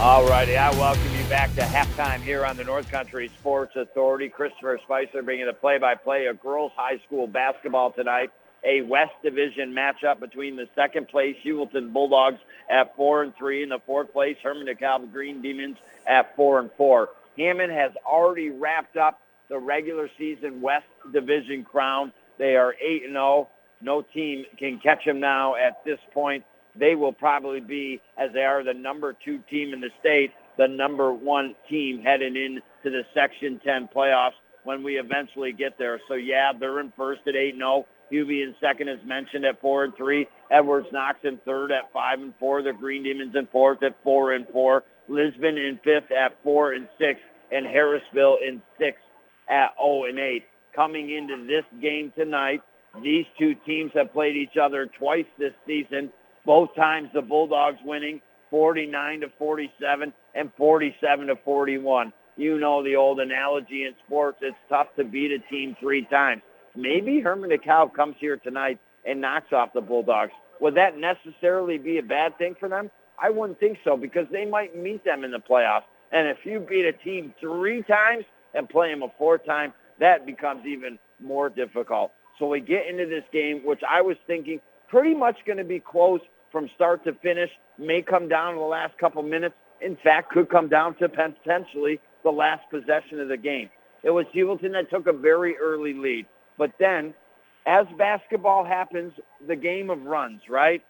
All 0.00 0.26
righty, 0.26 0.56
I 0.56 0.72
welcome 0.72 1.04
you 1.16 1.24
back 1.26 1.54
to 1.54 1.60
halftime 1.60 2.20
here 2.20 2.44
on 2.44 2.56
the 2.56 2.64
North 2.64 2.90
Country 2.90 3.28
Sports 3.38 3.76
Authority. 3.76 4.28
Christopher 4.28 4.80
Spicer 4.82 5.22
bringing 5.22 5.46
the 5.46 5.52
play-by-play 5.52 6.26
of 6.26 6.42
girls 6.42 6.72
high 6.74 6.98
school 7.06 7.28
basketball 7.28 7.92
tonight. 7.92 8.32
A 8.64 8.80
West 8.80 9.12
Division 9.22 9.72
matchup 9.72 10.18
between 10.18 10.56
the 10.56 10.66
second 10.74 11.06
place 11.06 11.36
Heuvelton 11.44 11.92
Bulldogs 11.92 12.40
at 12.70 12.94
four 12.96 13.22
and 13.22 13.34
three, 13.36 13.62
In 13.62 13.68
the 13.68 13.80
fourth 13.86 14.12
place 14.12 14.36
Hermon 14.42 14.66
DeKalb 14.66 15.12
Green 15.12 15.42
Demons 15.42 15.76
at 16.06 16.34
four 16.36 16.58
and 16.60 16.70
four. 16.76 17.10
Hammond 17.36 17.72
has 17.72 17.92
already 18.06 18.50
wrapped 18.50 18.96
up 18.96 19.20
the 19.48 19.58
regular 19.58 20.08
season 20.16 20.60
West 20.60 20.86
Division 21.12 21.64
crown. 21.64 22.12
They 22.38 22.56
are 22.56 22.74
eight 22.80 23.04
and 23.04 23.12
zero. 23.12 23.48
No 23.80 24.02
team 24.02 24.44
can 24.58 24.78
catch 24.78 25.04
them 25.04 25.20
now 25.20 25.56
at 25.56 25.84
this 25.84 25.98
point 26.12 26.44
they 26.76 26.94
will 26.94 27.12
probably 27.12 27.60
be, 27.60 28.00
as 28.16 28.32
they 28.32 28.44
are 28.44 28.64
the 28.64 28.74
number 28.74 29.12
two 29.12 29.38
team 29.50 29.72
in 29.72 29.80
the 29.80 29.90
state, 30.00 30.32
the 30.56 30.68
number 30.68 31.12
one 31.12 31.54
team 31.68 32.02
heading 32.02 32.36
into 32.36 32.62
the 32.84 33.04
Section 33.14 33.60
10 33.64 33.88
playoffs 33.94 34.34
when 34.64 34.82
we 34.82 34.98
eventually 34.98 35.52
get 35.52 35.78
there. 35.78 36.00
So 36.08 36.14
yeah, 36.14 36.52
they're 36.58 36.80
in 36.80 36.92
first 36.96 37.22
at 37.26 37.34
8-0. 37.34 37.84
Hubie 38.10 38.42
in 38.42 38.54
second, 38.60 38.88
as 38.88 38.98
mentioned, 39.04 39.44
at 39.44 39.60
four 39.60 39.84
and 39.84 39.94
three. 39.96 40.26
Edwards 40.50 40.86
Knox 40.92 41.18
in 41.24 41.38
third 41.44 41.72
at 41.72 41.92
five 41.92 42.20
and 42.20 42.34
four. 42.38 42.62
The 42.62 42.72
Green 42.72 43.02
Demons 43.02 43.34
in 43.34 43.46
fourth 43.48 43.82
at 43.82 43.96
four 44.02 44.32
and 44.32 44.46
four. 44.48 44.84
Lisbon 45.08 45.58
in 45.58 45.78
fifth 45.84 46.10
at 46.10 46.42
four 46.42 46.72
and 46.72 46.88
six, 46.98 47.20
and 47.52 47.66
Harrisville 47.66 48.36
in 48.46 48.62
sixth 48.78 49.02
at 49.48 49.70
0 49.78 50.04
and 50.08 50.18
eight. 50.18 50.44
Coming 50.74 51.10
into 51.10 51.46
this 51.46 51.64
game 51.80 52.12
tonight, 52.16 52.62
these 53.02 53.26
two 53.38 53.54
teams 53.66 53.92
have 53.94 54.12
played 54.12 54.36
each 54.36 54.56
other 54.60 54.88
twice 54.98 55.26
this 55.38 55.52
season. 55.66 56.12
Both 56.46 56.74
times 56.74 57.08
the 57.14 57.22
Bulldogs 57.22 57.78
winning 57.84 58.20
49 58.50 59.20
to 59.20 59.26
47 59.38 60.12
and 60.34 60.52
47 60.56 61.26
to 61.28 61.36
41. 61.44 62.12
You 62.36 62.58
know 62.58 62.82
the 62.82 62.96
old 62.96 63.20
analogy 63.20 63.84
in 63.84 63.94
sports, 64.06 64.38
it's 64.42 64.56
tough 64.68 64.88
to 64.96 65.04
beat 65.04 65.30
a 65.30 65.38
team 65.50 65.76
three 65.80 66.04
times. 66.06 66.42
Maybe 66.76 67.20
Hermon 67.20 67.50
DeKalb 67.50 67.94
comes 67.94 68.16
here 68.18 68.36
tonight 68.36 68.78
and 69.06 69.20
knocks 69.20 69.52
off 69.52 69.72
the 69.72 69.80
Bulldogs. 69.80 70.32
Would 70.60 70.74
that 70.74 70.98
necessarily 70.98 71.78
be 71.78 71.98
a 71.98 72.02
bad 72.02 72.36
thing 72.38 72.56
for 72.58 72.68
them? 72.68 72.90
I 73.22 73.30
wouldn't 73.30 73.60
think 73.60 73.78
so 73.84 73.96
because 73.96 74.26
they 74.32 74.44
might 74.44 74.76
meet 74.76 75.04
them 75.04 75.22
in 75.24 75.30
the 75.30 75.38
playoffs. 75.38 75.84
And 76.10 76.26
if 76.28 76.38
you 76.44 76.60
beat 76.60 76.84
a 76.84 76.92
team 76.92 77.32
three 77.40 77.82
times 77.82 78.24
and 78.54 78.68
play 78.68 78.90
them 78.90 79.02
a 79.02 79.08
fourth 79.18 79.44
time, 79.44 79.72
that 80.00 80.26
becomes 80.26 80.66
even 80.66 80.98
more 81.20 81.48
difficult. 81.48 82.12
So 82.38 82.48
we 82.48 82.60
get 82.60 82.86
into 82.88 83.06
this 83.06 83.24
game, 83.32 83.62
which 83.64 83.80
I 83.88 84.00
was 84.00 84.16
thinking 84.26 84.60
pretty 84.88 85.14
much 85.14 85.36
going 85.46 85.58
to 85.58 85.64
be 85.64 85.80
close 85.80 86.20
from 86.50 86.68
start 86.74 87.04
to 87.04 87.12
finish, 87.14 87.50
may 87.78 88.02
come 88.02 88.28
down 88.28 88.54
to 88.54 88.60
the 88.60 88.64
last 88.64 88.96
couple 88.98 89.22
minutes. 89.22 89.54
In 89.80 89.96
fact, 90.02 90.30
could 90.30 90.48
come 90.48 90.68
down 90.68 90.94
to 90.96 91.08
potentially 91.08 92.00
the 92.22 92.30
last 92.30 92.62
possession 92.70 93.20
of 93.20 93.28
the 93.28 93.36
game. 93.36 93.70
It 94.02 94.10
was 94.10 94.26
Heuvelton 94.34 94.72
that 94.72 94.90
took 94.90 95.06
a 95.06 95.12
very 95.12 95.56
early 95.56 95.94
lead. 95.94 96.26
But 96.58 96.72
then, 96.78 97.14
as 97.66 97.86
basketball 97.98 98.64
happens, 98.64 99.12
the 99.46 99.56
game 99.56 99.90
of 99.90 100.02
runs, 100.02 100.42
right? 100.48 100.82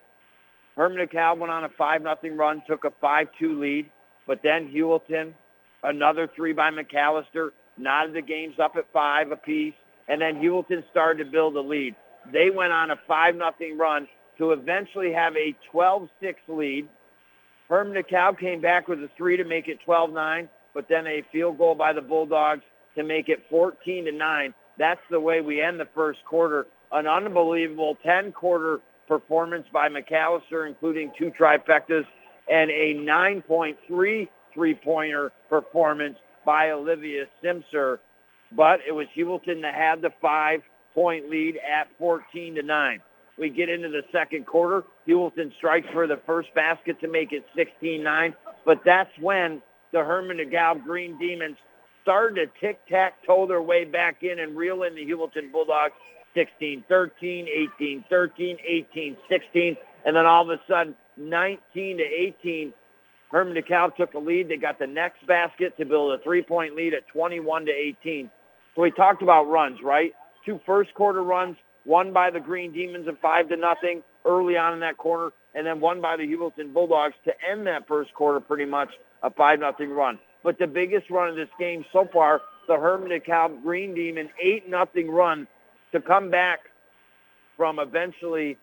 Hermon 0.76 1.06
DeKalb 1.06 1.38
went 1.38 1.52
on 1.52 1.64
a 1.64 1.68
5 1.68 2.02
nothing 2.02 2.36
run, 2.36 2.62
took 2.66 2.84
a 2.84 2.90
5-2 3.04 3.60
lead. 3.60 3.90
But 4.26 4.40
then 4.42 4.68
Heuvelton, 4.68 5.34
another 5.82 6.28
three 6.34 6.52
by 6.52 6.70
McAllister, 6.70 7.50
knotted 7.76 8.14
the 8.14 8.22
games 8.22 8.54
up 8.62 8.76
at 8.76 8.84
five 8.92 9.30
apiece. 9.30 9.74
And 10.08 10.20
then 10.20 10.36
Heuvelton 10.36 10.82
started 10.90 11.24
to 11.24 11.30
build 11.30 11.56
a 11.56 11.60
lead. 11.60 11.94
They 12.32 12.50
went 12.50 12.72
on 12.72 12.90
a 12.90 12.96
5 13.06 13.36
nothing 13.36 13.78
run 13.78 14.08
to 14.38 14.52
eventually 14.52 15.12
have 15.12 15.34
a 15.36 15.54
12-6 15.72 16.08
lead. 16.48 16.88
Hermon 17.68 18.02
DeKalb 18.02 18.38
came 18.38 18.60
back 18.60 18.88
with 18.88 18.98
a 19.00 19.08
three 19.16 19.36
to 19.36 19.44
make 19.44 19.68
it 19.68 19.78
12-9, 19.86 20.48
but 20.74 20.86
then 20.88 21.06
a 21.06 21.22
field 21.32 21.58
goal 21.58 21.74
by 21.74 21.92
the 21.92 22.00
Bulldogs 22.00 22.62
to 22.96 23.02
make 23.02 23.28
it 23.28 23.50
14-9. 23.50 24.52
That's 24.78 25.00
the 25.10 25.20
way 25.20 25.40
we 25.40 25.60
end 25.60 25.78
the 25.78 25.88
first 25.94 26.20
quarter. 26.24 26.66
An 26.92 27.06
unbelievable 27.06 27.96
10-quarter 28.04 28.80
performance 29.08 29.66
by 29.72 29.88
McAllister, 29.88 30.66
including 30.66 31.12
two 31.18 31.32
trifectas, 31.38 32.04
and 32.48 32.70
a 32.70 32.94
9.3 32.94 34.28
three-pointer 34.54 35.32
performance 35.48 36.16
by 36.44 36.70
Olivia 36.70 37.24
Simser. 37.42 37.98
But 38.52 38.80
it 38.86 38.92
was 38.92 39.06
Heuvelton 39.16 39.62
that 39.62 39.74
had 39.74 40.00
the 40.00 40.10
five-point 40.22 41.28
lead 41.28 41.56
at 41.56 41.88
14 41.98 42.54
to 42.56 42.62
9. 42.62 43.00
We 43.36 43.50
get 43.50 43.68
into 43.68 43.88
the 43.88 44.02
second 44.12 44.46
quarter. 44.46 44.84
Heuvelton 45.08 45.52
strikes 45.56 45.88
for 45.92 46.06
the 46.06 46.20
first 46.24 46.54
basket 46.54 47.00
to 47.00 47.08
make 47.08 47.32
it 47.32 47.44
16-9. 47.56 48.34
But 48.64 48.80
that's 48.84 49.10
when 49.20 49.60
the 49.92 50.04
Hermon 50.04 50.38
DeKalb 50.38 50.84
Green 50.84 51.18
Demons 51.18 51.56
started 52.04 52.50
to 52.60 52.66
tic-tac-toe 52.66 53.46
their 53.46 53.62
way 53.62 53.84
back 53.84 54.22
in 54.22 54.38
and 54.38 54.56
reel 54.56 54.82
in 54.84 54.94
the 54.94 55.04
Heuvelton 55.04 55.50
Bulldogs 55.50 55.94
16-13, 56.36 57.48
18-13, 57.80 58.84
18-16. 58.96 59.76
And 60.04 60.14
then 60.14 60.26
all 60.26 60.42
of 60.42 60.50
a 60.50 60.60
sudden, 60.68 60.94
19 61.16 61.98
to 61.98 62.04
18, 62.04 62.72
Hermon 63.30 63.56
DeKalb 63.56 63.96
took 63.96 64.12
the 64.12 64.18
lead. 64.18 64.48
They 64.48 64.56
got 64.56 64.78
the 64.78 64.86
next 64.86 65.26
basket 65.26 65.76
to 65.78 65.86
build 65.86 66.12
a 66.12 66.22
three-point 66.22 66.76
lead 66.76 66.92
at 66.92 67.08
21 67.08 67.66
to 67.66 67.72
18. 67.72 68.30
So 68.76 68.82
we 68.82 68.90
talked 68.90 69.22
about 69.22 69.44
runs, 69.44 69.78
right? 69.82 70.12
Two 70.44 70.60
first 70.66 70.92
quarter 70.94 71.22
runs, 71.22 71.56
one 71.84 72.12
by 72.12 72.30
the 72.30 72.40
Green 72.40 72.72
Demons 72.72 73.08
at 73.08 73.20
five 73.22 73.48
to 73.48 73.56
nothing 73.56 74.02
early 74.26 74.56
on 74.56 74.74
in 74.74 74.80
that 74.80 74.98
quarter, 74.98 75.32
and 75.54 75.66
then 75.66 75.80
one 75.80 76.00
by 76.00 76.16
the 76.16 76.24
Heuvelton 76.24 76.72
Bulldogs 76.74 77.14
to 77.24 77.32
end 77.48 77.66
that 77.66 77.86
first 77.88 78.12
quarter 78.14 78.40
pretty 78.40 78.64
much 78.64 78.90
a 79.22 79.30
five 79.30 79.60
nothing 79.60 79.90
run. 79.90 80.18
But 80.44 80.58
the 80.58 80.66
biggest 80.66 81.10
run 81.10 81.30
of 81.30 81.36
this 81.36 81.48
game 81.58 81.84
so 81.92 82.06
far, 82.12 82.42
the 82.68 82.76
Hermon 82.76 83.10
DeKalb 83.10 83.62
Green 83.62 83.94
Demon 83.94 84.28
eight 84.40 84.68
nothing 84.68 85.10
run 85.10 85.48
to 85.92 86.00
come 86.00 86.30
back 86.30 86.60
from 87.56 87.78
eventually 87.78 88.58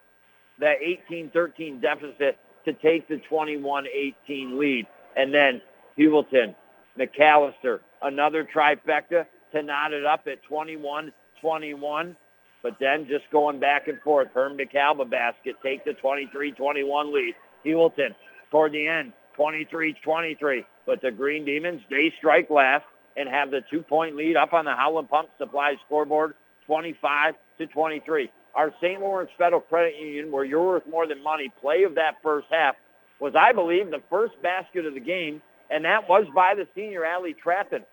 that 0.59 0.77
18-13 1.11 1.82
deficit 1.82 2.38
to 2.65 2.73
take 2.73 3.07
the 3.07 3.19
21-18 3.29 4.57
lead. 4.57 4.86
And 5.15 5.34
then 5.34 5.61
Heuvelton, 5.97 6.55
McAllister, 6.99 7.79
another 8.01 8.47
trifecta 8.55 9.25
to 9.53 9.63
knot 9.63 9.93
it 9.93 10.05
up 10.05 10.27
at 10.27 10.39
21-21. 10.49 12.15
But 12.61 12.77
then 12.79 13.07
just 13.07 13.23
going 13.32 13.59
back 13.59 13.88
and 13.88 13.99
forth, 14.01 14.27
Herm 14.36 14.57
DeKalb 14.57 15.09
basket, 15.09 15.55
take 15.63 15.84
the 15.84 15.95
23-21 16.03 17.11
lead. 17.11 17.34
Heuvelton 17.65 18.13
toward 18.51 18.73
the 18.73 18.88
end, 18.88 19.13
23-23. 19.38 20.63
But 20.86 21.01
the 21.01 21.11
Green 21.11 21.45
Demons, 21.45 21.82
they 21.89 22.13
strike 22.17 22.49
last 22.49 22.86
and 23.17 23.29
have 23.29 23.51
the 23.51 23.61
two-point 23.69 24.15
lead 24.15 24.38
up 24.38 24.53
on 24.53 24.65
the 24.65 24.73
Holland 24.73 25.09
Pump 25.09 25.29
Supply 25.38 25.75
scoreboard, 25.86 26.34
25 26.65 27.36
to 27.57 27.67
23. 27.67 28.32
our 28.55 28.73
St. 28.82 28.99
Lawrence 28.99 29.32
Federal 29.38 29.61
Credit 29.61 29.95
Union, 29.99 30.32
where 30.32 30.43
you're 30.43 30.65
worth 30.65 30.88
more 30.89 31.07
than 31.07 31.23
money, 31.23 31.51
play 31.61 31.84
of 31.84 31.95
that 31.95 32.15
first 32.23 32.47
half 32.51 32.75
was, 33.19 33.34
I 33.36 33.53
believe, 33.53 33.89
the 33.91 34.01
first 34.09 34.34
basket 34.41 34.86
of 34.86 34.93
the 34.93 34.99
game, 34.99 35.41
and 35.69 35.86
that 35.86 36.09
was 36.09 36.25
by 36.34 36.55
the 36.55 36.67
senior 36.75 37.05
Allie 37.05 37.36
Trafton. 37.41 37.84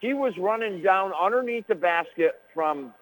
She 0.00 0.12
was 0.12 0.34
running 0.38 0.82
down 0.82 1.12
underneath 1.18 1.66
the 1.66 1.74
basket 1.74 2.40
from 2.52 2.92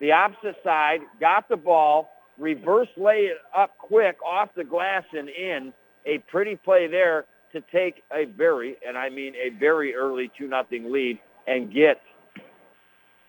the 0.00 0.12
opposite 0.12 0.56
side, 0.62 1.00
got 1.20 1.48
the 1.48 1.56
ball, 1.56 2.10
reverse 2.38 2.88
lay 2.96 3.30
it 3.30 3.38
up 3.56 3.76
quick 3.78 4.16
off 4.24 4.50
the 4.54 4.64
glass 4.64 5.04
and 5.12 5.28
in. 5.28 5.72
A 6.04 6.18
pretty 6.30 6.54
play 6.54 6.86
there 6.86 7.24
to 7.56 7.62
take 7.72 8.02
a 8.12 8.24
very, 8.24 8.76
and 8.86 8.96
I 8.96 9.08
mean 9.08 9.34
a 9.34 9.50
very 9.58 9.94
early 9.94 10.30
2 10.38 10.46
nothing 10.46 10.92
lead 10.92 11.18
and 11.46 11.72
get 11.72 12.00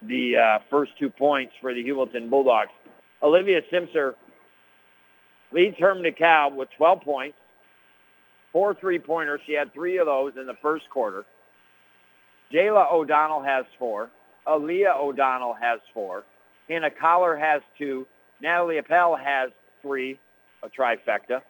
the 0.01 0.35
uh, 0.37 0.59
first 0.69 0.91
two 0.99 1.09
points 1.09 1.53
for 1.61 1.73
the 1.73 1.83
Heuvelton 1.83 2.29
Bulldogs. 2.29 2.71
Olivia 3.23 3.61
Simser 3.71 4.13
leads 5.51 5.77
Herm 5.77 6.03
DeKalb 6.03 6.55
with 6.55 6.69
12 6.77 7.01
points, 7.01 7.37
four 8.51 8.75
three-pointers. 8.75 9.41
She 9.47 9.53
had 9.53 9.73
three 9.73 9.97
of 9.97 10.05
those 10.05 10.33
in 10.39 10.45
the 10.45 10.57
first 10.61 10.89
quarter. 10.89 11.25
Jayla 12.53 12.91
O'Donnell 12.91 13.41
has 13.43 13.65
four. 13.79 14.09
Aaliyah 14.47 14.97
O'Donnell 14.97 15.55
has 15.59 15.79
four. 15.93 16.23
Hannah 16.69 16.91
Collar 16.91 17.35
has 17.37 17.61
two. 17.77 18.05
Natalie 18.41 18.77
Appel 18.77 19.15
has 19.15 19.51
three, 19.81 20.19
a 20.63 20.69
trifecta. 20.69 21.41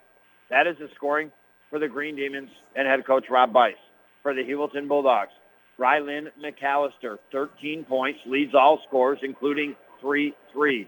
That 0.49 0.67
is 0.67 0.77
the 0.79 0.89
scoring 0.95 1.31
for 1.69 1.79
the 1.79 1.87
Green 1.87 2.15
Demons 2.15 2.49
and 2.75 2.87
head 2.87 3.05
coach 3.05 3.25
Rob 3.29 3.53
Bice. 3.53 3.75
For 4.23 4.33
the 4.33 4.41
Heuvelton 4.41 4.87
Bulldogs, 4.87 5.31
Rylan 5.79 6.27
McAllister, 6.43 7.17
13 7.31 7.85
points, 7.85 8.19
leads 8.25 8.53
all 8.53 8.81
scores, 8.87 9.19
including 9.21 9.75
three 10.01 10.33
threes. 10.51 10.87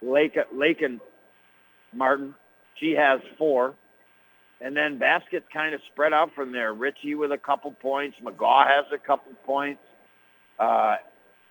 Lake, 0.00 0.36
Lakin 0.54 1.00
Martin, 1.92 2.34
she 2.80 2.92
has 2.92 3.20
four. 3.36 3.74
And 4.60 4.76
then 4.76 4.98
baskets 4.98 5.44
kind 5.52 5.74
of 5.74 5.80
spread 5.92 6.12
out 6.12 6.30
from 6.34 6.52
there. 6.52 6.72
Ritchie 6.72 7.16
with 7.16 7.32
a 7.32 7.38
couple 7.38 7.72
points. 7.72 8.16
McGaw 8.24 8.64
has 8.64 8.84
a 8.94 8.98
couple 8.98 9.32
points. 9.44 9.80
Uh, 10.58 10.96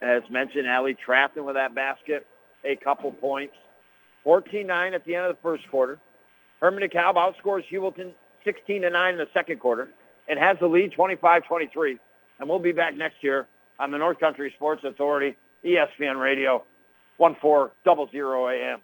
as 0.02 0.24
mentioned, 0.32 0.66
Allie 0.66 0.96
Trafton 1.06 1.46
with 1.46 1.56
that 1.56 1.76
basket, 1.76 2.26
a 2.64 2.78
couple 2.78 3.12
points. 3.12 3.54
14-9 4.26 4.96
at 4.96 5.06
the 5.06 5.16
end 5.16 5.26
of 5.26 5.36
the 5.36 5.42
first 5.42 5.64
quarter. 5.70 6.00
Hermon 6.62 6.84
DeKalb 6.88 7.16
outscores 7.16 7.64
Heuvelton 7.72 8.14
16 8.44 8.82
to 8.84 8.90
9 8.90 9.14
in 9.14 9.18
the 9.18 9.28
second 9.34 9.60
quarter 9.60 9.90
and 10.28 10.40
has 10.40 10.58
the 10.60 10.68
lead 10.68 10.94
25-23. 10.94 11.98
And 12.40 12.50
we'll 12.50 12.60
be 12.60 12.72
back 12.72 12.96
next 12.96 13.24
year 13.24 13.48
on 13.80 13.92
the 13.92 13.98
North 13.98 14.20
Country 14.20 14.54
Sports 14.56 14.84
Authority, 14.84 15.38
ESPN 15.66 16.20
Radio, 16.22 16.64
1400 17.18 18.50
AM. 18.50 18.80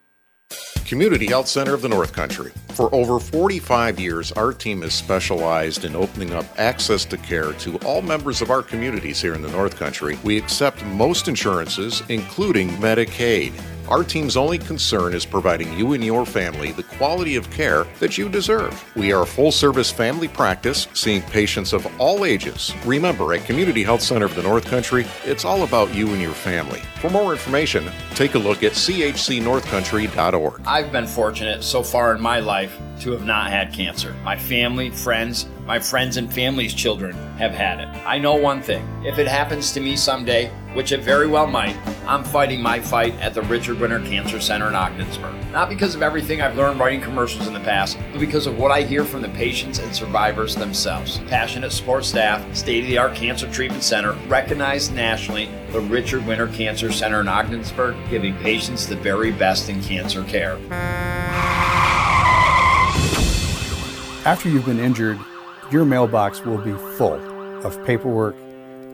Community 0.88 1.26
Health 1.26 1.49
Center 1.49 1.74
of 1.74 1.82
the 1.82 1.89
North 1.89 2.14
Country. 2.14 2.51
For 2.70 2.93
over 2.95 3.20
45 3.20 3.99
years, 3.99 4.32
our 4.32 4.53
team 4.53 4.84
has 4.84 4.93
specialized 4.93 5.84
in 5.84 5.97
opening 5.97 6.32
up 6.32 6.45
access 6.58 7.03
to 7.05 7.18
care 7.18 7.51
to 7.53 7.78
all 7.80 8.01
members 8.01 8.41
of 8.41 8.49
our 8.51 8.64
communities 8.64 9.22
here 9.22 9.34
in 9.34 9.41
the 9.41 9.51
North 9.51 9.76
Country. 9.76 10.18
We 10.24 10.38
accept 10.38 10.86
most 10.86 11.28
insurances, 11.28 12.03
including 12.08 12.70
Medicaid. 12.78 13.51
Our 13.90 14.04
team's 14.04 14.36
only 14.36 14.58
concern 14.58 15.14
is 15.14 15.26
providing 15.26 15.72
you 15.78 15.94
and 15.94 16.04
your 16.04 16.26
family 16.26 16.74
the 16.74 16.84
quality 16.84 17.38
of 17.38 17.50
care 17.52 17.86
that 18.00 18.18
you 18.18 18.28
deserve. 18.28 18.84
We 18.98 19.14
are 19.14 19.22
a 19.22 19.26
full 19.26 19.52
service 19.52 19.90
family 19.90 20.28
practice, 20.28 20.90
seeing 20.94 21.22
patients 21.22 21.72
of 21.72 21.88
all 21.98 22.26
ages. 22.26 22.74
Remember, 22.86 23.34
at 23.34 23.46
Community 23.46 23.84
Health 23.84 24.02
Center 24.02 24.26
of 24.26 24.36
the 24.36 24.44
North 24.44 24.66
Country, 24.66 25.06
it's 25.24 25.46
all 25.46 25.64
about 25.64 25.96
you 25.96 26.10
and 26.10 26.22
your 26.22 26.34
family. 26.34 26.82
For 27.00 27.10
more 27.10 27.32
information, 27.32 27.90
take 28.16 28.36
a 28.36 28.40
look 28.40 28.62
at 28.62 28.74
chcnorthcountry.org. 28.74 30.62
I've 30.66 30.92
been 30.92 31.08
fortunate 31.08 31.64
so 31.64 31.82
far 31.82 32.14
in 32.14 32.22
my 32.22 32.42
life 32.42 32.78
to 33.02 33.12
have 33.12 33.24
not 33.26 33.50
had 33.50 33.72
cancer. 33.72 34.14
My 34.24 34.38
family, 34.38 34.90
friends, 34.90 35.48
my 35.66 35.80
friends 35.80 36.18
and 36.18 36.34
family's 36.34 36.74
children 36.74 37.14
have 37.38 37.54
had 37.54 37.80
it. 37.80 37.88
I 38.06 38.18
know 38.18 38.36
one 38.36 38.62
thing 38.62 38.86
if 39.06 39.18
it 39.18 39.28
happens 39.28 39.72
to 39.74 39.80
me 39.80 39.96
someday, 39.96 40.52
which 40.78 40.92
it 40.92 41.02
very 41.02 41.26
well 41.26 41.48
might, 41.48 41.76
I'm 42.06 42.24
fighting 42.24 42.62
my 42.62 42.80
fight 42.80 43.16
at 43.16 43.34
the 43.34 43.42
Richard 43.42 43.80
Winter 43.80 44.00
Cancer 44.00 44.40
Center 44.40 44.68
in 44.68 44.76
Ogdensburg. 44.76 45.34
Not 45.52 45.70
because 45.70 45.96
of 45.96 46.04
everything 46.04 46.40
I've 46.40 46.56
learned 46.56 46.80
writing 46.80 47.02
commercials 47.02 47.48
in 47.48 47.56
the 47.56 47.60
past, 47.62 47.98
but 48.12 48.20
because 48.20 48.46
of 48.46 48.60
what 48.60 48.70
I 48.70 48.84
hear 48.84 49.04
from 49.04 49.24
the 49.24 49.30
patients 49.30 49.80
and 49.80 49.94
survivors 49.94 50.54
themselves. 50.54 51.18
Passionate 51.30 51.72
support 51.72 52.06
staff, 52.06 52.56
state 52.56 52.84
of 52.84 52.90
the 52.92 52.98
art 53.00 53.16
cancer 53.16 53.52
treatment 53.52 53.82
center, 53.82 54.12
recognized 54.28 54.94
nationally, 54.94 55.50
the 55.72 55.82
Richard 55.82 56.24
Winter 56.28 56.48
Cancer 56.48 56.92
Center 56.92 57.22
in 57.22 57.28
Ogdensburg, 57.28 57.96
giving 58.12 58.36
patients 58.36 58.86
the 58.86 58.98
very 58.98 59.32
best 59.32 59.70
in 59.70 59.82
cancer 59.82 60.24
care. 60.26 60.60
After 64.28 64.48
you've 64.48 64.66
been 64.66 64.80
injured, 64.80 65.18
your 65.72 65.86
mailbox 65.86 66.46
will 66.46 66.60
be 66.60 66.74
full 66.98 67.20
of 67.66 67.84
paperwork 67.84 68.36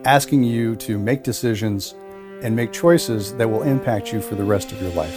asking 0.04 0.44
you 0.44 0.76
to 0.76 0.98
make 0.98 1.22
decisions 1.22 1.94
and 2.42 2.54
make 2.54 2.72
choices 2.72 3.34
that 3.36 3.48
will 3.48 3.62
impact 3.62 4.12
you 4.12 4.20
for 4.20 4.34
the 4.34 4.44
rest 4.44 4.70
of 4.72 4.80
your 4.82 4.92
life. 4.92 5.14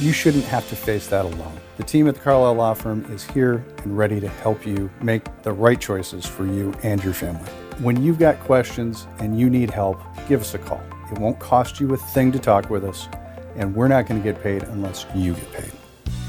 You 0.00 0.12
shouldn't 0.12 0.44
have 0.44 0.66
to 0.70 0.76
face 0.76 1.08
that 1.08 1.26
alone. 1.26 1.60
The 1.76 1.82
team 1.84 2.08
at 2.08 2.14
the 2.14 2.20
Carlisle 2.20 2.54
Law 2.54 2.72
Firm 2.72 3.04
is 3.12 3.22
here 3.22 3.64
and 3.84 3.98
ready 3.98 4.18
to 4.20 4.28
help 4.28 4.66
you 4.66 4.90
make 5.02 5.24
the 5.42 5.52
right 5.52 5.78
choices 5.78 6.24
for 6.24 6.46
you 6.46 6.72
and 6.82 7.04
your 7.04 7.12
family. 7.12 7.50
When 7.80 8.02
you've 8.02 8.18
got 8.18 8.40
questions 8.40 9.06
and 9.18 9.38
you 9.38 9.50
need 9.50 9.70
help, 9.70 10.00
give 10.26 10.40
us 10.40 10.54
a 10.54 10.58
call. 10.58 10.82
It 11.12 11.18
won't 11.18 11.38
cost 11.38 11.80
you 11.80 11.92
a 11.92 11.96
thing 11.98 12.32
to 12.32 12.38
talk 12.38 12.70
with 12.70 12.84
us, 12.84 13.08
and 13.56 13.74
we're 13.74 13.88
not 13.88 14.06
going 14.06 14.22
to 14.22 14.32
get 14.32 14.42
paid 14.42 14.62
unless 14.62 15.04
you 15.14 15.34
get 15.34 15.52
paid. 15.52 15.72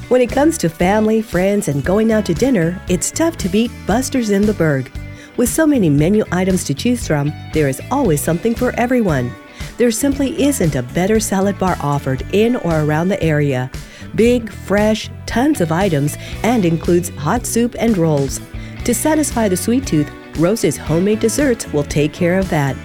When 0.09 0.20
it 0.20 0.32
comes 0.32 0.57
to 0.57 0.70
family, 0.70 1.22
friends, 1.22 1.70
and 1.70 1.86
going 1.86 2.12
out 2.12 2.26
to 2.26 2.34
dinner, 2.34 2.82
it's 2.89 3.12
tough 3.12 3.38
to 3.38 3.47
beat 3.47 3.72
Buster's 3.88 4.32
in 4.32 4.41
the 4.41 4.53
Berg. 4.53 4.91
With 5.38 5.49
so 5.49 5.65
many 5.65 5.89
menu 5.89 6.23
items 6.32 6.63
to 6.65 6.73
choose 6.73 7.07
from, 7.07 7.32
there 7.53 7.69
is 7.69 7.82
always 7.89 8.21
something 8.21 8.53
for 8.53 8.73
everyone. 8.77 9.34
There 9.77 9.91
simply 9.91 10.43
isn't 10.43 10.75
a 10.75 10.84
better 10.84 11.19
salad 11.19 11.57
bar 11.57 11.77
offered 11.82 12.23
in 12.34 12.57
or 12.57 12.82
around 12.82 13.07
the 13.07 13.21
area. 13.23 13.71
Big, 14.15 14.51
fresh, 14.51 15.09
tons 15.25 15.61
of 15.61 15.71
items, 15.71 16.17
and 16.43 16.65
includes 16.65 17.09
hot 17.09 17.45
soup 17.45 17.75
and 17.79 17.97
rolls. 17.97 18.41
To 18.84 18.93
satisfy 18.93 19.47
the 19.47 19.55
sweet 19.55 19.88
tooth, 19.88 20.11
Rose's 20.38 20.77
homemade 20.77 21.19
desserts 21.21 21.71
will 21.71 21.84
take 21.84 22.13
care 22.13 22.38
of 22.38 22.49
that. 22.49 22.75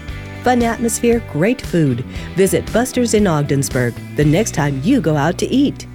Fun 0.44 0.62
atmosphere, 0.62 1.24
great 1.32 1.60
food. 1.60 2.04
Visit 2.36 2.72
Buster's 2.72 3.14
in 3.14 3.26
Ogdensburg 3.26 3.94
the 4.14 4.24
next 4.24 4.54
time 4.54 4.80
you 4.84 5.00
go 5.00 5.16
out 5.16 5.36
to 5.38 5.46
eat. 5.46 5.86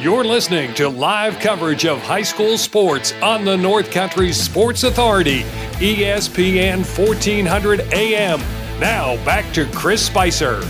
You're 0.00 0.24
listening 0.24 0.72
to 0.76 0.88
live 0.88 1.38
coverage 1.40 1.84
of 1.84 2.00
high 2.00 2.22
school 2.22 2.56
sports 2.56 3.12
on 3.20 3.44
the 3.44 3.54
North 3.54 3.90
Country 3.90 4.32
Sports 4.32 4.82
Authority, 4.82 5.42
ESPN 5.76 6.78
1400 6.98 7.80
AM. 7.92 8.40
Now 8.80 9.22
back 9.26 9.52
to 9.52 9.66
Chris 9.74 10.06
Spicer. 10.06 10.62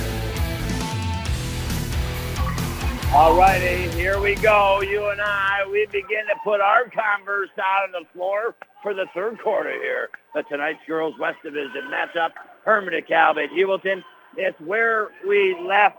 All 3.12 3.36
righty, 3.38 3.88
here 3.90 4.20
we 4.20 4.34
go. 4.34 4.80
You 4.80 5.10
and 5.10 5.20
I, 5.20 5.64
we 5.70 5.86
begin 5.86 6.26
to 6.26 6.34
put 6.42 6.60
our 6.60 6.90
Converse 6.90 7.50
out 7.56 7.84
on 7.84 8.02
the 8.02 8.08
floor 8.12 8.56
for 8.82 8.94
the 8.94 9.06
third 9.14 9.40
quarter 9.40 9.70
here. 9.70 10.08
The 10.34 10.42
tonight's 10.42 10.80
girls 10.88 11.14
West 11.20 11.38
Division 11.44 11.82
matchup, 11.88 12.30
Hermon 12.64 12.94
DeKalb 12.94 13.36
at 13.36 13.50
Heuvelton. 13.50 14.02
It's 14.36 14.58
where 14.58 15.10
we 15.24 15.56
left 15.64 15.98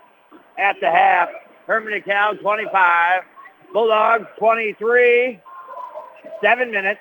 at 0.60 0.76
the 0.82 0.92
half. 0.92 1.30
Hermon 1.72 1.94
DeKalb 1.94 2.42
25, 2.42 3.22
Bulldogs 3.72 4.26
23. 4.38 5.40
Seven 6.44 6.70
minutes, 6.70 7.00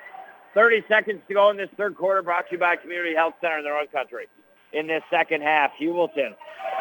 30 0.55 0.85
seconds 0.87 1.21
to 1.27 1.35
go 1.35 1.51
in 1.51 1.57
this 1.57 1.69
third 1.77 1.97
quarter. 1.97 2.23
Brought 2.23 2.47
to 2.47 2.53
you 2.53 2.59
by 2.59 2.77
Community 2.77 3.13
Health 3.13 3.35
Center 3.41 3.59
in 3.59 3.65
the 3.65 3.71
North 3.71 3.91
Country. 3.91 4.29
In 4.73 4.87
this 4.87 5.03
second 5.11 5.43
half, 5.43 5.73
Heuvelton 5.77 6.37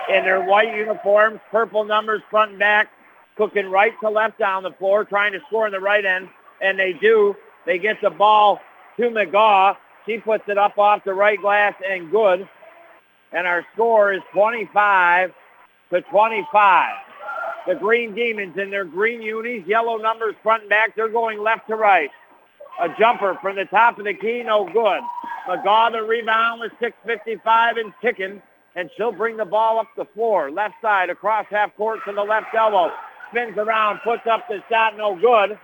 in 0.08 0.24
their 0.24 0.44
white 0.44 0.72
uniforms, 0.76 1.40
purple 1.50 1.84
numbers 1.84 2.22
front 2.30 2.52
and 2.52 2.60
back, 2.60 2.92
cooking 3.36 3.72
right 3.72 3.94
to 4.04 4.10
left 4.12 4.38
down 4.38 4.62
the 4.62 4.74
floor, 4.74 5.04
trying 5.04 5.32
to 5.32 5.40
score 5.48 5.66
in 5.66 5.72
the 5.72 5.80
right 5.80 6.06
end, 6.06 6.30
and 6.62 6.78
they 6.78 6.94
do. 6.94 7.36
They 7.66 7.80
get 7.80 7.98
the 8.04 8.12
ball 8.12 8.60
to 8.98 9.10
McGaw. 9.10 9.76
She 10.06 10.20
puts 10.20 10.44
it 10.48 10.60
up 10.60 10.78
off 10.78 11.04
the 11.06 11.16
right 11.16 11.42
glass 11.42 11.74
and 11.84 12.12
good. 12.12 12.48
And 13.32 13.48
our 13.48 13.66
score 13.74 14.14
is 14.14 14.22
25 14.32 15.34
to 15.90 16.02
25. 16.02 17.09
The 17.68 17.76
Green 17.76 18.16
Demons 18.16 18.58
in 18.58 18.70
their 18.70 18.86
green 18.86 19.22
unis, 19.22 19.68
yellow 19.68 19.98
numbers 19.98 20.36
front 20.42 20.64
and 20.64 20.70
back. 20.70 20.96
They're 20.96 21.10
going 21.10 21.42
left 21.42 21.68
to 21.68 21.76
right. 21.76 22.10
A 22.82 22.88
jumper 22.98 23.38
from 23.42 23.58
the 23.58 23.66
top 23.66 24.00
of 24.00 24.06
the 24.06 24.14
key, 24.14 24.44
no 24.44 24.66
good. 24.66 25.02
McGaw 25.48 25.92
the 25.92 26.02
rebound 26.02 26.62
with 26.62 26.72
6.55 26.82 27.80
and 27.80 27.94
ticking, 28.02 28.42
and 28.76 28.90
she'll 28.96 29.12
bring 29.12 29.36
the 29.36 29.46
ball 29.46 29.80
up 29.80 29.88
the 29.98 30.06
floor. 30.14 30.50
Left 30.50 30.76
side 30.82 31.10
across 31.10 31.46
half 31.50 31.76
court 31.76 32.00
to 32.08 32.14
the 32.14 32.22
left 32.22 32.48
elbow. 32.56 32.92
Spins 33.32 33.58
around, 33.58 34.00
puts 34.04 34.26
up 34.32 34.48
the 34.48 34.64
shot, 34.70 34.96
no 34.96 35.16
good. 35.20 35.60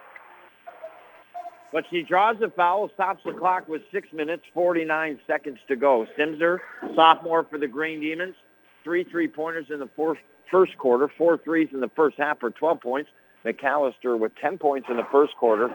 But 1.71 1.85
she 1.89 2.03
draws 2.03 2.37
the 2.39 2.49
foul, 2.49 2.89
stops 2.93 3.21
the 3.25 3.33
clock 3.33 3.67
with 3.67 3.81
6 3.91 4.07
minutes, 4.13 4.43
49 4.53 5.19
seconds 5.25 5.59
to 5.67 5.75
go. 5.75 6.05
Simser, 6.17 6.59
sophomore 6.95 7.45
for 7.49 7.57
the 7.57 7.67
Green 7.67 8.01
Demons. 8.01 8.35
Three 8.83 9.03
three-pointers 9.03 9.67
in 9.71 9.79
the 9.79 9.89
fourth 9.95 10.19
first 10.49 10.77
quarter. 10.77 11.09
Four 11.17 11.37
threes 11.37 11.69
in 11.73 11.79
the 11.79 11.91
first 11.95 12.17
half 12.17 12.39
for 12.39 12.51
12 12.51 12.81
points. 12.81 13.09
McAllister 13.45 14.17
with 14.17 14.31
10 14.41 14.57
points 14.57 14.87
in 14.89 14.97
the 14.97 15.07
first 15.11 15.35
quarter. 15.37 15.69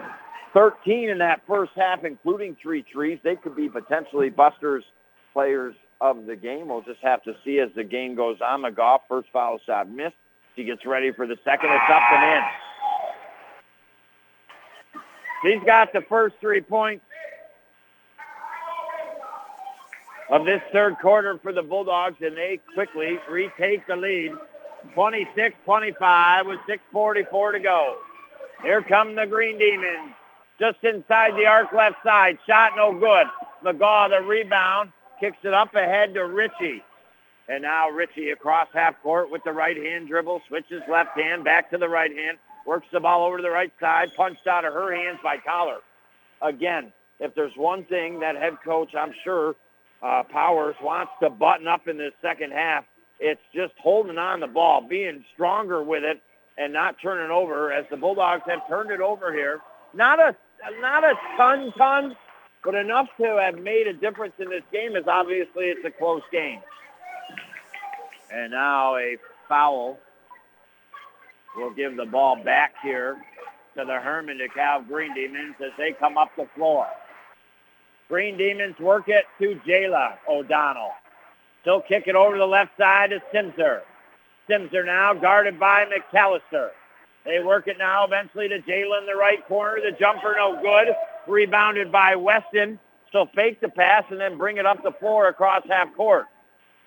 13 0.52 1.08
in 1.08 1.18
that 1.18 1.42
first 1.46 1.72
half, 1.76 2.04
including 2.04 2.56
three 2.60 2.84
threes. 2.92 3.18
They 3.22 3.36
could 3.36 3.54
be 3.54 3.68
potentially 3.68 4.30
Buster's 4.30 4.84
players 5.32 5.74
of 6.00 6.26
the 6.26 6.36
game. 6.36 6.68
We'll 6.68 6.82
just 6.82 7.00
have 7.02 7.22
to 7.24 7.34
see 7.44 7.60
as 7.60 7.70
the 7.76 7.84
game 7.84 8.14
goes 8.14 8.38
on. 8.40 8.62
McGaw, 8.62 8.98
first 9.08 9.28
foul 9.32 9.60
shot 9.64 9.88
missed. 9.88 10.16
She 10.56 10.64
gets 10.64 10.84
ready 10.84 11.12
for 11.12 11.26
the 11.26 11.36
second. 11.44 11.70
It's 11.70 11.90
up 11.90 12.02
and 12.12 12.36
in. 12.36 12.42
She's 15.42 15.64
got 15.64 15.92
the 15.92 16.02
first 16.02 16.34
three 16.40 16.60
points 16.60 17.04
of 20.30 20.44
this 20.44 20.60
third 20.72 20.96
quarter 21.00 21.38
for 21.42 21.52
the 21.52 21.62
Bulldogs, 21.62 22.16
and 22.20 22.36
they 22.36 22.60
quickly 22.74 23.18
retake 23.28 23.86
the 23.86 23.96
lead. 23.96 24.32
26-25 24.96 26.46
with 26.46 26.58
6.44 26.68 27.52
to 27.52 27.60
go. 27.60 27.96
Here 28.62 28.82
come 28.82 29.14
the 29.14 29.26
Green 29.26 29.58
Demons. 29.58 30.14
Just 30.58 30.82
inside 30.82 31.34
the 31.36 31.46
arc 31.46 31.72
left 31.72 31.96
side. 32.04 32.38
Shot 32.46 32.72
no 32.76 32.92
good. 32.92 33.26
McGaw 33.64 34.10
the 34.10 34.26
rebound. 34.26 34.92
Kicks 35.18 35.38
it 35.42 35.54
up 35.54 35.74
ahead 35.74 36.14
to 36.14 36.26
Ritchie. 36.26 36.82
And 37.48 37.62
now 37.62 37.88
Ritchie 37.90 38.30
across 38.30 38.68
half 38.72 39.00
court 39.02 39.30
with 39.30 39.42
the 39.44 39.52
right 39.52 39.76
hand 39.76 40.08
dribble. 40.08 40.42
Switches 40.48 40.82
left 40.88 41.18
hand 41.18 41.44
back 41.44 41.70
to 41.70 41.78
the 41.78 41.88
right 41.88 42.14
hand. 42.14 42.38
Works 42.66 42.86
the 42.92 43.00
ball 43.00 43.26
over 43.26 43.38
to 43.38 43.42
the 43.42 43.50
right 43.50 43.72
side. 43.80 44.08
Punched 44.16 44.46
out 44.46 44.64
of 44.64 44.72
her 44.74 44.94
hands 44.94 45.18
by 45.22 45.38
Collar. 45.38 45.78
Again, 46.42 46.92
if 47.18 47.34
there's 47.34 47.52
one 47.56 47.84
thing 47.84 48.20
that 48.20 48.36
head 48.36 48.56
coach, 48.64 48.94
I'm 48.94 49.12
sure, 49.24 49.54
uh, 50.02 50.22
Powers 50.24 50.76
wants 50.82 51.12
to 51.22 51.30
button 51.30 51.66
up 51.66 51.88
in 51.88 51.98
this 51.98 52.12
second 52.22 52.52
half, 52.52 52.84
it's 53.20 53.40
just 53.54 53.74
holding 53.78 54.18
on 54.18 54.40
the 54.40 54.46
ball, 54.46 54.80
being 54.88 55.24
stronger 55.34 55.82
with 55.82 56.02
it, 56.04 56.20
and 56.56 56.72
not 56.72 56.96
turning 57.02 57.30
over. 57.30 57.72
As 57.72 57.84
the 57.90 57.96
Bulldogs 57.96 58.42
have 58.46 58.66
turned 58.68 58.90
it 58.90 59.00
over 59.00 59.32
here, 59.32 59.60
not 59.94 60.18
a 60.18 60.34
not 60.80 61.04
a 61.04 61.14
ton, 61.36 61.72
ton, 61.76 62.16
but 62.64 62.74
enough 62.74 63.08
to 63.18 63.38
have 63.40 63.58
made 63.58 63.86
a 63.86 63.92
difference 63.92 64.34
in 64.38 64.48
this 64.48 64.62
game. 64.72 64.96
Is 64.96 65.04
obviously 65.06 65.66
it's 65.66 65.84
a 65.84 65.90
close 65.90 66.22
game. 66.32 66.60
And 68.32 68.52
now 68.52 68.96
a 68.96 69.16
foul 69.48 69.98
will 71.56 71.70
give 71.70 71.96
the 71.96 72.06
ball 72.06 72.42
back 72.42 72.74
here 72.82 73.16
to 73.76 73.84
the 73.84 73.98
Hermon 74.00 74.40
Cal 74.54 74.82
Green 74.82 75.14
Demons 75.14 75.56
as 75.64 75.72
they 75.76 75.92
come 75.92 76.16
up 76.16 76.30
the 76.36 76.46
floor. 76.54 76.86
Green 78.08 78.36
Demons 78.36 78.78
work 78.78 79.04
it 79.08 79.24
to 79.40 79.60
Jayla 79.66 80.14
O'Donnell. 80.28 80.92
Still 81.62 81.82
kick 81.82 82.04
it 82.06 82.14
over 82.14 82.34
to 82.34 82.38
the 82.38 82.46
left 82.46 82.72
side 82.78 83.10
to 83.10 83.20
Simser. 83.34 83.80
Simser 84.48 84.84
now 84.84 85.14
guarded 85.14 85.60
by 85.60 85.84
McAllister. 85.84 86.70
They 87.24 87.40
work 87.40 87.68
it 87.68 87.76
now 87.78 88.04
eventually 88.04 88.48
to 88.48 88.60
Jayla, 88.60 89.06
the 89.06 89.16
right 89.16 89.46
corner. 89.46 89.80
The 89.80 89.96
jumper 89.98 90.34
no 90.36 90.60
good. 90.62 90.94
Rebounded 91.26 91.92
by 91.92 92.16
Weston. 92.16 92.78
Still 93.08 93.28
fake 93.34 93.60
the 93.60 93.68
pass 93.68 94.04
and 94.10 94.20
then 94.20 94.38
bring 94.38 94.56
it 94.56 94.66
up 94.66 94.82
the 94.82 94.92
floor 94.92 95.28
across 95.28 95.62
half 95.68 95.94
court. 95.94 96.26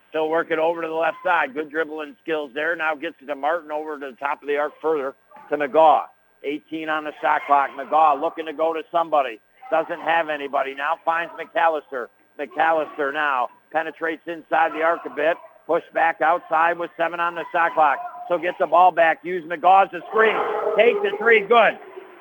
Still 0.10 0.34
it 0.40 0.60
over 0.60 0.82
to 0.82 0.88
the 0.88 0.94
left 0.94 1.18
side. 1.24 1.54
Good 1.54 1.70
dribbling 1.70 2.16
skills 2.22 2.52
there. 2.54 2.76
Now 2.76 2.96
gets 2.96 3.16
it 3.22 3.26
to 3.26 3.36
Martin 3.36 3.72
over 3.72 4.00
to 4.00 4.12
the 4.12 4.18
top 4.18 4.42
of 4.42 4.48
the 4.48 4.58
arc 4.58 4.74
further 4.82 5.16
to 5.50 5.58
McGaw. 5.58 6.04
18 6.44 6.90
on 6.90 7.04
the 7.04 7.14
shot 7.22 7.42
clock. 7.48 7.72
McGaw 7.72 8.20
looking 8.20 8.46
to 8.46 8.54
go 8.54 8.74
to 8.74 8.84
somebody. 8.92 9.40
Doesn't 9.72 10.02
have 10.02 10.30
anybody. 10.30 10.76
Now 10.76 11.00
finds 11.04 11.34
McAllister. 11.34 12.08
McAllister 12.40 13.14
now 13.14 13.50
penetrates 13.74 14.22
inside 14.28 14.72
the 14.72 14.82
arc 14.82 15.02
a 15.06 15.10
bit. 15.10 15.36
Push 15.68 15.84
back 15.94 16.22
outside 16.22 16.78
with 16.78 16.92
seven 16.96 17.20
on 17.20 17.36
the 17.36 17.44
shot 17.52 17.74
clock. 17.74 17.98
So 18.30 18.38
get 18.38 18.56
the 18.60 18.68
ball 18.68 18.92
back. 18.92 19.20
Use 19.24 19.44
McGaw 19.44 19.88
as 19.88 19.94
a 19.94 20.06
screen. 20.10 20.36
Take 20.78 21.02
the 21.02 21.12
three. 21.18 21.42
Good. 21.42 21.78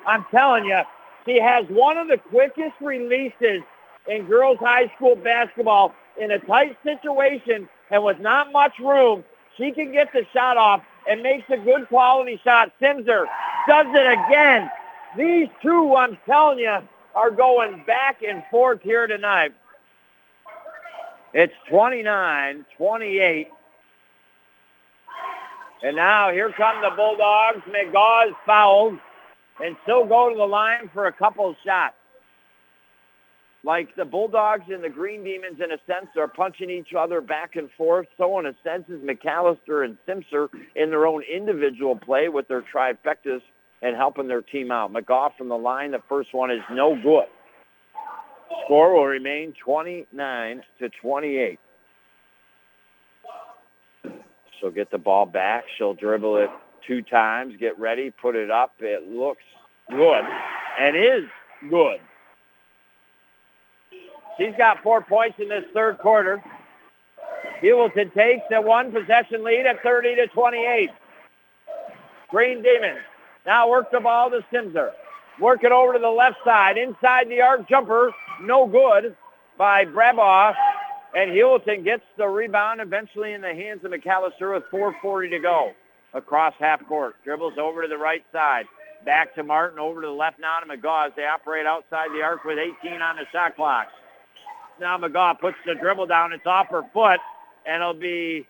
I'm 0.07 0.25
telling 0.33 0.65
you, 0.65 0.81
she 1.27 1.41
has 1.41 1.65
one 1.69 1.99
of 1.99 2.09
the 2.09 2.19
quickest 2.19 2.75
releases 2.81 3.63
in 4.09 4.27
girls 4.27 4.59
high 4.59 4.91
school 4.97 5.15
basketball 5.15 5.95
in 6.21 6.31
a 6.33 6.39
tight 6.41 6.77
situation 6.83 7.69
and 7.91 8.03
with 8.03 8.19
not 8.19 8.53
much 8.53 8.73
room. 8.81 9.23
She 9.57 9.71
can 9.71 9.93
get 9.93 10.13
the 10.13 10.27
shot 10.33 10.57
off 10.57 10.83
and 11.09 11.23
makes 11.23 11.49
a 11.51 11.57
good 11.57 11.89
quality 11.89 12.41
shot. 12.43 12.73
Simser 12.81 13.27
does 13.69 13.87
it 13.91 14.19
again. 14.27 14.71
These 15.17 15.49
two, 15.61 15.95
I'm 15.95 16.17
telling 16.27 16.59
you, 16.59 16.79
are 17.15 17.31
going 17.31 17.85
back 17.87 18.23
and 18.27 18.43
forth 18.51 18.81
here 18.83 19.07
tonight. 19.07 19.53
It's 21.35 21.55
29-28. 21.71 23.47
And 25.83 25.97
now 25.97 26.31
here 26.31 26.53
come 26.57 26.83
the 26.83 26.91
Bulldogs. 26.95 27.63
McGaw 27.69 28.29
is 28.29 28.35
fouled 28.47 28.99
and 29.63 29.77
still 29.83 30.05
go 30.05 30.29
to 30.29 30.37
the 30.37 30.45
line 30.45 30.91
for 30.93 31.07
a 31.07 31.13
couple 31.13 31.55
shots. 31.65 31.95
Like 33.65 33.95
the 33.97 34.05
Bulldogs 34.05 34.65
and 34.69 34.83
the 34.83 34.89
Green 34.89 35.23
Demons, 35.23 35.61
in 35.63 35.71
a 35.71 35.79
sense, 35.87 36.09
are 36.17 36.27
punching 36.27 36.69
each 36.69 36.95
other 36.99 37.21
back 37.21 37.55
and 37.55 37.71
forth. 37.79 38.09
So, 38.19 38.41
in 38.41 38.47
a 38.47 38.55
sense, 38.65 38.89
is 38.89 39.01
McAllister 39.01 39.85
and 39.85 39.97
Simser 40.07 40.49
in 40.75 40.91
their 40.91 41.07
own 41.07 41.23
individual 41.23 41.97
play 41.97 42.29
with 42.29 42.49
their 42.49 42.63
trifectas 42.63 43.41
and 43.81 43.97
helping 43.97 44.27
their 44.27 44.43
team 44.43 44.73
out. 44.73 44.93
McGaw 44.93 45.31
from 45.39 45.49
the 45.49 45.57
line, 45.57 45.93
the 45.93 46.03
first 46.09 46.35
one 46.35 46.51
is 46.51 46.61
no 46.73 46.97
good. 47.01 47.27
Score 48.65 48.95
will 48.95 49.07
remain 49.07 49.55
29 49.65 50.63
to 50.79 50.89
28. 50.89 51.59
She'll 54.61 54.71
get 54.71 54.91
the 54.91 54.99
ball 54.99 55.27
back. 55.27 55.65
She'll 55.77 55.95
dribble 55.95 56.37
it 56.37 56.51
two 56.87 57.03
times, 57.03 57.55
get 57.59 57.79
ready, 57.79 58.11
put 58.11 58.37
it 58.37 58.51
up. 58.51 58.75
It 58.81 59.09
looks 59.09 59.43
good 59.91 60.25
and 60.81 60.97
is 60.97 61.29
good. 61.69 62.01
She's 64.39 64.55
got 64.57 64.83
four 64.83 65.03
points 65.03 65.39
in 65.39 65.49
this 65.49 65.65
third 65.75 65.99
quarter. 65.99 66.43
Heuvelton 67.63 68.13
takes 68.15 68.45
a 68.53 68.61
one 68.61 68.93
possession 68.93 69.45
lead 69.45 69.67
at 69.67 69.83
30 69.83 70.17
to 70.17 70.27
28. 70.29 70.91
Green 72.29 72.63
Demons 72.63 73.01
now 73.47 73.69
work 73.69 73.91
the 73.91 74.01
ball 74.01 74.31
to 74.31 74.45
Simser. 74.53 74.93
Work 75.41 75.65
it 75.65 75.73
over 75.73 75.95
to 75.95 75.99
the 75.99 76.09
left 76.09 76.39
side. 76.45 76.77
Inside 76.79 77.29
the 77.29 77.41
arc 77.41 77.69
jumper. 77.69 78.13
No 78.43 78.67
good 78.67 79.17
by 79.57 79.85
Brabaugh. 79.85 80.55
And 81.15 81.31
Heuvelton 81.31 81.85
gets 81.85 82.03
the 82.17 82.27
rebound 82.27 82.81
eventually 82.81 83.35
in 83.35 83.43
the 83.43 83.55
hands 83.55 83.85
of 83.85 83.93
McAllister 83.93 84.55
with 84.55 84.65
4.40 84.73 85.31
to 85.31 85.39
go. 85.39 85.73
Across 86.15 86.55
half 86.59 86.87
court. 86.87 87.15
Dribbles 87.25 87.55
over 87.59 87.83
to 87.83 87.89
the 87.89 87.97
right 87.97 88.25
side. 88.33 88.67
Back 89.05 89.35
to 89.37 89.43
Martin. 89.43 89.79
Over 89.79 90.03
to 90.03 90.09
the 90.09 90.13
left 90.13 90.39
now 90.39 90.59
to 90.61 90.67
McGaw 90.67 91.15
they 91.15 91.25
operate 91.25 91.67
outside 91.67 92.09
the 92.15 92.23
arc 92.23 92.45
with 92.45 92.59
18 92.59 93.01
on 93.01 93.17
the 93.17 93.25
shot 93.33 93.57
clock. 93.57 93.89
Now 94.81 94.99
McGaw 94.99 95.39
puts 95.39 95.57
the 95.67 95.75
dribble 95.75 96.07
down. 96.07 96.33
It's 96.33 96.47
off 96.47 96.69
her 96.69 96.83
foot. 96.93 97.21
And 97.67 97.83
it'll 97.83 97.95
be 97.95 98.47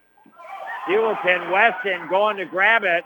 Heuvelton 0.88 1.52
Weston 1.52 2.08
going 2.08 2.36
to 2.38 2.46
grab 2.46 2.82
it. 2.84 3.04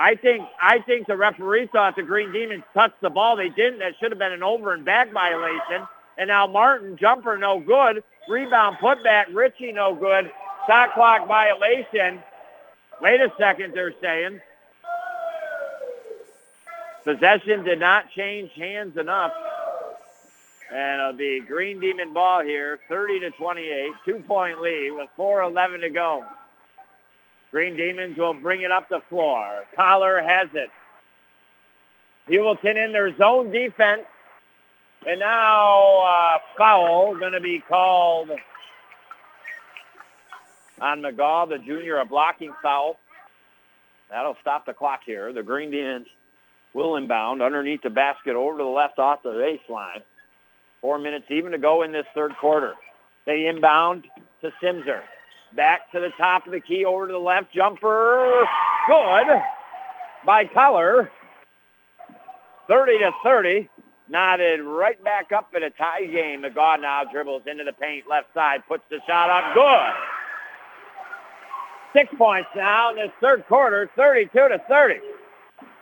I 0.00 0.14
think 0.14 0.48
I 0.58 0.78
think 0.78 1.06
the 1.06 1.16
referee 1.16 1.68
thought 1.70 1.94
the 1.94 2.02
Green 2.02 2.32
Demons 2.32 2.64
touched 2.72 2.98
the 3.02 3.10
ball. 3.10 3.36
They 3.36 3.50
didn't. 3.50 3.80
That 3.80 3.92
should 4.00 4.10
have 4.10 4.18
been 4.18 4.32
an 4.32 4.42
over 4.42 4.72
and 4.72 4.82
back 4.82 5.12
violation. 5.12 5.86
And 6.16 6.28
now 6.28 6.46
Martin, 6.46 6.96
jumper 6.96 7.36
no 7.36 7.60
good. 7.60 8.02
Rebound 8.26 8.78
put 8.80 9.04
back. 9.04 9.28
Ritchie 9.30 9.72
no 9.72 9.94
good. 9.94 10.30
Shot 10.66 10.94
clock 10.94 11.28
violation. 11.28 12.22
Wait 13.02 13.20
a 13.20 13.30
second, 13.38 13.74
they're 13.74 13.92
saying. 14.00 14.40
Possession 17.04 17.62
did 17.64 17.78
not 17.78 18.10
change 18.16 18.52
hands 18.52 18.96
enough. 18.96 19.32
And 20.72 21.00
it'll 21.00 21.12
be 21.12 21.40
Green 21.46 21.78
Demon 21.78 22.14
ball 22.14 22.42
here, 22.42 22.78
30 22.88 23.20
to 23.20 23.30
28, 23.32 23.90
two-point 24.06 24.62
lead 24.62 24.92
with 24.92 25.10
4.11 25.18 25.80
to 25.82 25.90
go. 25.90 26.24
Green 27.50 27.76
Demons 27.76 28.16
will 28.16 28.34
bring 28.34 28.62
it 28.62 28.70
up 28.70 28.88
the 28.88 29.00
floor. 29.08 29.64
Collar 29.74 30.20
has 30.20 30.48
it. 30.54 30.70
Heuvelton 32.28 32.76
in 32.76 32.92
their 32.92 33.16
zone 33.16 33.50
defense. 33.50 34.02
And 35.06 35.18
now 35.18 36.02
uh, 36.02 36.38
foul 36.56 37.16
going 37.18 37.32
to 37.32 37.40
be 37.40 37.62
called 37.66 38.30
on 40.80 41.00
McGaw, 41.00 41.48
the 41.48 41.58
junior, 41.58 41.98
a 41.98 42.04
blocking 42.04 42.52
foul. 42.62 42.98
That'll 44.10 44.36
stop 44.40 44.66
the 44.66 44.74
clock 44.74 45.00
here. 45.04 45.32
The 45.32 45.42
Green 45.42 45.70
Demons 45.70 46.06
will 46.74 46.96
inbound 46.96 47.42
underneath 47.42 47.82
the 47.82 47.90
basket 47.90 48.36
over 48.36 48.58
to 48.58 48.64
the 48.64 48.70
left 48.70 48.98
off 48.98 49.22
the 49.22 49.30
baseline. 49.30 50.02
Four 50.80 50.98
minutes 50.98 51.26
even 51.30 51.52
to 51.52 51.58
go 51.58 51.82
in 51.82 51.92
this 51.92 52.06
third 52.14 52.36
quarter. 52.36 52.74
They 53.26 53.46
inbound 53.46 54.06
to 54.42 54.52
Simser. 54.62 55.02
Back 55.54 55.90
to 55.92 56.00
the 56.00 56.10
top 56.16 56.46
of 56.46 56.52
the 56.52 56.60
key, 56.60 56.84
over 56.84 57.06
to 57.06 57.12
the 57.12 57.18
left. 57.18 57.52
Jumper, 57.52 58.46
good 58.86 59.26
by 60.24 60.44
Collar. 60.44 61.10
30 62.68 62.98
to 62.98 63.10
30. 63.24 63.68
Knotted 64.08 64.60
right 64.60 65.02
back 65.04 65.32
up 65.32 65.54
in 65.54 65.62
a 65.62 65.70
tie 65.70 66.04
game. 66.06 66.42
McGaw 66.42 66.80
now 66.80 67.04
dribbles 67.04 67.42
into 67.46 67.64
the 67.64 67.72
paint, 67.72 68.04
left 68.08 68.32
side, 68.34 68.62
puts 68.68 68.82
the 68.90 68.98
shot 69.06 69.30
up, 69.30 69.54
good. 69.54 69.92
Six 71.92 72.14
points 72.16 72.48
now 72.54 72.90
in 72.90 72.96
this 72.96 73.10
third 73.20 73.46
quarter, 73.46 73.90
32 73.96 74.30
to 74.32 74.62
30. 74.68 74.94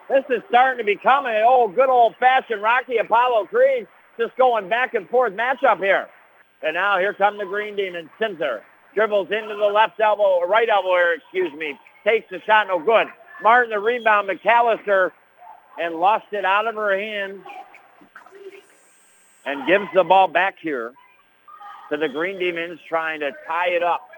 This 0.09 0.25
is 0.31 0.43
starting 0.49 0.79
to 0.79 0.85
become 0.85 1.27
an 1.27 1.43
old, 1.43 1.75
good 1.75 1.91
old-fashioned 1.91 2.63
Rocky 2.63 2.97
Apollo 2.97 3.47
Creed, 3.47 3.87
just 4.19 4.35
going 4.37 4.69
back 4.69 4.95
and 4.95 5.09
forth 5.09 5.35
matchup 5.35 5.79
here. 5.79 6.09
And 6.63 6.75
now 6.75 6.99
here 6.99 7.13
come 7.13 7.37
the 7.37 7.45
Green 7.45 7.77
Demons. 7.77 8.09
Simser 8.21 8.61
dribbles 8.99 9.31
into 9.31 9.55
the 9.55 9.67
left 9.67 10.01
elbow, 10.01 10.45
right 10.45 10.69
elbow 10.69 10.89
here, 10.89 11.13
excuse 11.13 11.53
me. 11.53 11.79
Takes 12.03 12.29
the 12.31 12.41
shot, 12.41 12.67
no 12.67 12.81
good. 12.81 13.07
Martin 13.41 13.71
the 13.71 13.79
rebound, 13.79 14.29
McAllister, 14.29 15.13
and 15.81 15.95
lost 15.95 16.27
it 16.33 16.45
out 16.45 16.67
of 16.67 16.75
her 16.75 16.99
hands 16.99 17.41
and 19.47 19.69
gives 19.69 19.85
the 19.95 20.03
ball 20.03 20.27
back 20.27 20.57
here 20.61 20.93
to 21.91 21.97
the 21.97 22.09
Green 22.09 22.41
Demons 22.41 22.81
trying 22.89 23.21
to 23.21 23.31
tie 23.47 23.69
it 23.69 23.85
up. 23.85 24.09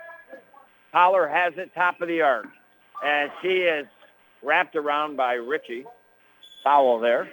Holler 0.94 1.28
has 1.28 1.52
it 1.58 1.74
top 1.74 2.00
of 2.00 2.08
the 2.08 2.22
arc. 2.22 2.46
And 3.04 3.30
she 3.42 3.58
is 3.58 3.86
wrapped 4.42 4.76
around 4.76 5.14
by 5.18 5.34
Richie. 5.34 5.84
Foul 6.64 7.00
there. 7.00 7.28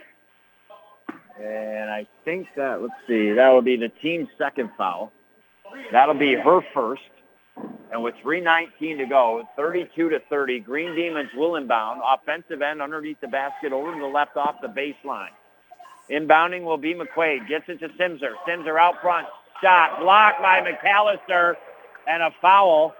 And 1.39 1.89
I 1.89 2.07
think 2.25 2.49
that, 2.57 2.81
let's 2.81 2.93
see, 3.07 3.31
that 3.31 3.47
will 3.51 3.61
be 3.61 3.77
the 3.77 3.87
team's 3.87 4.27
second 4.37 4.69
foul. 4.77 5.13
That'll 5.93 6.13
be 6.13 6.35
her 6.35 6.59
first. 6.73 7.03
And 7.91 8.03
with 8.03 8.15
3.19 8.23 8.97
to 8.97 9.05
go, 9.05 9.47
32 9.55 10.09
to 10.09 10.19
30, 10.29 10.59
Green 10.59 10.95
Demons 10.95 11.29
will 11.35 11.55
inbound. 11.55 12.01
Offensive 12.05 12.61
end 12.61 12.81
underneath 12.81 13.19
the 13.21 13.27
basket 13.27 13.71
over 13.71 13.93
to 13.93 13.99
the 13.99 14.05
left 14.05 14.35
off 14.35 14.55
the 14.61 14.67
baseline. 14.67 15.29
Inbounding 16.09 16.63
will 16.63 16.77
be 16.77 16.93
McQuaid. 16.93 17.47
Gets 17.47 17.65
it 17.69 17.79
to 17.79 17.89
Simser. 17.89 18.33
Simser 18.47 18.79
out 18.79 19.01
front. 19.01 19.27
Shot 19.61 19.99
blocked 20.01 20.41
by 20.41 20.61
McAllister 20.61 21.55
and 22.07 22.23
a 22.23 22.31
foul. 22.41 22.93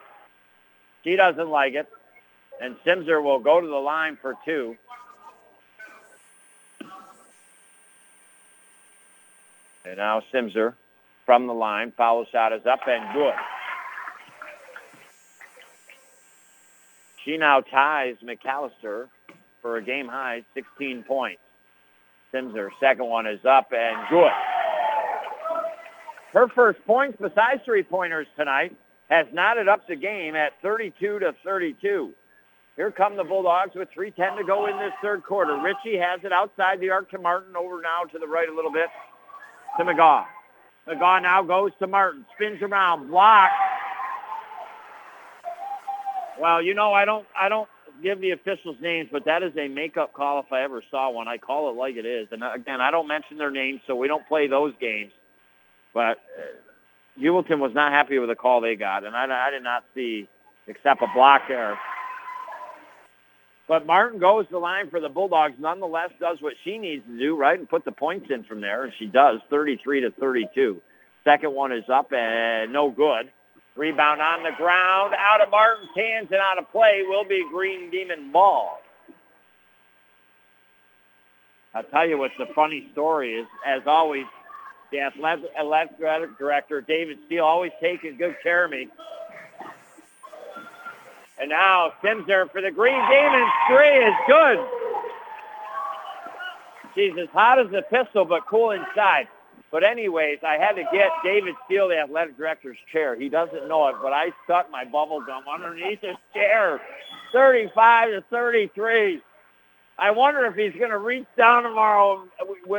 She 1.04 1.16
doesn't 1.16 1.50
like 1.50 1.74
it. 1.74 1.88
And 2.62 2.76
Simser 2.86 3.22
will 3.22 3.40
go 3.40 3.62
to 3.62 3.68
the 3.68 3.74
line 3.74 4.18
for 4.22 4.36
two. 4.46 4.76
And 9.86 9.98
now 9.98 10.22
Simser 10.34 10.74
from 11.26 11.48
the 11.48 11.54
line. 11.54 11.94
Foul 11.96 12.26
shot 12.32 12.52
is 12.54 12.66
up 12.66 12.80
and 12.88 13.14
good. 13.14 13.34
She 17.28 17.36
now 17.36 17.60
ties 17.60 18.16
McAllister 18.24 19.10
for 19.62 19.76
a 19.76 19.84
game 19.84 20.08
high 20.08 20.46
16 20.54 21.04
points. 21.04 21.42
Simser, 22.34 22.70
second 22.80 23.06
one 23.06 23.28
is 23.28 23.44
up 23.44 23.68
and 23.74 23.98
good. 24.10 24.32
Her 26.32 26.48
first 26.56 26.80
points 26.88 27.18
besides 27.20 27.62
three-pointers 27.66 28.28
tonight 28.38 28.74
has 29.10 29.26
knotted 29.34 29.68
up 29.68 29.86
the 29.90 29.98
game 29.98 30.38
at 30.38 30.54
32 30.62 31.20
to 31.20 31.36
32. 31.44 32.14
Here 32.78 32.92
come 32.92 33.18
the 33.18 33.26
Bulldogs 33.26 33.76
with 33.76 33.90
3.10 33.98 34.38
to 34.38 34.44
go 34.46 34.68
in 34.68 34.78
this 34.78 34.94
third 35.02 35.24
quarter. 35.24 35.60
Ritchie 35.62 35.98
has 35.98 36.22
it 36.24 36.32
outside 36.32 36.80
the 36.80 36.92
arc 36.92 37.12
to 37.12 37.20
Martin, 37.20 37.58
over 37.58 37.82
now 37.82 38.04
to 38.10 38.20
the 38.20 38.28
right 38.28 38.48
a 38.48 38.56
little 38.56 38.72
bit 38.72 38.88
to 39.78 39.84
McGaw. 39.84 40.24
McGaw 40.88 41.22
now 41.22 41.44
goes 41.44 41.72
to 41.80 41.88
Martin, 41.88 42.26
spins 42.36 42.62
around, 42.62 43.10
block. 43.10 43.50
Well, 46.40 46.62
you 46.62 46.74
know, 46.74 46.94
I 46.94 47.06
don't, 47.06 47.26
I 47.40 47.50
don't 47.50 47.70
give 48.02 48.22
the 48.22 48.32
officials 48.32 48.78
names, 48.82 49.10
but 49.12 49.26
that 49.26 49.44
is 49.44 49.54
a 49.58 49.68
makeup 49.68 50.14
call 50.14 50.40
if 50.40 50.52
I 50.52 50.64
ever 50.64 50.84
saw 50.92 51.10
one. 51.10 51.28
I 51.28 51.38
call 51.38 51.70
it 51.70 51.76
like 51.76 51.96
it 51.96 52.06
is. 52.06 52.28
And 52.32 52.44
again, 52.44 52.82
I 52.82 52.92
don't 52.92 53.08
mention 53.08 53.38
their 53.38 53.52
names, 53.52 53.82
so 53.88 53.96
we 53.96 54.08
don't 54.08 54.28
play 54.28 54.48
those 54.48 54.74
games. 54.80 55.12
But 55.94 56.18
uh, 56.38 57.20
Heuvelton 57.20 57.60
was 57.60 57.72
not 57.74 57.92
happy 57.92 58.20
with 58.20 58.30
the 58.30 58.36
call 58.36 58.62
they 58.62 58.76
got, 58.76 59.04
and 59.04 59.16
I, 59.16 59.48
I 59.48 59.52
did 59.52 59.64
not 59.64 59.84
see 59.96 60.28
except 60.68 61.02
a 61.02 61.08
block 61.14 61.44
there. 61.48 61.78
But 63.68 63.86
Martin 63.86 64.20
goes 64.20 64.46
the 64.50 64.60
line 64.60 64.90
for 64.90 65.02
the 65.02 65.10
Bulldogs, 65.10 65.56
nonetheless 65.60 66.12
does 66.20 66.38
what 66.42 66.54
she 66.64 66.78
needs 66.78 67.06
to 67.06 67.18
do, 67.18 67.36
right, 67.36 67.60
and 67.60 67.68
put 67.68 67.84
the 67.84 67.92
points 67.92 68.28
in 68.30 68.44
from 68.46 68.62
there, 68.62 68.86
and 68.86 68.94
she 68.98 69.08
does, 69.08 69.40
33 69.50 70.02
to 70.02 70.12
32. 70.12 70.82
Second 71.26 71.54
one 71.54 71.74
is 71.74 71.84
up 71.92 72.14
and 72.14 72.72
no 72.72 72.90
good. 72.90 73.30
Rebound 73.78 74.22
on 74.22 74.42
the 74.42 74.52
ground, 74.58 75.14
out 75.18 75.40
of 75.40 75.52
Martin's 75.52 75.92
hands 75.96 76.30
and 76.32 76.42
out 76.42 76.58
of 76.58 76.70
play 76.72 77.04
will 77.08 77.24
be 77.24 77.46
Green 77.52 77.92
Demon 77.92 78.32
ball. 78.32 78.82
I'll 81.76 81.84
tell 81.84 82.08
you 82.08 82.18
what 82.18 82.32
the 82.40 82.48
funny 82.56 82.90
story 82.94 83.36
is. 83.36 83.48
As 83.64 83.84
always, 83.86 84.26
the 84.92 85.02
athletic, 85.02 86.00
director, 86.40 86.82
David 86.82 87.20
Steele, 87.28 87.44
always 87.44 87.72
taking 87.80 88.18
good 88.18 88.36
care 88.42 88.66
of 88.66 88.72
me. 88.72 88.88
And 91.40 91.50
now 91.52 91.94
Simser 92.04 92.52
for 92.52 92.62
the 92.62 92.72
Green 92.72 93.00
Demons. 93.12 93.52
Three 93.70 94.06
is 94.06 94.16
good. 94.26 94.68
She's 96.96 97.14
as 97.22 97.30
hot 97.30 97.60
as 97.60 97.72
a 97.74 97.84
pistol, 97.84 98.26
but 98.26 98.48
cool 98.48 98.72
inside. 98.72 99.28
But 99.72 99.84
anyways, 99.84 100.40
I 100.48 100.58
had 100.58 100.74
to 100.74 100.84
get 100.94 101.10
David 101.24 101.56
Steele, 101.66 101.90
the 101.90 101.98
athletic 101.98 102.38
director's 102.38 102.78
chair. 102.92 103.16
He 103.16 103.28
doesn't 103.28 103.68
know 103.68 103.88
it, 103.90 103.96
but 104.02 104.14
I 104.14 104.32
stuck 104.46 104.72
my 104.72 104.86
bubble 104.86 105.22
gum 105.26 105.44
underneath 105.54 106.02
his 106.02 106.16
chair. 106.34 106.80
35 107.34 108.10
to 108.12 108.24
33. 108.30 109.22
I 110.00 110.12
wonder 110.12 110.46
if 110.46 110.56
he's 110.56 110.78
going 110.80 110.92
to 110.92 111.00
reach 111.00 111.26
down 111.38 111.64
tomorrow. 111.64 112.28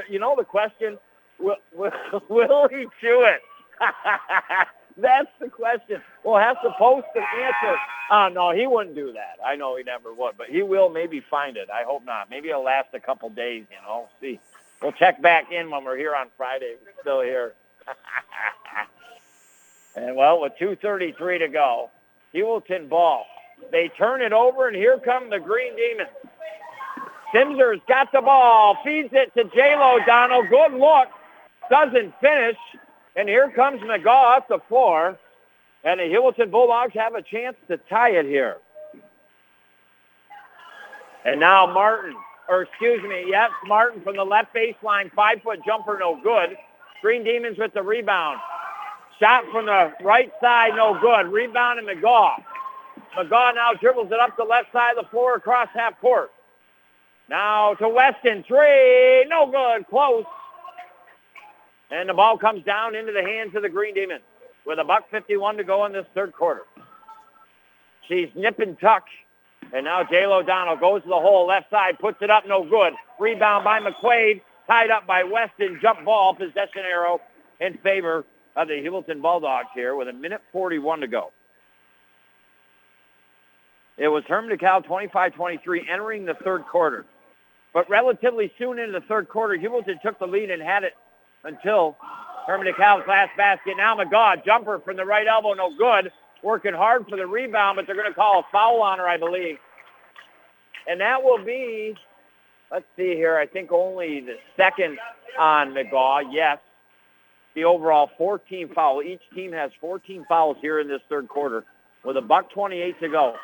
You 0.08 0.18
know 0.18 0.34
the 0.36 0.44
question, 0.44 0.98
will, 1.38 1.56
will, 1.74 1.90
will 2.28 2.68
he 2.68 2.86
chew 3.00 3.26
it? 3.26 3.40
That's 4.96 5.28
the 5.40 5.48
question. 5.48 6.02
We'll 6.24 6.38
have 6.38 6.60
to 6.62 6.70
post 6.78 7.06
an 7.14 7.22
answer. 7.40 7.76
Oh, 8.10 8.28
no, 8.32 8.52
he 8.52 8.66
wouldn't 8.66 8.96
do 8.96 9.12
that. 9.12 9.36
I 9.44 9.54
know 9.54 9.76
he 9.76 9.84
never 9.84 10.12
would, 10.12 10.36
but 10.36 10.48
he 10.48 10.62
will 10.62 10.88
maybe 10.88 11.22
find 11.30 11.56
it. 11.56 11.68
I 11.70 11.84
hope 11.84 12.04
not. 12.04 12.30
Maybe 12.30 12.48
it'll 12.48 12.64
last 12.64 12.88
a 12.94 13.00
couple 13.00 13.30
days, 13.30 13.64
you 13.70 13.76
know. 13.86 14.08
See. 14.20 14.40
We'll 14.82 14.92
check 14.92 15.20
back 15.20 15.50
in 15.50 15.70
when 15.70 15.84
we're 15.84 15.96
here 15.96 16.14
on 16.14 16.28
Friday. 16.36 16.74
We're 16.84 17.00
still 17.00 17.20
here. 17.20 17.54
and, 19.96 20.14
well, 20.14 20.40
with 20.40 20.52
2.33 20.60 21.38
to 21.40 21.48
go, 21.48 21.90
Heuvelton 22.34 22.88
ball. 22.88 23.26
They 23.72 23.88
turn 23.88 24.22
it 24.22 24.32
over, 24.32 24.68
and 24.68 24.76
here 24.76 24.98
come 24.98 25.30
the 25.30 25.40
Green 25.40 25.74
Demons. 25.74 26.10
Simser's 27.34 27.80
got 27.88 28.12
the 28.12 28.22
ball, 28.22 28.78
feeds 28.84 29.10
it 29.12 29.34
to 29.34 29.44
J-Lo 29.44 29.98
Donald. 30.06 30.48
Good 30.48 30.72
look. 30.72 31.08
Doesn't 31.70 32.14
finish. 32.20 32.56
And 33.16 33.28
here 33.28 33.50
comes 33.50 33.80
McGaw 33.82 34.06
off 34.06 34.48
the 34.48 34.60
floor. 34.68 35.18
And 35.84 36.00
the 36.00 36.04
Heuvelton 36.04 36.50
Bulldogs 36.50 36.94
have 36.94 37.14
a 37.14 37.22
chance 37.22 37.56
to 37.68 37.76
tie 37.76 38.10
it 38.10 38.26
here. 38.26 38.56
And 41.24 41.40
now 41.40 41.66
Martin 41.66 42.14
or 42.48 42.62
excuse 42.62 43.02
me, 43.02 43.26
yes, 43.28 43.50
Martin 43.66 44.02
from 44.02 44.16
the 44.16 44.24
left 44.24 44.54
baseline, 44.54 45.12
five-foot 45.12 45.60
jumper, 45.66 45.98
no 46.00 46.20
good. 46.22 46.56
Green 47.02 47.22
Demons 47.22 47.58
with 47.58 47.74
the 47.74 47.82
rebound. 47.82 48.38
Shot 49.20 49.44
from 49.52 49.66
the 49.66 49.92
right 50.02 50.32
side, 50.40 50.70
no 50.76 50.98
good. 51.00 51.32
Rebound 51.32 51.78
and 51.78 51.88
McGaw. 51.88 52.32
McGaw 53.16 53.54
now 53.54 53.72
dribbles 53.80 54.10
it 54.10 54.18
up 54.18 54.36
the 54.36 54.44
left 54.44 54.72
side 54.72 54.96
of 54.96 55.04
the 55.04 55.10
floor 55.10 55.36
across 55.36 55.68
half 55.74 56.00
court. 56.00 56.30
Now 57.28 57.74
to 57.74 57.88
Weston, 57.88 58.44
three, 58.46 59.26
no 59.28 59.50
good, 59.50 59.86
close. 59.88 60.24
And 61.90 62.08
the 62.08 62.14
ball 62.14 62.38
comes 62.38 62.64
down 62.64 62.94
into 62.94 63.12
the 63.12 63.22
hands 63.22 63.54
of 63.54 63.62
the 63.62 63.68
Green 63.68 63.94
Demons 63.94 64.22
with 64.64 64.78
a 64.78 64.84
buck 64.84 65.10
51 65.10 65.56
to 65.56 65.64
go 65.64 65.84
in 65.86 65.92
this 65.92 66.06
third 66.14 66.32
quarter. 66.32 66.62
She's 68.08 68.28
nip 68.34 68.58
and 68.60 68.78
tuck 68.80 69.04
and 69.72 69.84
now 69.84 70.02
J-Lo 70.04 70.42
Donald 70.42 70.80
goes 70.80 71.02
to 71.02 71.08
the 71.08 71.14
hole, 71.14 71.46
left 71.46 71.70
side, 71.70 71.98
puts 71.98 72.18
it 72.22 72.30
up, 72.30 72.46
no 72.46 72.68
good. 72.68 72.94
Rebound 73.18 73.64
by 73.64 73.80
McQuaid, 73.80 74.40
tied 74.66 74.90
up 74.90 75.06
by 75.06 75.24
Weston. 75.24 75.78
Jump 75.82 76.04
ball, 76.04 76.34
possession 76.34 76.82
arrow 76.90 77.20
in 77.60 77.76
favor 77.78 78.24
of 78.56 78.68
the 78.68 78.74
Heuvelton 78.74 79.20
Bulldogs 79.20 79.68
here 79.74 79.94
with 79.94 80.08
a 80.08 80.12
minute 80.12 80.40
41 80.52 81.00
to 81.00 81.06
go. 81.06 81.32
It 83.96 84.08
was 84.08 84.24
Hermon 84.28 84.56
DeKalb 84.56 84.86
25-23 84.86 85.88
entering 85.90 86.24
the 86.24 86.34
third 86.34 86.64
quarter. 86.66 87.04
But 87.74 87.90
relatively 87.90 88.52
soon 88.58 88.78
into 88.78 88.92
the 88.92 89.06
third 89.06 89.28
quarter, 89.28 89.56
Heuvelton 89.56 90.00
took 90.00 90.18
the 90.18 90.26
lead 90.26 90.50
and 90.50 90.62
had 90.62 90.84
it 90.84 90.94
until 91.44 91.96
Hermon 92.46 92.72
DeKalb's 92.72 93.06
last 93.06 93.36
basket. 93.36 93.76
Now 93.76 93.96
McGaw, 93.96 94.44
jumper 94.44 94.78
from 94.78 94.96
the 94.96 95.04
right 95.04 95.26
elbow, 95.26 95.52
no 95.54 95.76
good 95.76 96.10
working 96.42 96.74
hard 96.74 97.06
for 97.08 97.16
the 97.16 97.26
rebound, 97.26 97.76
but 97.76 97.86
they're 97.86 97.96
going 97.96 98.08
to 98.08 98.14
call 98.14 98.40
a 98.40 98.46
foul 98.52 98.82
on 98.82 98.98
her, 98.98 99.08
I 99.08 99.16
believe. 99.16 99.58
And 100.88 101.00
that 101.00 101.22
will 101.22 101.44
be, 101.44 101.94
let's 102.70 102.86
see 102.96 103.14
here, 103.14 103.36
I 103.36 103.46
think 103.46 103.72
only 103.72 104.20
the 104.20 104.36
second 104.56 104.98
on 105.38 105.72
McGaw. 105.72 106.22
Yes, 106.30 106.58
the 107.54 107.64
overall 107.64 108.10
14 108.16 108.72
foul. 108.74 109.02
Each 109.02 109.22
team 109.34 109.52
has 109.52 109.70
14 109.80 110.24
fouls 110.28 110.56
here 110.60 110.80
in 110.80 110.88
this 110.88 111.00
third 111.08 111.28
quarter 111.28 111.64
with 112.04 112.16
a 112.16 112.22
buck 112.22 112.50
28 112.50 113.00
to 113.00 113.08
go. 113.08 113.34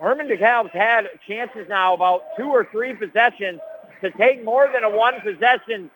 Hermon 0.00 0.28
DeKalb's 0.28 0.72
had 0.72 1.08
chances 1.26 1.66
now 1.68 1.94
about 1.94 2.22
two 2.36 2.48
or 2.48 2.68
three 2.70 2.94
possessions 2.94 3.60
to 4.00 4.10
take 4.12 4.44
more 4.44 4.70
than 4.72 4.84
a 4.84 4.90
one 4.90 5.14
possession 5.20 5.90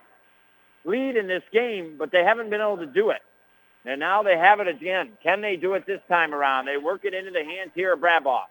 lead 0.85 1.17
in 1.17 1.29
this 1.29 1.45
game, 1.53 1.95
but 1.99 2.11
they 2.11 2.25
haven't 2.25 2.51
been 2.51 2.61
able 2.61 2.79
to 2.79 2.87
do 2.87 3.11
it. 3.11 3.21
And 3.85 3.99
now 3.99 4.23
they 4.23 4.37
have 4.37 4.61
it 4.61 4.69
again. 4.69 5.11
Can 5.23 5.41
they 5.41 5.57
do 5.57 5.75
it 5.75 5.87
this 5.87 6.01
time 6.09 6.35
around? 6.35 6.67
They 6.67 6.77
work 6.77 7.05
it 7.05 7.15
into 7.15 7.33
the 7.33 7.45
hands 7.45 7.73
here 7.75 7.95
of 7.95 8.01
Brabaugh. 8.01 8.45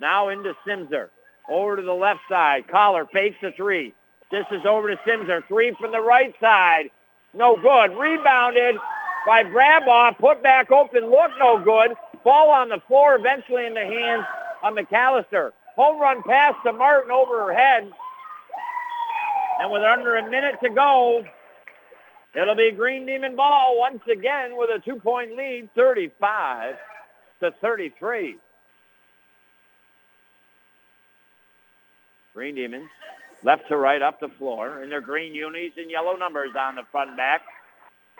Now 0.00 0.28
into 0.28 0.54
Simser. 0.66 1.08
Over 1.48 1.76
to 1.76 1.82
the 1.82 1.92
left 1.92 2.20
side. 2.28 2.66
Collar 2.68 3.06
fakes 3.12 3.36
the 3.42 3.52
three. 3.52 3.94
This 4.30 4.46
is 4.50 4.64
over 4.66 4.90
to 4.90 4.96
Simser. 5.06 5.46
Three 5.46 5.74
from 5.78 5.92
the 5.92 6.00
right 6.00 6.34
side. 6.40 6.90
No 7.34 7.56
good. 7.56 7.96
Rebounded 7.96 8.76
by 9.26 9.44
Brabaugh. 9.44 10.18
Put 10.18 10.42
back 10.42 10.72
open. 10.72 11.10
Look 11.10 11.30
no 11.38 11.62
good. 11.62 11.96
Ball 12.24 12.50
on 12.50 12.68
the 12.68 12.80
floor 12.88 13.14
eventually 13.16 13.66
in 13.66 13.74
the 13.74 13.80
hands 13.80 14.24
of 14.62 14.74
McAllister. 14.74 15.52
Home 15.76 16.00
run 16.00 16.22
pass 16.22 16.54
to 16.64 16.72
Martin 16.72 17.10
over 17.10 17.46
her 17.46 17.52
head. 17.52 17.90
And 19.60 19.70
with 19.70 19.82
under 19.82 20.16
a 20.16 20.28
minute 20.28 20.56
to 20.62 20.70
go, 20.70 21.24
it'll 22.34 22.54
be 22.54 22.70
Green 22.70 23.06
Demon 23.06 23.36
ball 23.36 23.78
once 23.78 24.02
again 24.10 24.56
with 24.56 24.70
a 24.70 24.78
two-point 24.78 25.36
lead, 25.36 25.68
35 25.74 26.76
to 27.40 27.50
33. 27.60 28.36
Green 32.34 32.54
Demons, 32.54 32.88
left 33.42 33.68
to 33.68 33.76
right 33.76 34.00
up 34.00 34.20
the 34.20 34.28
floor 34.28 34.82
in 34.82 34.88
their 34.88 35.00
green 35.00 35.34
unis 35.34 35.72
and 35.76 35.90
yellow 35.90 36.16
numbers 36.16 36.50
on 36.58 36.76
the 36.76 36.82
front 36.90 37.16
back. 37.16 37.42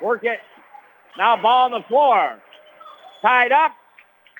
Work 0.03 0.25
it. 0.25 0.41
Now 1.17 1.41
ball 1.41 1.67
on 1.67 1.71
the 1.71 1.87
floor. 1.89 2.39
Tied 3.23 3.53
up. 3.53 3.73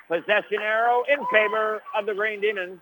Possession 0.07 0.59
arrow 0.61 1.03
in 1.09 1.25
favor 1.31 1.81
of 1.97 2.05
the 2.05 2.13
Green 2.13 2.41
Demons. 2.41 2.79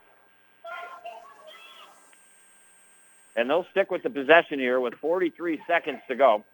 And 3.36 3.48
they'll 3.48 3.66
stick 3.70 3.90
with 3.90 4.02
the 4.02 4.10
possession 4.10 4.58
here 4.58 4.80
with 4.80 4.94
43 4.94 5.60
seconds 5.66 6.00
to 6.08 6.16
go. 6.16 6.44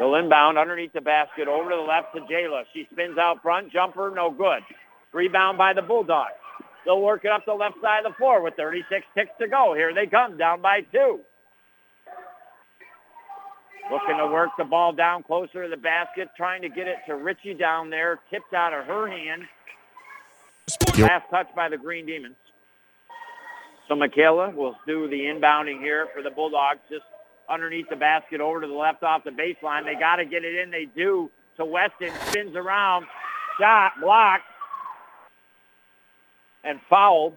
They'll 0.00 0.14
inbound 0.14 0.56
underneath 0.56 0.94
the 0.94 1.02
basket 1.02 1.46
over 1.46 1.68
to 1.68 1.76
the 1.76 1.82
left 1.82 2.14
to 2.14 2.22
Jayla. 2.22 2.62
She 2.72 2.88
spins 2.90 3.18
out 3.18 3.42
front. 3.42 3.70
Jumper, 3.70 4.10
no 4.16 4.30
good. 4.30 4.62
Rebound 5.12 5.58
by 5.58 5.74
the 5.74 5.82
Bulldogs. 5.82 6.32
They'll 6.86 7.02
work 7.02 7.26
it 7.26 7.30
up 7.30 7.44
the 7.44 7.52
left 7.52 7.74
side 7.82 8.06
of 8.06 8.12
the 8.12 8.16
floor 8.16 8.42
with 8.42 8.54
36 8.54 9.04
ticks 9.14 9.30
to 9.38 9.46
go. 9.46 9.74
Here 9.74 9.92
they 9.92 10.06
come, 10.06 10.38
down 10.38 10.62
by 10.62 10.80
two. 10.90 11.20
Looking 13.92 14.16
to 14.16 14.26
work 14.28 14.50
the 14.56 14.64
ball 14.64 14.94
down 14.94 15.22
closer 15.22 15.64
to 15.64 15.68
the 15.68 15.76
basket, 15.76 16.30
trying 16.34 16.62
to 16.62 16.70
get 16.70 16.88
it 16.88 16.96
to 17.06 17.16
Richie 17.16 17.52
down 17.52 17.90
there. 17.90 18.20
Tipped 18.30 18.54
out 18.54 18.72
of 18.72 18.86
her 18.86 19.06
hand. 19.06 19.42
Last 20.96 21.28
touch 21.28 21.48
by 21.54 21.68
the 21.68 21.76
Green 21.76 22.06
Demons. 22.06 22.36
So 23.86 23.94
Michaela 23.96 24.48
will 24.48 24.76
do 24.86 25.10
the 25.10 25.20
inbounding 25.20 25.80
here 25.80 26.06
for 26.14 26.22
the 26.22 26.30
Bulldogs, 26.30 26.80
just 26.88 27.04
underneath 27.50 27.88
the 27.90 27.96
basket 27.96 28.40
over 28.40 28.60
to 28.60 28.66
the 28.66 28.72
left 28.72 29.02
off 29.02 29.24
the 29.24 29.30
baseline. 29.30 29.84
They 29.84 29.98
got 29.98 30.16
to 30.16 30.24
get 30.24 30.44
it 30.44 30.54
in. 30.54 30.70
They 30.70 30.86
do. 30.94 31.30
So 31.56 31.64
Weston 31.64 32.12
spins 32.28 32.56
around. 32.56 33.06
Shot, 33.58 33.92
blocked, 34.00 34.44
and 36.64 36.80
fouled. 36.88 37.36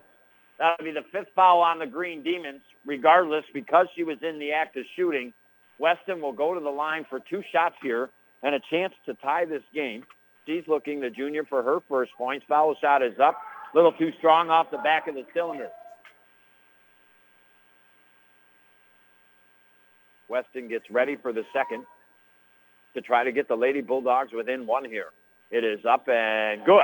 That'll 0.60 0.86
be 0.86 0.92
the 0.92 1.04
fifth 1.12 1.30
foul 1.36 1.62
on 1.62 1.80
the 1.80 1.88
Green 1.88 2.24
Demons. 2.24 2.62
Regardless, 2.86 3.44
because 3.54 3.88
she 3.96 4.04
was 4.04 4.18
in 4.22 4.40
the 4.40 4.52
act 4.52 4.78
of 4.78 4.84
shooting, 4.96 5.34
Weston 5.80 6.22
will 6.22 6.34
go 6.34 6.54
to 6.54 6.60
the 6.60 6.70
line 6.70 7.06
for 7.10 7.20
two 7.20 7.42
shots 7.52 7.76
here 7.82 8.10
and 8.44 8.54
a 8.56 8.60
chance 8.70 8.94
to 9.06 9.14
tie 9.16 9.46
this 9.46 9.64
game. 9.74 10.04
She's 10.46 10.64
looking, 10.68 11.00
the 11.00 11.10
junior, 11.10 11.46
for 11.46 11.64
her 11.64 11.80
first 11.90 12.12
points. 12.18 12.46
Foul 12.48 12.76
shot 12.82 13.02
is 13.02 13.18
up. 13.20 13.40
Little 13.74 13.94
too 13.94 14.12
strong 14.18 14.50
off 14.50 14.70
the 14.70 14.78
back 14.78 15.08
of 15.08 15.16
the 15.16 15.26
cylinder. 15.34 15.70
Weston 20.34 20.68
gets 20.68 20.90
ready 20.90 21.16
for 21.16 21.32
the 21.32 21.46
second 21.54 21.86
to 22.96 23.02
try 23.02 23.24
to 23.24 23.32
get 23.32 23.48
the 23.48 23.56
Lady 23.56 23.82
Bulldogs 23.82 24.32
within 24.34 24.66
one 24.66 24.84
here. 24.84 25.12
It 25.52 25.64
is 25.64 25.86
up 25.86 26.08
and 26.10 26.66
good. 26.66 26.82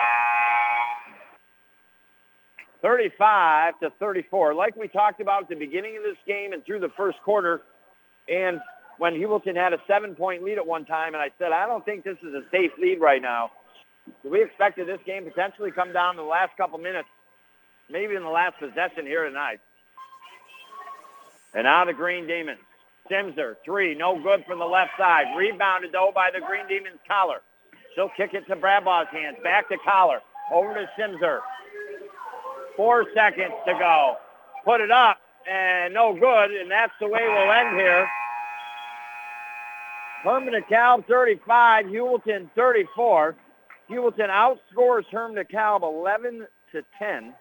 35 2.84 3.80
to 3.80 3.90
34. 4.00 4.54
Like 4.54 4.76
we 4.76 4.88
talked 4.88 5.20
about 5.20 5.44
at 5.44 5.50
the 5.50 5.56
beginning 5.56 5.98
of 5.98 6.04
this 6.04 6.18
game 6.28 6.54
and 6.54 6.64
through 6.64 6.80
the 6.80 6.92
first 6.96 7.18
quarter, 7.24 7.62
and 8.28 8.62
when 9.00 9.14
Heuvelton 9.16 9.56
had 9.56 9.74
a 9.74 9.80
seven-point 9.88 10.44
lead 10.44 10.60
at 10.60 10.68
one 10.68 10.86
time, 10.86 11.16
and 11.16 11.24
I 11.24 11.32
said, 11.40 11.52
I 11.52 11.66
don't 11.66 11.84
think 11.84 12.04
this 12.04 12.18
is 12.22 12.36
a 12.36 12.44
safe 12.52 12.72
lead 12.80 13.02
right 13.02 13.22
now. 13.22 13.50
We 14.24 14.44
expected 14.44 14.88
this 14.88 15.00
game 15.08 15.24
potentially 15.24 15.72
come 15.72 15.92
down 15.92 16.18
to 16.18 16.22
the 16.22 16.28
last 16.28 16.56
couple 16.56 16.78
minutes, 16.78 17.10
maybe 17.90 18.14
in 18.14 18.22
the 18.22 18.30
last 18.30 18.60
possession 18.60 19.08
here 19.08 19.28
tonight. 19.28 19.60
And 21.56 21.64
now 21.64 21.86
the 21.86 21.94
Green 21.94 22.28
Demons. 22.28 22.60
Simser, 23.10 23.56
three, 23.66 23.96
no 23.96 24.22
good 24.22 24.44
from 24.46 24.60
the 24.60 24.66
left 24.66 24.92
side. 24.98 25.26
Rebounded, 25.38 25.92
though, 25.92 26.12
by 26.14 26.30
the 26.34 26.40
Green 26.46 26.68
Demons 26.68 27.00
collar. 27.08 27.42
She'll 27.96 28.12
kick 28.16 28.34
it 28.34 28.48
to 28.48 28.56
Brabaugh's 28.56 29.08
hands. 29.12 29.38
Back 29.44 29.70
to 29.70 29.78
collar. 29.84 30.20
Over 30.54 30.74
to 30.74 30.90
Simser. 30.98 31.40
Four 32.76 33.06
seconds 33.14 33.54
to 33.68 33.74
go. 33.74 34.16
Put 34.64 34.82
it 34.82 34.92
up, 34.92 35.18
and 35.50 35.94
no 35.94 36.14
good, 36.14 36.52
and 36.52 36.70
that's 36.70 36.94
the 37.00 37.08
way 37.08 37.22
we'll 37.28 37.52
end 37.52 37.78
here. 37.78 38.08
Hermon 40.24 40.54
DeKalb 40.54 41.06
35, 41.08 41.86
Heuvelton 41.86 42.50
34. 42.56 43.36
Heuvelton 43.90 44.30
outscores 44.30 45.06
Hermon 45.12 45.44
DeKalb 45.44 45.84
11 45.84 46.46
to 46.74 46.84
10 47.00 47.34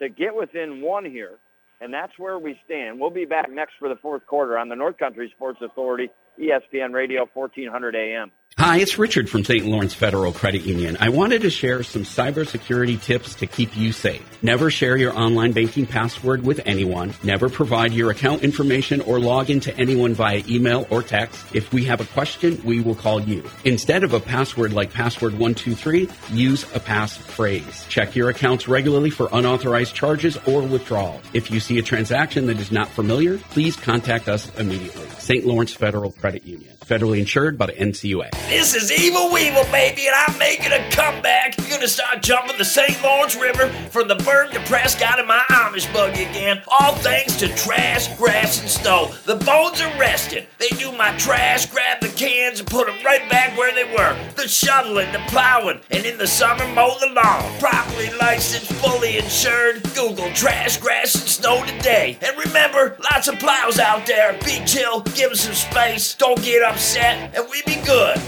to 0.00 0.08
get 0.08 0.34
within 0.34 0.82
one 0.82 1.04
here. 1.04 1.38
And 1.80 1.92
that's 1.92 2.12
where 2.18 2.38
we 2.38 2.58
stand. 2.64 3.00
We'll 3.00 3.10
be 3.10 3.24
back 3.24 3.50
next 3.50 3.74
for 3.78 3.88
the 3.88 3.96
fourth 3.96 4.26
quarter 4.26 4.58
on 4.58 4.68
the 4.68 4.76
North 4.76 4.98
Country 4.98 5.32
Sports 5.34 5.60
Authority, 5.62 6.10
ESPN 6.38 6.92
Radio, 6.92 7.26
1400 7.32 7.96
AM. 7.96 8.30
Hi, 8.60 8.76
it's 8.76 8.98
Richard 8.98 9.30
from 9.30 9.42
St. 9.42 9.64
Lawrence 9.64 9.94
Federal 9.94 10.34
Credit 10.34 10.60
Union. 10.60 10.98
I 11.00 11.08
wanted 11.08 11.40
to 11.40 11.50
share 11.50 11.82
some 11.82 12.02
cybersecurity 12.02 13.02
tips 13.02 13.36
to 13.36 13.46
keep 13.46 13.74
you 13.74 13.90
safe. 13.90 14.22
Never 14.42 14.70
share 14.70 14.98
your 14.98 15.18
online 15.18 15.52
banking 15.52 15.86
password 15.86 16.42
with 16.44 16.60
anyone. 16.66 17.14
Never 17.22 17.48
provide 17.48 17.94
your 17.94 18.10
account 18.10 18.42
information 18.44 19.00
or 19.00 19.18
log 19.18 19.48
into 19.48 19.74
anyone 19.78 20.12
via 20.12 20.42
email 20.46 20.86
or 20.90 21.02
text. 21.02 21.42
If 21.54 21.72
we 21.72 21.86
have 21.86 22.02
a 22.02 22.04
question, 22.04 22.60
we 22.62 22.82
will 22.82 22.94
call 22.94 23.18
you. 23.18 23.48
Instead 23.64 24.04
of 24.04 24.12
a 24.12 24.20
password 24.20 24.74
like 24.74 24.92
password123, 24.92 26.36
use 26.36 26.64
a 26.74 26.80
passphrase. 26.80 27.88
Check 27.88 28.14
your 28.14 28.28
accounts 28.28 28.68
regularly 28.68 29.08
for 29.08 29.30
unauthorized 29.32 29.94
charges 29.94 30.36
or 30.46 30.60
withdrawal. 30.60 31.22
If 31.32 31.50
you 31.50 31.60
see 31.60 31.78
a 31.78 31.82
transaction 31.82 32.44
that 32.48 32.58
is 32.58 32.70
not 32.70 32.88
familiar, 32.90 33.38
please 33.38 33.74
contact 33.74 34.28
us 34.28 34.54
immediately. 34.58 35.08
St. 35.18 35.46
Lawrence 35.46 35.72
Federal 35.72 36.12
Credit 36.12 36.44
Union. 36.44 36.76
Federally 36.84 37.20
insured 37.20 37.56
by 37.56 37.66
the 37.66 37.72
NCUA. 37.72 38.49
This 38.50 38.74
is 38.74 38.90
Evil 38.90 39.32
Weevil, 39.32 39.62
baby, 39.70 40.08
and 40.08 40.16
I'm 40.26 40.36
making 40.36 40.72
a 40.72 40.90
comeback. 40.90 41.56
You're 41.56 41.68
gonna 41.68 41.86
start 41.86 42.20
jumping 42.20 42.58
the 42.58 42.64
St. 42.64 43.00
Lawrence 43.00 43.36
River 43.36 43.68
from 43.90 44.08
the 44.08 44.16
Berg 44.16 44.50
to 44.50 44.60
Prescott 44.64 45.20
in 45.20 45.28
my 45.28 45.40
Amish 45.50 45.90
buggy 45.94 46.24
again. 46.24 46.60
All 46.66 46.96
thanks 46.96 47.36
to 47.36 47.46
trash, 47.54 48.12
grass, 48.18 48.60
and 48.60 48.68
snow. 48.68 49.14
The 49.24 49.36
bones 49.36 49.80
are 49.80 49.96
rested. 50.00 50.48
They 50.58 50.68
do 50.70 50.90
my 50.90 51.16
trash, 51.16 51.66
grab 51.66 52.00
the 52.00 52.08
cans, 52.08 52.58
and 52.58 52.68
put 52.68 52.88
them 52.88 52.96
right 53.04 53.30
back 53.30 53.56
where 53.56 53.72
they 53.72 53.84
were. 53.84 54.18
The 54.34 54.48
shoveling, 54.48 55.12
the 55.12 55.22
plowing, 55.28 55.78
and 55.92 56.04
in 56.04 56.18
the 56.18 56.26
summer 56.26 56.66
mow 56.74 56.98
the 56.98 57.06
lawn. 57.06 57.56
Properly 57.60 58.10
licensed, 58.18 58.72
fully 58.72 59.18
insured. 59.18 59.84
Google 59.94 60.30
trash, 60.32 60.76
grass, 60.78 61.14
and 61.14 61.22
snow 61.22 61.64
today. 61.64 62.18
And 62.20 62.36
remember, 62.36 62.96
lots 63.12 63.28
of 63.28 63.38
plows 63.38 63.78
out 63.78 64.06
there. 64.06 64.32
Be 64.44 64.60
chill, 64.66 65.02
give 65.02 65.30
them 65.30 65.36
some 65.36 65.54
space. 65.54 66.14
Don't 66.14 66.42
get 66.42 66.64
upset, 66.64 67.32
and 67.36 67.48
we 67.48 67.62
be 67.62 67.80
good. 67.86 68.20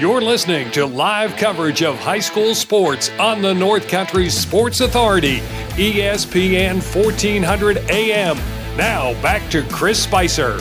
You're 0.00 0.22
listening 0.22 0.70
to 0.70 0.86
live 0.86 1.36
coverage 1.36 1.82
of 1.82 1.98
high 1.98 2.20
school 2.20 2.54
sports 2.54 3.10
on 3.18 3.42
the 3.42 3.52
North 3.52 3.86
Country 3.86 4.30
Sports 4.30 4.80
Authority, 4.80 5.40
ESPN 5.76 6.76
1400 6.76 7.76
AM. 7.90 8.38
Now 8.78 9.12
back 9.20 9.50
to 9.50 9.62
Chris 9.64 10.02
Spicer. 10.02 10.58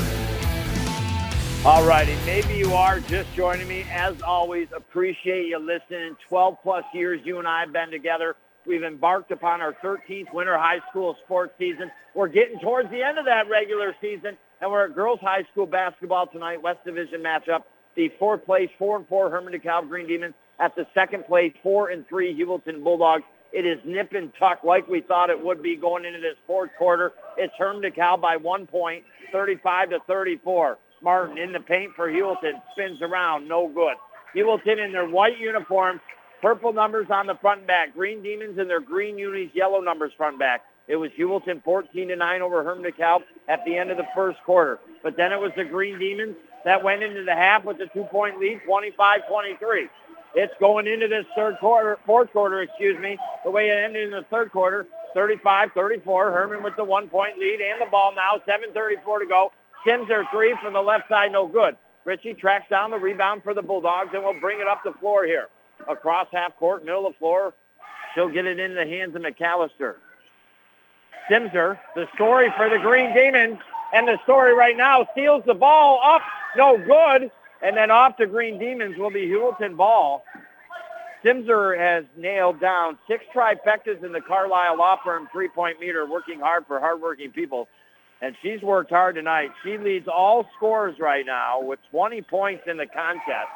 All 1.63 1.87
righty, 1.87 2.17
maybe 2.25 2.53
you 2.55 2.73
are 2.73 2.99
just 2.99 3.33
joining 3.33 3.69
me. 3.69 3.85
As 3.89 4.21
always, 4.23 4.67
appreciate 4.75 5.47
you 5.47 5.57
listening. 5.57 6.17
12 6.27 6.57
plus 6.61 6.83
years 6.93 7.21
you 7.23 7.39
and 7.39 7.47
I 7.47 7.61
have 7.61 7.71
been 7.71 7.91
together. 7.91 8.35
We've 8.67 8.83
embarked 8.83 9.31
upon 9.31 9.61
our 9.61 9.73
13th 9.81 10.33
winter 10.33 10.57
high 10.57 10.81
school 10.89 11.15
sports 11.23 11.53
season. 11.57 11.89
We're 12.13 12.27
getting 12.27 12.59
towards 12.59 12.91
the 12.91 13.01
end 13.01 13.17
of 13.17 13.23
that 13.23 13.49
regular 13.49 13.95
season, 14.01 14.37
and 14.59 14.69
we're 14.69 14.87
at 14.87 14.95
girls 14.95 15.21
high 15.21 15.45
school 15.49 15.65
basketball 15.65 16.27
tonight, 16.27 16.61
West 16.61 16.83
Division 16.83 17.23
matchup. 17.23 17.63
The 17.95 18.09
fourth 18.19 18.45
place, 18.45 18.69
four 18.77 18.97
and 18.97 19.07
four 19.07 19.29
Hermon 19.29 19.53
DeKalb 19.53 19.89
Green 19.89 20.07
Demons 20.07 20.33
at 20.59 20.75
the 20.75 20.85
second 20.93 21.25
place, 21.25 21.53
four 21.63 21.89
and 21.89 22.07
three 22.07 22.37
Heuvelton 22.37 22.83
Bulldogs. 22.83 23.23
It 23.51 23.65
is 23.65 23.79
nip 23.83 24.13
and 24.13 24.31
tuck 24.37 24.63
like 24.63 24.87
we 24.87 25.01
thought 25.01 25.29
it 25.29 25.43
would 25.43 25.63
be 25.63 25.75
going 25.75 26.05
into 26.05 26.19
this 26.19 26.35
fourth 26.45 26.69
quarter. 26.77 27.13
It's 27.37 27.53
Hermon 27.57 27.81
DeKalb 27.81 28.21
by 28.21 28.37
one 28.37 28.67
point, 28.67 29.03
35 29.31 29.89
to 29.89 29.99
34. 30.05 30.77
Martin 31.01 31.37
in 31.37 31.51
the 31.51 31.59
paint 31.59 31.91
for 31.95 32.09
Heuvelton, 32.11 32.61
spins 32.73 33.01
around, 33.01 33.47
no 33.47 33.67
good. 33.67 33.95
Heuvelton 34.35 34.85
in 34.85 34.91
their 34.91 35.07
white 35.07 35.39
uniforms, 35.39 36.01
purple 36.41 36.73
numbers 36.73 37.07
on 37.09 37.25
the 37.25 37.35
front 37.41 37.59
and 37.59 37.67
back. 37.67 37.93
Green 37.93 38.21
Demons 38.21 38.59
in 38.59 38.67
their 38.67 38.81
green 38.81 39.17
unis, 39.17 39.49
yellow 39.53 39.81
numbers 39.81 40.11
front 40.17 40.33
and 40.33 40.39
back. 40.39 40.61
It 40.87 40.95
was 40.95 41.11
Heuvelton 41.17 41.63
14 41.63 42.07
to 42.07 42.15
9 42.15 42.41
over 42.41 42.63
Hermon 42.63 42.83
DeKalb 42.83 43.19
at 43.47 43.59
the 43.65 43.77
end 43.77 43.91
of 43.91 43.97
the 43.97 44.07
first 44.15 44.39
quarter. 44.45 44.79
But 45.03 45.15
then 45.17 45.31
it 45.31 45.37
was 45.37 45.51
the 45.55 45.63
Green 45.63 45.99
Demons 45.99 46.35
that 46.65 46.83
went 46.83 47.03
into 47.03 47.23
the 47.23 47.33
half 47.33 47.63
with 47.65 47.77
the 47.77 47.87
two-point 47.87 48.39
lead, 48.39 48.61
25-23. 48.67 49.89
It's 50.35 50.53
going 50.59 50.87
into 50.87 51.07
this 51.07 51.25
third 51.35 51.57
quarter, 51.59 51.97
fourth 52.05 52.31
quarter, 52.31 52.61
excuse 52.61 52.99
me, 52.99 53.17
the 53.43 53.51
way 53.51 53.69
it 53.69 53.83
ended 53.83 54.05
in 54.05 54.11
the 54.11 54.25
third 54.29 54.51
quarter, 54.51 54.85
35-34. 55.15 56.05
Hermon 56.05 56.63
with 56.63 56.75
the 56.75 56.83
one-point 56.83 57.39
lead 57.39 57.61
and 57.61 57.81
the 57.81 57.89
ball 57.89 58.13
now, 58.15 58.41
7.34 58.47 59.19
to 59.19 59.25
go. 59.25 59.51
Simser 59.85 60.29
three 60.31 60.55
from 60.61 60.73
the 60.73 60.81
left 60.81 61.07
side, 61.09 61.31
no 61.31 61.47
good. 61.47 61.77
Richie 62.05 62.33
tracks 62.33 62.69
down 62.69 62.91
the 62.91 62.97
rebound 62.97 63.43
for 63.43 63.53
the 63.53 63.61
Bulldogs 63.61 64.09
and 64.13 64.23
will 64.23 64.39
bring 64.39 64.59
it 64.59 64.67
up 64.67 64.81
the 64.83 64.93
floor 64.99 65.25
here. 65.25 65.47
Across 65.87 66.27
half 66.33 66.55
court, 66.57 66.83
middle 66.83 67.07
of 67.07 67.13
the 67.13 67.19
floor. 67.19 67.53
She'll 68.13 68.29
get 68.29 68.45
it 68.45 68.59
into 68.59 68.75
the 68.75 68.85
hands 68.85 69.15
of 69.15 69.21
McAllister. 69.21 69.95
Simser, 71.29 71.79
the 71.95 72.07
story 72.15 72.51
for 72.57 72.69
the 72.69 72.79
Green 72.79 73.13
Demons, 73.13 73.59
and 73.93 74.07
the 74.07 74.17
story 74.23 74.53
right 74.53 74.75
now 74.75 75.07
steals 75.13 75.43
the 75.45 75.53
ball 75.53 76.01
up, 76.03 76.21
no 76.55 76.77
good, 76.77 77.31
and 77.61 77.77
then 77.77 77.91
off 77.91 78.17
to 78.17 78.27
Green 78.27 78.59
Demons 78.59 78.97
will 78.97 79.11
be 79.11 79.27
Heuvelton 79.27 79.75
ball. 79.75 80.23
Simser 81.23 81.77
has 81.77 82.05
nailed 82.15 82.59
down 82.59 82.97
six 83.07 83.25
trifectas 83.33 84.03
in 84.03 84.13
the 84.13 84.21
Carlisle 84.21 84.77
Law 84.77 84.97
Firm 85.03 85.27
three-point 85.31 85.79
meter, 85.79 86.05
working 86.05 86.39
hard 86.39 86.65
for 86.65 86.79
hardworking 86.79 87.31
people. 87.31 87.67
And 88.21 88.35
she's 88.41 88.61
worked 88.61 88.89
hard 88.89 89.15
tonight. 89.15 89.51
She 89.63 89.77
leads 89.77 90.07
all 90.07 90.45
scores 90.55 90.99
right 90.99 91.25
now 91.25 91.61
with 91.61 91.79
20 91.91 92.21
points 92.23 92.63
in 92.67 92.77
the 92.77 92.85
contest. 92.85 93.49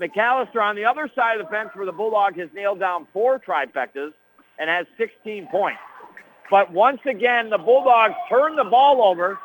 McAllister 0.00 0.60
on 0.60 0.74
the 0.74 0.84
other 0.84 1.08
side 1.14 1.40
of 1.40 1.46
the 1.46 1.50
fence 1.50 1.70
for 1.72 1.84
the 1.84 1.92
Bulldog 1.92 2.36
has 2.36 2.48
nailed 2.52 2.80
down 2.80 3.06
four 3.12 3.38
trifectas 3.38 4.12
and 4.58 4.68
has 4.68 4.86
16 4.96 5.46
points. 5.48 5.80
But 6.50 6.72
once 6.72 7.00
again, 7.06 7.50
the 7.50 7.58
Bulldogs 7.58 8.14
turn 8.28 8.56
the 8.56 8.64
ball 8.64 9.02
over 9.02 9.38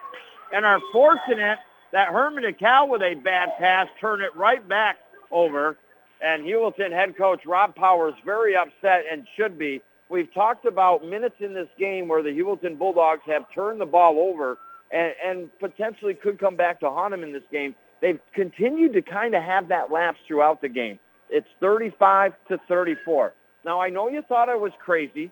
and 0.51 0.65
are 0.65 0.79
fortunate 0.91 1.59
that 1.91 2.09
Hermon 2.09 2.43
DeKalb 2.43 2.89
with 2.89 3.01
a 3.01 3.15
bad 3.15 3.49
pass 3.59 3.88
turned 3.99 4.22
it 4.22 4.35
right 4.35 4.68
back 4.68 4.97
over. 5.31 5.77
And 6.22 6.43
Heuvelton 6.43 6.91
head 6.91 7.15
coach 7.18 7.41
Rob 7.45 7.76
Powers 7.76 8.15
very 8.26 8.55
upset 8.55 9.03
and 9.11 9.27
should 9.35 9.57
be. 9.57 9.81
We've 10.09 10.34
talked 10.34 10.65
about 10.65 11.05
minutes 11.05 11.35
in 11.39 11.53
this 11.53 11.68
game 11.77 12.07
where 12.07 12.23
the 12.23 12.30
Heuvelton 12.30 12.77
Bulldogs 12.77 13.22
have 13.27 13.43
turned 13.53 13.80
the 13.80 13.85
ball 13.85 14.19
over 14.19 14.57
and, 14.91 15.14
and 15.23 15.59
potentially 15.59 16.14
could 16.14 16.39
come 16.39 16.55
back 16.55 16.80
to 16.80 16.89
haunt 16.89 17.11
them 17.11 17.23
in 17.23 17.34
this 17.34 17.43
game. 17.51 17.76
They've 18.01 18.19
continued 18.34 18.93
to 18.93 19.01
kind 19.01 19.35
of 19.35 19.43
have 19.43 19.68
that 19.68 19.91
lapse 19.91 20.19
throughout 20.27 20.61
the 20.61 20.69
game. 20.69 20.99
It's 21.30 21.47
35 21.59 22.34
to 22.49 22.57
34. 22.68 23.34
Now, 23.65 23.81
I 23.81 23.89
know 23.89 24.07
you 24.07 24.22
thought 24.22 24.49
I 24.49 24.55
was 24.55 24.72
crazy 24.80 25.31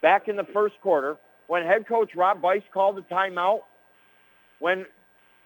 back 0.00 0.28
in 0.28 0.36
the 0.36 0.46
first 0.52 0.74
quarter 0.80 1.16
when 1.48 1.64
head 1.64 1.88
coach 1.88 2.10
Rob 2.14 2.40
Bice 2.40 2.62
called 2.72 2.96
the 2.96 3.02
timeout 3.02 3.60
when 4.60 4.86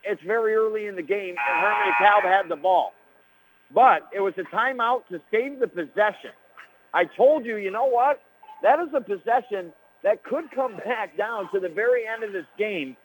it's 0.07 0.23
very 0.23 0.55
early 0.55 0.87
in 0.87 0.97
the 0.97 1.03
game 1.03 1.35
and 1.37 1.61
Hermon 1.61 1.93
DeKalb 2.01 2.23
had 2.23 2.49
the 2.49 2.57
ball. 2.57 2.93
But 3.75 4.09
it 4.15 4.21
was 4.21 4.35
a 4.39 4.55
timeout 4.55 5.07
to 5.09 5.21
save 5.31 5.59
the 5.59 5.67
possession. 5.67 6.31
I 6.95 7.05
told 7.17 7.45
you, 7.45 7.57
you 7.57 7.71
know 7.71 7.87
what? 7.87 8.21
That 8.63 8.79
is 8.81 8.89
a 8.95 9.01
possession 9.01 9.73
that 10.03 10.23
could 10.25 10.45
come 10.55 10.77
back 10.85 11.17
down 11.17 11.51
to 11.53 11.61
the 11.61 11.69
very 11.69 12.07
end 12.07 12.23
of 12.23 12.33
this 12.33 12.47
game. 12.59 12.97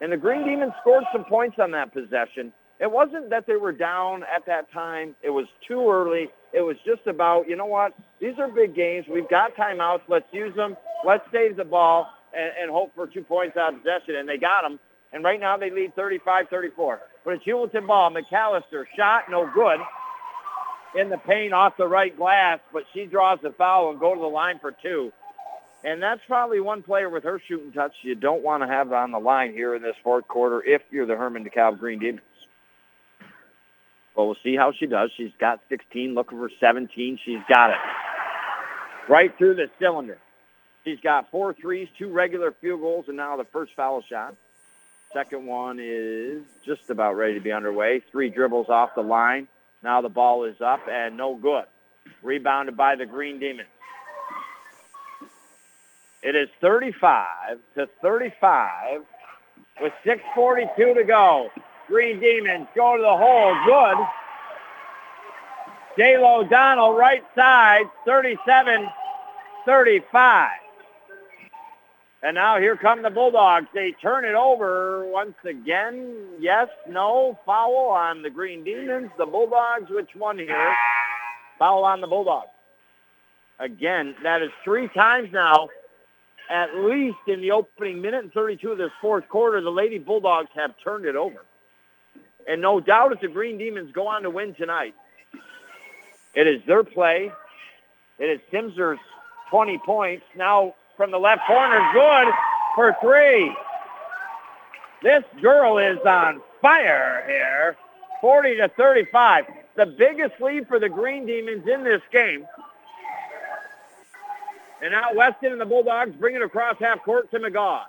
And 0.00 0.12
the 0.12 0.16
Green 0.16 0.44
Demons 0.44 0.72
scored 0.80 1.04
some 1.12 1.24
points 1.24 1.56
on 1.58 1.70
that 1.72 1.92
possession. 1.92 2.52
It 2.80 2.90
wasn't 2.90 3.28
that 3.30 3.46
they 3.46 3.56
were 3.56 3.72
down 3.72 4.22
at 4.24 4.46
that 4.46 4.72
time. 4.72 5.14
It 5.22 5.30
was 5.30 5.46
too 5.68 5.90
early. 5.90 6.28
It 6.52 6.62
was 6.62 6.76
just 6.86 7.06
about, 7.06 7.48
you 7.48 7.56
know 7.56 7.66
what? 7.66 7.92
These 8.20 8.34
are 8.38 8.48
big 8.48 8.74
games. 8.74 9.06
We've 9.10 9.28
got 9.28 9.54
timeouts. 9.54 10.00
Let's 10.08 10.26
use 10.32 10.54
them. 10.56 10.76
Let's 11.06 11.24
save 11.30 11.56
the 11.56 11.64
ball 11.64 12.08
and, 12.34 12.50
and 12.60 12.70
hope 12.70 12.94
for 12.94 13.06
two 13.06 13.22
points 13.22 13.56
out 13.56 13.74
of 13.74 13.80
possession. 13.82 14.16
And 14.16 14.28
they 14.28 14.38
got 14.38 14.62
them. 14.62 14.80
And 15.12 15.24
right 15.24 15.40
now 15.40 15.56
they 15.56 15.70
lead 15.70 15.94
35-34. 15.96 16.98
But 17.24 17.34
it's 17.34 17.44
Heuvelton 17.44 17.86
ball. 17.86 18.10
McAllister 18.10 18.84
shot, 18.96 19.24
no 19.30 19.50
good. 19.52 19.80
In 21.00 21.08
the 21.08 21.18
paint 21.18 21.52
off 21.52 21.76
the 21.76 21.86
right 21.86 22.16
glass, 22.16 22.58
but 22.72 22.84
she 22.92 23.06
draws 23.06 23.38
the 23.42 23.52
foul 23.52 23.90
and 23.90 24.00
go 24.00 24.14
to 24.14 24.20
the 24.20 24.26
line 24.26 24.58
for 24.60 24.72
two. 24.82 25.12
And 25.82 26.02
that's 26.02 26.20
probably 26.26 26.60
one 26.60 26.82
player 26.82 27.08
with 27.08 27.24
her 27.24 27.40
shooting 27.46 27.72
touch 27.72 27.92
you 28.02 28.14
don't 28.14 28.42
want 28.42 28.62
to 28.62 28.66
have 28.66 28.92
on 28.92 29.12
the 29.12 29.18
line 29.18 29.52
here 29.52 29.74
in 29.74 29.82
this 29.82 29.94
fourth 30.02 30.28
quarter 30.28 30.62
if 30.62 30.82
you're 30.90 31.06
the 31.06 31.16
Hermon 31.16 31.44
DeKalb 31.44 31.78
Green 31.78 31.98
Demons. 31.98 32.22
But 34.14 34.26
we'll 34.26 34.36
see 34.42 34.56
how 34.56 34.72
she 34.72 34.86
does. 34.86 35.10
She's 35.16 35.32
got 35.38 35.60
16, 35.68 36.14
looking 36.14 36.38
for 36.38 36.50
17. 36.60 37.18
She's 37.24 37.38
got 37.48 37.70
it. 37.70 37.76
Right 39.08 39.32
through 39.38 39.54
the 39.54 39.70
cylinder. 39.80 40.18
She's 40.84 41.00
got 41.00 41.30
four 41.30 41.54
threes, 41.54 41.88
two 41.98 42.10
regular 42.10 42.52
field 42.60 42.80
goals, 42.80 43.06
and 43.08 43.16
now 43.16 43.36
the 43.36 43.46
first 43.52 43.72
foul 43.76 44.02
shot. 44.08 44.34
Second 45.12 45.46
one 45.46 45.80
is 45.80 46.42
just 46.64 46.88
about 46.88 47.16
ready 47.16 47.34
to 47.34 47.40
be 47.40 47.50
underway. 47.50 48.00
Three 48.12 48.30
dribbles 48.30 48.68
off 48.68 48.94
the 48.94 49.02
line. 49.02 49.48
Now 49.82 50.02
the 50.02 50.08
ball 50.08 50.44
is 50.44 50.60
up 50.60 50.86
and 50.88 51.16
no 51.16 51.34
good. 51.34 51.64
Rebounded 52.22 52.76
by 52.76 52.94
the 52.94 53.06
Green 53.06 53.40
Demons. 53.40 53.68
It 56.22 56.36
is 56.36 56.48
35 56.60 57.58
to 57.74 57.88
35 58.00 59.02
with 59.80 59.92
6.42 60.04 60.94
to 60.94 61.02
go. 61.04 61.50
Green 61.88 62.20
Demons 62.20 62.68
go 62.76 62.96
to 62.96 63.02
the 63.02 63.16
hole. 63.16 63.56
Good. 63.66 63.96
J-Lo 65.96 66.42
O'Donnell, 66.42 66.94
right 66.94 67.24
side, 67.34 67.86
37-35. 68.06 70.50
And 72.22 72.34
now 72.34 72.58
here 72.58 72.76
come 72.76 73.02
the 73.02 73.10
Bulldogs. 73.10 73.66
They 73.72 73.92
turn 73.92 74.26
it 74.26 74.34
over 74.34 75.06
once 75.06 75.36
again. 75.44 76.14
Yes, 76.38 76.68
no, 76.86 77.38
foul 77.46 77.88
on 77.90 78.22
the 78.22 78.28
Green 78.28 78.62
Demons. 78.62 79.10
The 79.16 79.24
Bulldogs, 79.24 79.88
which 79.88 80.10
one 80.14 80.38
here? 80.38 80.74
Foul 81.58 81.84
on 81.84 82.02
the 82.02 82.06
Bulldogs. 82.06 82.50
Again, 83.58 84.14
that 84.22 84.42
is 84.42 84.50
three 84.64 84.88
times 84.88 85.30
now, 85.32 85.68
at 86.50 86.74
least 86.74 87.18
in 87.26 87.40
the 87.40 87.52
opening 87.52 88.02
minute 88.02 88.24
and 88.24 88.32
32 88.32 88.72
of 88.72 88.78
this 88.78 88.90
fourth 89.00 89.28
quarter, 89.28 89.60
the 89.60 89.70
Lady 89.70 89.98
Bulldogs 89.98 90.50
have 90.54 90.74
turned 90.82 91.06
it 91.06 91.16
over. 91.16 91.44
And 92.46 92.60
no 92.60 92.80
doubt 92.80 93.12
if 93.12 93.20
the 93.20 93.28
Green 93.28 93.56
Demons 93.56 93.92
go 93.92 94.08
on 94.08 94.22
to 94.22 94.30
win 94.30 94.54
tonight, 94.54 94.94
it 96.34 96.46
is 96.46 96.60
their 96.66 96.84
play. 96.84 97.32
It 98.18 98.24
is 98.24 98.40
Simser's 98.52 98.98
20 99.50 99.78
points. 99.78 100.24
Now 100.36 100.74
from 101.00 101.10
the 101.10 101.18
left 101.18 101.40
corner, 101.46 101.80
good 101.94 102.28
for 102.74 102.94
three. 103.00 103.56
This 105.02 105.24
girl 105.40 105.78
is 105.78 105.98
on 106.04 106.42
fire 106.60 107.24
here. 107.26 107.74
40 108.20 108.56
to 108.56 108.68
35. 108.68 109.46
The 109.76 109.86
biggest 109.86 110.38
lead 110.42 110.68
for 110.68 110.78
the 110.78 110.90
Green 110.90 111.24
Demons 111.24 111.66
in 111.66 111.84
this 111.84 112.02
game. 112.12 112.46
And 114.82 114.92
now 114.92 115.14
Weston 115.14 115.52
and 115.52 115.60
the 115.62 115.64
Bulldogs 115.64 116.14
bring 116.16 116.34
it 116.34 116.42
across 116.42 116.76
half 116.78 117.02
court 117.02 117.30
to 117.30 117.38
McGaw. 117.38 117.84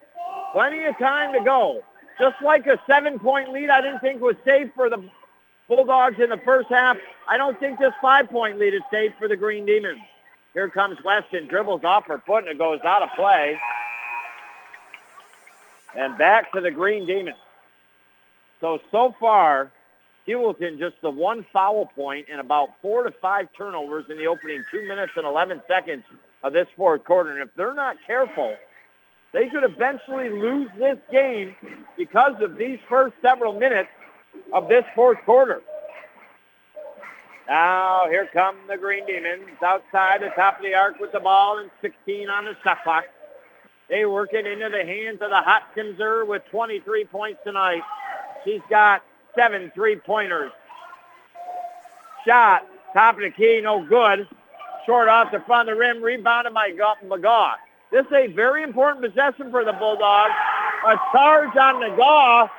Plenty 0.53 0.85
of 0.85 0.97
time 0.97 1.33
to 1.33 1.43
go. 1.43 1.83
Just 2.17 2.41
like 2.41 2.65
a 2.67 2.79
seven-point 2.87 3.51
lead 3.51 3.69
I 3.69 3.81
didn't 3.81 3.99
think 3.99 4.21
was 4.21 4.37
safe 4.45 4.69
for 4.73 4.89
the 4.89 5.03
Bulldogs 5.67 6.17
in 6.17 6.29
the 6.29 6.39
first 6.45 6.69
half, 6.69 6.95
I 7.27 7.35
don't 7.35 7.59
think 7.59 7.77
this 7.77 7.93
five-point 8.01 8.57
lead 8.57 8.73
is 8.73 8.83
safe 8.89 9.11
for 9.19 9.27
the 9.27 9.35
Green 9.35 9.65
Demons. 9.65 9.99
Here 10.53 10.69
comes 10.69 10.97
Weston, 11.03 11.47
dribbles 11.47 11.83
off 11.83 12.05
her 12.07 12.21
foot, 12.25 12.43
and 12.43 12.49
it 12.49 12.57
goes 12.57 12.79
out 12.83 13.01
of 13.01 13.09
play. 13.15 13.57
And 15.95 16.17
back 16.17 16.51
to 16.53 16.61
the 16.61 16.71
Green 16.71 17.05
Demons. 17.05 17.37
So, 18.59 18.79
so 18.91 19.15
far, 19.19 19.71
Heuvelton 20.27 20.77
just 20.77 20.95
the 21.01 21.09
one 21.09 21.45
foul 21.51 21.87
point 21.95 22.27
and 22.29 22.39
about 22.39 22.69
four 22.81 23.03
to 23.03 23.11
five 23.11 23.47
turnovers 23.57 24.05
in 24.09 24.17
the 24.17 24.27
opening 24.27 24.63
two 24.71 24.87
minutes 24.87 25.13
and 25.15 25.25
11 25.25 25.61
seconds 25.67 26.03
of 26.43 26.53
this 26.53 26.67
fourth 26.75 27.03
quarter. 27.03 27.31
And 27.31 27.41
if 27.41 27.49
they're 27.55 27.73
not 27.73 27.97
careful, 28.05 28.55
they 29.33 29.49
could 29.49 29.63
eventually 29.63 30.29
lose 30.29 30.69
this 30.77 30.97
game 31.11 31.55
because 31.97 32.41
of 32.41 32.57
these 32.57 32.79
first 32.87 33.15
several 33.21 33.57
minutes 33.57 33.89
of 34.53 34.67
this 34.67 34.83
fourth 34.95 35.17
quarter. 35.25 35.61
Now 37.51 38.05
here 38.07 38.29
come 38.31 38.55
the 38.69 38.77
Green 38.77 39.05
Demons 39.05 39.43
outside 39.61 40.21
the 40.21 40.29
top 40.37 40.59
of 40.59 40.63
the 40.63 40.73
arc 40.73 41.01
with 41.01 41.11
the 41.11 41.19
ball 41.19 41.57
and 41.57 41.69
16 41.81 42.29
on 42.29 42.45
the 42.45 42.55
shot 42.63 42.77
clock. 42.81 43.03
They 43.89 44.05
work 44.05 44.29
it 44.31 44.47
into 44.47 44.69
the 44.69 44.85
hands 44.85 45.17
of 45.19 45.31
the 45.31 45.41
hot 45.41 45.63
Simser 45.75 46.25
with 46.25 46.43
23 46.49 47.03
points 47.03 47.41
tonight. 47.43 47.81
She's 48.45 48.61
got 48.69 49.03
seven 49.35 49.69
three-pointers. 49.75 50.53
Shot, 52.25 52.65
top 52.93 53.15
of 53.15 53.21
the 53.21 53.31
key, 53.31 53.59
no 53.61 53.85
good. 53.85 54.29
Short 54.85 55.09
off 55.09 55.33
the 55.33 55.41
front 55.41 55.67
of 55.67 55.75
the 55.75 55.79
rim, 55.79 56.01
rebounded 56.01 56.53
by 56.53 56.71
McGaw. 56.71 57.55
This 57.91 58.05
is 58.05 58.13
a 58.13 58.27
very 58.27 58.63
important 58.63 59.03
possession 59.03 59.51
for 59.51 59.65
the 59.65 59.73
Bulldogs. 59.73 60.31
A 60.87 60.95
charge 61.11 61.57
on 61.57 61.81
McGaw. 61.81 62.49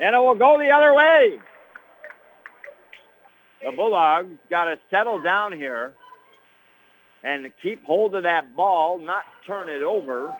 And 0.00 0.16
it 0.16 0.18
will 0.18 0.34
go 0.34 0.58
the 0.58 0.70
other 0.70 0.92
way. 0.92 1.38
The 3.64 3.72
Bulldogs 3.72 4.36
got 4.50 4.66
to 4.66 4.78
settle 4.90 5.22
down 5.22 5.52
here 5.52 5.94
and 7.22 7.50
keep 7.62 7.82
hold 7.84 8.14
of 8.14 8.24
that 8.24 8.54
ball, 8.54 8.98
not 8.98 9.24
turn 9.46 9.70
it 9.70 9.82
over. 9.82 10.36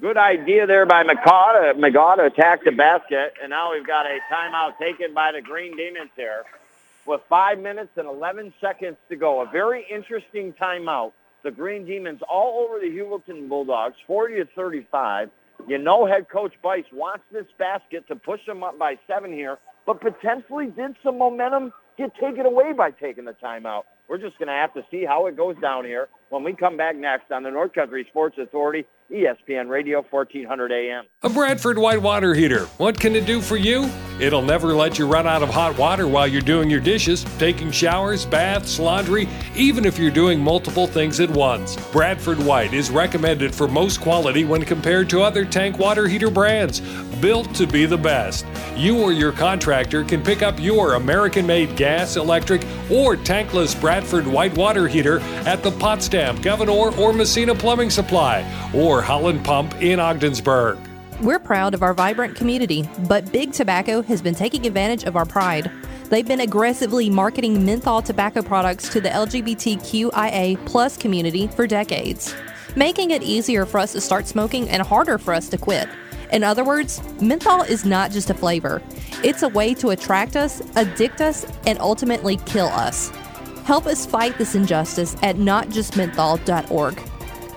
Good 0.00 0.16
idea 0.16 0.68
there 0.68 0.86
by 0.86 1.02
McCaw 1.02 1.74
McGaw 1.74 2.16
to 2.18 2.26
attack 2.26 2.62
the 2.64 2.70
basket. 2.70 3.34
And 3.42 3.50
now 3.50 3.72
we've 3.72 3.86
got 3.86 4.06
a 4.06 4.20
timeout 4.32 4.78
taken 4.78 5.12
by 5.12 5.32
the 5.32 5.42
Green 5.42 5.76
Demons 5.76 6.10
here 6.14 6.44
with 7.04 7.20
5 7.28 7.58
minutes 7.58 7.90
and 7.96 8.06
11 8.06 8.54
seconds 8.60 8.96
to 9.08 9.16
go. 9.16 9.42
A 9.42 9.46
very 9.50 9.84
interesting 9.92 10.52
timeout. 10.52 11.12
The 11.42 11.50
Green 11.50 11.84
Demons 11.84 12.20
all 12.28 12.64
over 12.64 12.78
the 12.78 12.86
Heuvelton 12.86 13.48
Bulldogs, 13.48 13.96
40 14.06 14.36
to 14.36 14.44
35. 14.54 15.30
You 15.66 15.78
know 15.78 16.06
head 16.06 16.28
coach 16.28 16.54
Bice 16.62 16.84
wants 16.92 17.24
this 17.32 17.46
basket 17.58 18.06
to 18.06 18.14
push 18.14 18.40
them 18.46 18.62
up 18.62 18.78
by 18.78 18.98
seven 19.08 19.32
here, 19.32 19.58
but 19.86 20.00
potentially 20.00 20.66
did 20.66 20.96
some 21.02 21.18
momentum 21.18 21.72
get 21.98 22.12
taken 22.14 22.46
away 22.46 22.72
by 22.72 22.90
taking 22.90 23.24
the 23.24 23.34
timeout. 23.42 23.82
We're 24.08 24.18
just 24.18 24.38
going 24.38 24.48
to 24.48 24.54
have 24.54 24.74
to 24.74 24.82
see 24.90 25.04
how 25.04 25.26
it 25.26 25.36
goes 25.36 25.56
down 25.60 25.84
here 25.84 26.08
when 26.30 26.42
we 26.42 26.52
come 26.52 26.76
back 26.76 26.96
next 26.96 27.30
on 27.30 27.42
the 27.42 27.50
North 27.50 27.72
Country 27.74 28.06
Sports 28.10 28.36
Authority, 28.38 28.84
ESPN 29.10 29.68
Radio, 29.68 30.04
1400 30.08 30.70
AM. 30.70 31.04
A 31.22 31.28
Bradford 31.28 31.78
White 31.78 32.00
Water 32.00 32.32
Heater. 32.32 32.66
What 32.78 32.98
can 32.98 33.16
it 33.16 33.26
do 33.26 33.40
for 33.40 33.56
you? 33.56 33.90
It'll 34.20 34.42
never 34.42 34.74
let 34.74 34.98
you 34.98 35.06
run 35.06 35.26
out 35.26 35.42
of 35.42 35.48
hot 35.48 35.76
water 35.78 36.06
while 36.06 36.26
you're 36.26 36.42
doing 36.42 36.70
your 36.70 36.80
dishes, 36.80 37.24
taking 37.38 37.70
showers, 37.70 38.26
baths, 38.26 38.78
laundry, 38.78 39.28
even 39.56 39.84
if 39.84 39.98
you're 39.98 40.10
doing 40.10 40.38
multiple 40.38 40.86
things 40.86 41.20
at 41.20 41.30
once. 41.30 41.76
Bradford 41.90 42.38
White 42.38 42.74
is 42.74 42.90
recommended 42.90 43.54
for 43.54 43.66
most 43.66 44.00
quality 44.00 44.44
when 44.44 44.62
compared 44.62 45.08
to 45.10 45.22
other 45.22 45.44
tank 45.44 45.78
water 45.78 46.06
heater 46.06 46.30
brands, 46.30 46.80
built 47.20 47.52
to 47.54 47.66
be 47.66 47.86
the 47.86 47.96
best. 47.96 48.46
You 48.76 49.00
or 49.00 49.12
your 49.12 49.32
contractor 49.32 50.04
can 50.04 50.22
pick 50.22 50.42
up 50.42 50.60
your 50.60 50.94
American 50.94 51.46
made 51.46 51.76
gas, 51.76 52.16
electric, 52.16 52.62
or 52.90 53.16
tankless 53.16 53.78
Bradford 53.80 54.26
White 54.26 54.56
Water 54.56 54.86
Heater 54.86 55.20
at 55.46 55.62
the 55.62 55.70
Potsdam 55.72 56.40
Gouverneur, 56.42 56.94
or 56.98 57.12
Massena 57.12 57.54
Plumbing 57.54 57.90
Supply, 57.90 58.40
or 58.74 58.99
Holland 59.02 59.44
Pump 59.44 59.74
in 59.80 60.00
Ogdensburg. 60.00 60.78
We're 61.20 61.38
proud 61.38 61.74
of 61.74 61.82
our 61.82 61.92
vibrant 61.92 62.34
community, 62.34 62.88
but 63.00 63.30
Big 63.30 63.52
Tobacco 63.52 64.00
has 64.02 64.22
been 64.22 64.34
taking 64.34 64.66
advantage 64.66 65.04
of 65.04 65.16
our 65.16 65.26
pride. 65.26 65.70
They've 66.08 66.26
been 66.26 66.40
aggressively 66.40 67.10
marketing 67.10 67.64
menthol 67.64 68.00
tobacco 68.00 68.40
products 68.40 68.88
to 68.88 69.00
the 69.00 69.10
LGBTQIA 69.10 70.64
plus 70.64 70.96
community 70.96 71.46
for 71.48 71.66
decades, 71.66 72.34
making 72.74 73.10
it 73.10 73.22
easier 73.22 73.66
for 73.66 73.78
us 73.78 73.92
to 73.92 74.00
start 74.00 74.26
smoking 74.26 74.68
and 74.70 74.82
harder 74.82 75.18
for 75.18 75.34
us 75.34 75.48
to 75.50 75.58
quit. 75.58 75.88
In 76.32 76.42
other 76.42 76.64
words, 76.64 77.02
menthol 77.20 77.62
is 77.62 77.84
not 77.84 78.10
just 78.10 78.30
a 78.30 78.34
flavor, 78.34 78.80
it's 79.22 79.42
a 79.42 79.48
way 79.48 79.74
to 79.74 79.90
attract 79.90 80.36
us, 80.36 80.62
addict 80.76 81.20
us, 81.20 81.44
and 81.66 81.78
ultimately 81.80 82.38
kill 82.46 82.68
us. 82.68 83.10
Help 83.64 83.86
us 83.86 84.06
fight 84.06 84.38
this 84.38 84.54
injustice 84.54 85.16
at 85.22 85.36
notjustmenthol.org. 85.36 87.09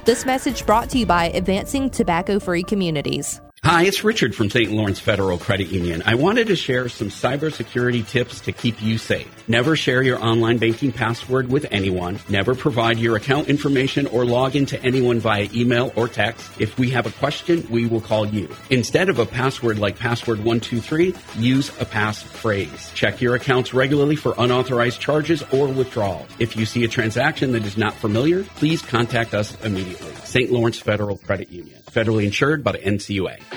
This 0.05 0.25
message 0.25 0.65
brought 0.65 0.89
to 0.89 0.97
you 0.99 1.05
by 1.05 1.29
Advancing 1.29 1.89
Tobacco 1.89 2.37
Free 2.37 2.61
Communities. 2.61 3.39
Hi, 3.65 3.83
it's 3.83 4.03
Richard 4.03 4.35
from 4.35 4.49
St. 4.49 4.73
Lawrence 4.73 4.99
Federal 4.99 5.37
Credit 5.37 5.69
Union. 5.69 6.03
I 6.05 6.15
wanted 6.15 6.47
to 6.47 6.55
share 6.57 6.89
some 6.89 7.07
cybersecurity 7.07 8.05
tips 8.05 8.41
to 8.41 8.51
keep 8.51 8.81
you 8.81 8.97
safe. 8.97 9.47
Never 9.47 9.77
share 9.77 10.03
your 10.03 10.21
online 10.21 10.57
banking 10.57 10.91
password 10.91 11.49
with 11.49 11.65
anyone. 11.71 12.19
Never 12.27 12.55
provide 12.55 12.99
your 12.99 13.15
account 13.15 13.47
information 13.47 14.05
or 14.07 14.25
log 14.25 14.57
into 14.57 14.77
anyone 14.83 15.21
via 15.21 15.47
email 15.53 15.93
or 15.95 16.09
text. 16.09 16.51
If 16.59 16.77
we 16.77 16.89
have 16.89 17.05
a 17.05 17.11
question, 17.11 17.65
we 17.69 17.85
will 17.85 18.01
call 18.01 18.25
you. 18.25 18.53
Instead 18.69 19.07
of 19.07 19.19
a 19.19 19.25
password 19.25 19.79
like 19.79 19.97
password 19.97 20.39
123, 20.39 21.15
use 21.37 21.69
a 21.79 21.85
passphrase. 21.85 22.93
Check 22.93 23.21
your 23.21 23.35
accounts 23.35 23.73
regularly 23.73 24.17
for 24.17 24.35
unauthorized 24.37 24.99
charges 24.99 25.41
or 25.53 25.69
withdrawals. 25.69 26.27
If 26.37 26.57
you 26.57 26.65
see 26.65 26.83
a 26.83 26.89
transaction 26.89 27.53
that 27.53 27.65
is 27.65 27.77
not 27.77 27.93
familiar, 27.93 28.43
please 28.43 28.81
contact 28.81 29.33
us 29.33 29.57
immediately. 29.63 30.13
St. 30.25 30.51
Lawrence 30.51 30.79
Federal 30.79 31.17
Credit 31.17 31.49
Union. 31.49 31.79
Federally 31.93 32.25
insured 32.25 32.63
by 32.63 32.71
the 32.71 32.79
NCUA. 32.79 33.52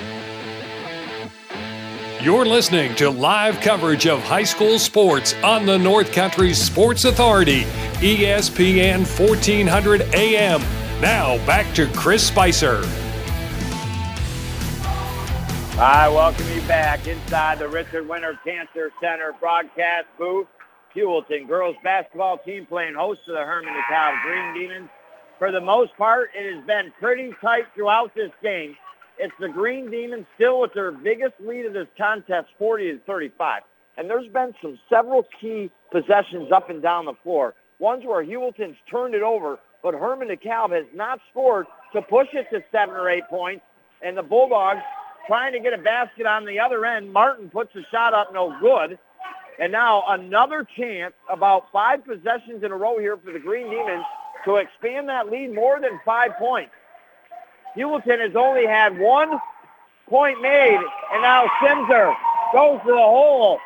You're 2.22 2.46
listening 2.46 2.94
to 2.94 3.10
live 3.10 3.60
coverage 3.60 4.06
of 4.06 4.22
high 4.22 4.42
school 4.42 4.78
sports 4.78 5.34
on 5.44 5.66
the 5.66 5.76
North 5.76 6.12
Country 6.12 6.54
Sports 6.54 7.04
Authority, 7.04 7.64
ESPN 8.00 9.00
1400 9.00 10.00
AM. 10.14 10.62
Now 11.02 11.36
back 11.44 11.74
to 11.74 11.86
Chris 11.88 12.26
Spicer. 12.26 12.82
I 15.78 16.08
welcome 16.08 16.50
you 16.54 16.62
back 16.62 17.06
inside 17.06 17.58
the 17.58 17.68
Richard 17.68 18.08
Winter 18.08 18.40
Cancer 18.42 18.90
Center 18.98 19.34
broadcast 19.38 20.06
booth. 20.18 20.46
Heuvelton 20.94 21.46
girls 21.46 21.76
basketball 21.84 22.38
team 22.38 22.64
playing 22.64 22.94
host 22.94 23.20
to 23.26 23.32
the 23.32 23.44
Hermon 23.44 23.74
DeKalb 23.74 24.22
Green 24.22 24.54
Demons. 24.54 24.88
For 25.38 25.52
the 25.52 25.60
most 25.60 25.94
part, 25.98 26.30
it 26.34 26.56
has 26.56 26.64
been 26.66 26.94
pretty 26.98 27.34
tight 27.42 27.66
throughout 27.74 28.14
this 28.14 28.30
game. 28.42 28.74
It's 29.18 29.32
the 29.40 29.48
Green 29.48 29.90
Demons 29.90 30.26
still 30.34 30.60
with 30.60 30.74
their 30.74 30.92
biggest 30.92 31.34
lead 31.40 31.66
of 31.66 31.72
this 31.72 31.88
contest, 31.96 32.48
40 32.58 32.92
to 32.92 32.98
35. 33.06 33.62
And 33.96 34.10
there's 34.10 34.28
been 34.28 34.54
some 34.60 34.78
several 34.90 35.26
key 35.40 35.70
possessions 35.90 36.52
up 36.52 36.68
and 36.68 36.82
down 36.82 37.06
the 37.06 37.14
floor. 37.22 37.54
Ones 37.78 38.04
where 38.04 38.22
Heuvelton's 38.22 38.76
turned 38.90 39.14
it 39.14 39.22
over, 39.22 39.58
but 39.82 39.94
Hermon 39.94 40.28
DeKalb 40.28 40.72
has 40.72 40.84
not 40.94 41.20
scored 41.30 41.66
to 41.94 42.02
push 42.02 42.28
it 42.34 42.46
to 42.50 42.62
seven 42.70 42.94
or 42.94 43.08
eight 43.08 43.24
points. 43.28 43.64
And 44.02 44.16
the 44.16 44.22
Bulldogs 44.22 44.82
trying 45.26 45.52
to 45.52 45.60
get 45.60 45.72
a 45.72 45.78
basket 45.78 46.26
on 46.26 46.44
the 46.44 46.60
other 46.60 46.84
end. 46.84 47.12
Martin 47.12 47.48
puts 47.48 47.74
a 47.74 47.82
shot 47.90 48.12
up, 48.12 48.32
no 48.32 48.54
good. 48.60 48.98
And 49.58 49.72
now 49.72 50.04
another 50.08 50.66
chance, 50.76 51.14
about 51.30 51.72
five 51.72 52.04
possessions 52.04 52.62
in 52.62 52.70
a 52.70 52.76
row 52.76 52.98
here 52.98 53.16
for 53.16 53.32
the 53.32 53.38
Green 53.38 53.70
Demons 53.70 54.04
to 54.44 54.56
expand 54.56 55.08
that 55.08 55.30
lead 55.30 55.54
more 55.54 55.80
than 55.80 55.98
five 56.04 56.32
points. 56.38 56.72
Heuvelton 57.76 58.20
has 58.20 58.34
only 58.34 58.66
had 58.66 58.98
one 58.98 59.38
point 60.08 60.40
made, 60.40 60.80
and 61.12 61.22
now 61.22 61.46
Simser 61.60 62.14
goes 62.52 62.80
to 62.80 62.90
the 62.90 62.96
hole. 62.96 63.58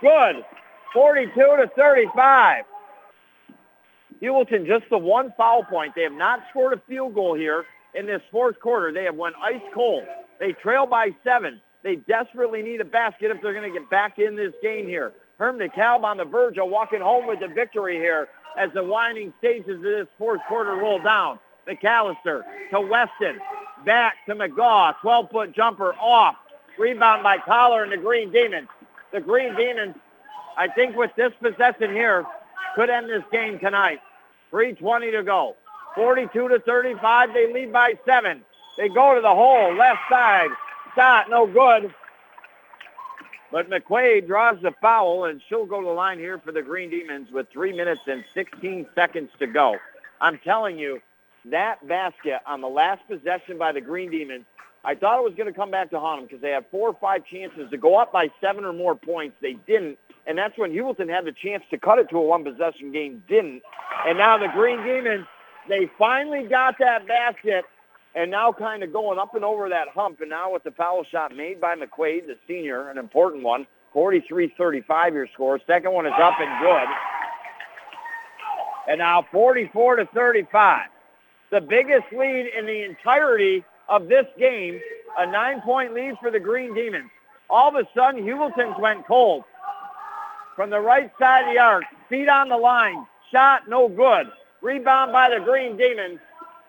Good. 0.00 0.44
42 0.92 1.32
to 1.34 1.70
35. 1.76 2.64
Heuvelton 4.20 4.66
just 4.66 4.84
the 4.90 4.98
one 4.98 5.32
foul 5.36 5.64
point. 5.64 5.94
They 5.94 6.02
have 6.02 6.12
not 6.12 6.40
scored 6.50 6.74
a 6.74 6.82
field 6.88 7.14
goal 7.14 7.34
here 7.34 7.64
in 7.94 8.06
this 8.06 8.20
fourth 8.30 8.60
quarter. 8.60 8.92
They 8.92 9.04
have 9.04 9.14
went 9.14 9.36
ice 9.40 9.62
cold. 9.72 10.04
They 10.38 10.52
trail 10.52 10.86
by 10.86 11.10
seven. 11.24 11.60
They 11.82 11.96
desperately 11.96 12.62
need 12.62 12.80
a 12.80 12.84
basket 12.84 13.30
if 13.30 13.40
they're 13.42 13.54
going 13.54 13.72
to 13.72 13.78
get 13.78 13.88
back 13.88 14.18
in 14.18 14.36
this 14.36 14.52
game 14.62 14.86
here. 14.86 15.12
Herm 15.38 15.58
DeKalb 15.58 16.04
on 16.04 16.18
the 16.18 16.24
verge 16.24 16.58
of 16.58 16.68
walking 16.68 17.00
home 17.00 17.26
with 17.26 17.40
the 17.40 17.48
victory 17.48 17.96
here 17.96 18.28
as 18.58 18.70
the 18.74 18.84
winding 18.84 19.32
stages 19.38 19.76
of 19.76 19.82
this 19.82 20.06
fourth 20.18 20.40
quarter 20.48 20.74
roll 20.74 21.02
down. 21.02 21.38
McAllister 21.68 22.42
to 22.70 22.80
Weston. 22.80 23.40
Back 23.84 24.14
to 24.26 24.34
McGaw. 24.34 24.94
12-foot 25.02 25.54
jumper 25.54 25.94
off. 25.94 26.36
Rebound 26.78 27.22
by 27.22 27.38
Collar 27.38 27.82
and 27.82 27.92
the 27.92 27.96
Green 27.96 28.30
Demons. 28.30 28.68
The 29.12 29.20
Green 29.20 29.54
Demons, 29.56 29.96
I 30.56 30.68
think 30.68 30.96
with 30.96 31.10
this 31.16 31.32
possession 31.40 31.92
here, 31.92 32.24
could 32.74 32.90
end 32.90 33.08
this 33.08 33.24
game 33.32 33.58
tonight. 33.58 34.00
3.20 34.52 35.12
to 35.12 35.22
go. 35.22 35.56
42 35.94 36.48
to 36.48 36.60
35. 36.60 37.34
They 37.34 37.52
lead 37.52 37.72
by 37.72 37.94
seven. 38.06 38.42
They 38.76 38.88
go 38.88 39.14
to 39.14 39.20
the 39.20 39.34
hole. 39.34 39.74
Left 39.74 40.00
side. 40.08 40.50
Shot. 40.94 41.28
No 41.28 41.46
good. 41.46 41.92
But 43.52 43.68
McQuaid 43.68 44.28
draws 44.28 44.62
the 44.62 44.72
foul, 44.80 45.24
and 45.24 45.40
she'll 45.48 45.66
go 45.66 45.80
to 45.80 45.86
the 45.86 45.92
line 45.92 46.18
here 46.18 46.38
for 46.38 46.52
the 46.52 46.62
Green 46.62 46.88
Demons 46.88 47.32
with 47.32 47.48
3 47.52 47.72
minutes 47.72 48.02
and 48.06 48.24
16 48.32 48.86
seconds 48.94 49.30
to 49.40 49.48
go. 49.48 49.76
I'm 50.20 50.38
telling 50.44 50.78
you, 50.78 51.00
that 51.46 51.86
basket 51.86 52.40
on 52.46 52.60
the 52.60 52.68
last 52.68 53.06
possession 53.08 53.58
by 53.58 53.72
the 53.72 53.80
Green 53.80 54.10
Demons, 54.10 54.44
I 54.84 54.94
thought 54.94 55.18
it 55.18 55.24
was 55.24 55.34
going 55.34 55.46
to 55.46 55.52
come 55.52 55.70
back 55.70 55.90
to 55.90 56.00
haunt 56.00 56.20
them 56.20 56.26
because 56.26 56.40
they 56.40 56.50
had 56.50 56.64
four 56.70 56.88
or 56.88 56.96
five 57.00 57.24
chances 57.26 57.70
to 57.70 57.76
go 57.76 57.96
up 57.96 58.12
by 58.12 58.30
seven 58.40 58.64
or 58.64 58.72
more 58.72 58.94
points. 58.94 59.36
They 59.42 59.54
didn't, 59.66 59.98
and 60.26 60.38
that's 60.38 60.56
when 60.56 60.72
Heuvelton 60.72 61.08
had 61.08 61.26
the 61.26 61.32
chance 61.32 61.62
to 61.70 61.78
cut 61.78 61.98
it 61.98 62.08
to 62.10 62.16
a 62.16 62.22
one-possession 62.22 62.92
game, 62.92 63.22
didn't. 63.28 63.62
And 64.06 64.16
now 64.16 64.38
the 64.38 64.48
Green 64.48 64.82
Demons, 64.82 65.26
they 65.68 65.90
finally 65.98 66.46
got 66.48 66.76
that 66.78 67.06
basket, 67.06 67.64
and 68.14 68.30
now 68.30 68.52
kind 68.52 68.82
of 68.82 68.92
going 68.92 69.18
up 69.18 69.34
and 69.34 69.44
over 69.44 69.68
that 69.68 69.88
hump. 69.88 70.20
And 70.20 70.30
now 70.30 70.52
with 70.52 70.64
the 70.64 70.70
foul 70.70 71.04
shot 71.04 71.36
made 71.36 71.60
by 71.60 71.76
McQuaid, 71.76 72.26
the 72.26 72.36
senior, 72.48 72.88
an 72.88 72.96
important 72.96 73.42
one, 73.42 73.66
43-35 73.94 75.12
your 75.12 75.26
score. 75.34 75.60
Second 75.66 75.92
one 75.92 76.06
is 76.06 76.12
up 76.16 76.34
and 76.40 76.64
good. 76.64 76.88
And 78.88 78.98
now 78.98 79.26
44 79.30 79.96
to 79.96 80.06
35. 80.06 80.88
The 81.50 81.60
biggest 81.60 82.04
lead 82.12 82.46
in 82.56 82.64
the 82.66 82.84
entirety 82.84 83.64
of 83.88 84.08
this 84.08 84.26
game, 84.38 84.80
a 85.18 85.26
nine-point 85.26 85.94
lead 85.94 86.14
for 86.20 86.30
the 86.30 86.38
Green 86.38 86.74
Demons. 86.74 87.10
All 87.48 87.68
of 87.68 87.74
a 87.74 87.88
sudden, 87.92 88.22
Heuvelton's 88.22 88.78
went 88.78 89.04
cold. 89.06 89.42
From 90.54 90.70
the 90.70 90.80
right 90.80 91.10
side 91.18 91.48
of 91.48 91.54
the 91.54 91.58
arc, 91.58 91.84
feet 92.08 92.28
on 92.28 92.48
the 92.48 92.56
line, 92.56 93.04
shot 93.32 93.68
no 93.68 93.88
good. 93.88 94.30
Rebound 94.62 95.10
by 95.10 95.30
the 95.30 95.44
Green 95.44 95.76
Demons. 95.76 96.20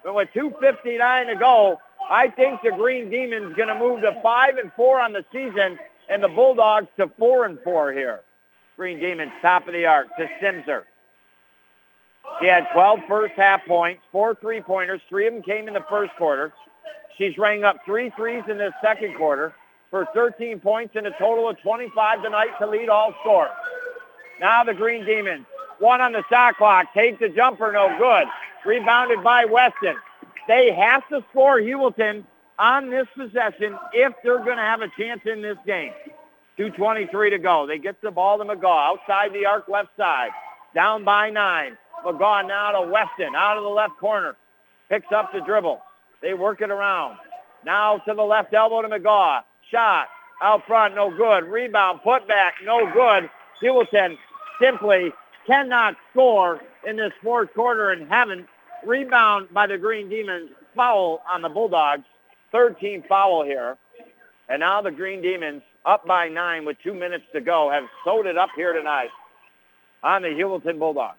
But 0.03 0.15
with 0.15 0.29
2.59 0.33 1.27
to 1.27 1.35
go, 1.35 1.79
I 2.09 2.29
think 2.29 2.61
the 2.63 2.71
Green 2.71 3.09
Demons 3.11 3.55
going 3.55 3.69
to 3.69 3.77
move 3.77 4.01
to 4.01 4.19
5 4.23 4.57
and 4.57 4.71
4 4.73 4.99
on 4.99 5.13
the 5.13 5.23
season 5.31 5.77
and 6.09 6.23
the 6.23 6.27
Bulldogs 6.27 6.87
to 6.97 7.11
4 7.19 7.45
and 7.45 7.59
4 7.63 7.93
here. 7.93 8.21
Green 8.77 8.99
Demons 8.99 9.31
top 9.43 9.67
of 9.67 9.73
the 9.73 9.85
arc 9.85 10.07
to 10.17 10.27
Simser. 10.41 10.83
He 12.39 12.47
had 12.47 12.67
12 12.73 13.01
first 13.07 13.33
half 13.35 13.65
points, 13.67 14.01
four 14.11 14.35
three-pointers. 14.35 15.01
Three 15.09 15.27
of 15.27 15.33
them 15.33 15.43
came 15.43 15.67
in 15.67 15.73
the 15.73 15.85
first 15.89 16.11
quarter. 16.17 16.53
She's 17.17 17.37
rang 17.37 17.63
up 17.63 17.77
three 17.85 18.09
threes 18.15 18.43
in 18.49 18.57
this 18.57 18.73
second 18.81 19.15
quarter 19.15 19.53
for 19.91 20.07
13 20.13 20.59
points 20.59 20.95
and 20.95 21.05
a 21.05 21.11
total 21.19 21.49
of 21.49 21.59
25 21.59 22.23
tonight 22.23 22.49
to 22.59 22.67
lead 22.67 22.89
all 22.89 23.13
scorers. 23.21 23.51
Now 24.39 24.63
the 24.63 24.73
Green 24.73 25.05
Demons. 25.05 25.45
One 25.79 26.01
on 26.01 26.13
the 26.13 26.23
shot 26.29 26.57
clock. 26.57 26.87
Take 26.93 27.19
the 27.19 27.29
jumper, 27.29 27.71
no 27.71 27.95
good. 27.99 28.27
Rebounded 28.65 29.23
by 29.23 29.45
Weston. 29.45 29.95
They 30.47 30.71
have 30.73 31.07
to 31.09 31.23
score 31.29 31.59
Heuvelton 31.59 32.23
on 32.57 32.89
this 32.89 33.07
possession 33.15 33.77
if 33.93 34.13
they're 34.23 34.43
going 34.43 34.57
to 34.57 34.63
have 34.63 34.81
a 34.81 34.87
chance 34.97 35.21
in 35.25 35.41
this 35.41 35.57
game. 35.65 35.91
2.23 36.57 37.31
to 37.31 37.39
go. 37.39 37.65
They 37.65 37.79
get 37.79 38.01
the 38.01 38.11
ball 38.11 38.37
to 38.37 38.43
McGaw 38.43 38.93
outside 38.93 39.33
the 39.33 39.45
arc 39.45 39.67
left 39.67 39.89
side. 39.97 40.29
Down 40.75 41.03
by 41.03 41.29
nine. 41.29 41.77
McGaw 42.03 42.47
now 42.47 42.71
to 42.71 42.89
Weston 42.89 43.35
out 43.35 43.57
of 43.57 43.63
the 43.63 43.69
left 43.69 43.97
corner. 43.99 44.35
Picks 44.89 45.11
up 45.15 45.31
the 45.33 45.41
dribble. 45.41 45.81
They 46.21 46.33
work 46.33 46.61
it 46.61 46.69
around. 46.69 47.17
Now 47.65 47.97
to 47.99 48.13
the 48.13 48.23
left 48.23 48.53
elbow 48.53 48.81
to 48.81 48.89
McGaw. 48.89 49.41
Shot 49.69 50.07
out 50.41 50.65
front, 50.67 50.95
no 50.95 51.15
good. 51.15 51.45
Rebound, 51.45 52.01
put 52.03 52.27
back, 52.27 52.55
no 52.63 52.91
good. 52.91 53.29
Heuvelton 53.61 54.17
simply 54.59 55.11
cannot 55.47 55.95
score 56.11 56.59
in 56.87 56.97
this 56.97 57.13
fourth 57.23 57.53
quarter 57.53 57.91
and 57.91 58.07
haven't. 58.09 58.47
Rebound 58.85 59.47
by 59.53 59.67
the 59.67 59.77
Green 59.77 60.09
Demons. 60.09 60.49
Foul 60.75 61.21
on 61.31 61.41
the 61.41 61.49
Bulldogs. 61.49 62.03
Third 62.51 62.79
team 62.79 63.03
foul 63.07 63.43
here. 63.43 63.77
And 64.49 64.61
now 64.61 64.81
the 64.81 64.91
Green 64.91 65.21
Demons 65.21 65.61
up 65.85 66.05
by 66.05 66.27
nine 66.27 66.65
with 66.65 66.77
two 66.83 66.93
minutes 66.93 67.25
to 67.33 67.41
go 67.41 67.69
have 67.71 67.83
sewed 68.03 68.25
it 68.25 68.37
up 68.37 68.49
here 68.55 68.73
tonight 68.73 69.09
on 70.03 70.21
the 70.21 70.29
Heuvelton 70.29 70.79
Bulldogs. 70.79 71.17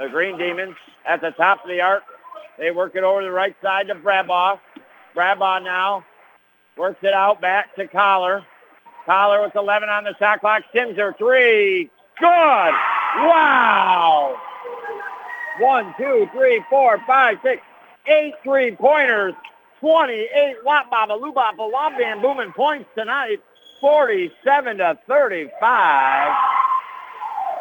The 0.00 0.08
Green 0.08 0.36
Demons 0.38 0.76
at 1.04 1.20
the 1.20 1.30
top 1.32 1.62
of 1.62 1.68
the 1.68 1.82
arc. 1.82 2.02
They 2.58 2.70
work 2.70 2.96
it 2.96 3.04
over 3.04 3.22
the 3.22 3.30
right 3.30 3.54
side 3.60 3.88
to 3.88 3.94
Brabaugh. 3.94 4.58
Brabaugh 5.14 5.62
now 5.62 6.06
works 6.78 7.00
it 7.02 7.12
out 7.12 7.42
back 7.42 7.76
to 7.76 7.86
Collar. 7.86 8.42
Collar 9.04 9.42
with 9.42 9.54
11 9.54 9.90
on 9.90 10.04
the 10.04 10.16
shot 10.18 10.40
clock. 10.40 10.62
Simser, 10.74 11.14
three. 11.18 11.90
Good. 12.18 12.26
Wow. 12.26 14.40
One, 15.58 15.94
two, 15.98 16.26
three, 16.32 16.64
four, 16.70 16.98
five, 17.06 17.36
six, 17.42 17.60
eight 18.06 18.32
three-pointers. 18.42 19.34
28 19.80 20.56
Wap 20.64 20.90
Baba 20.90 21.12
Lubaba 21.12 21.70
Wap 21.70 21.92
Van 21.98 22.22
Boomin 22.22 22.54
points 22.54 22.88
tonight. 22.96 23.42
47 23.82 24.78
to 24.78 24.98
35. 25.06 26.36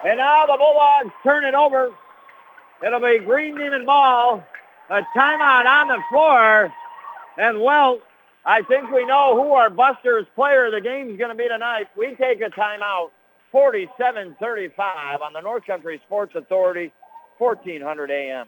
And 0.06 0.18
now 0.18 0.46
the 0.46 0.56
Bulldogs 0.58 1.14
turn 1.22 1.44
it 1.44 1.54
over. 1.54 1.92
It'll 2.86 3.00
be 3.00 3.20
Green 3.20 3.58
Demon 3.58 3.86
ball. 3.86 4.44
A 4.90 5.02
timeout 5.16 5.66
on 5.66 5.88
the 5.88 6.02
floor. 6.10 6.74
And 7.38 7.62
well, 7.62 8.00
I 8.46 8.62
think 8.64 8.90
we 8.90 9.06
know 9.06 9.36
who 9.36 9.52
our 9.54 9.70
Busters 9.70 10.26
player 10.36 10.66
of 10.66 10.72
the 10.72 10.82
game 10.82 11.12
is 11.12 11.18
going 11.18 11.30
to 11.30 11.36
be 11.36 11.48
tonight. 11.48 11.88
We 11.98 12.16
take 12.16 12.42
a 12.42 12.50
timeout. 12.50 13.10
47-35 13.54 15.22
on 15.22 15.34
the 15.34 15.42
North 15.42 15.66
Country 15.66 16.00
Sports 16.06 16.36
Authority, 16.36 16.92
1400 17.40 18.12
AM. 18.12 18.46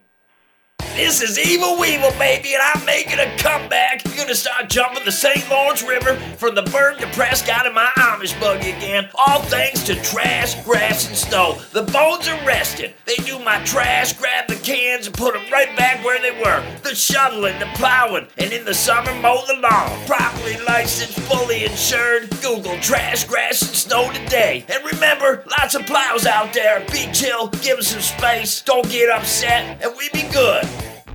This 0.95 1.21
is 1.21 1.39
Evil 1.39 1.79
Weevil, 1.79 2.11
baby, 2.19 2.53
and 2.53 2.61
I'm 2.61 2.85
making 2.85 3.17
a 3.17 3.37
comeback. 3.37 4.03
You're 4.05 4.17
gonna 4.17 4.35
start 4.35 4.69
jumping 4.69 5.05
the 5.05 5.11
St. 5.11 5.49
Lawrence 5.49 5.81
River 5.81 6.15
from 6.37 6.53
the 6.53 6.63
Berg 6.63 6.99
to 6.99 7.07
Prescott 7.07 7.65
in 7.65 7.73
my 7.73 7.89
Amish 7.97 8.37
buggy 8.41 8.71
again. 8.71 9.09
All 9.15 9.41
thanks 9.43 9.83
to 9.83 9.95
trash, 10.03 10.61
grass, 10.63 11.07
and 11.07 11.15
snow. 11.15 11.59
The 11.71 11.83
bones 11.83 12.27
are 12.27 12.45
resting. 12.45 12.93
They 13.05 13.15
do 13.23 13.39
my 13.39 13.63
trash, 13.63 14.13
grab 14.13 14.47
the 14.47 14.55
cans, 14.55 15.07
and 15.07 15.15
put 15.15 15.33
them 15.33 15.43
right 15.51 15.75
back 15.77 16.03
where 16.03 16.21
they 16.21 16.37
were. 16.39 16.63
The 16.83 16.93
shoveling, 16.93 17.57
the 17.59 17.69
plowing, 17.75 18.27
and 18.37 18.51
in 18.51 18.65
the 18.65 18.73
summer 18.73 19.13
mow 19.21 19.43
the 19.47 19.55
lawn. 19.55 20.05
Properly 20.05 20.57
licensed, 20.67 21.19
fully 21.21 21.63
insured. 21.63 22.29
Google 22.41 22.77
trash, 22.79 23.23
grass, 23.23 23.61
and 23.61 23.75
snow 23.75 24.11
today. 24.11 24.65
And 24.67 24.83
remember, 24.85 25.43
lots 25.57 25.73
of 25.73 25.85
plows 25.85 26.25
out 26.25 26.53
there. 26.53 26.81
Be 26.91 27.09
chill, 27.13 27.47
give 27.47 27.77
them 27.77 27.81
some 27.81 28.01
space. 28.01 28.61
Don't 28.61 28.89
get 28.89 29.09
upset, 29.09 29.81
and 29.81 29.95
we 29.97 30.09
be 30.09 30.29
good. 30.31 30.67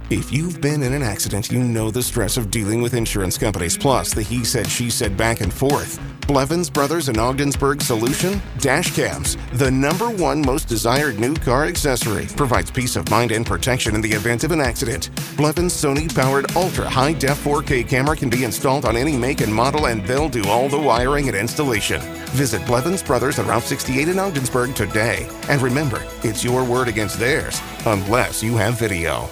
If 0.08 0.32
you've 0.32 0.60
been 0.60 0.84
in 0.84 0.92
an 0.92 1.02
accident, 1.02 1.50
you 1.50 1.58
know 1.58 1.90
the 1.90 2.00
stress 2.00 2.36
of 2.36 2.52
dealing 2.52 2.80
with 2.80 2.94
insurance 2.94 3.36
companies, 3.36 3.76
plus 3.76 4.14
the 4.14 4.22
he 4.22 4.44
said, 4.44 4.68
she 4.68 4.88
said 4.88 5.16
back 5.16 5.40
and 5.40 5.52
forth. 5.52 5.98
Blevins 6.28 6.70
Brothers 6.70 7.08
and 7.08 7.18
Ogdensburg 7.18 7.82
solution? 7.82 8.40
Dash 8.58 8.94
cams, 8.94 9.36
the 9.54 9.68
number 9.68 10.08
one 10.08 10.40
most 10.46 10.68
desired 10.68 11.18
new 11.18 11.34
car 11.34 11.64
accessory, 11.64 12.26
provides 12.36 12.70
peace 12.70 12.94
of 12.94 13.10
mind 13.10 13.32
and 13.32 13.44
protection 13.44 13.96
in 13.96 14.00
the 14.00 14.12
event 14.12 14.44
of 14.44 14.52
an 14.52 14.60
accident. 14.60 15.10
Blevins 15.36 15.74
Sony 15.74 16.12
powered 16.14 16.54
ultra 16.54 16.88
high 16.88 17.12
def 17.12 17.42
4K 17.42 17.88
camera 17.88 18.14
can 18.14 18.30
be 18.30 18.44
installed 18.44 18.84
on 18.84 18.96
any 18.96 19.16
make 19.16 19.40
and 19.40 19.52
model, 19.52 19.86
and 19.86 20.06
they'll 20.06 20.28
do 20.28 20.44
all 20.46 20.68
the 20.68 20.78
wiring 20.78 21.26
and 21.26 21.36
installation. 21.36 22.00
Visit 22.30 22.64
Blevins 22.64 23.02
Brothers 23.02 23.40
at 23.40 23.46
Route 23.46 23.64
68 23.64 24.06
in 24.06 24.20
Ogdensburg 24.20 24.76
today. 24.76 25.28
And 25.48 25.60
remember, 25.60 26.00
it's 26.22 26.44
your 26.44 26.62
word 26.62 26.86
against 26.86 27.18
theirs, 27.18 27.60
unless 27.86 28.40
you 28.40 28.56
have 28.56 28.78
video. 28.78 29.28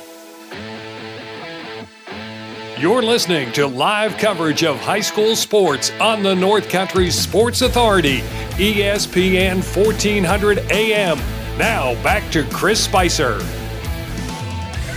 You're 2.76 3.02
listening 3.02 3.52
to 3.52 3.68
live 3.68 4.18
coverage 4.18 4.64
of 4.64 4.80
high 4.80 5.00
school 5.00 5.36
sports 5.36 5.92
on 6.00 6.24
the 6.24 6.34
North 6.34 6.68
Country 6.68 7.08
Sports 7.08 7.62
Authority, 7.62 8.18
ESPN 8.58 9.62
1400 9.62 10.58
AM. 10.72 11.18
Now 11.56 11.94
back 12.02 12.28
to 12.32 12.42
Chris 12.50 12.82
Spicer. 12.82 13.38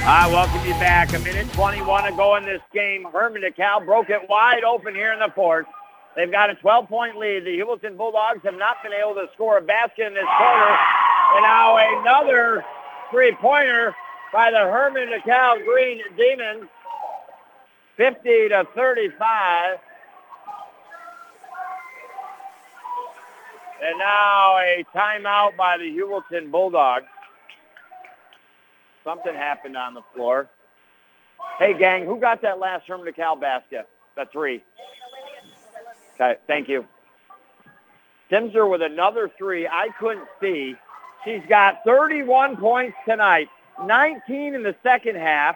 I 0.04 0.28
welcome 0.28 0.68
you 0.68 0.74
back. 0.80 1.14
A 1.14 1.20
minute 1.20 1.54
21 1.54 2.06
to 2.06 2.18
go 2.18 2.36
in 2.38 2.46
this 2.46 2.64
game. 2.74 3.06
Hermon 3.14 3.44
DeKalb 3.44 3.86
broke 3.86 4.10
it 4.10 4.28
wide 4.28 4.64
open 4.64 4.96
here 4.96 5.14
in 5.14 5.20
the 5.20 5.32
fourth. 5.36 5.68
They've 6.16 6.32
got 6.32 6.50
a 6.50 6.56
12-point 6.56 7.16
lead. 7.18 7.46
The 7.46 7.60
Heuvelton 7.60 7.96
Bulldogs 7.96 8.42
have 8.44 8.58
not 8.58 8.82
been 8.82 8.94
able 8.94 9.14
to 9.14 9.28
score 9.36 9.60
a 9.60 9.62
basket 9.62 10.08
in 10.08 10.16
this 10.16 10.26
quarter. 10.36 10.78
And 11.36 11.44
now 11.44 11.78
another 12.02 12.66
three-pointer 13.12 13.96
by 14.34 14.50
the 14.50 14.62
Hermon 14.62 15.10
DeKalb 15.10 15.64
Green 15.64 16.02
Demons. 16.18 16.68
50 17.98 18.50
to 18.50 18.68
35. 18.76 19.80
And 23.84 24.00
now 24.00 24.58
a 24.58 24.86
timeout 24.96 25.56
by 25.56 25.78
the 25.78 25.86
Heuvelton 25.86 26.52
Bulldogs. 26.52 27.06
Something 29.04 29.34
happened 29.34 29.78
on 29.78 29.94
the 29.94 30.02
floor. 30.14 30.50
Hey, 31.60 31.78
gang, 31.78 32.06
who 32.06 32.20
got 32.20 32.42
that 32.42 32.60
last 32.60 32.88
Hermon 32.88 33.12
DeKalb 33.12 33.42
basket? 33.42 33.88
The 34.16 34.26
three. 34.32 34.64
Okay, 36.16 36.36
thank 36.48 36.68
you. 36.68 36.86
Simser 38.32 38.70
with 38.70 38.82
another 38.82 39.32
three. 39.38 39.68
I 39.68 39.90
couldn't 40.00 40.28
see. 40.42 40.76
She's 41.24 41.42
got 41.48 41.84
31 41.86 42.58
points 42.58 42.98
tonight, 43.08 43.48
19 43.84 44.56
in 44.56 44.64
the 44.64 44.76
second 44.84 45.16
half. 45.16 45.56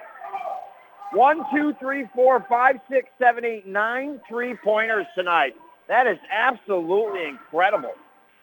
One, 1.14 1.44
two, 1.54 1.74
three, 1.80 2.08
four, 2.16 2.46
five, 2.48 2.80
six, 2.90 3.10
seven, 3.20 3.44
eight, 3.44 3.68
nine 3.68 4.22
three-pointers 4.30 5.06
tonight. 5.14 5.56
That 5.90 6.08
is 6.08 6.18
absolutely 6.32 7.26
incredible. 7.26 7.94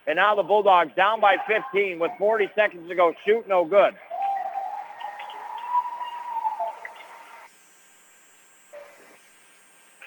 And 0.05 0.17
now 0.17 0.35
the 0.35 0.43
Bulldogs 0.43 0.91
down 0.95 1.19
by 1.19 1.37
15 1.47 1.97
with 1.99 2.11
40 2.19 2.49
seconds 2.55 2.87
to 2.89 2.95
go. 2.95 3.13
Shoot 3.25 3.47
no 3.47 3.65
good. 3.65 3.95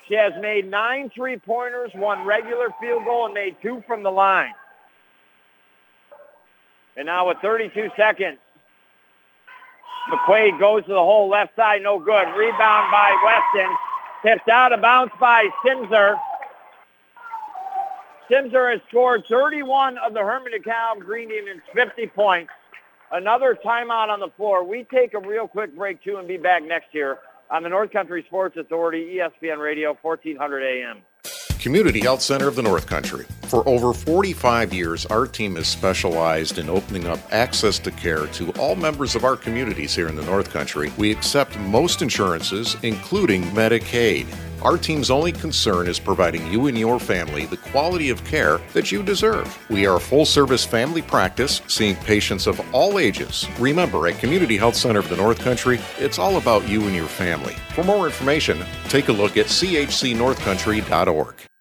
She 0.08 0.14
has 0.14 0.32
made 0.40 0.70
nine 0.70 1.10
three-pointers, 1.14 1.90
one 1.94 2.24
regular 2.26 2.68
field 2.80 3.04
goal, 3.04 3.26
and 3.26 3.34
made 3.34 3.56
two 3.62 3.82
from 3.86 4.02
the 4.02 4.10
line. 4.10 4.52
And 6.96 7.06
now 7.06 7.28
with 7.28 7.38
32 7.38 7.90
seconds, 7.96 8.38
McQuaid 10.10 10.58
goes 10.58 10.82
to 10.84 10.92
the 10.92 10.94
hole 10.94 11.28
left 11.28 11.54
side, 11.56 11.82
no 11.82 11.98
good. 11.98 12.26
Rebound 12.36 12.90
by 12.90 13.16
Weston. 13.24 13.76
Tipped 14.24 14.48
out 14.48 14.72
of 14.72 14.80
bounds 14.80 15.12
by 15.20 15.48
Simser. 15.64 16.18
Simser 18.30 18.72
has 18.72 18.80
scored 18.88 19.24
31 19.28 19.98
of 19.98 20.14
the 20.14 20.20
Hermon 20.20 20.52
DeKalb 20.52 21.00
Green 21.00 21.28
Demons 21.28 21.62
50 21.74 22.06
points. 22.08 22.52
Another 23.10 23.58
timeout 23.64 24.08
on 24.08 24.20
the 24.20 24.30
floor. 24.36 24.64
We 24.64 24.84
take 24.84 25.14
a 25.14 25.20
real 25.20 25.46
quick 25.46 25.76
break 25.76 26.02
too 26.02 26.16
and 26.16 26.26
be 26.26 26.38
back 26.38 26.62
next 26.62 26.94
year 26.94 27.18
on 27.50 27.62
the 27.62 27.68
North 27.68 27.90
Country 27.90 28.24
Sports 28.26 28.56
Authority, 28.56 29.18
ESPN 29.18 29.58
Radio, 29.58 29.96
1400 30.00 30.62
AM. 30.62 31.02
Community 31.60 32.00
Health 32.00 32.22
Center 32.22 32.48
of 32.48 32.56
the 32.56 32.62
North 32.62 32.86
Country. 32.86 33.26
For 33.52 33.68
over 33.68 33.92
45 33.92 34.72
years, 34.72 35.04
our 35.04 35.26
team 35.26 35.56
has 35.56 35.68
specialized 35.68 36.58
in 36.58 36.70
opening 36.70 37.06
up 37.06 37.18
access 37.30 37.78
to 37.80 37.90
care 37.90 38.26
to 38.28 38.50
all 38.52 38.76
members 38.76 39.14
of 39.14 39.24
our 39.24 39.36
communities 39.36 39.94
here 39.94 40.08
in 40.08 40.16
the 40.16 40.22
North 40.22 40.48
Country. 40.48 40.90
We 40.96 41.10
accept 41.10 41.58
most 41.58 42.00
insurances, 42.00 42.78
including 42.82 43.42
Medicaid. 43.50 44.26
Our 44.62 44.78
team's 44.78 45.10
only 45.10 45.32
concern 45.32 45.86
is 45.86 46.00
providing 46.00 46.50
you 46.50 46.66
and 46.66 46.78
your 46.78 46.98
family 46.98 47.44
the 47.44 47.58
quality 47.58 48.08
of 48.08 48.24
care 48.24 48.58
that 48.72 48.90
you 48.90 49.02
deserve. 49.02 49.54
We 49.68 49.84
are 49.84 49.96
a 49.96 50.00
full 50.00 50.24
service 50.24 50.64
family 50.64 51.02
practice, 51.02 51.60
seeing 51.66 51.96
patients 51.96 52.46
of 52.46 52.58
all 52.74 52.98
ages. 52.98 53.46
Remember, 53.58 54.08
at 54.08 54.18
Community 54.18 54.56
Health 54.56 54.76
Center 54.76 55.00
of 55.00 55.10
the 55.10 55.16
North 55.16 55.40
Country, 55.40 55.78
it's 55.98 56.18
all 56.18 56.38
about 56.38 56.66
you 56.66 56.84
and 56.84 56.96
your 56.96 57.04
family. 57.04 57.56
For 57.74 57.84
more 57.84 58.06
information, 58.06 58.64
take 58.88 59.08
a 59.08 59.12
look 59.12 59.36
at 59.36 59.48
chcnorthcountry.org. 59.48 61.51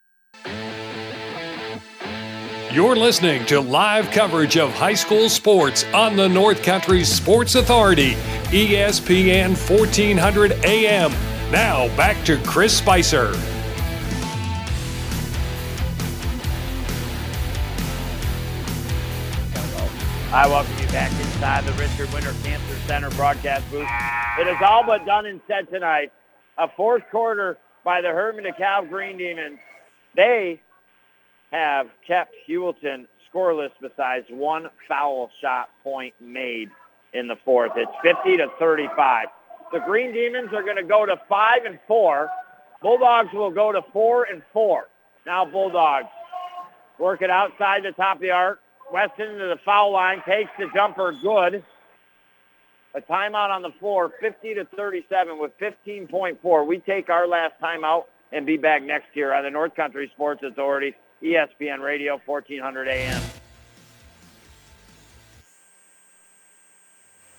You're 2.72 2.96
listening 2.96 3.46
to 3.48 3.60
live 3.60 4.12
coverage 4.12 4.56
of 4.56 4.72
high 4.72 4.94
school 4.94 5.28
sports 5.28 5.84
on 5.94 6.16
the 6.16 6.30
North 6.30 6.64
Country 6.64 7.04
Sports 7.04 7.56
Authority, 7.56 8.14
ESPN 8.54 9.58
1400 9.70 10.54
AM. 10.64 11.12
Now 11.52 11.94
back 11.98 12.24
to 12.24 12.42
Chris 12.44 12.78
Spicer. 12.78 13.34
I 20.32 20.48
welcome 20.48 20.74
you 20.80 20.88
back 20.88 21.12
inside 21.12 21.66
the 21.66 21.74
Richard 21.74 22.10
Winter 22.14 22.34
Cancer 22.42 22.78
Center 22.88 23.10
broadcast 23.10 23.70
booth. 23.70 23.86
It 24.40 24.48
is 24.48 24.62
all 24.62 24.86
but 24.86 25.06
done 25.06 25.26
and 25.26 25.42
said 25.46 25.70
tonight. 25.70 26.14
A 26.58 26.70
fourth 26.70 27.04
quarter 27.12 27.58
by 27.84 28.00
the 28.00 28.12
Hermon 28.12 28.46
DeKalb 28.46 28.88
Green 28.88 29.18
Demons. 29.18 29.60
They 30.16 30.62
have 31.52 31.88
kept 32.06 32.34
Heuvelton 32.48 33.08
scoreless 33.34 33.72
besides 33.82 34.26
one 34.30 34.70
foul 34.88 35.30
shot 35.42 35.70
point 35.84 36.14
made 36.20 36.70
in 37.14 37.28
the 37.28 37.36
fourth. 37.44 37.72
It's 37.76 37.92
50 38.04 38.38
to 38.38 38.48
35. 38.60 39.28
The 39.72 39.80
Green 39.80 40.14
Demons 40.14 40.50
are 40.54 40.64
going 40.64 40.78
to 40.78 40.84
go 40.84 41.06
to 41.06 41.20
five 41.30 41.66
and 41.66 41.80
four. 41.88 42.30
Bulldogs 42.82 43.30
will 43.34 43.52
go 43.52 43.72
to 43.72 43.82
four 43.94 44.26
and 44.26 44.42
four. 44.52 44.88
Now 45.26 45.46
Bulldogs 45.46 46.08
work 47.00 47.22
it 47.22 47.30
outside 47.30 47.84
the 47.84 47.92
top 47.92 48.18
of 48.18 48.22
the 48.22 48.32
arc. 48.32 48.60
Weston 48.92 49.38
to 49.38 49.48
the 49.48 49.60
foul 49.64 49.94
line, 49.94 50.22
takes 50.28 50.52
the 50.60 50.68
jumper, 50.74 51.14
good. 51.22 51.64
A 52.94 53.02
timeout 53.02 53.50
on 53.50 53.62
the 53.62 53.72
floor, 53.80 54.12
50 54.20 54.56
to 54.56 54.66
37 54.76 55.40
with 55.40 55.52
15.4. 55.60 56.68
We 56.68 56.80
take 56.80 57.10
our 57.10 57.26
last 57.26 57.54
timeout 57.64 58.04
and 58.34 58.46
be 58.46 58.58
back 58.58 58.84
next 58.84 59.08
year 59.14 59.34
on 59.34 59.44
the 59.44 59.50
North 59.50 59.76
Country 59.76 60.12
Sports 60.14 60.42
Authority, 60.44 60.94
ESPN 61.24 61.82
Radio, 61.82 62.20
1400 62.26 62.88
AM. 62.88 63.22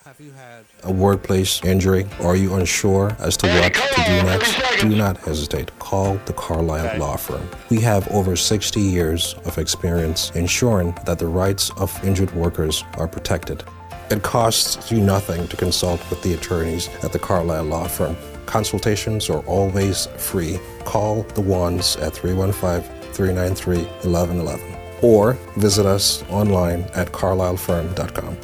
Have 0.05 0.21
you 0.21 0.33
had 0.33 0.65
a 0.83 0.93
workplace 0.93 1.65
injury? 1.65 2.07
Are 2.21 2.37
you 2.37 2.55
unsure 2.55 3.17
as 3.19 3.37
to 3.39 3.47
what 3.47 3.73
to 3.75 4.05
do 4.05 4.23
next? 4.25 4.81
Do 4.81 4.89
not 4.89 5.17
hesitate. 5.19 5.77
Call 5.79 6.17
the 6.27 6.33
Carlisle 6.33 6.87
okay. 6.87 6.99
Law 6.99 7.17
Firm. 7.17 7.49
We 7.71 7.81
have 7.81 8.09
over 8.09 8.37
60 8.37 8.81
years 8.81 9.35
of 9.45 9.59
experience 9.59 10.31
ensuring 10.35 10.97
that 11.07 11.19
the 11.19 11.29
rights 11.29 11.71
of 11.77 11.99
injured 12.05 12.33
workers 12.35 12.85
are 12.99 13.09
protected. 13.09 13.65
It 14.11 14.23
costs 14.23 14.91
you 14.91 15.01
nothing 15.01 15.49
to 15.49 15.57
consult 15.57 15.99
with 16.11 16.21
the 16.23 16.35
attorneys 16.35 16.89
at 17.03 17.13
the 17.13 17.19
Carlisle 17.19 17.65
Law 17.65 17.87
Firm. 17.87 18.17
Consultations 18.47 19.31
are 19.31 19.41
always 19.47 20.07
free. 20.17 20.59
Call 20.85 21.23
the 21.35 21.41
ones 21.41 21.97
at 21.97 22.13
315 22.13 23.02
393 23.13 23.85
1111 24.09 24.83
or 25.03 25.35
visit 25.57 25.87
us 25.87 26.23
online 26.31 26.83
at 26.95 27.13
carlislefirm.com. 27.13 28.37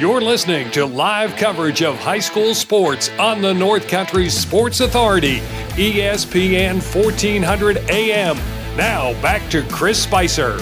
You're 0.00 0.22
listening 0.22 0.70
to 0.70 0.86
live 0.86 1.36
coverage 1.36 1.82
of 1.82 1.94
high 1.98 2.20
school 2.20 2.54
sports 2.54 3.10
on 3.18 3.42
the 3.42 3.52
North 3.52 3.86
Country 3.86 4.30
Sports 4.30 4.80
Authority, 4.80 5.40
ESPN 5.76 6.76
1400 6.76 7.76
AM. 7.90 8.38
Now 8.78 9.12
back 9.20 9.50
to 9.50 9.62
Chris 9.64 10.02
Spicer. 10.02 10.58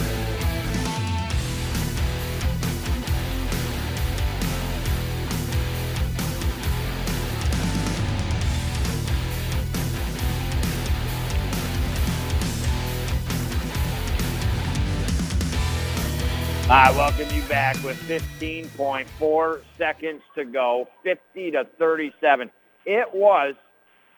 I 16.71 16.91
welcome 16.91 17.33
you 17.33 17.49
back 17.49 17.83
with 17.83 17.97
15.4 18.11 19.61
seconds 19.79 20.21
to 20.35 20.45
go, 20.45 20.87
50 21.03 21.53
to 21.53 21.67
37. 21.79 22.51
It 22.85 23.09
was 23.15 23.55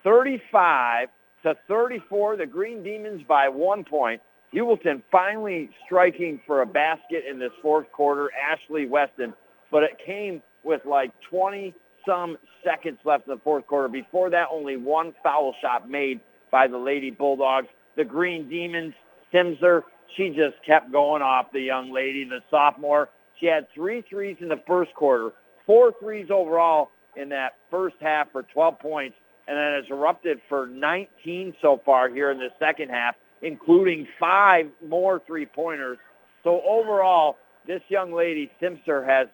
35 0.02 1.10
to 1.44 1.54
34, 1.68 2.38
the 2.38 2.46
Green 2.46 2.82
Demons 2.82 3.22
by 3.28 3.48
one 3.48 3.84
point. 3.84 4.20
Heuvelton 4.52 5.00
finally 5.12 5.70
striking 5.86 6.40
for 6.44 6.62
a 6.62 6.66
basket 6.66 7.22
in 7.30 7.38
this 7.38 7.52
fourth 7.62 7.86
quarter, 7.92 8.30
Ashley 8.34 8.86
Weston, 8.86 9.32
but 9.70 9.84
it 9.84 9.92
came 10.04 10.42
with 10.64 10.80
like 10.84 11.12
20 11.30 11.72
some 12.04 12.36
seconds 12.64 12.98
left 13.04 13.28
in 13.28 13.34
the 13.34 13.40
fourth 13.44 13.64
quarter. 13.68 13.86
Before 13.86 14.28
that, 14.28 14.48
only 14.50 14.76
one 14.76 15.14
foul 15.22 15.54
shot 15.62 15.88
made 15.88 16.18
by 16.50 16.66
the 16.66 16.78
Lady 16.78 17.12
Bulldogs. 17.12 17.68
The 17.96 18.04
Green 18.04 18.48
Demons, 18.48 18.94
Simser, 19.32 19.82
she 20.16 20.30
just 20.30 20.56
kept 20.66 20.92
going 20.92 21.22
off 21.22 21.52
the 21.52 21.60
young 21.60 21.92
lady, 21.92 22.24
the 22.24 22.40
sophomore. 22.50 23.08
She 23.38 23.46
had 23.46 23.66
three 23.74 24.02
threes 24.08 24.36
in 24.40 24.48
the 24.48 24.60
first 24.66 24.94
quarter, 24.94 25.32
four 25.66 25.92
threes 26.00 26.28
overall 26.30 26.90
in 27.16 27.28
that 27.30 27.54
first 27.70 27.96
half 28.00 28.30
for 28.32 28.42
12 28.42 28.78
points, 28.78 29.16
and 29.48 29.56
then 29.56 29.82
has 29.82 29.90
erupted 29.90 30.40
for 30.48 30.66
19 30.66 31.54
so 31.60 31.80
far 31.84 32.08
here 32.08 32.30
in 32.30 32.38
the 32.38 32.50
second 32.58 32.90
half, 32.90 33.14
including 33.42 34.06
five 34.18 34.66
more 34.86 35.20
three-pointers. 35.26 35.98
So 36.44 36.62
overall, 36.62 37.36
this 37.66 37.82
young 37.88 38.12
lady, 38.12 38.50
Simser, 38.60 39.06
has 39.06 39.28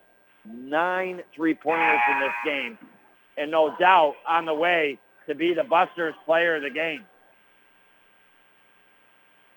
nine 0.46 1.22
three-pointers 1.34 2.00
in 2.12 2.20
this 2.20 2.32
game, 2.44 2.78
and 3.36 3.50
no 3.50 3.74
doubt 3.78 4.14
on 4.28 4.46
the 4.46 4.54
way 4.54 4.98
to 5.28 5.34
be 5.34 5.54
the 5.54 5.64
Busters 5.64 6.14
player 6.24 6.56
of 6.56 6.62
the 6.62 6.70
game. 6.70 7.04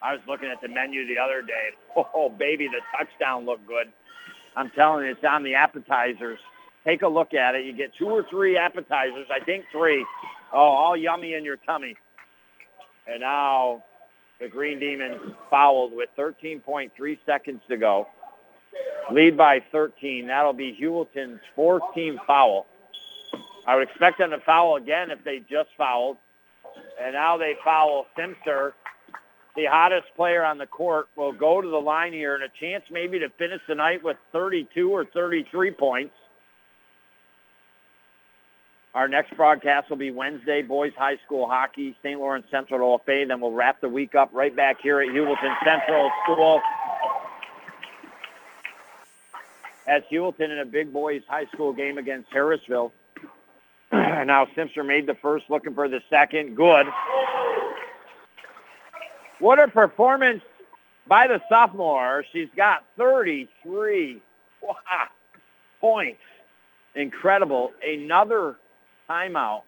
I 0.01 0.13
was 0.13 0.21
looking 0.27 0.49
at 0.49 0.61
the 0.61 0.67
menu 0.67 1.07
the 1.07 1.17
other 1.19 1.41
day. 1.41 1.69
Oh, 2.13 2.29
baby, 2.29 2.67
the 2.67 2.79
touchdown 2.97 3.45
looked 3.45 3.67
good. 3.67 3.87
I'm 4.55 4.71
telling 4.71 5.05
you, 5.05 5.11
it's 5.11 5.23
on 5.23 5.43
the 5.43 5.55
appetizers. 5.55 6.39
Take 6.85 7.01
a 7.01 7.07
look 7.07 7.33
at 7.33 7.55
it. 7.55 7.65
You 7.65 7.73
get 7.73 7.91
two 7.97 8.07
or 8.07 8.25
three 8.29 8.57
appetizers. 8.57 9.27
I 9.29 9.43
think 9.43 9.65
three. 9.71 10.05
Oh, 10.53 10.57
all 10.57 10.97
yummy 10.97 11.33
in 11.33 11.43
your 11.43 11.57
tummy. 11.57 11.95
And 13.07 13.21
now 13.21 13.83
the 14.39 14.47
Green 14.47 14.79
Demons 14.79 15.19
fouled 15.49 15.93
with 15.93 16.09
13.3 16.17 16.91
seconds 17.25 17.61
to 17.67 17.77
go. 17.77 18.07
Lead 19.11 19.35
by 19.35 19.61
13. 19.71 20.27
That'll 20.27 20.53
be 20.53 20.77
Heuvelton's 20.79 21.41
fourth 21.55 21.83
team 21.93 22.19
foul. 22.25 22.65
I 23.67 23.75
would 23.75 23.87
expect 23.87 24.19
them 24.19 24.31
to 24.31 24.39
foul 24.39 24.77
again 24.77 25.11
if 25.11 25.23
they 25.23 25.39
just 25.39 25.69
fouled. 25.77 26.17
And 27.01 27.13
now 27.13 27.37
they 27.37 27.55
foul 27.63 28.05
Simser 28.17 28.73
the 29.59 29.65
hottest 29.65 30.07
player 30.15 30.45
on 30.45 30.57
the 30.57 30.65
court, 30.65 31.09
will 31.17 31.33
go 31.33 31.59
to 31.59 31.67
the 31.67 31.77
line 31.81 32.13
here 32.13 32.33
and 32.33 32.43
a 32.43 32.49
chance 32.61 32.85
maybe 32.89 33.19
to 33.19 33.27
finish 33.37 33.59
the 33.67 33.75
night 33.75 34.01
with 34.01 34.15
32 34.31 34.89
or 34.89 35.03
33 35.03 35.71
points. 35.71 36.13
Our 38.93 39.09
next 39.09 39.35
broadcast 39.35 39.89
will 39.89 39.97
be 39.97 40.11
Wednesday, 40.11 40.61
boys 40.61 40.93
high 40.97 41.17
school 41.25 41.45
hockey, 41.45 41.93
St. 42.01 42.17
Lawrence 42.17 42.45
Central 42.49 42.97
OFA. 42.97 43.27
Then 43.27 43.41
we'll 43.41 43.51
wrap 43.51 43.81
the 43.81 43.89
week 43.89 44.15
up 44.15 44.29
right 44.31 44.55
back 44.55 44.77
here 44.81 45.01
at 45.01 45.09
Heuvelton 45.09 45.55
Central 45.65 46.09
School. 46.23 46.61
As 49.87 50.03
Heuvelton 50.09 50.51
in 50.51 50.59
a 50.59 50.65
big 50.65 50.93
boys 50.93 51.21
high 51.27 51.47
school 51.47 51.73
game 51.73 51.97
against 51.97 52.31
Harrisville. 52.31 52.91
And 53.91 54.27
now 54.27 54.45
Simser 54.55 54.85
made 54.85 55.07
the 55.07 55.15
first, 55.15 55.45
looking 55.49 55.73
for 55.73 55.87
the 55.87 56.01
second. 56.09 56.55
Good. 56.55 56.85
What 59.39 59.59
a 59.59 59.67
performance 59.67 60.41
by 61.07 61.27
the 61.27 61.41
sophomore. 61.49 62.23
She's 62.31 62.49
got 62.55 62.83
33 62.97 64.21
wow, 64.61 64.75
points. 65.79 66.19
Incredible. 66.95 67.71
Another 67.85 68.57
timeout 69.09 69.61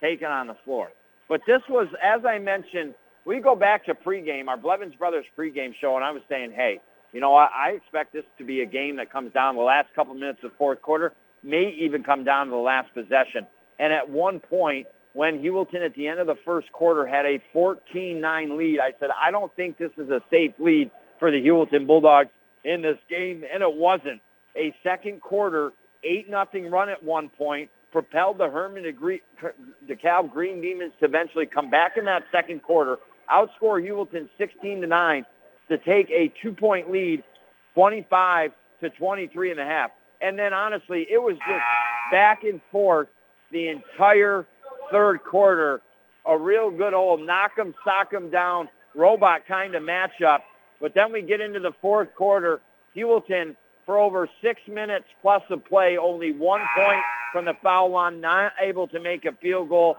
taken 0.00 0.28
on 0.28 0.46
the 0.46 0.56
floor. 0.64 0.90
But 1.28 1.40
this 1.46 1.62
was, 1.68 1.88
as 2.02 2.24
I 2.24 2.38
mentioned, 2.38 2.94
we 3.24 3.40
go 3.40 3.56
back 3.56 3.84
to 3.86 3.94
pregame, 3.94 4.46
our 4.46 4.56
Blevins 4.56 4.94
Brothers 4.94 5.24
pregame 5.36 5.74
show, 5.80 5.96
and 5.96 6.04
I 6.04 6.12
was 6.12 6.22
saying, 6.28 6.52
hey, 6.52 6.80
you 7.12 7.20
know, 7.20 7.34
I 7.34 7.70
expect 7.76 8.12
this 8.12 8.24
to 8.38 8.44
be 8.44 8.60
a 8.60 8.66
game 8.66 8.96
that 8.96 9.10
comes 9.10 9.32
down 9.32 9.56
the 9.56 9.62
last 9.62 9.88
couple 9.96 10.14
minutes 10.14 10.40
of 10.44 10.52
fourth 10.56 10.82
quarter, 10.82 11.12
may 11.42 11.74
even 11.80 12.04
come 12.04 12.24
down 12.24 12.46
to 12.46 12.50
the 12.50 12.56
last 12.56 12.92
possession. 12.94 13.46
And 13.78 13.92
at 13.92 14.08
one 14.08 14.38
point, 14.38 14.86
when 15.16 15.42
Heuvelton 15.42 15.82
at 15.82 15.94
the 15.94 16.08
end 16.08 16.20
of 16.20 16.26
the 16.26 16.36
first 16.44 16.70
quarter 16.72 17.06
had 17.06 17.24
a 17.24 17.42
14-9 17.54 18.58
lead. 18.58 18.80
I 18.80 18.92
said, 19.00 19.08
I 19.18 19.30
don't 19.30 19.50
think 19.56 19.78
this 19.78 19.90
is 19.96 20.10
a 20.10 20.20
safe 20.30 20.52
lead 20.58 20.90
for 21.18 21.30
the 21.30 21.38
Heuvelton 21.38 21.86
Bulldogs 21.86 22.28
in 22.64 22.82
this 22.82 22.98
game, 23.08 23.42
and 23.50 23.62
it 23.62 23.72
wasn't. 23.72 24.20
A 24.56 24.74
second 24.82 25.22
quarter, 25.22 25.72
8 26.04 26.28
nothing 26.28 26.70
run 26.70 26.90
at 26.90 27.02
one 27.02 27.30
point, 27.30 27.70
propelled 27.92 28.36
the 28.36 28.50
Hermon 28.50 28.84
DeKalb 29.88 30.32
Green 30.34 30.60
Demons 30.60 30.92
to 31.00 31.06
eventually 31.06 31.46
come 31.46 31.70
back 31.70 31.96
in 31.96 32.04
that 32.04 32.24
second 32.30 32.62
quarter, 32.62 32.98
outscore 33.32 33.82
Heuvelton 33.82 34.28
16 34.36 34.82
to 34.82 34.86
9 34.86 35.24
to 35.70 35.78
take 35.78 36.10
a 36.10 36.30
two-point 36.42 36.90
lead, 36.90 37.24
25 37.72 38.52
to 38.82 38.90
23 38.90 39.50
and 39.50 39.60
a 39.60 39.64
half. 39.64 39.92
And 40.20 40.38
then 40.38 40.52
honestly, 40.52 41.06
it 41.10 41.22
was 41.22 41.36
just 41.36 41.64
back 42.12 42.44
and 42.44 42.60
forth 42.70 43.08
the 43.50 43.68
entire 43.68 44.46
third 44.90 45.22
quarter. 45.24 45.80
A 46.26 46.36
real 46.36 46.70
good 46.70 46.94
old 46.94 47.20
knock 47.20 47.52
'em, 47.58 47.74
sock 47.84 48.12
'em 48.12 48.30
down 48.30 48.68
robot 48.94 49.46
kind 49.46 49.74
of 49.74 49.82
matchup. 49.82 50.40
But 50.80 50.94
then 50.94 51.12
we 51.12 51.22
get 51.22 51.40
into 51.40 51.60
the 51.60 51.72
fourth 51.80 52.14
quarter. 52.14 52.60
Heuvelton, 52.94 53.56
for 53.84 53.98
over 53.98 54.28
six 54.42 54.60
minutes 54.66 55.06
plus 55.22 55.42
of 55.50 55.64
play, 55.64 55.96
only 55.96 56.32
one 56.32 56.62
point 56.76 57.02
from 57.32 57.44
the 57.44 57.54
foul 57.62 57.90
line, 57.90 58.20
not 58.20 58.52
able 58.60 58.88
to 58.88 59.00
make 59.00 59.24
a 59.24 59.32
field 59.32 59.68
goal. 59.68 59.96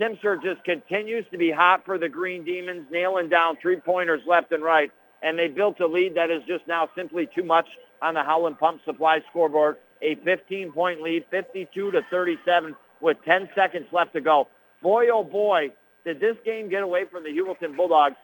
Simser 0.00 0.42
just 0.42 0.62
continues 0.64 1.24
to 1.30 1.38
be 1.38 1.50
hot 1.50 1.84
for 1.84 1.98
the 1.98 2.08
Green 2.08 2.44
Demons, 2.44 2.86
nailing 2.90 3.28
down 3.28 3.56
three-pointers 3.56 4.22
left 4.26 4.52
and 4.52 4.62
right. 4.62 4.90
And 5.22 5.38
they 5.38 5.48
built 5.48 5.80
a 5.80 5.86
lead 5.86 6.14
that 6.14 6.30
is 6.30 6.42
just 6.44 6.66
now 6.66 6.88
simply 6.96 7.28
too 7.34 7.42
much 7.42 7.66
on 8.00 8.14
the 8.14 8.22
Holland 8.22 8.58
Pump 8.58 8.80
Supply 8.84 9.20
scoreboard. 9.28 9.76
A 10.02 10.14
15-point 10.16 11.02
lead, 11.02 11.24
52 11.30 11.90
to 11.90 12.02
37, 12.10 12.76
with 13.00 13.16
10 13.24 13.48
seconds 13.54 13.86
left 13.92 14.12
to 14.14 14.20
go. 14.20 14.48
Boy, 14.82 15.08
oh 15.12 15.24
boy, 15.24 15.70
did 16.04 16.20
this 16.20 16.36
game 16.44 16.68
get 16.68 16.82
away 16.82 17.04
from 17.10 17.24
the 17.24 17.30
Heuvelton 17.30 17.76
Bulldogs. 17.76 18.16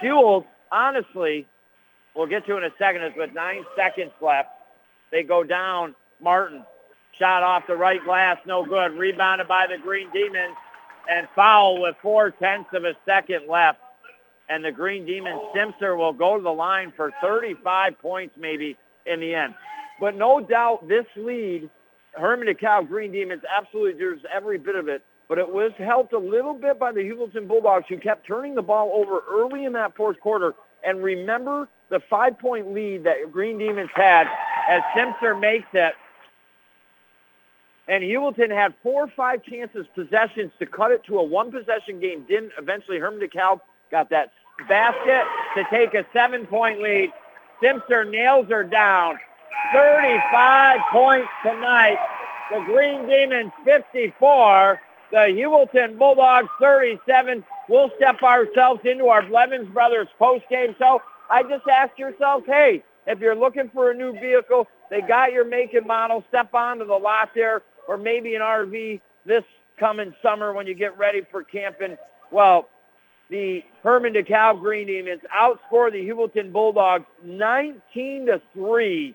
Fueled, 0.00 0.44
honestly, 0.70 1.46
we'll 2.14 2.26
get 2.26 2.46
to 2.46 2.56
in 2.56 2.64
a 2.64 2.70
second, 2.78 3.02
is 3.02 3.12
with 3.16 3.32
nine 3.34 3.64
seconds 3.76 4.12
left. 4.20 4.50
They 5.10 5.22
go 5.22 5.42
down. 5.42 5.94
Martin, 6.20 6.64
shot 7.18 7.42
off 7.42 7.64
the 7.66 7.76
right 7.76 8.02
glass, 8.04 8.38
no 8.46 8.64
good. 8.64 8.92
Rebounded 8.92 9.48
by 9.48 9.66
the 9.66 9.78
Green 9.82 10.10
Demons 10.12 10.56
and 11.10 11.26
foul 11.34 11.80
with 11.80 11.96
four 12.02 12.30
tenths 12.30 12.70
of 12.74 12.84
a 12.84 12.94
second 13.06 13.48
left. 13.48 13.78
And 14.48 14.64
the 14.64 14.72
Green 14.72 15.04
Demons, 15.04 15.40
Simpson 15.54 15.98
will 15.98 16.12
go 16.12 16.36
to 16.36 16.42
the 16.42 16.50
line 16.50 16.92
for 16.96 17.12
35 17.22 17.98
points 17.98 18.34
maybe 18.38 18.76
in 19.06 19.20
the 19.20 19.34
end. 19.34 19.54
But 20.00 20.16
no 20.16 20.40
doubt 20.40 20.88
this 20.88 21.06
lead, 21.16 21.68
Hermon 22.12 22.48
DeKalb 22.48 22.88
Green 22.88 23.12
Demons 23.12 23.42
absolutely 23.56 23.92
deserves 23.94 24.24
every 24.32 24.58
bit 24.58 24.76
of 24.76 24.88
it 24.88 25.02
but 25.28 25.38
it 25.38 25.52
was 25.52 25.72
helped 25.76 26.14
a 26.14 26.18
little 26.18 26.54
bit 26.54 26.78
by 26.78 26.90
the 26.90 27.00
Heuvelton 27.00 27.46
Bulldogs 27.46 27.84
who 27.88 27.98
kept 27.98 28.26
turning 28.26 28.54
the 28.54 28.62
ball 28.62 28.90
over 28.94 29.22
early 29.30 29.66
in 29.66 29.74
that 29.74 29.94
fourth 29.94 30.18
quarter. 30.20 30.54
And 30.82 31.02
remember 31.04 31.68
the 31.90 32.00
five-point 32.08 32.72
lead 32.72 33.04
that 33.04 33.30
Green 33.30 33.58
Demons 33.58 33.90
had 33.94 34.26
as 34.68 34.82
Simpson 34.96 35.38
makes 35.38 35.68
it. 35.74 35.94
And 37.88 38.02
Heuvelton 38.02 38.50
had 38.50 38.74
four 38.82 39.04
or 39.04 39.12
five 39.14 39.42
chances, 39.42 39.86
possessions 39.94 40.52
to 40.58 40.66
cut 40.66 40.92
it 40.92 41.04
to 41.04 41.18
a 41.18 41.22
one-possession 41.22 42.00
game. 42.00 42.24
Didn't 42.26 42.52
eventually 42.58 42.98
Hermon 42.98 43.20
DeKalb 43.20 43.60
got 43.90 44.10
that 44.10 44.32
basket 44.66 45.24
to 45.56 45.64
take 45.70 45.94
a 45.94 46.06
seven-point 46.12 46.80
lead. 46.80 47.12
Simpson 47.62 48.10
nails 48.10 48.48
her 48.48 48.64
down. 48.64 49.18
35 49.72 50.80
points 50.90 51.28
tonight. 51.42 51.98
The 52.50 52.60
Green 52.64 53.06
Demons 53.06 53.52
54 53.64 54.80
the 55.10 55.16
Heuvelton 55.16 55.98
Bulldogs 55.98 56.48
37. 56.60 57.44
We'll 57.68 57.90
step 57.96 58.22
ourselves 58.22 58.80
into 58.84 59.06
our 59.06 59.22
Blevins 59.22 59.68
Brothers 59.72 60.08
post-game. 60.18 60.74
So 60.78 61.00
I 61.30 61.42
just 61.42 61.66
ask 61.66 61.98
yourself, 61.98 62.44
hey, 62.46 62.82
if 63.06 63.20
you're 63.20 63.36
looking 63.36 63.70
for 63.72 63.90
a 63.90 63.94
new 63.94 64.12
vehicle, 64.12 64.68
they 64.90 65.00
got 65.00 65.32
your 65.32 65.44
make 65.44 65.74
and 65.74 65.86
model. 65.86 66.24
Step 66.28 66.52
onto 66.54 66.86
the 66.86 66.94
lot 66.94 67.30
there, 67.34 67.62
or 67.86 67.96
maybe 67.96 68.34
an 68.34 68.42
RV 68.42 69.00
this 69.24 69.44
coming 69.78 70.14
summer 70.22 70.52
when 70.52 70.66
you 70.66 70.74
get 70.74 70.96
ready 70.98 71.22
for 71.30 71.42
camping. 71.42 71.96
Well, 72.30 72.68
the 73.30 73.62
Hermon 73.82 74.14
DeKalb 74.14 74.60
Green 74.60 74.86
Demons 74.86 75.20
outscore 75.34 75.92
the 75.92 76.06
Heuvelton 76.06 76.52
Bulldogs 76.52 77.04
19 77.24 78.26
to 78.26 78.42
3 78.54 79.14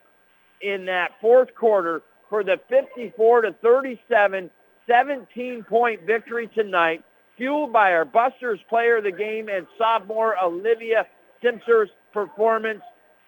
in 0.63 0.85
that 0.85 1.11
fourth 1.21 1.53
quarter 1.53 2.01
for 2.29 2.43
the 2.43 2.59
54 2.69 3.41
to 3.43 3.55
37 3.61 4.49
17-point 4.89 6.01
victory 6.05 6.49
tonight, 6.53 7.03
fueled 7.37 7.71
by 7.71 7.93
our 7.93 8.05
Busters 8.05 8.59
player 8.69 8.97
of 8.97 9.03
the 9.03 9.11
game 9.11 9.47
and 9.49 9.65
sophomore 9.77 10.35
Olivia 10.43 11.05
Simpson's 11.41 11.89
performance. 12.11 12.81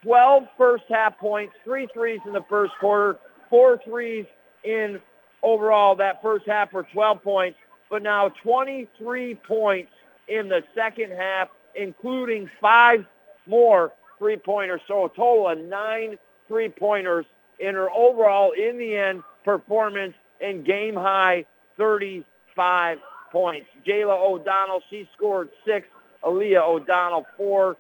12 0.03 0.43
first 0.57 0.83
half 0.89 1.17
points, 1.17 1.53
three 1.63 1.87
threes 1.93 2.19
in 2.25 2.33
the 2.33 2.43
first 2.49 2.73
quarter, 2.79 3.17
four 3.49 3.79
threes 3.83 4.25
in 4.63 4.99
overall 5.41 5.95
that 5.95 6.21
first 6.21 6.45
half 6.45 6.71
for 6.71 6.83
12 6.83 7.23
points, 7.23 7.57
but 7.89 8.03
now 8.03 8.29
23 8.43 9.35
points 9.47 9.91
in 10.27 10.49
the 10.49 10.61
second 10.75 11.11
half, 11.11 11.49
including 11.75 12.49
five 12.61 13.05
more 13.47 13.93
three-pointers. 14.19 14.81
So 14.87 15.05
a 15.05 15.09
total 15.09 15.49
of 15.49 15.57
nine 15.59 16.17
three-pointers 16.47 17.26
in 17.59 17.76
her 17.76 17.89
overall, 17.91 18.51
in 18.51 18.77
the 18.77 18.95
end, 18.95 19.23
performance 19.43 20.13
and 20.41 20.65
game 20.65 20.95
high 20.95 21.45
35 21.77 22.97
points. 23.31 23.67
Jayla 23.88 24.17
O'Donnell, 24.17 24.81
she 24.89 25.07
scored 25.15 25.49
six. 25.65 25.88
Aaliyah 26.23 26.67
O'Donnell, 26.67 27.26
four. 27.38 27.77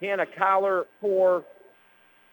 Hannah 0.00 0.26
Collar, 0.38 0.86
four. 1.00 1.44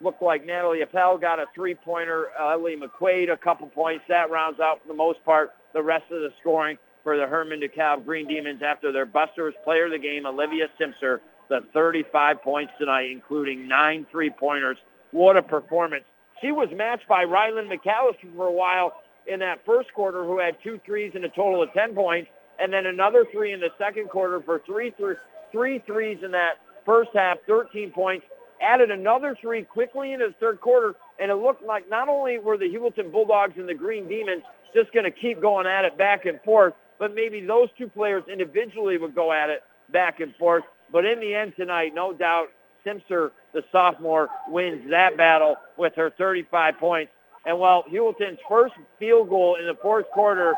Looked 0.01 0.21
like 0.21 0.45
Natalie 0.45 0.81
Appel 0.81 1.17
got 1.17 1.39
a 1.39 1.45
three-pointer. 1.55 2.27
Ellie 2.39 2.77
McQuaid, 2.77 3.31
a 3.31 3.37
couple 3.37 3.67
points. 3.67 4.03
That 4.09 4.29
rounds 4.29 4.59
out, 4.59 4.81
for 4.81 4.87
the 4.87 4.93
most 4.93 5.23
part, 5.23 5.51
the 5.73 5.81
rest 5.81 6.05
of 6.11 6.21
the 6.21 6.31
scoring 6.41 6.77
for 7.03 7.17
the 7.17 7.27
Hermon 7.27 7.61
DeKalb 7.61 8.05
Green 8.05 8.27
Demons 8.27 8.61
after 8.61 8.91
their 8.91 9.05
Busters 9.05 9.53
player 9.63 9.85
of 9.85 9.91
the 9.91 9.99
game, 9.99 10.25
Olivia 10.25 10.67
Simpson, 10.77 11.19
the 11.49 11.61
35 11.73 12.41
points 12.41 12.73
tonight, 12.79 13.11
including 13.11 13.67
nine 13.67 14.05
three-pointers. 14.11 14.77
What 15.15 15.37
a 15.37 15.41
performance. 15.41 16.03
She 16.41 16.51
was 16.51 16.67
matched 16.75 17.07
by 17.07 17.23
Ryland 17.23 17.71
McAllister 17.71 18.35
for 18.35 18.47
a 18.47 18.51
while 18.51 19.01
in 19.25 19.39
that 19.39 19.65
first 19.65 19.93
quarter 19.93 20.25
who 20.25 20.39
had 20.39 20.57
two 20.61 20.77
threes 20.85 21.13
and 21.15 21.23
a 21.23 21.29
total 21.29 21.63
of 21.63 21.71
10 21.71 21.95
points, 21.95 22.29
and 22.59 22.73
then 22.73 22.85
another 22.85 23.25
three 23.31 23.53
in 23.53 23.61
the 23.61 23.69
second 23.77 24.09
quarter 24.09 24.41
for 24.41 24.61
three, 24.65 24.91
th- 24.91 25.15
three 25.53 25.79
threes 25.87 26.17
in 26.21 26.31
that 26.31 26.55
first 26.85 27.11
half, 27.13 27.37
13 27.47 27.91
points, 27.91 28.25
added 28.61 28.91
another 28.91 29.37
three 29.39 29.63
quickly 29.63 30.11
in 30.11 30.19
the 30.19 30.35
third 30.41 30.59
quarter, 30.59 30.95
and 31.17 31.31
it 31.31 31.35
looked 31.35 31.63
like 31.63 31.89
not 31.89 32.09
only 32.09 32.37
were 32.37 32.57
the 32.57 32.65
Heuvelton 32.65 33.09
Bulldogs 33.09 33.53
and 33.55 33.69
the 33.69 33.73
Green 33.73 34.09
Demons 34.09 34.43
just 34.73 34.91
going 34.91 35.05
to 35.05 35.11
keep 35.11 35.39
going 35.39 35.65
at 35.65 35.85
it 35.85 35.97
back 35.97 36.25
and 36.25 36.41
forth, 36.41 36.73
but 36.99 37.15
maybe 37.15 37.39
those 37.39 37.69
two 37.77 37.87
players 37.87 38.23
individually 38.29 38.97
would 38.97 39.15
go 39.15 39.31
at 39.31 39.49
it 39.49 39.63
back 39.93 40.19
and 40.19 40.35
forth. 40.35 40.65
But 40.91 41.05
in 41.05 41.21
the 41.21 41.33
end 41.33 41.53
tonight, 41.55 41.93
no 41.95 42.11
doubt, 42.11 42.47
Simpson, 42.83 43.31
the 43.55 43.63
sophomore, 43.71 44.29
wins 44.47 44.87
that 44.91 45.17
battle 45.17 45.55
with 45.77 45.93
her 45.95 46.11
35 46.11 46.77
points. 46.77 47.11
And 47.45 47.57
while 47.57 47.83
Heuvelton's 47.89 48.39
first 48.47 48.73
field 48.99 49.29
goal 49.29 49.57
in 49.59 49.65
the 49.65 49.75
fourth 49.81 50.05
quarter 50.13 50.53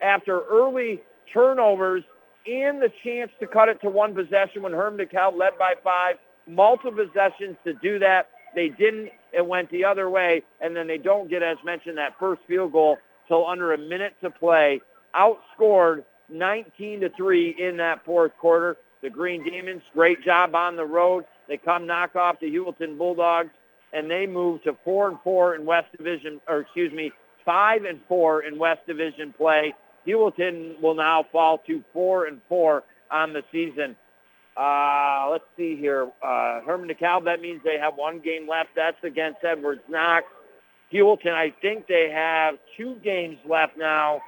after 0.00 0.42
early 0.42 1.00
turnovers 1.32 2.04
and 2.46 2.80
the 2.82 2.92
chance 3.04 3.30
to 3.40 3.46
cut 3.46 3.68
it 3.68 3.80
to 3.82 3.88
one 3.88 4.14
possession 4.14 4.62
when 4.62 4.72
Hermon 4.72 5.06
DeKalb 5.06 5.38
led 5.38 5.56
by 5.58 5.74
five, 5.82 6.16
multiple 6.46 6.92
possessions 7.06 7.56
to 7.64 7.72
do 7.74 7.98
that. 8.00 8.28
They 8.54 8.68
didn't. 8.68 9.10
It 9.32 9.46
went 9.46 9.70
the 9.70 9.84
other 9.84 10.10
way. 10.10 10.42
And 10.60 10.76
then 10.76 10.86
they 10.86 10.98
don't 10.98 11.30
get, 11.30 11.42
as 11.42 11.56
mentioned, 11.64 11.98
that 11.98 12.18
first 12.18 12.42
field 12.46 12.72
goal 12.72 12.98
till 13.28 13.46
under 13.46 13.72
a 13.72 13.78
minute 13.78 14.14
to 14.22 14.30
play. 14.30 14.80
Outscored 15.14 16.04
19 16.28 17.00
to 17.02 17.10
3 17.10 17.56
in 17.58 17.76
that 17.76 18.04
fourth 18.04 18.32
quarter. 18.38 18.76
The 19.02 19.10
Green 19.10 19.42
Demons, 19.44 19.82
great 19.92 20.22
job 20.24 20.54
on 20.54 20.76
the 20.76 20.84
road. 20.84 21.24
They 21.48 21.56
come 21.56 21.86
knock 21.86 22.16
off 22.16 22.36
the 22.40 22.50
Heuvelton 22.50 22.96
Bulldogs 22.96 23.50
and 23.92 24.10
they 24.10 24.26
move 24.26 24.62
to 24.62 24.76
four 24.84 25.08
and 25.08 25.18
four 25.22 25.54
in 25.54 25.66
West 25.66 25.88
Division, 25.96 26.40
or 26.48 26.60
excuse 26.60 26.92
me, 26.92 27.12
five 27.44 27.84
and 27.84 28.00
four 28.08 28.42
in 28.42 28.58
West 28.58 28.80
Division 28.86 29.34
play. 29.36 29.74
Heuvelton 30.06 30.80
will 30.80 30.94
now 30.94 31.24
fall 31.30 31.58
to 31.66 31.82
four 31.92 32.26
and 32.26 32.40
four 32.48 32.84
on 33.10 33.32
the 33.32 33.42
season. 33.52 33.96
Uh, 34.56 35.28
let's 35.30 35.44
see 35.56 35.76
here. 35.76 36.10
Uh, 36.22 36.60
Hermon 36.62 36.88
DeKalb, 36.88 37.24
that 37.24 37.40
means 37.40 37.60
they 37.64 37.78
have 37.78 37.94
one 37.96 38.20
game 38.20 38.48
left. 38.48 38.70
That's 38.76 39.02
against 39.04 39.38
Edwards 39.44 39.82
Knox. 39.88 40.26
Heuvelton, 40.92 41.32
I 41.32 41.54
think 41.62 41.86
they 41.86 42.10
have 42.12 42.56
two 42.76 42.96
games 43.02 43.38
left 43.48 43.78
now, 43.78 44.20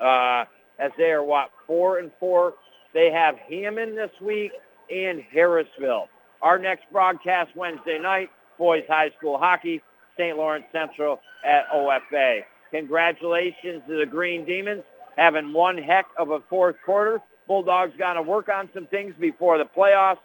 uh, 0.00 0.44
as 0.78 0.90
they 0.96 1.10
are, 1.10 1.22
what, 1.22 1.50
four 1.66 1.98
and 1.98 2.10
four? 2.18 2.54
They 2.94 3.10
have 3.10 3.36
Hammond 3.36 3.96
this 3.96 4.10
week 4.20 4.52
and 4.90 5.22
Harrisville. 5.34 6.08
Our 6.42 6.58
next 6.58 6.84
broadcast 6.90 7.54
Wednesday 7.54 7.98
night 7.98 8.30
boys 8.58 8.84
high 8.88 9.10
school 9.18 9.38
hockey, 9.38 9.80
St. 10.16 10.36
Lawrence 10.36 10.64
Central 10.72 11.20
at 11.44 11.68
OFA. 11.74 12.40
Congratulations 12.70 13.82
to 13.88 13.98
the 13.98 14.06
Green 14.06 14.44
Demons 14.44 14.82
having 15.16 15.52
one 15.52 15.78
heck 15.78 16.06
of 16.18 16.30
a 16.30 16.40
fourth 16.48 16.76
quarter. 16.84 17.20
Bulldogs 17.46 17.92
got 17.98 18.14
to 18.14 18.22
work 18.22 18.48
on 18.48 18.68
some 18.74 18.86
things 18.86 19.14
before 19.20 19.58
the 19.58 19.64
playoffs. 19.64 20.18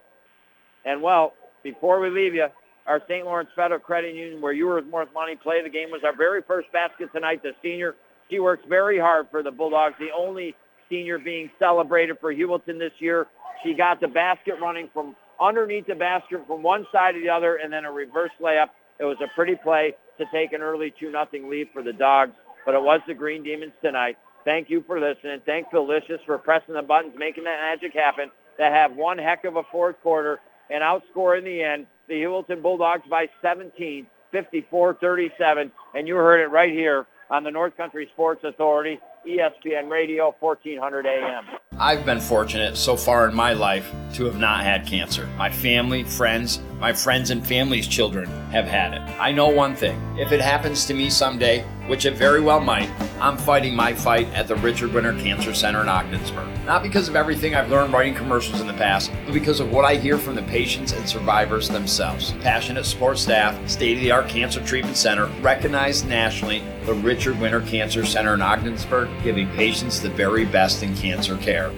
And, 0.85 1.01
well, 1.01 1.33
before 1.63 1.99
we 1.99 2.09
leave 2.09 2.33
you, 2.33 2.47
our 2.85 3.01
St. 3.07 3.25
Lawrence 3.25 3.49
Federal 3.55 3.79
Credit 3.79 4.15
Union, 4.15 4.41
where 4.41 4.53
you 4.53 4.65
were 4.65 4.81
worth 4.81 5.09
money, 5.13 5.35
play 5.35 5.61
the 5.61 5.69
game 5.69 5.91
was 5.91 6.01
our 6.05 6.15
very 6.15 6.41
first 6.41 6.71
basket 6.71 7.09
tonight. 7.13 7.43
The 7.43 7.51
senior, 7.61 7.95
she 8.29 8.39
works 8.39 8.63
very 8.69 8.97
hard 8.97 9.27
for 9.29 9.43
the 9.43 9.51
Bulldogs. 9.51 9.95
The 9.99 10.09
only 10.17 10.55
senior 10.89 11.19
being 11.19 11.49
celebrated 11.59 12.17
for 12.21 12.33
Heuvelton 12.33 12.79
this 12.79 12.93
year. 12.99 13.27
She 13.63 13.73
got 13.73 13.99
the 13.99 14.07
basket 14.07 14.55
running 14.61 14.89
from 14.93 15.15
underneath 15.39 15.87
the 15.87 15.95
basket 15.95 16.45
from 16.47 16.63
one 16.63 16.85
side 16.91 17.13
to 17.13 17.21
the 17.21 17.29
other, 17.29 17.55
and 17.57 17.71
then 17.71 17.85
a 17.85 17.91
reverse 17.91 18.31
layup. 18.41 18.69
It 18.99 19.05
was 19.05 19.17
a 19.21 19.27
pretty 19.35 19.55
play 19.55 19.93
to 20.17 20.25
take 20.31 20.53
an 20.53 20.61
early 20.61 20.93
2 20.99 21.11
nothing 21.11 21.49
lead 21.49 21.69
for 21.71 21.83
the 21.83 21.93
Dogs, 21.93 22.33
but 22.65 22.73
it 22.73 22.81
was 22.81 23.01
the 23.07 23.13
Green 23.13 23.43
Demons 23.43 23.73
tonight. 23.81 24.17
Thank 24.43 24.69
you 24.69 24.83
for 24.87 24.99
listening. 24.99 25.41
Thank 25.45 25.69
Felicious 25.69 26.21
for 26.25 26.37
pressing 26.37 26.73
the 26.73 26.81
buttons, 26.81 27.13
making 27.17 27.43
that 27.43 27.59
magic 27.59 27.93
happen. 27.93 28.31
To 28.57 28.63
have 28.63 28.95
one 28.95 29.19
heck 29.19 29.45
of 29.45 29.55
a 29.55 29.63
fourth 29.71 30.01
quarter 30.01 30.39
and 30.71 30.81
outscore 30.81 31.37
in 31.37 31.43
the 31.43 31.61
end 31.61 31.85
the 32.07 32.15
Heuvelton 32.15 32.61
Bulldogs 32.61 33.03
by 33.09 33.29
17, 33.41 34.07
54-37, 34.33 35.71
and 35.93 36.07
you 36.07 36.15
heard 36.15 36.41
it 36.41 36.47
right 36.47 36.71
here 36.71 37.05
on 37.29 37.43
the 37.43 37.51
North 37.51 37.75
Country 37.75 38.09
Sports 38.13 38.43
Authority, 38.43 38.99
ESPN 39.27 39.89
Radio, 39.89 40.33
1400 40.39 41.05
AM. 41.05 41.66
I've 41.79 42.07
been 42.07 42.19
fortunate 42.19 42.75
so 42.75 42.97
far 42.97 43.29
in 43.29 43.35
my 43.35 43.53
life 43.53 43.93
to 44.13 44.25
have 44.25 44.39
not 44.39 44.63
had 44.63 44.87
cancer. 44.87 45.27
My 45.37 45.51
family, 45.51 46.03
friends, 46.03 46.59
my 46.79 46.91
friends 46.91 47.29
and 47.29 47.45
family's 47.45 47.87
children 47.87 48.25
have 48.49 48.65
had 48.65 48.95
it. 48.95 49.01
I 49.19 49.31
know 49.31 49.49
one 49.49 49.75
thing 49.75 50.01
if 50.17 50.31
it 50.31 50.41
happens 50.41 50.87
to 50.87 50.95
me 50.95 51.11
someday, 51.11 51.61
which 51.85 52.05
it 52.05 52.15
very 52.15 52.41
well 52.41 52.59
might, 52.59 52.89
I'm 53.19 53.35
fighting 53.35 53.75
my 53.75 53.95
fight 53.95 54.31
at 54.35 54.47
the 54.47 54.55
Richard 54.57 54.93
Winter 54.93 55.11
Cancer 55.13 55.51
Center 55.51 55.81
in 55.81 55.89
Ogdensburg. 55.89 56.47
Not 56.67 56.83
because 56.83 57.09
of 57.09 57.15
everything 57.15 57.55
I've 57.55 57.71
learned 57.71 57.91
writing 57.91 58.13
commercials 58.13 58.61
in 58.61 58.67
the 58.67 58.73
past, 58.73 59.11
but 59.25 59.33
because 59.33 59.59
of 59.59 59.71
what 59.71 59.85
I 59.85 59.95
hear 59.95 60.19
from 60.19 60.35
the 60.35 60.43
patients 60.43 60.91
and 60.91 61.09
survivors 61.09 61.67
themselves. 61.67 62.33
Passionate 62.41 62.85
support 62.85 63.17
staff, 63.17 63.55
state 63.67 63.97
of 63.97 64.03
the 64.03 64.11
art 64.11 64.27
cancer 64.27 64.63
treatment 64.63 64.97
center, 64.97 65.25
recognized 65.41 66.07
nationally, 66.07 66.61
the 66.85 66.93
Richard 66.93 67.39
Winter 67.39 67.61
Cancer 67.61 68.05
Center 68.05 68.35
in 68.35 68.41
Ogdensburg, 68.43 69.09
giving 69.23 69.49
patients 69.53 69.99
the 69.99 70.09
very 70.09 70.45
best 70.45 70.83
in 70.83 70.95
cancer 70.95 71.37
care. 71.37 71.71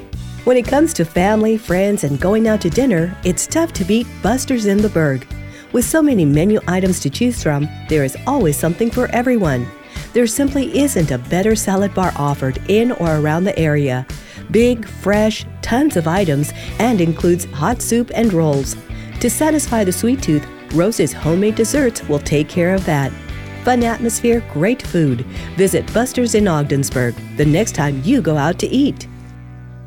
When 0.43 0.57
it 0.57 0.67
comes 0.67 0.93
to 0.95 1.05
family, 1.05 1.57
friends, 1.57 2.03
and 2.03 2.19
going 2.19 2.49
out 2.49 2.59
to 2.61 2.69
dinner, 2.69 3.15
it's 3.23 3.47
tough 3.47 3.71
to 3.73 3.85
beat 3.85 4.07
Buster's 4.21 4.65
in 4.65 4.79
the 4.79 4.89
Berg. 4.89 5.25
With 5.71 5.85
so 5.85 6.01
many 6.01 6.25
menu 6.25 6.59
items 6.67 6.99
to 7.01 7.09
choose 7.09 7.41
from, 7.41 7.69
there 7.87 8.03
is 8.03 8.17
always 8.27 8.57
something 8.57 8.91
for 8.91 9.07
everyone. 9.11 9.65
There 10.13 10.27
simply 10.27 10.79
isn't 10.79 11.11
a 11.11 11.17
better 11.17 11.55
salad 11.55 11.93
bar 11.93 12.11
offered 12.15 12.59
in 12.67 12.91
or 12.93 13.17
around 13.17 13.43
the 13.43 13.57
area. 13.59 14.07
Big, 14.51 14.87
fresh, 14.87 15.45
tons 15.61 15.97
of 15.97 16.07
items, 16.07 16.51
and 16.79 16.99
includes 16.99 17.45
hot 17.45 17.81
soup 17.81 18.09
and 18.15 18.33
rolls. 18.33 18.75
To 19.19 19.29
satisfy 19.29 19.83
the 19.83 19.91
sweet 19.91 20.23
tooth, 20.23 20.47
Rose's 20.73 21.13
homemade 21.13 21.55
desserts 21.55 22.07
will 22.07 22.19
take 22.19 22.47
care 22.47 22.73
of 22.73 22.85
that. 22.85 23.11
Fun 23.63 23.83
atmosphere, 23.83 24.43
great 24.53 24.81
food. 24.81 25.25
Visit 25.57 25.91
Buster's 25.93 26.33
in 26.33 26.47
Ogdensburg 26.47 27.13
the 27.35 27.45
next 27.45 27.75
time 27.75 28.01
you 28.03 28.21
go 28.21 28.37
out 28.37 28.57
to 28.59 28.67
eat. 28.67 29.08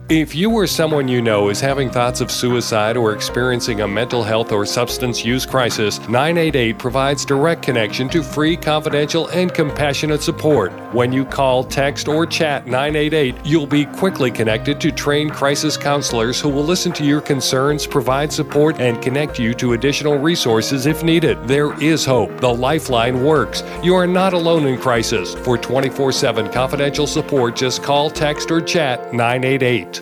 If 0.08 0.34
you 0.34 0.50
or 0.50 0.66
someone 0.66 1.08
you 1.08 1.22
know 1.22 1.48
is 1.48 1.58
having 1.58 1.88
thoughts 1.88 2.20
of 2.20 2.30
suicide 2.30 2.98
or 2.98 3.14
experiencing 3.14 3.80
a 3.80 3.88
mental 3.88 4.22
health 4.22 4.52
or 4.52 4.66
substance 4.66 5.24
use 5.24 5.46
crisis, 5.46 6.00
988 6.00 6.78
provides 6.78 7.24
direct 7.24 7.62
connection 7.62 8.10
to 8.10 8.22
free, 8.22 8.56
confidential, 8.56 9.28
and 9.28 9.54
compassionate 9.54 10.20
support. 10.20 10.70
When 10.92 11.12
you 11.14 11.24
call, 11.24 11.64
text, 11.64 12.08
or 12.08 12.26
chat 12.26 12.66
988, 12.66 13.36
you'll 13.46 13.66
be 13.66 13.86
quickly 13.86 14.30
connected 14.30 14.80
to 14.82 14.92
trained 14.92 15.32
crisis 15.32 15.78
counselors 15.78 16.38
who 16.38 16.50
will 16.50 16.64
listen 16.64 16.92
to 16.92 17.04
your 17.04 17.22
concerns, 17.22 17.86
provide 17.86 18.30
support, 18.30 18.80
and 18.80 19.00
connect 19.00 19.38
you 19.38 19.54
to 19.54 19.72
additional 19.72 20.18
resources 20.18 20.84
if 20.84 21.02
needed. 21.02 21.42
There 21.48 21.80
is 21.82 22.04
hope. 22.04 22.38
The 22.38 22.52
Lifeline 22.52 23.24
works. 23.24 23.62
You 23.82 23.94
are 23.94 24.06
not 24.06 24.34
alone 24.34 24.66
in 24.66 24.78
crisis. 24.78 25.34
For 25.36 25.56
24 25.56 26.12
7 26.12 26.50
confidential 26.50 27.06
support, 27.06 27.56
just 27.56 27.82
call, 27.82 28.10
text, 28.10 28.50
or 28.50 28.60
chat 28.60 29.14
988. 29.14 30.01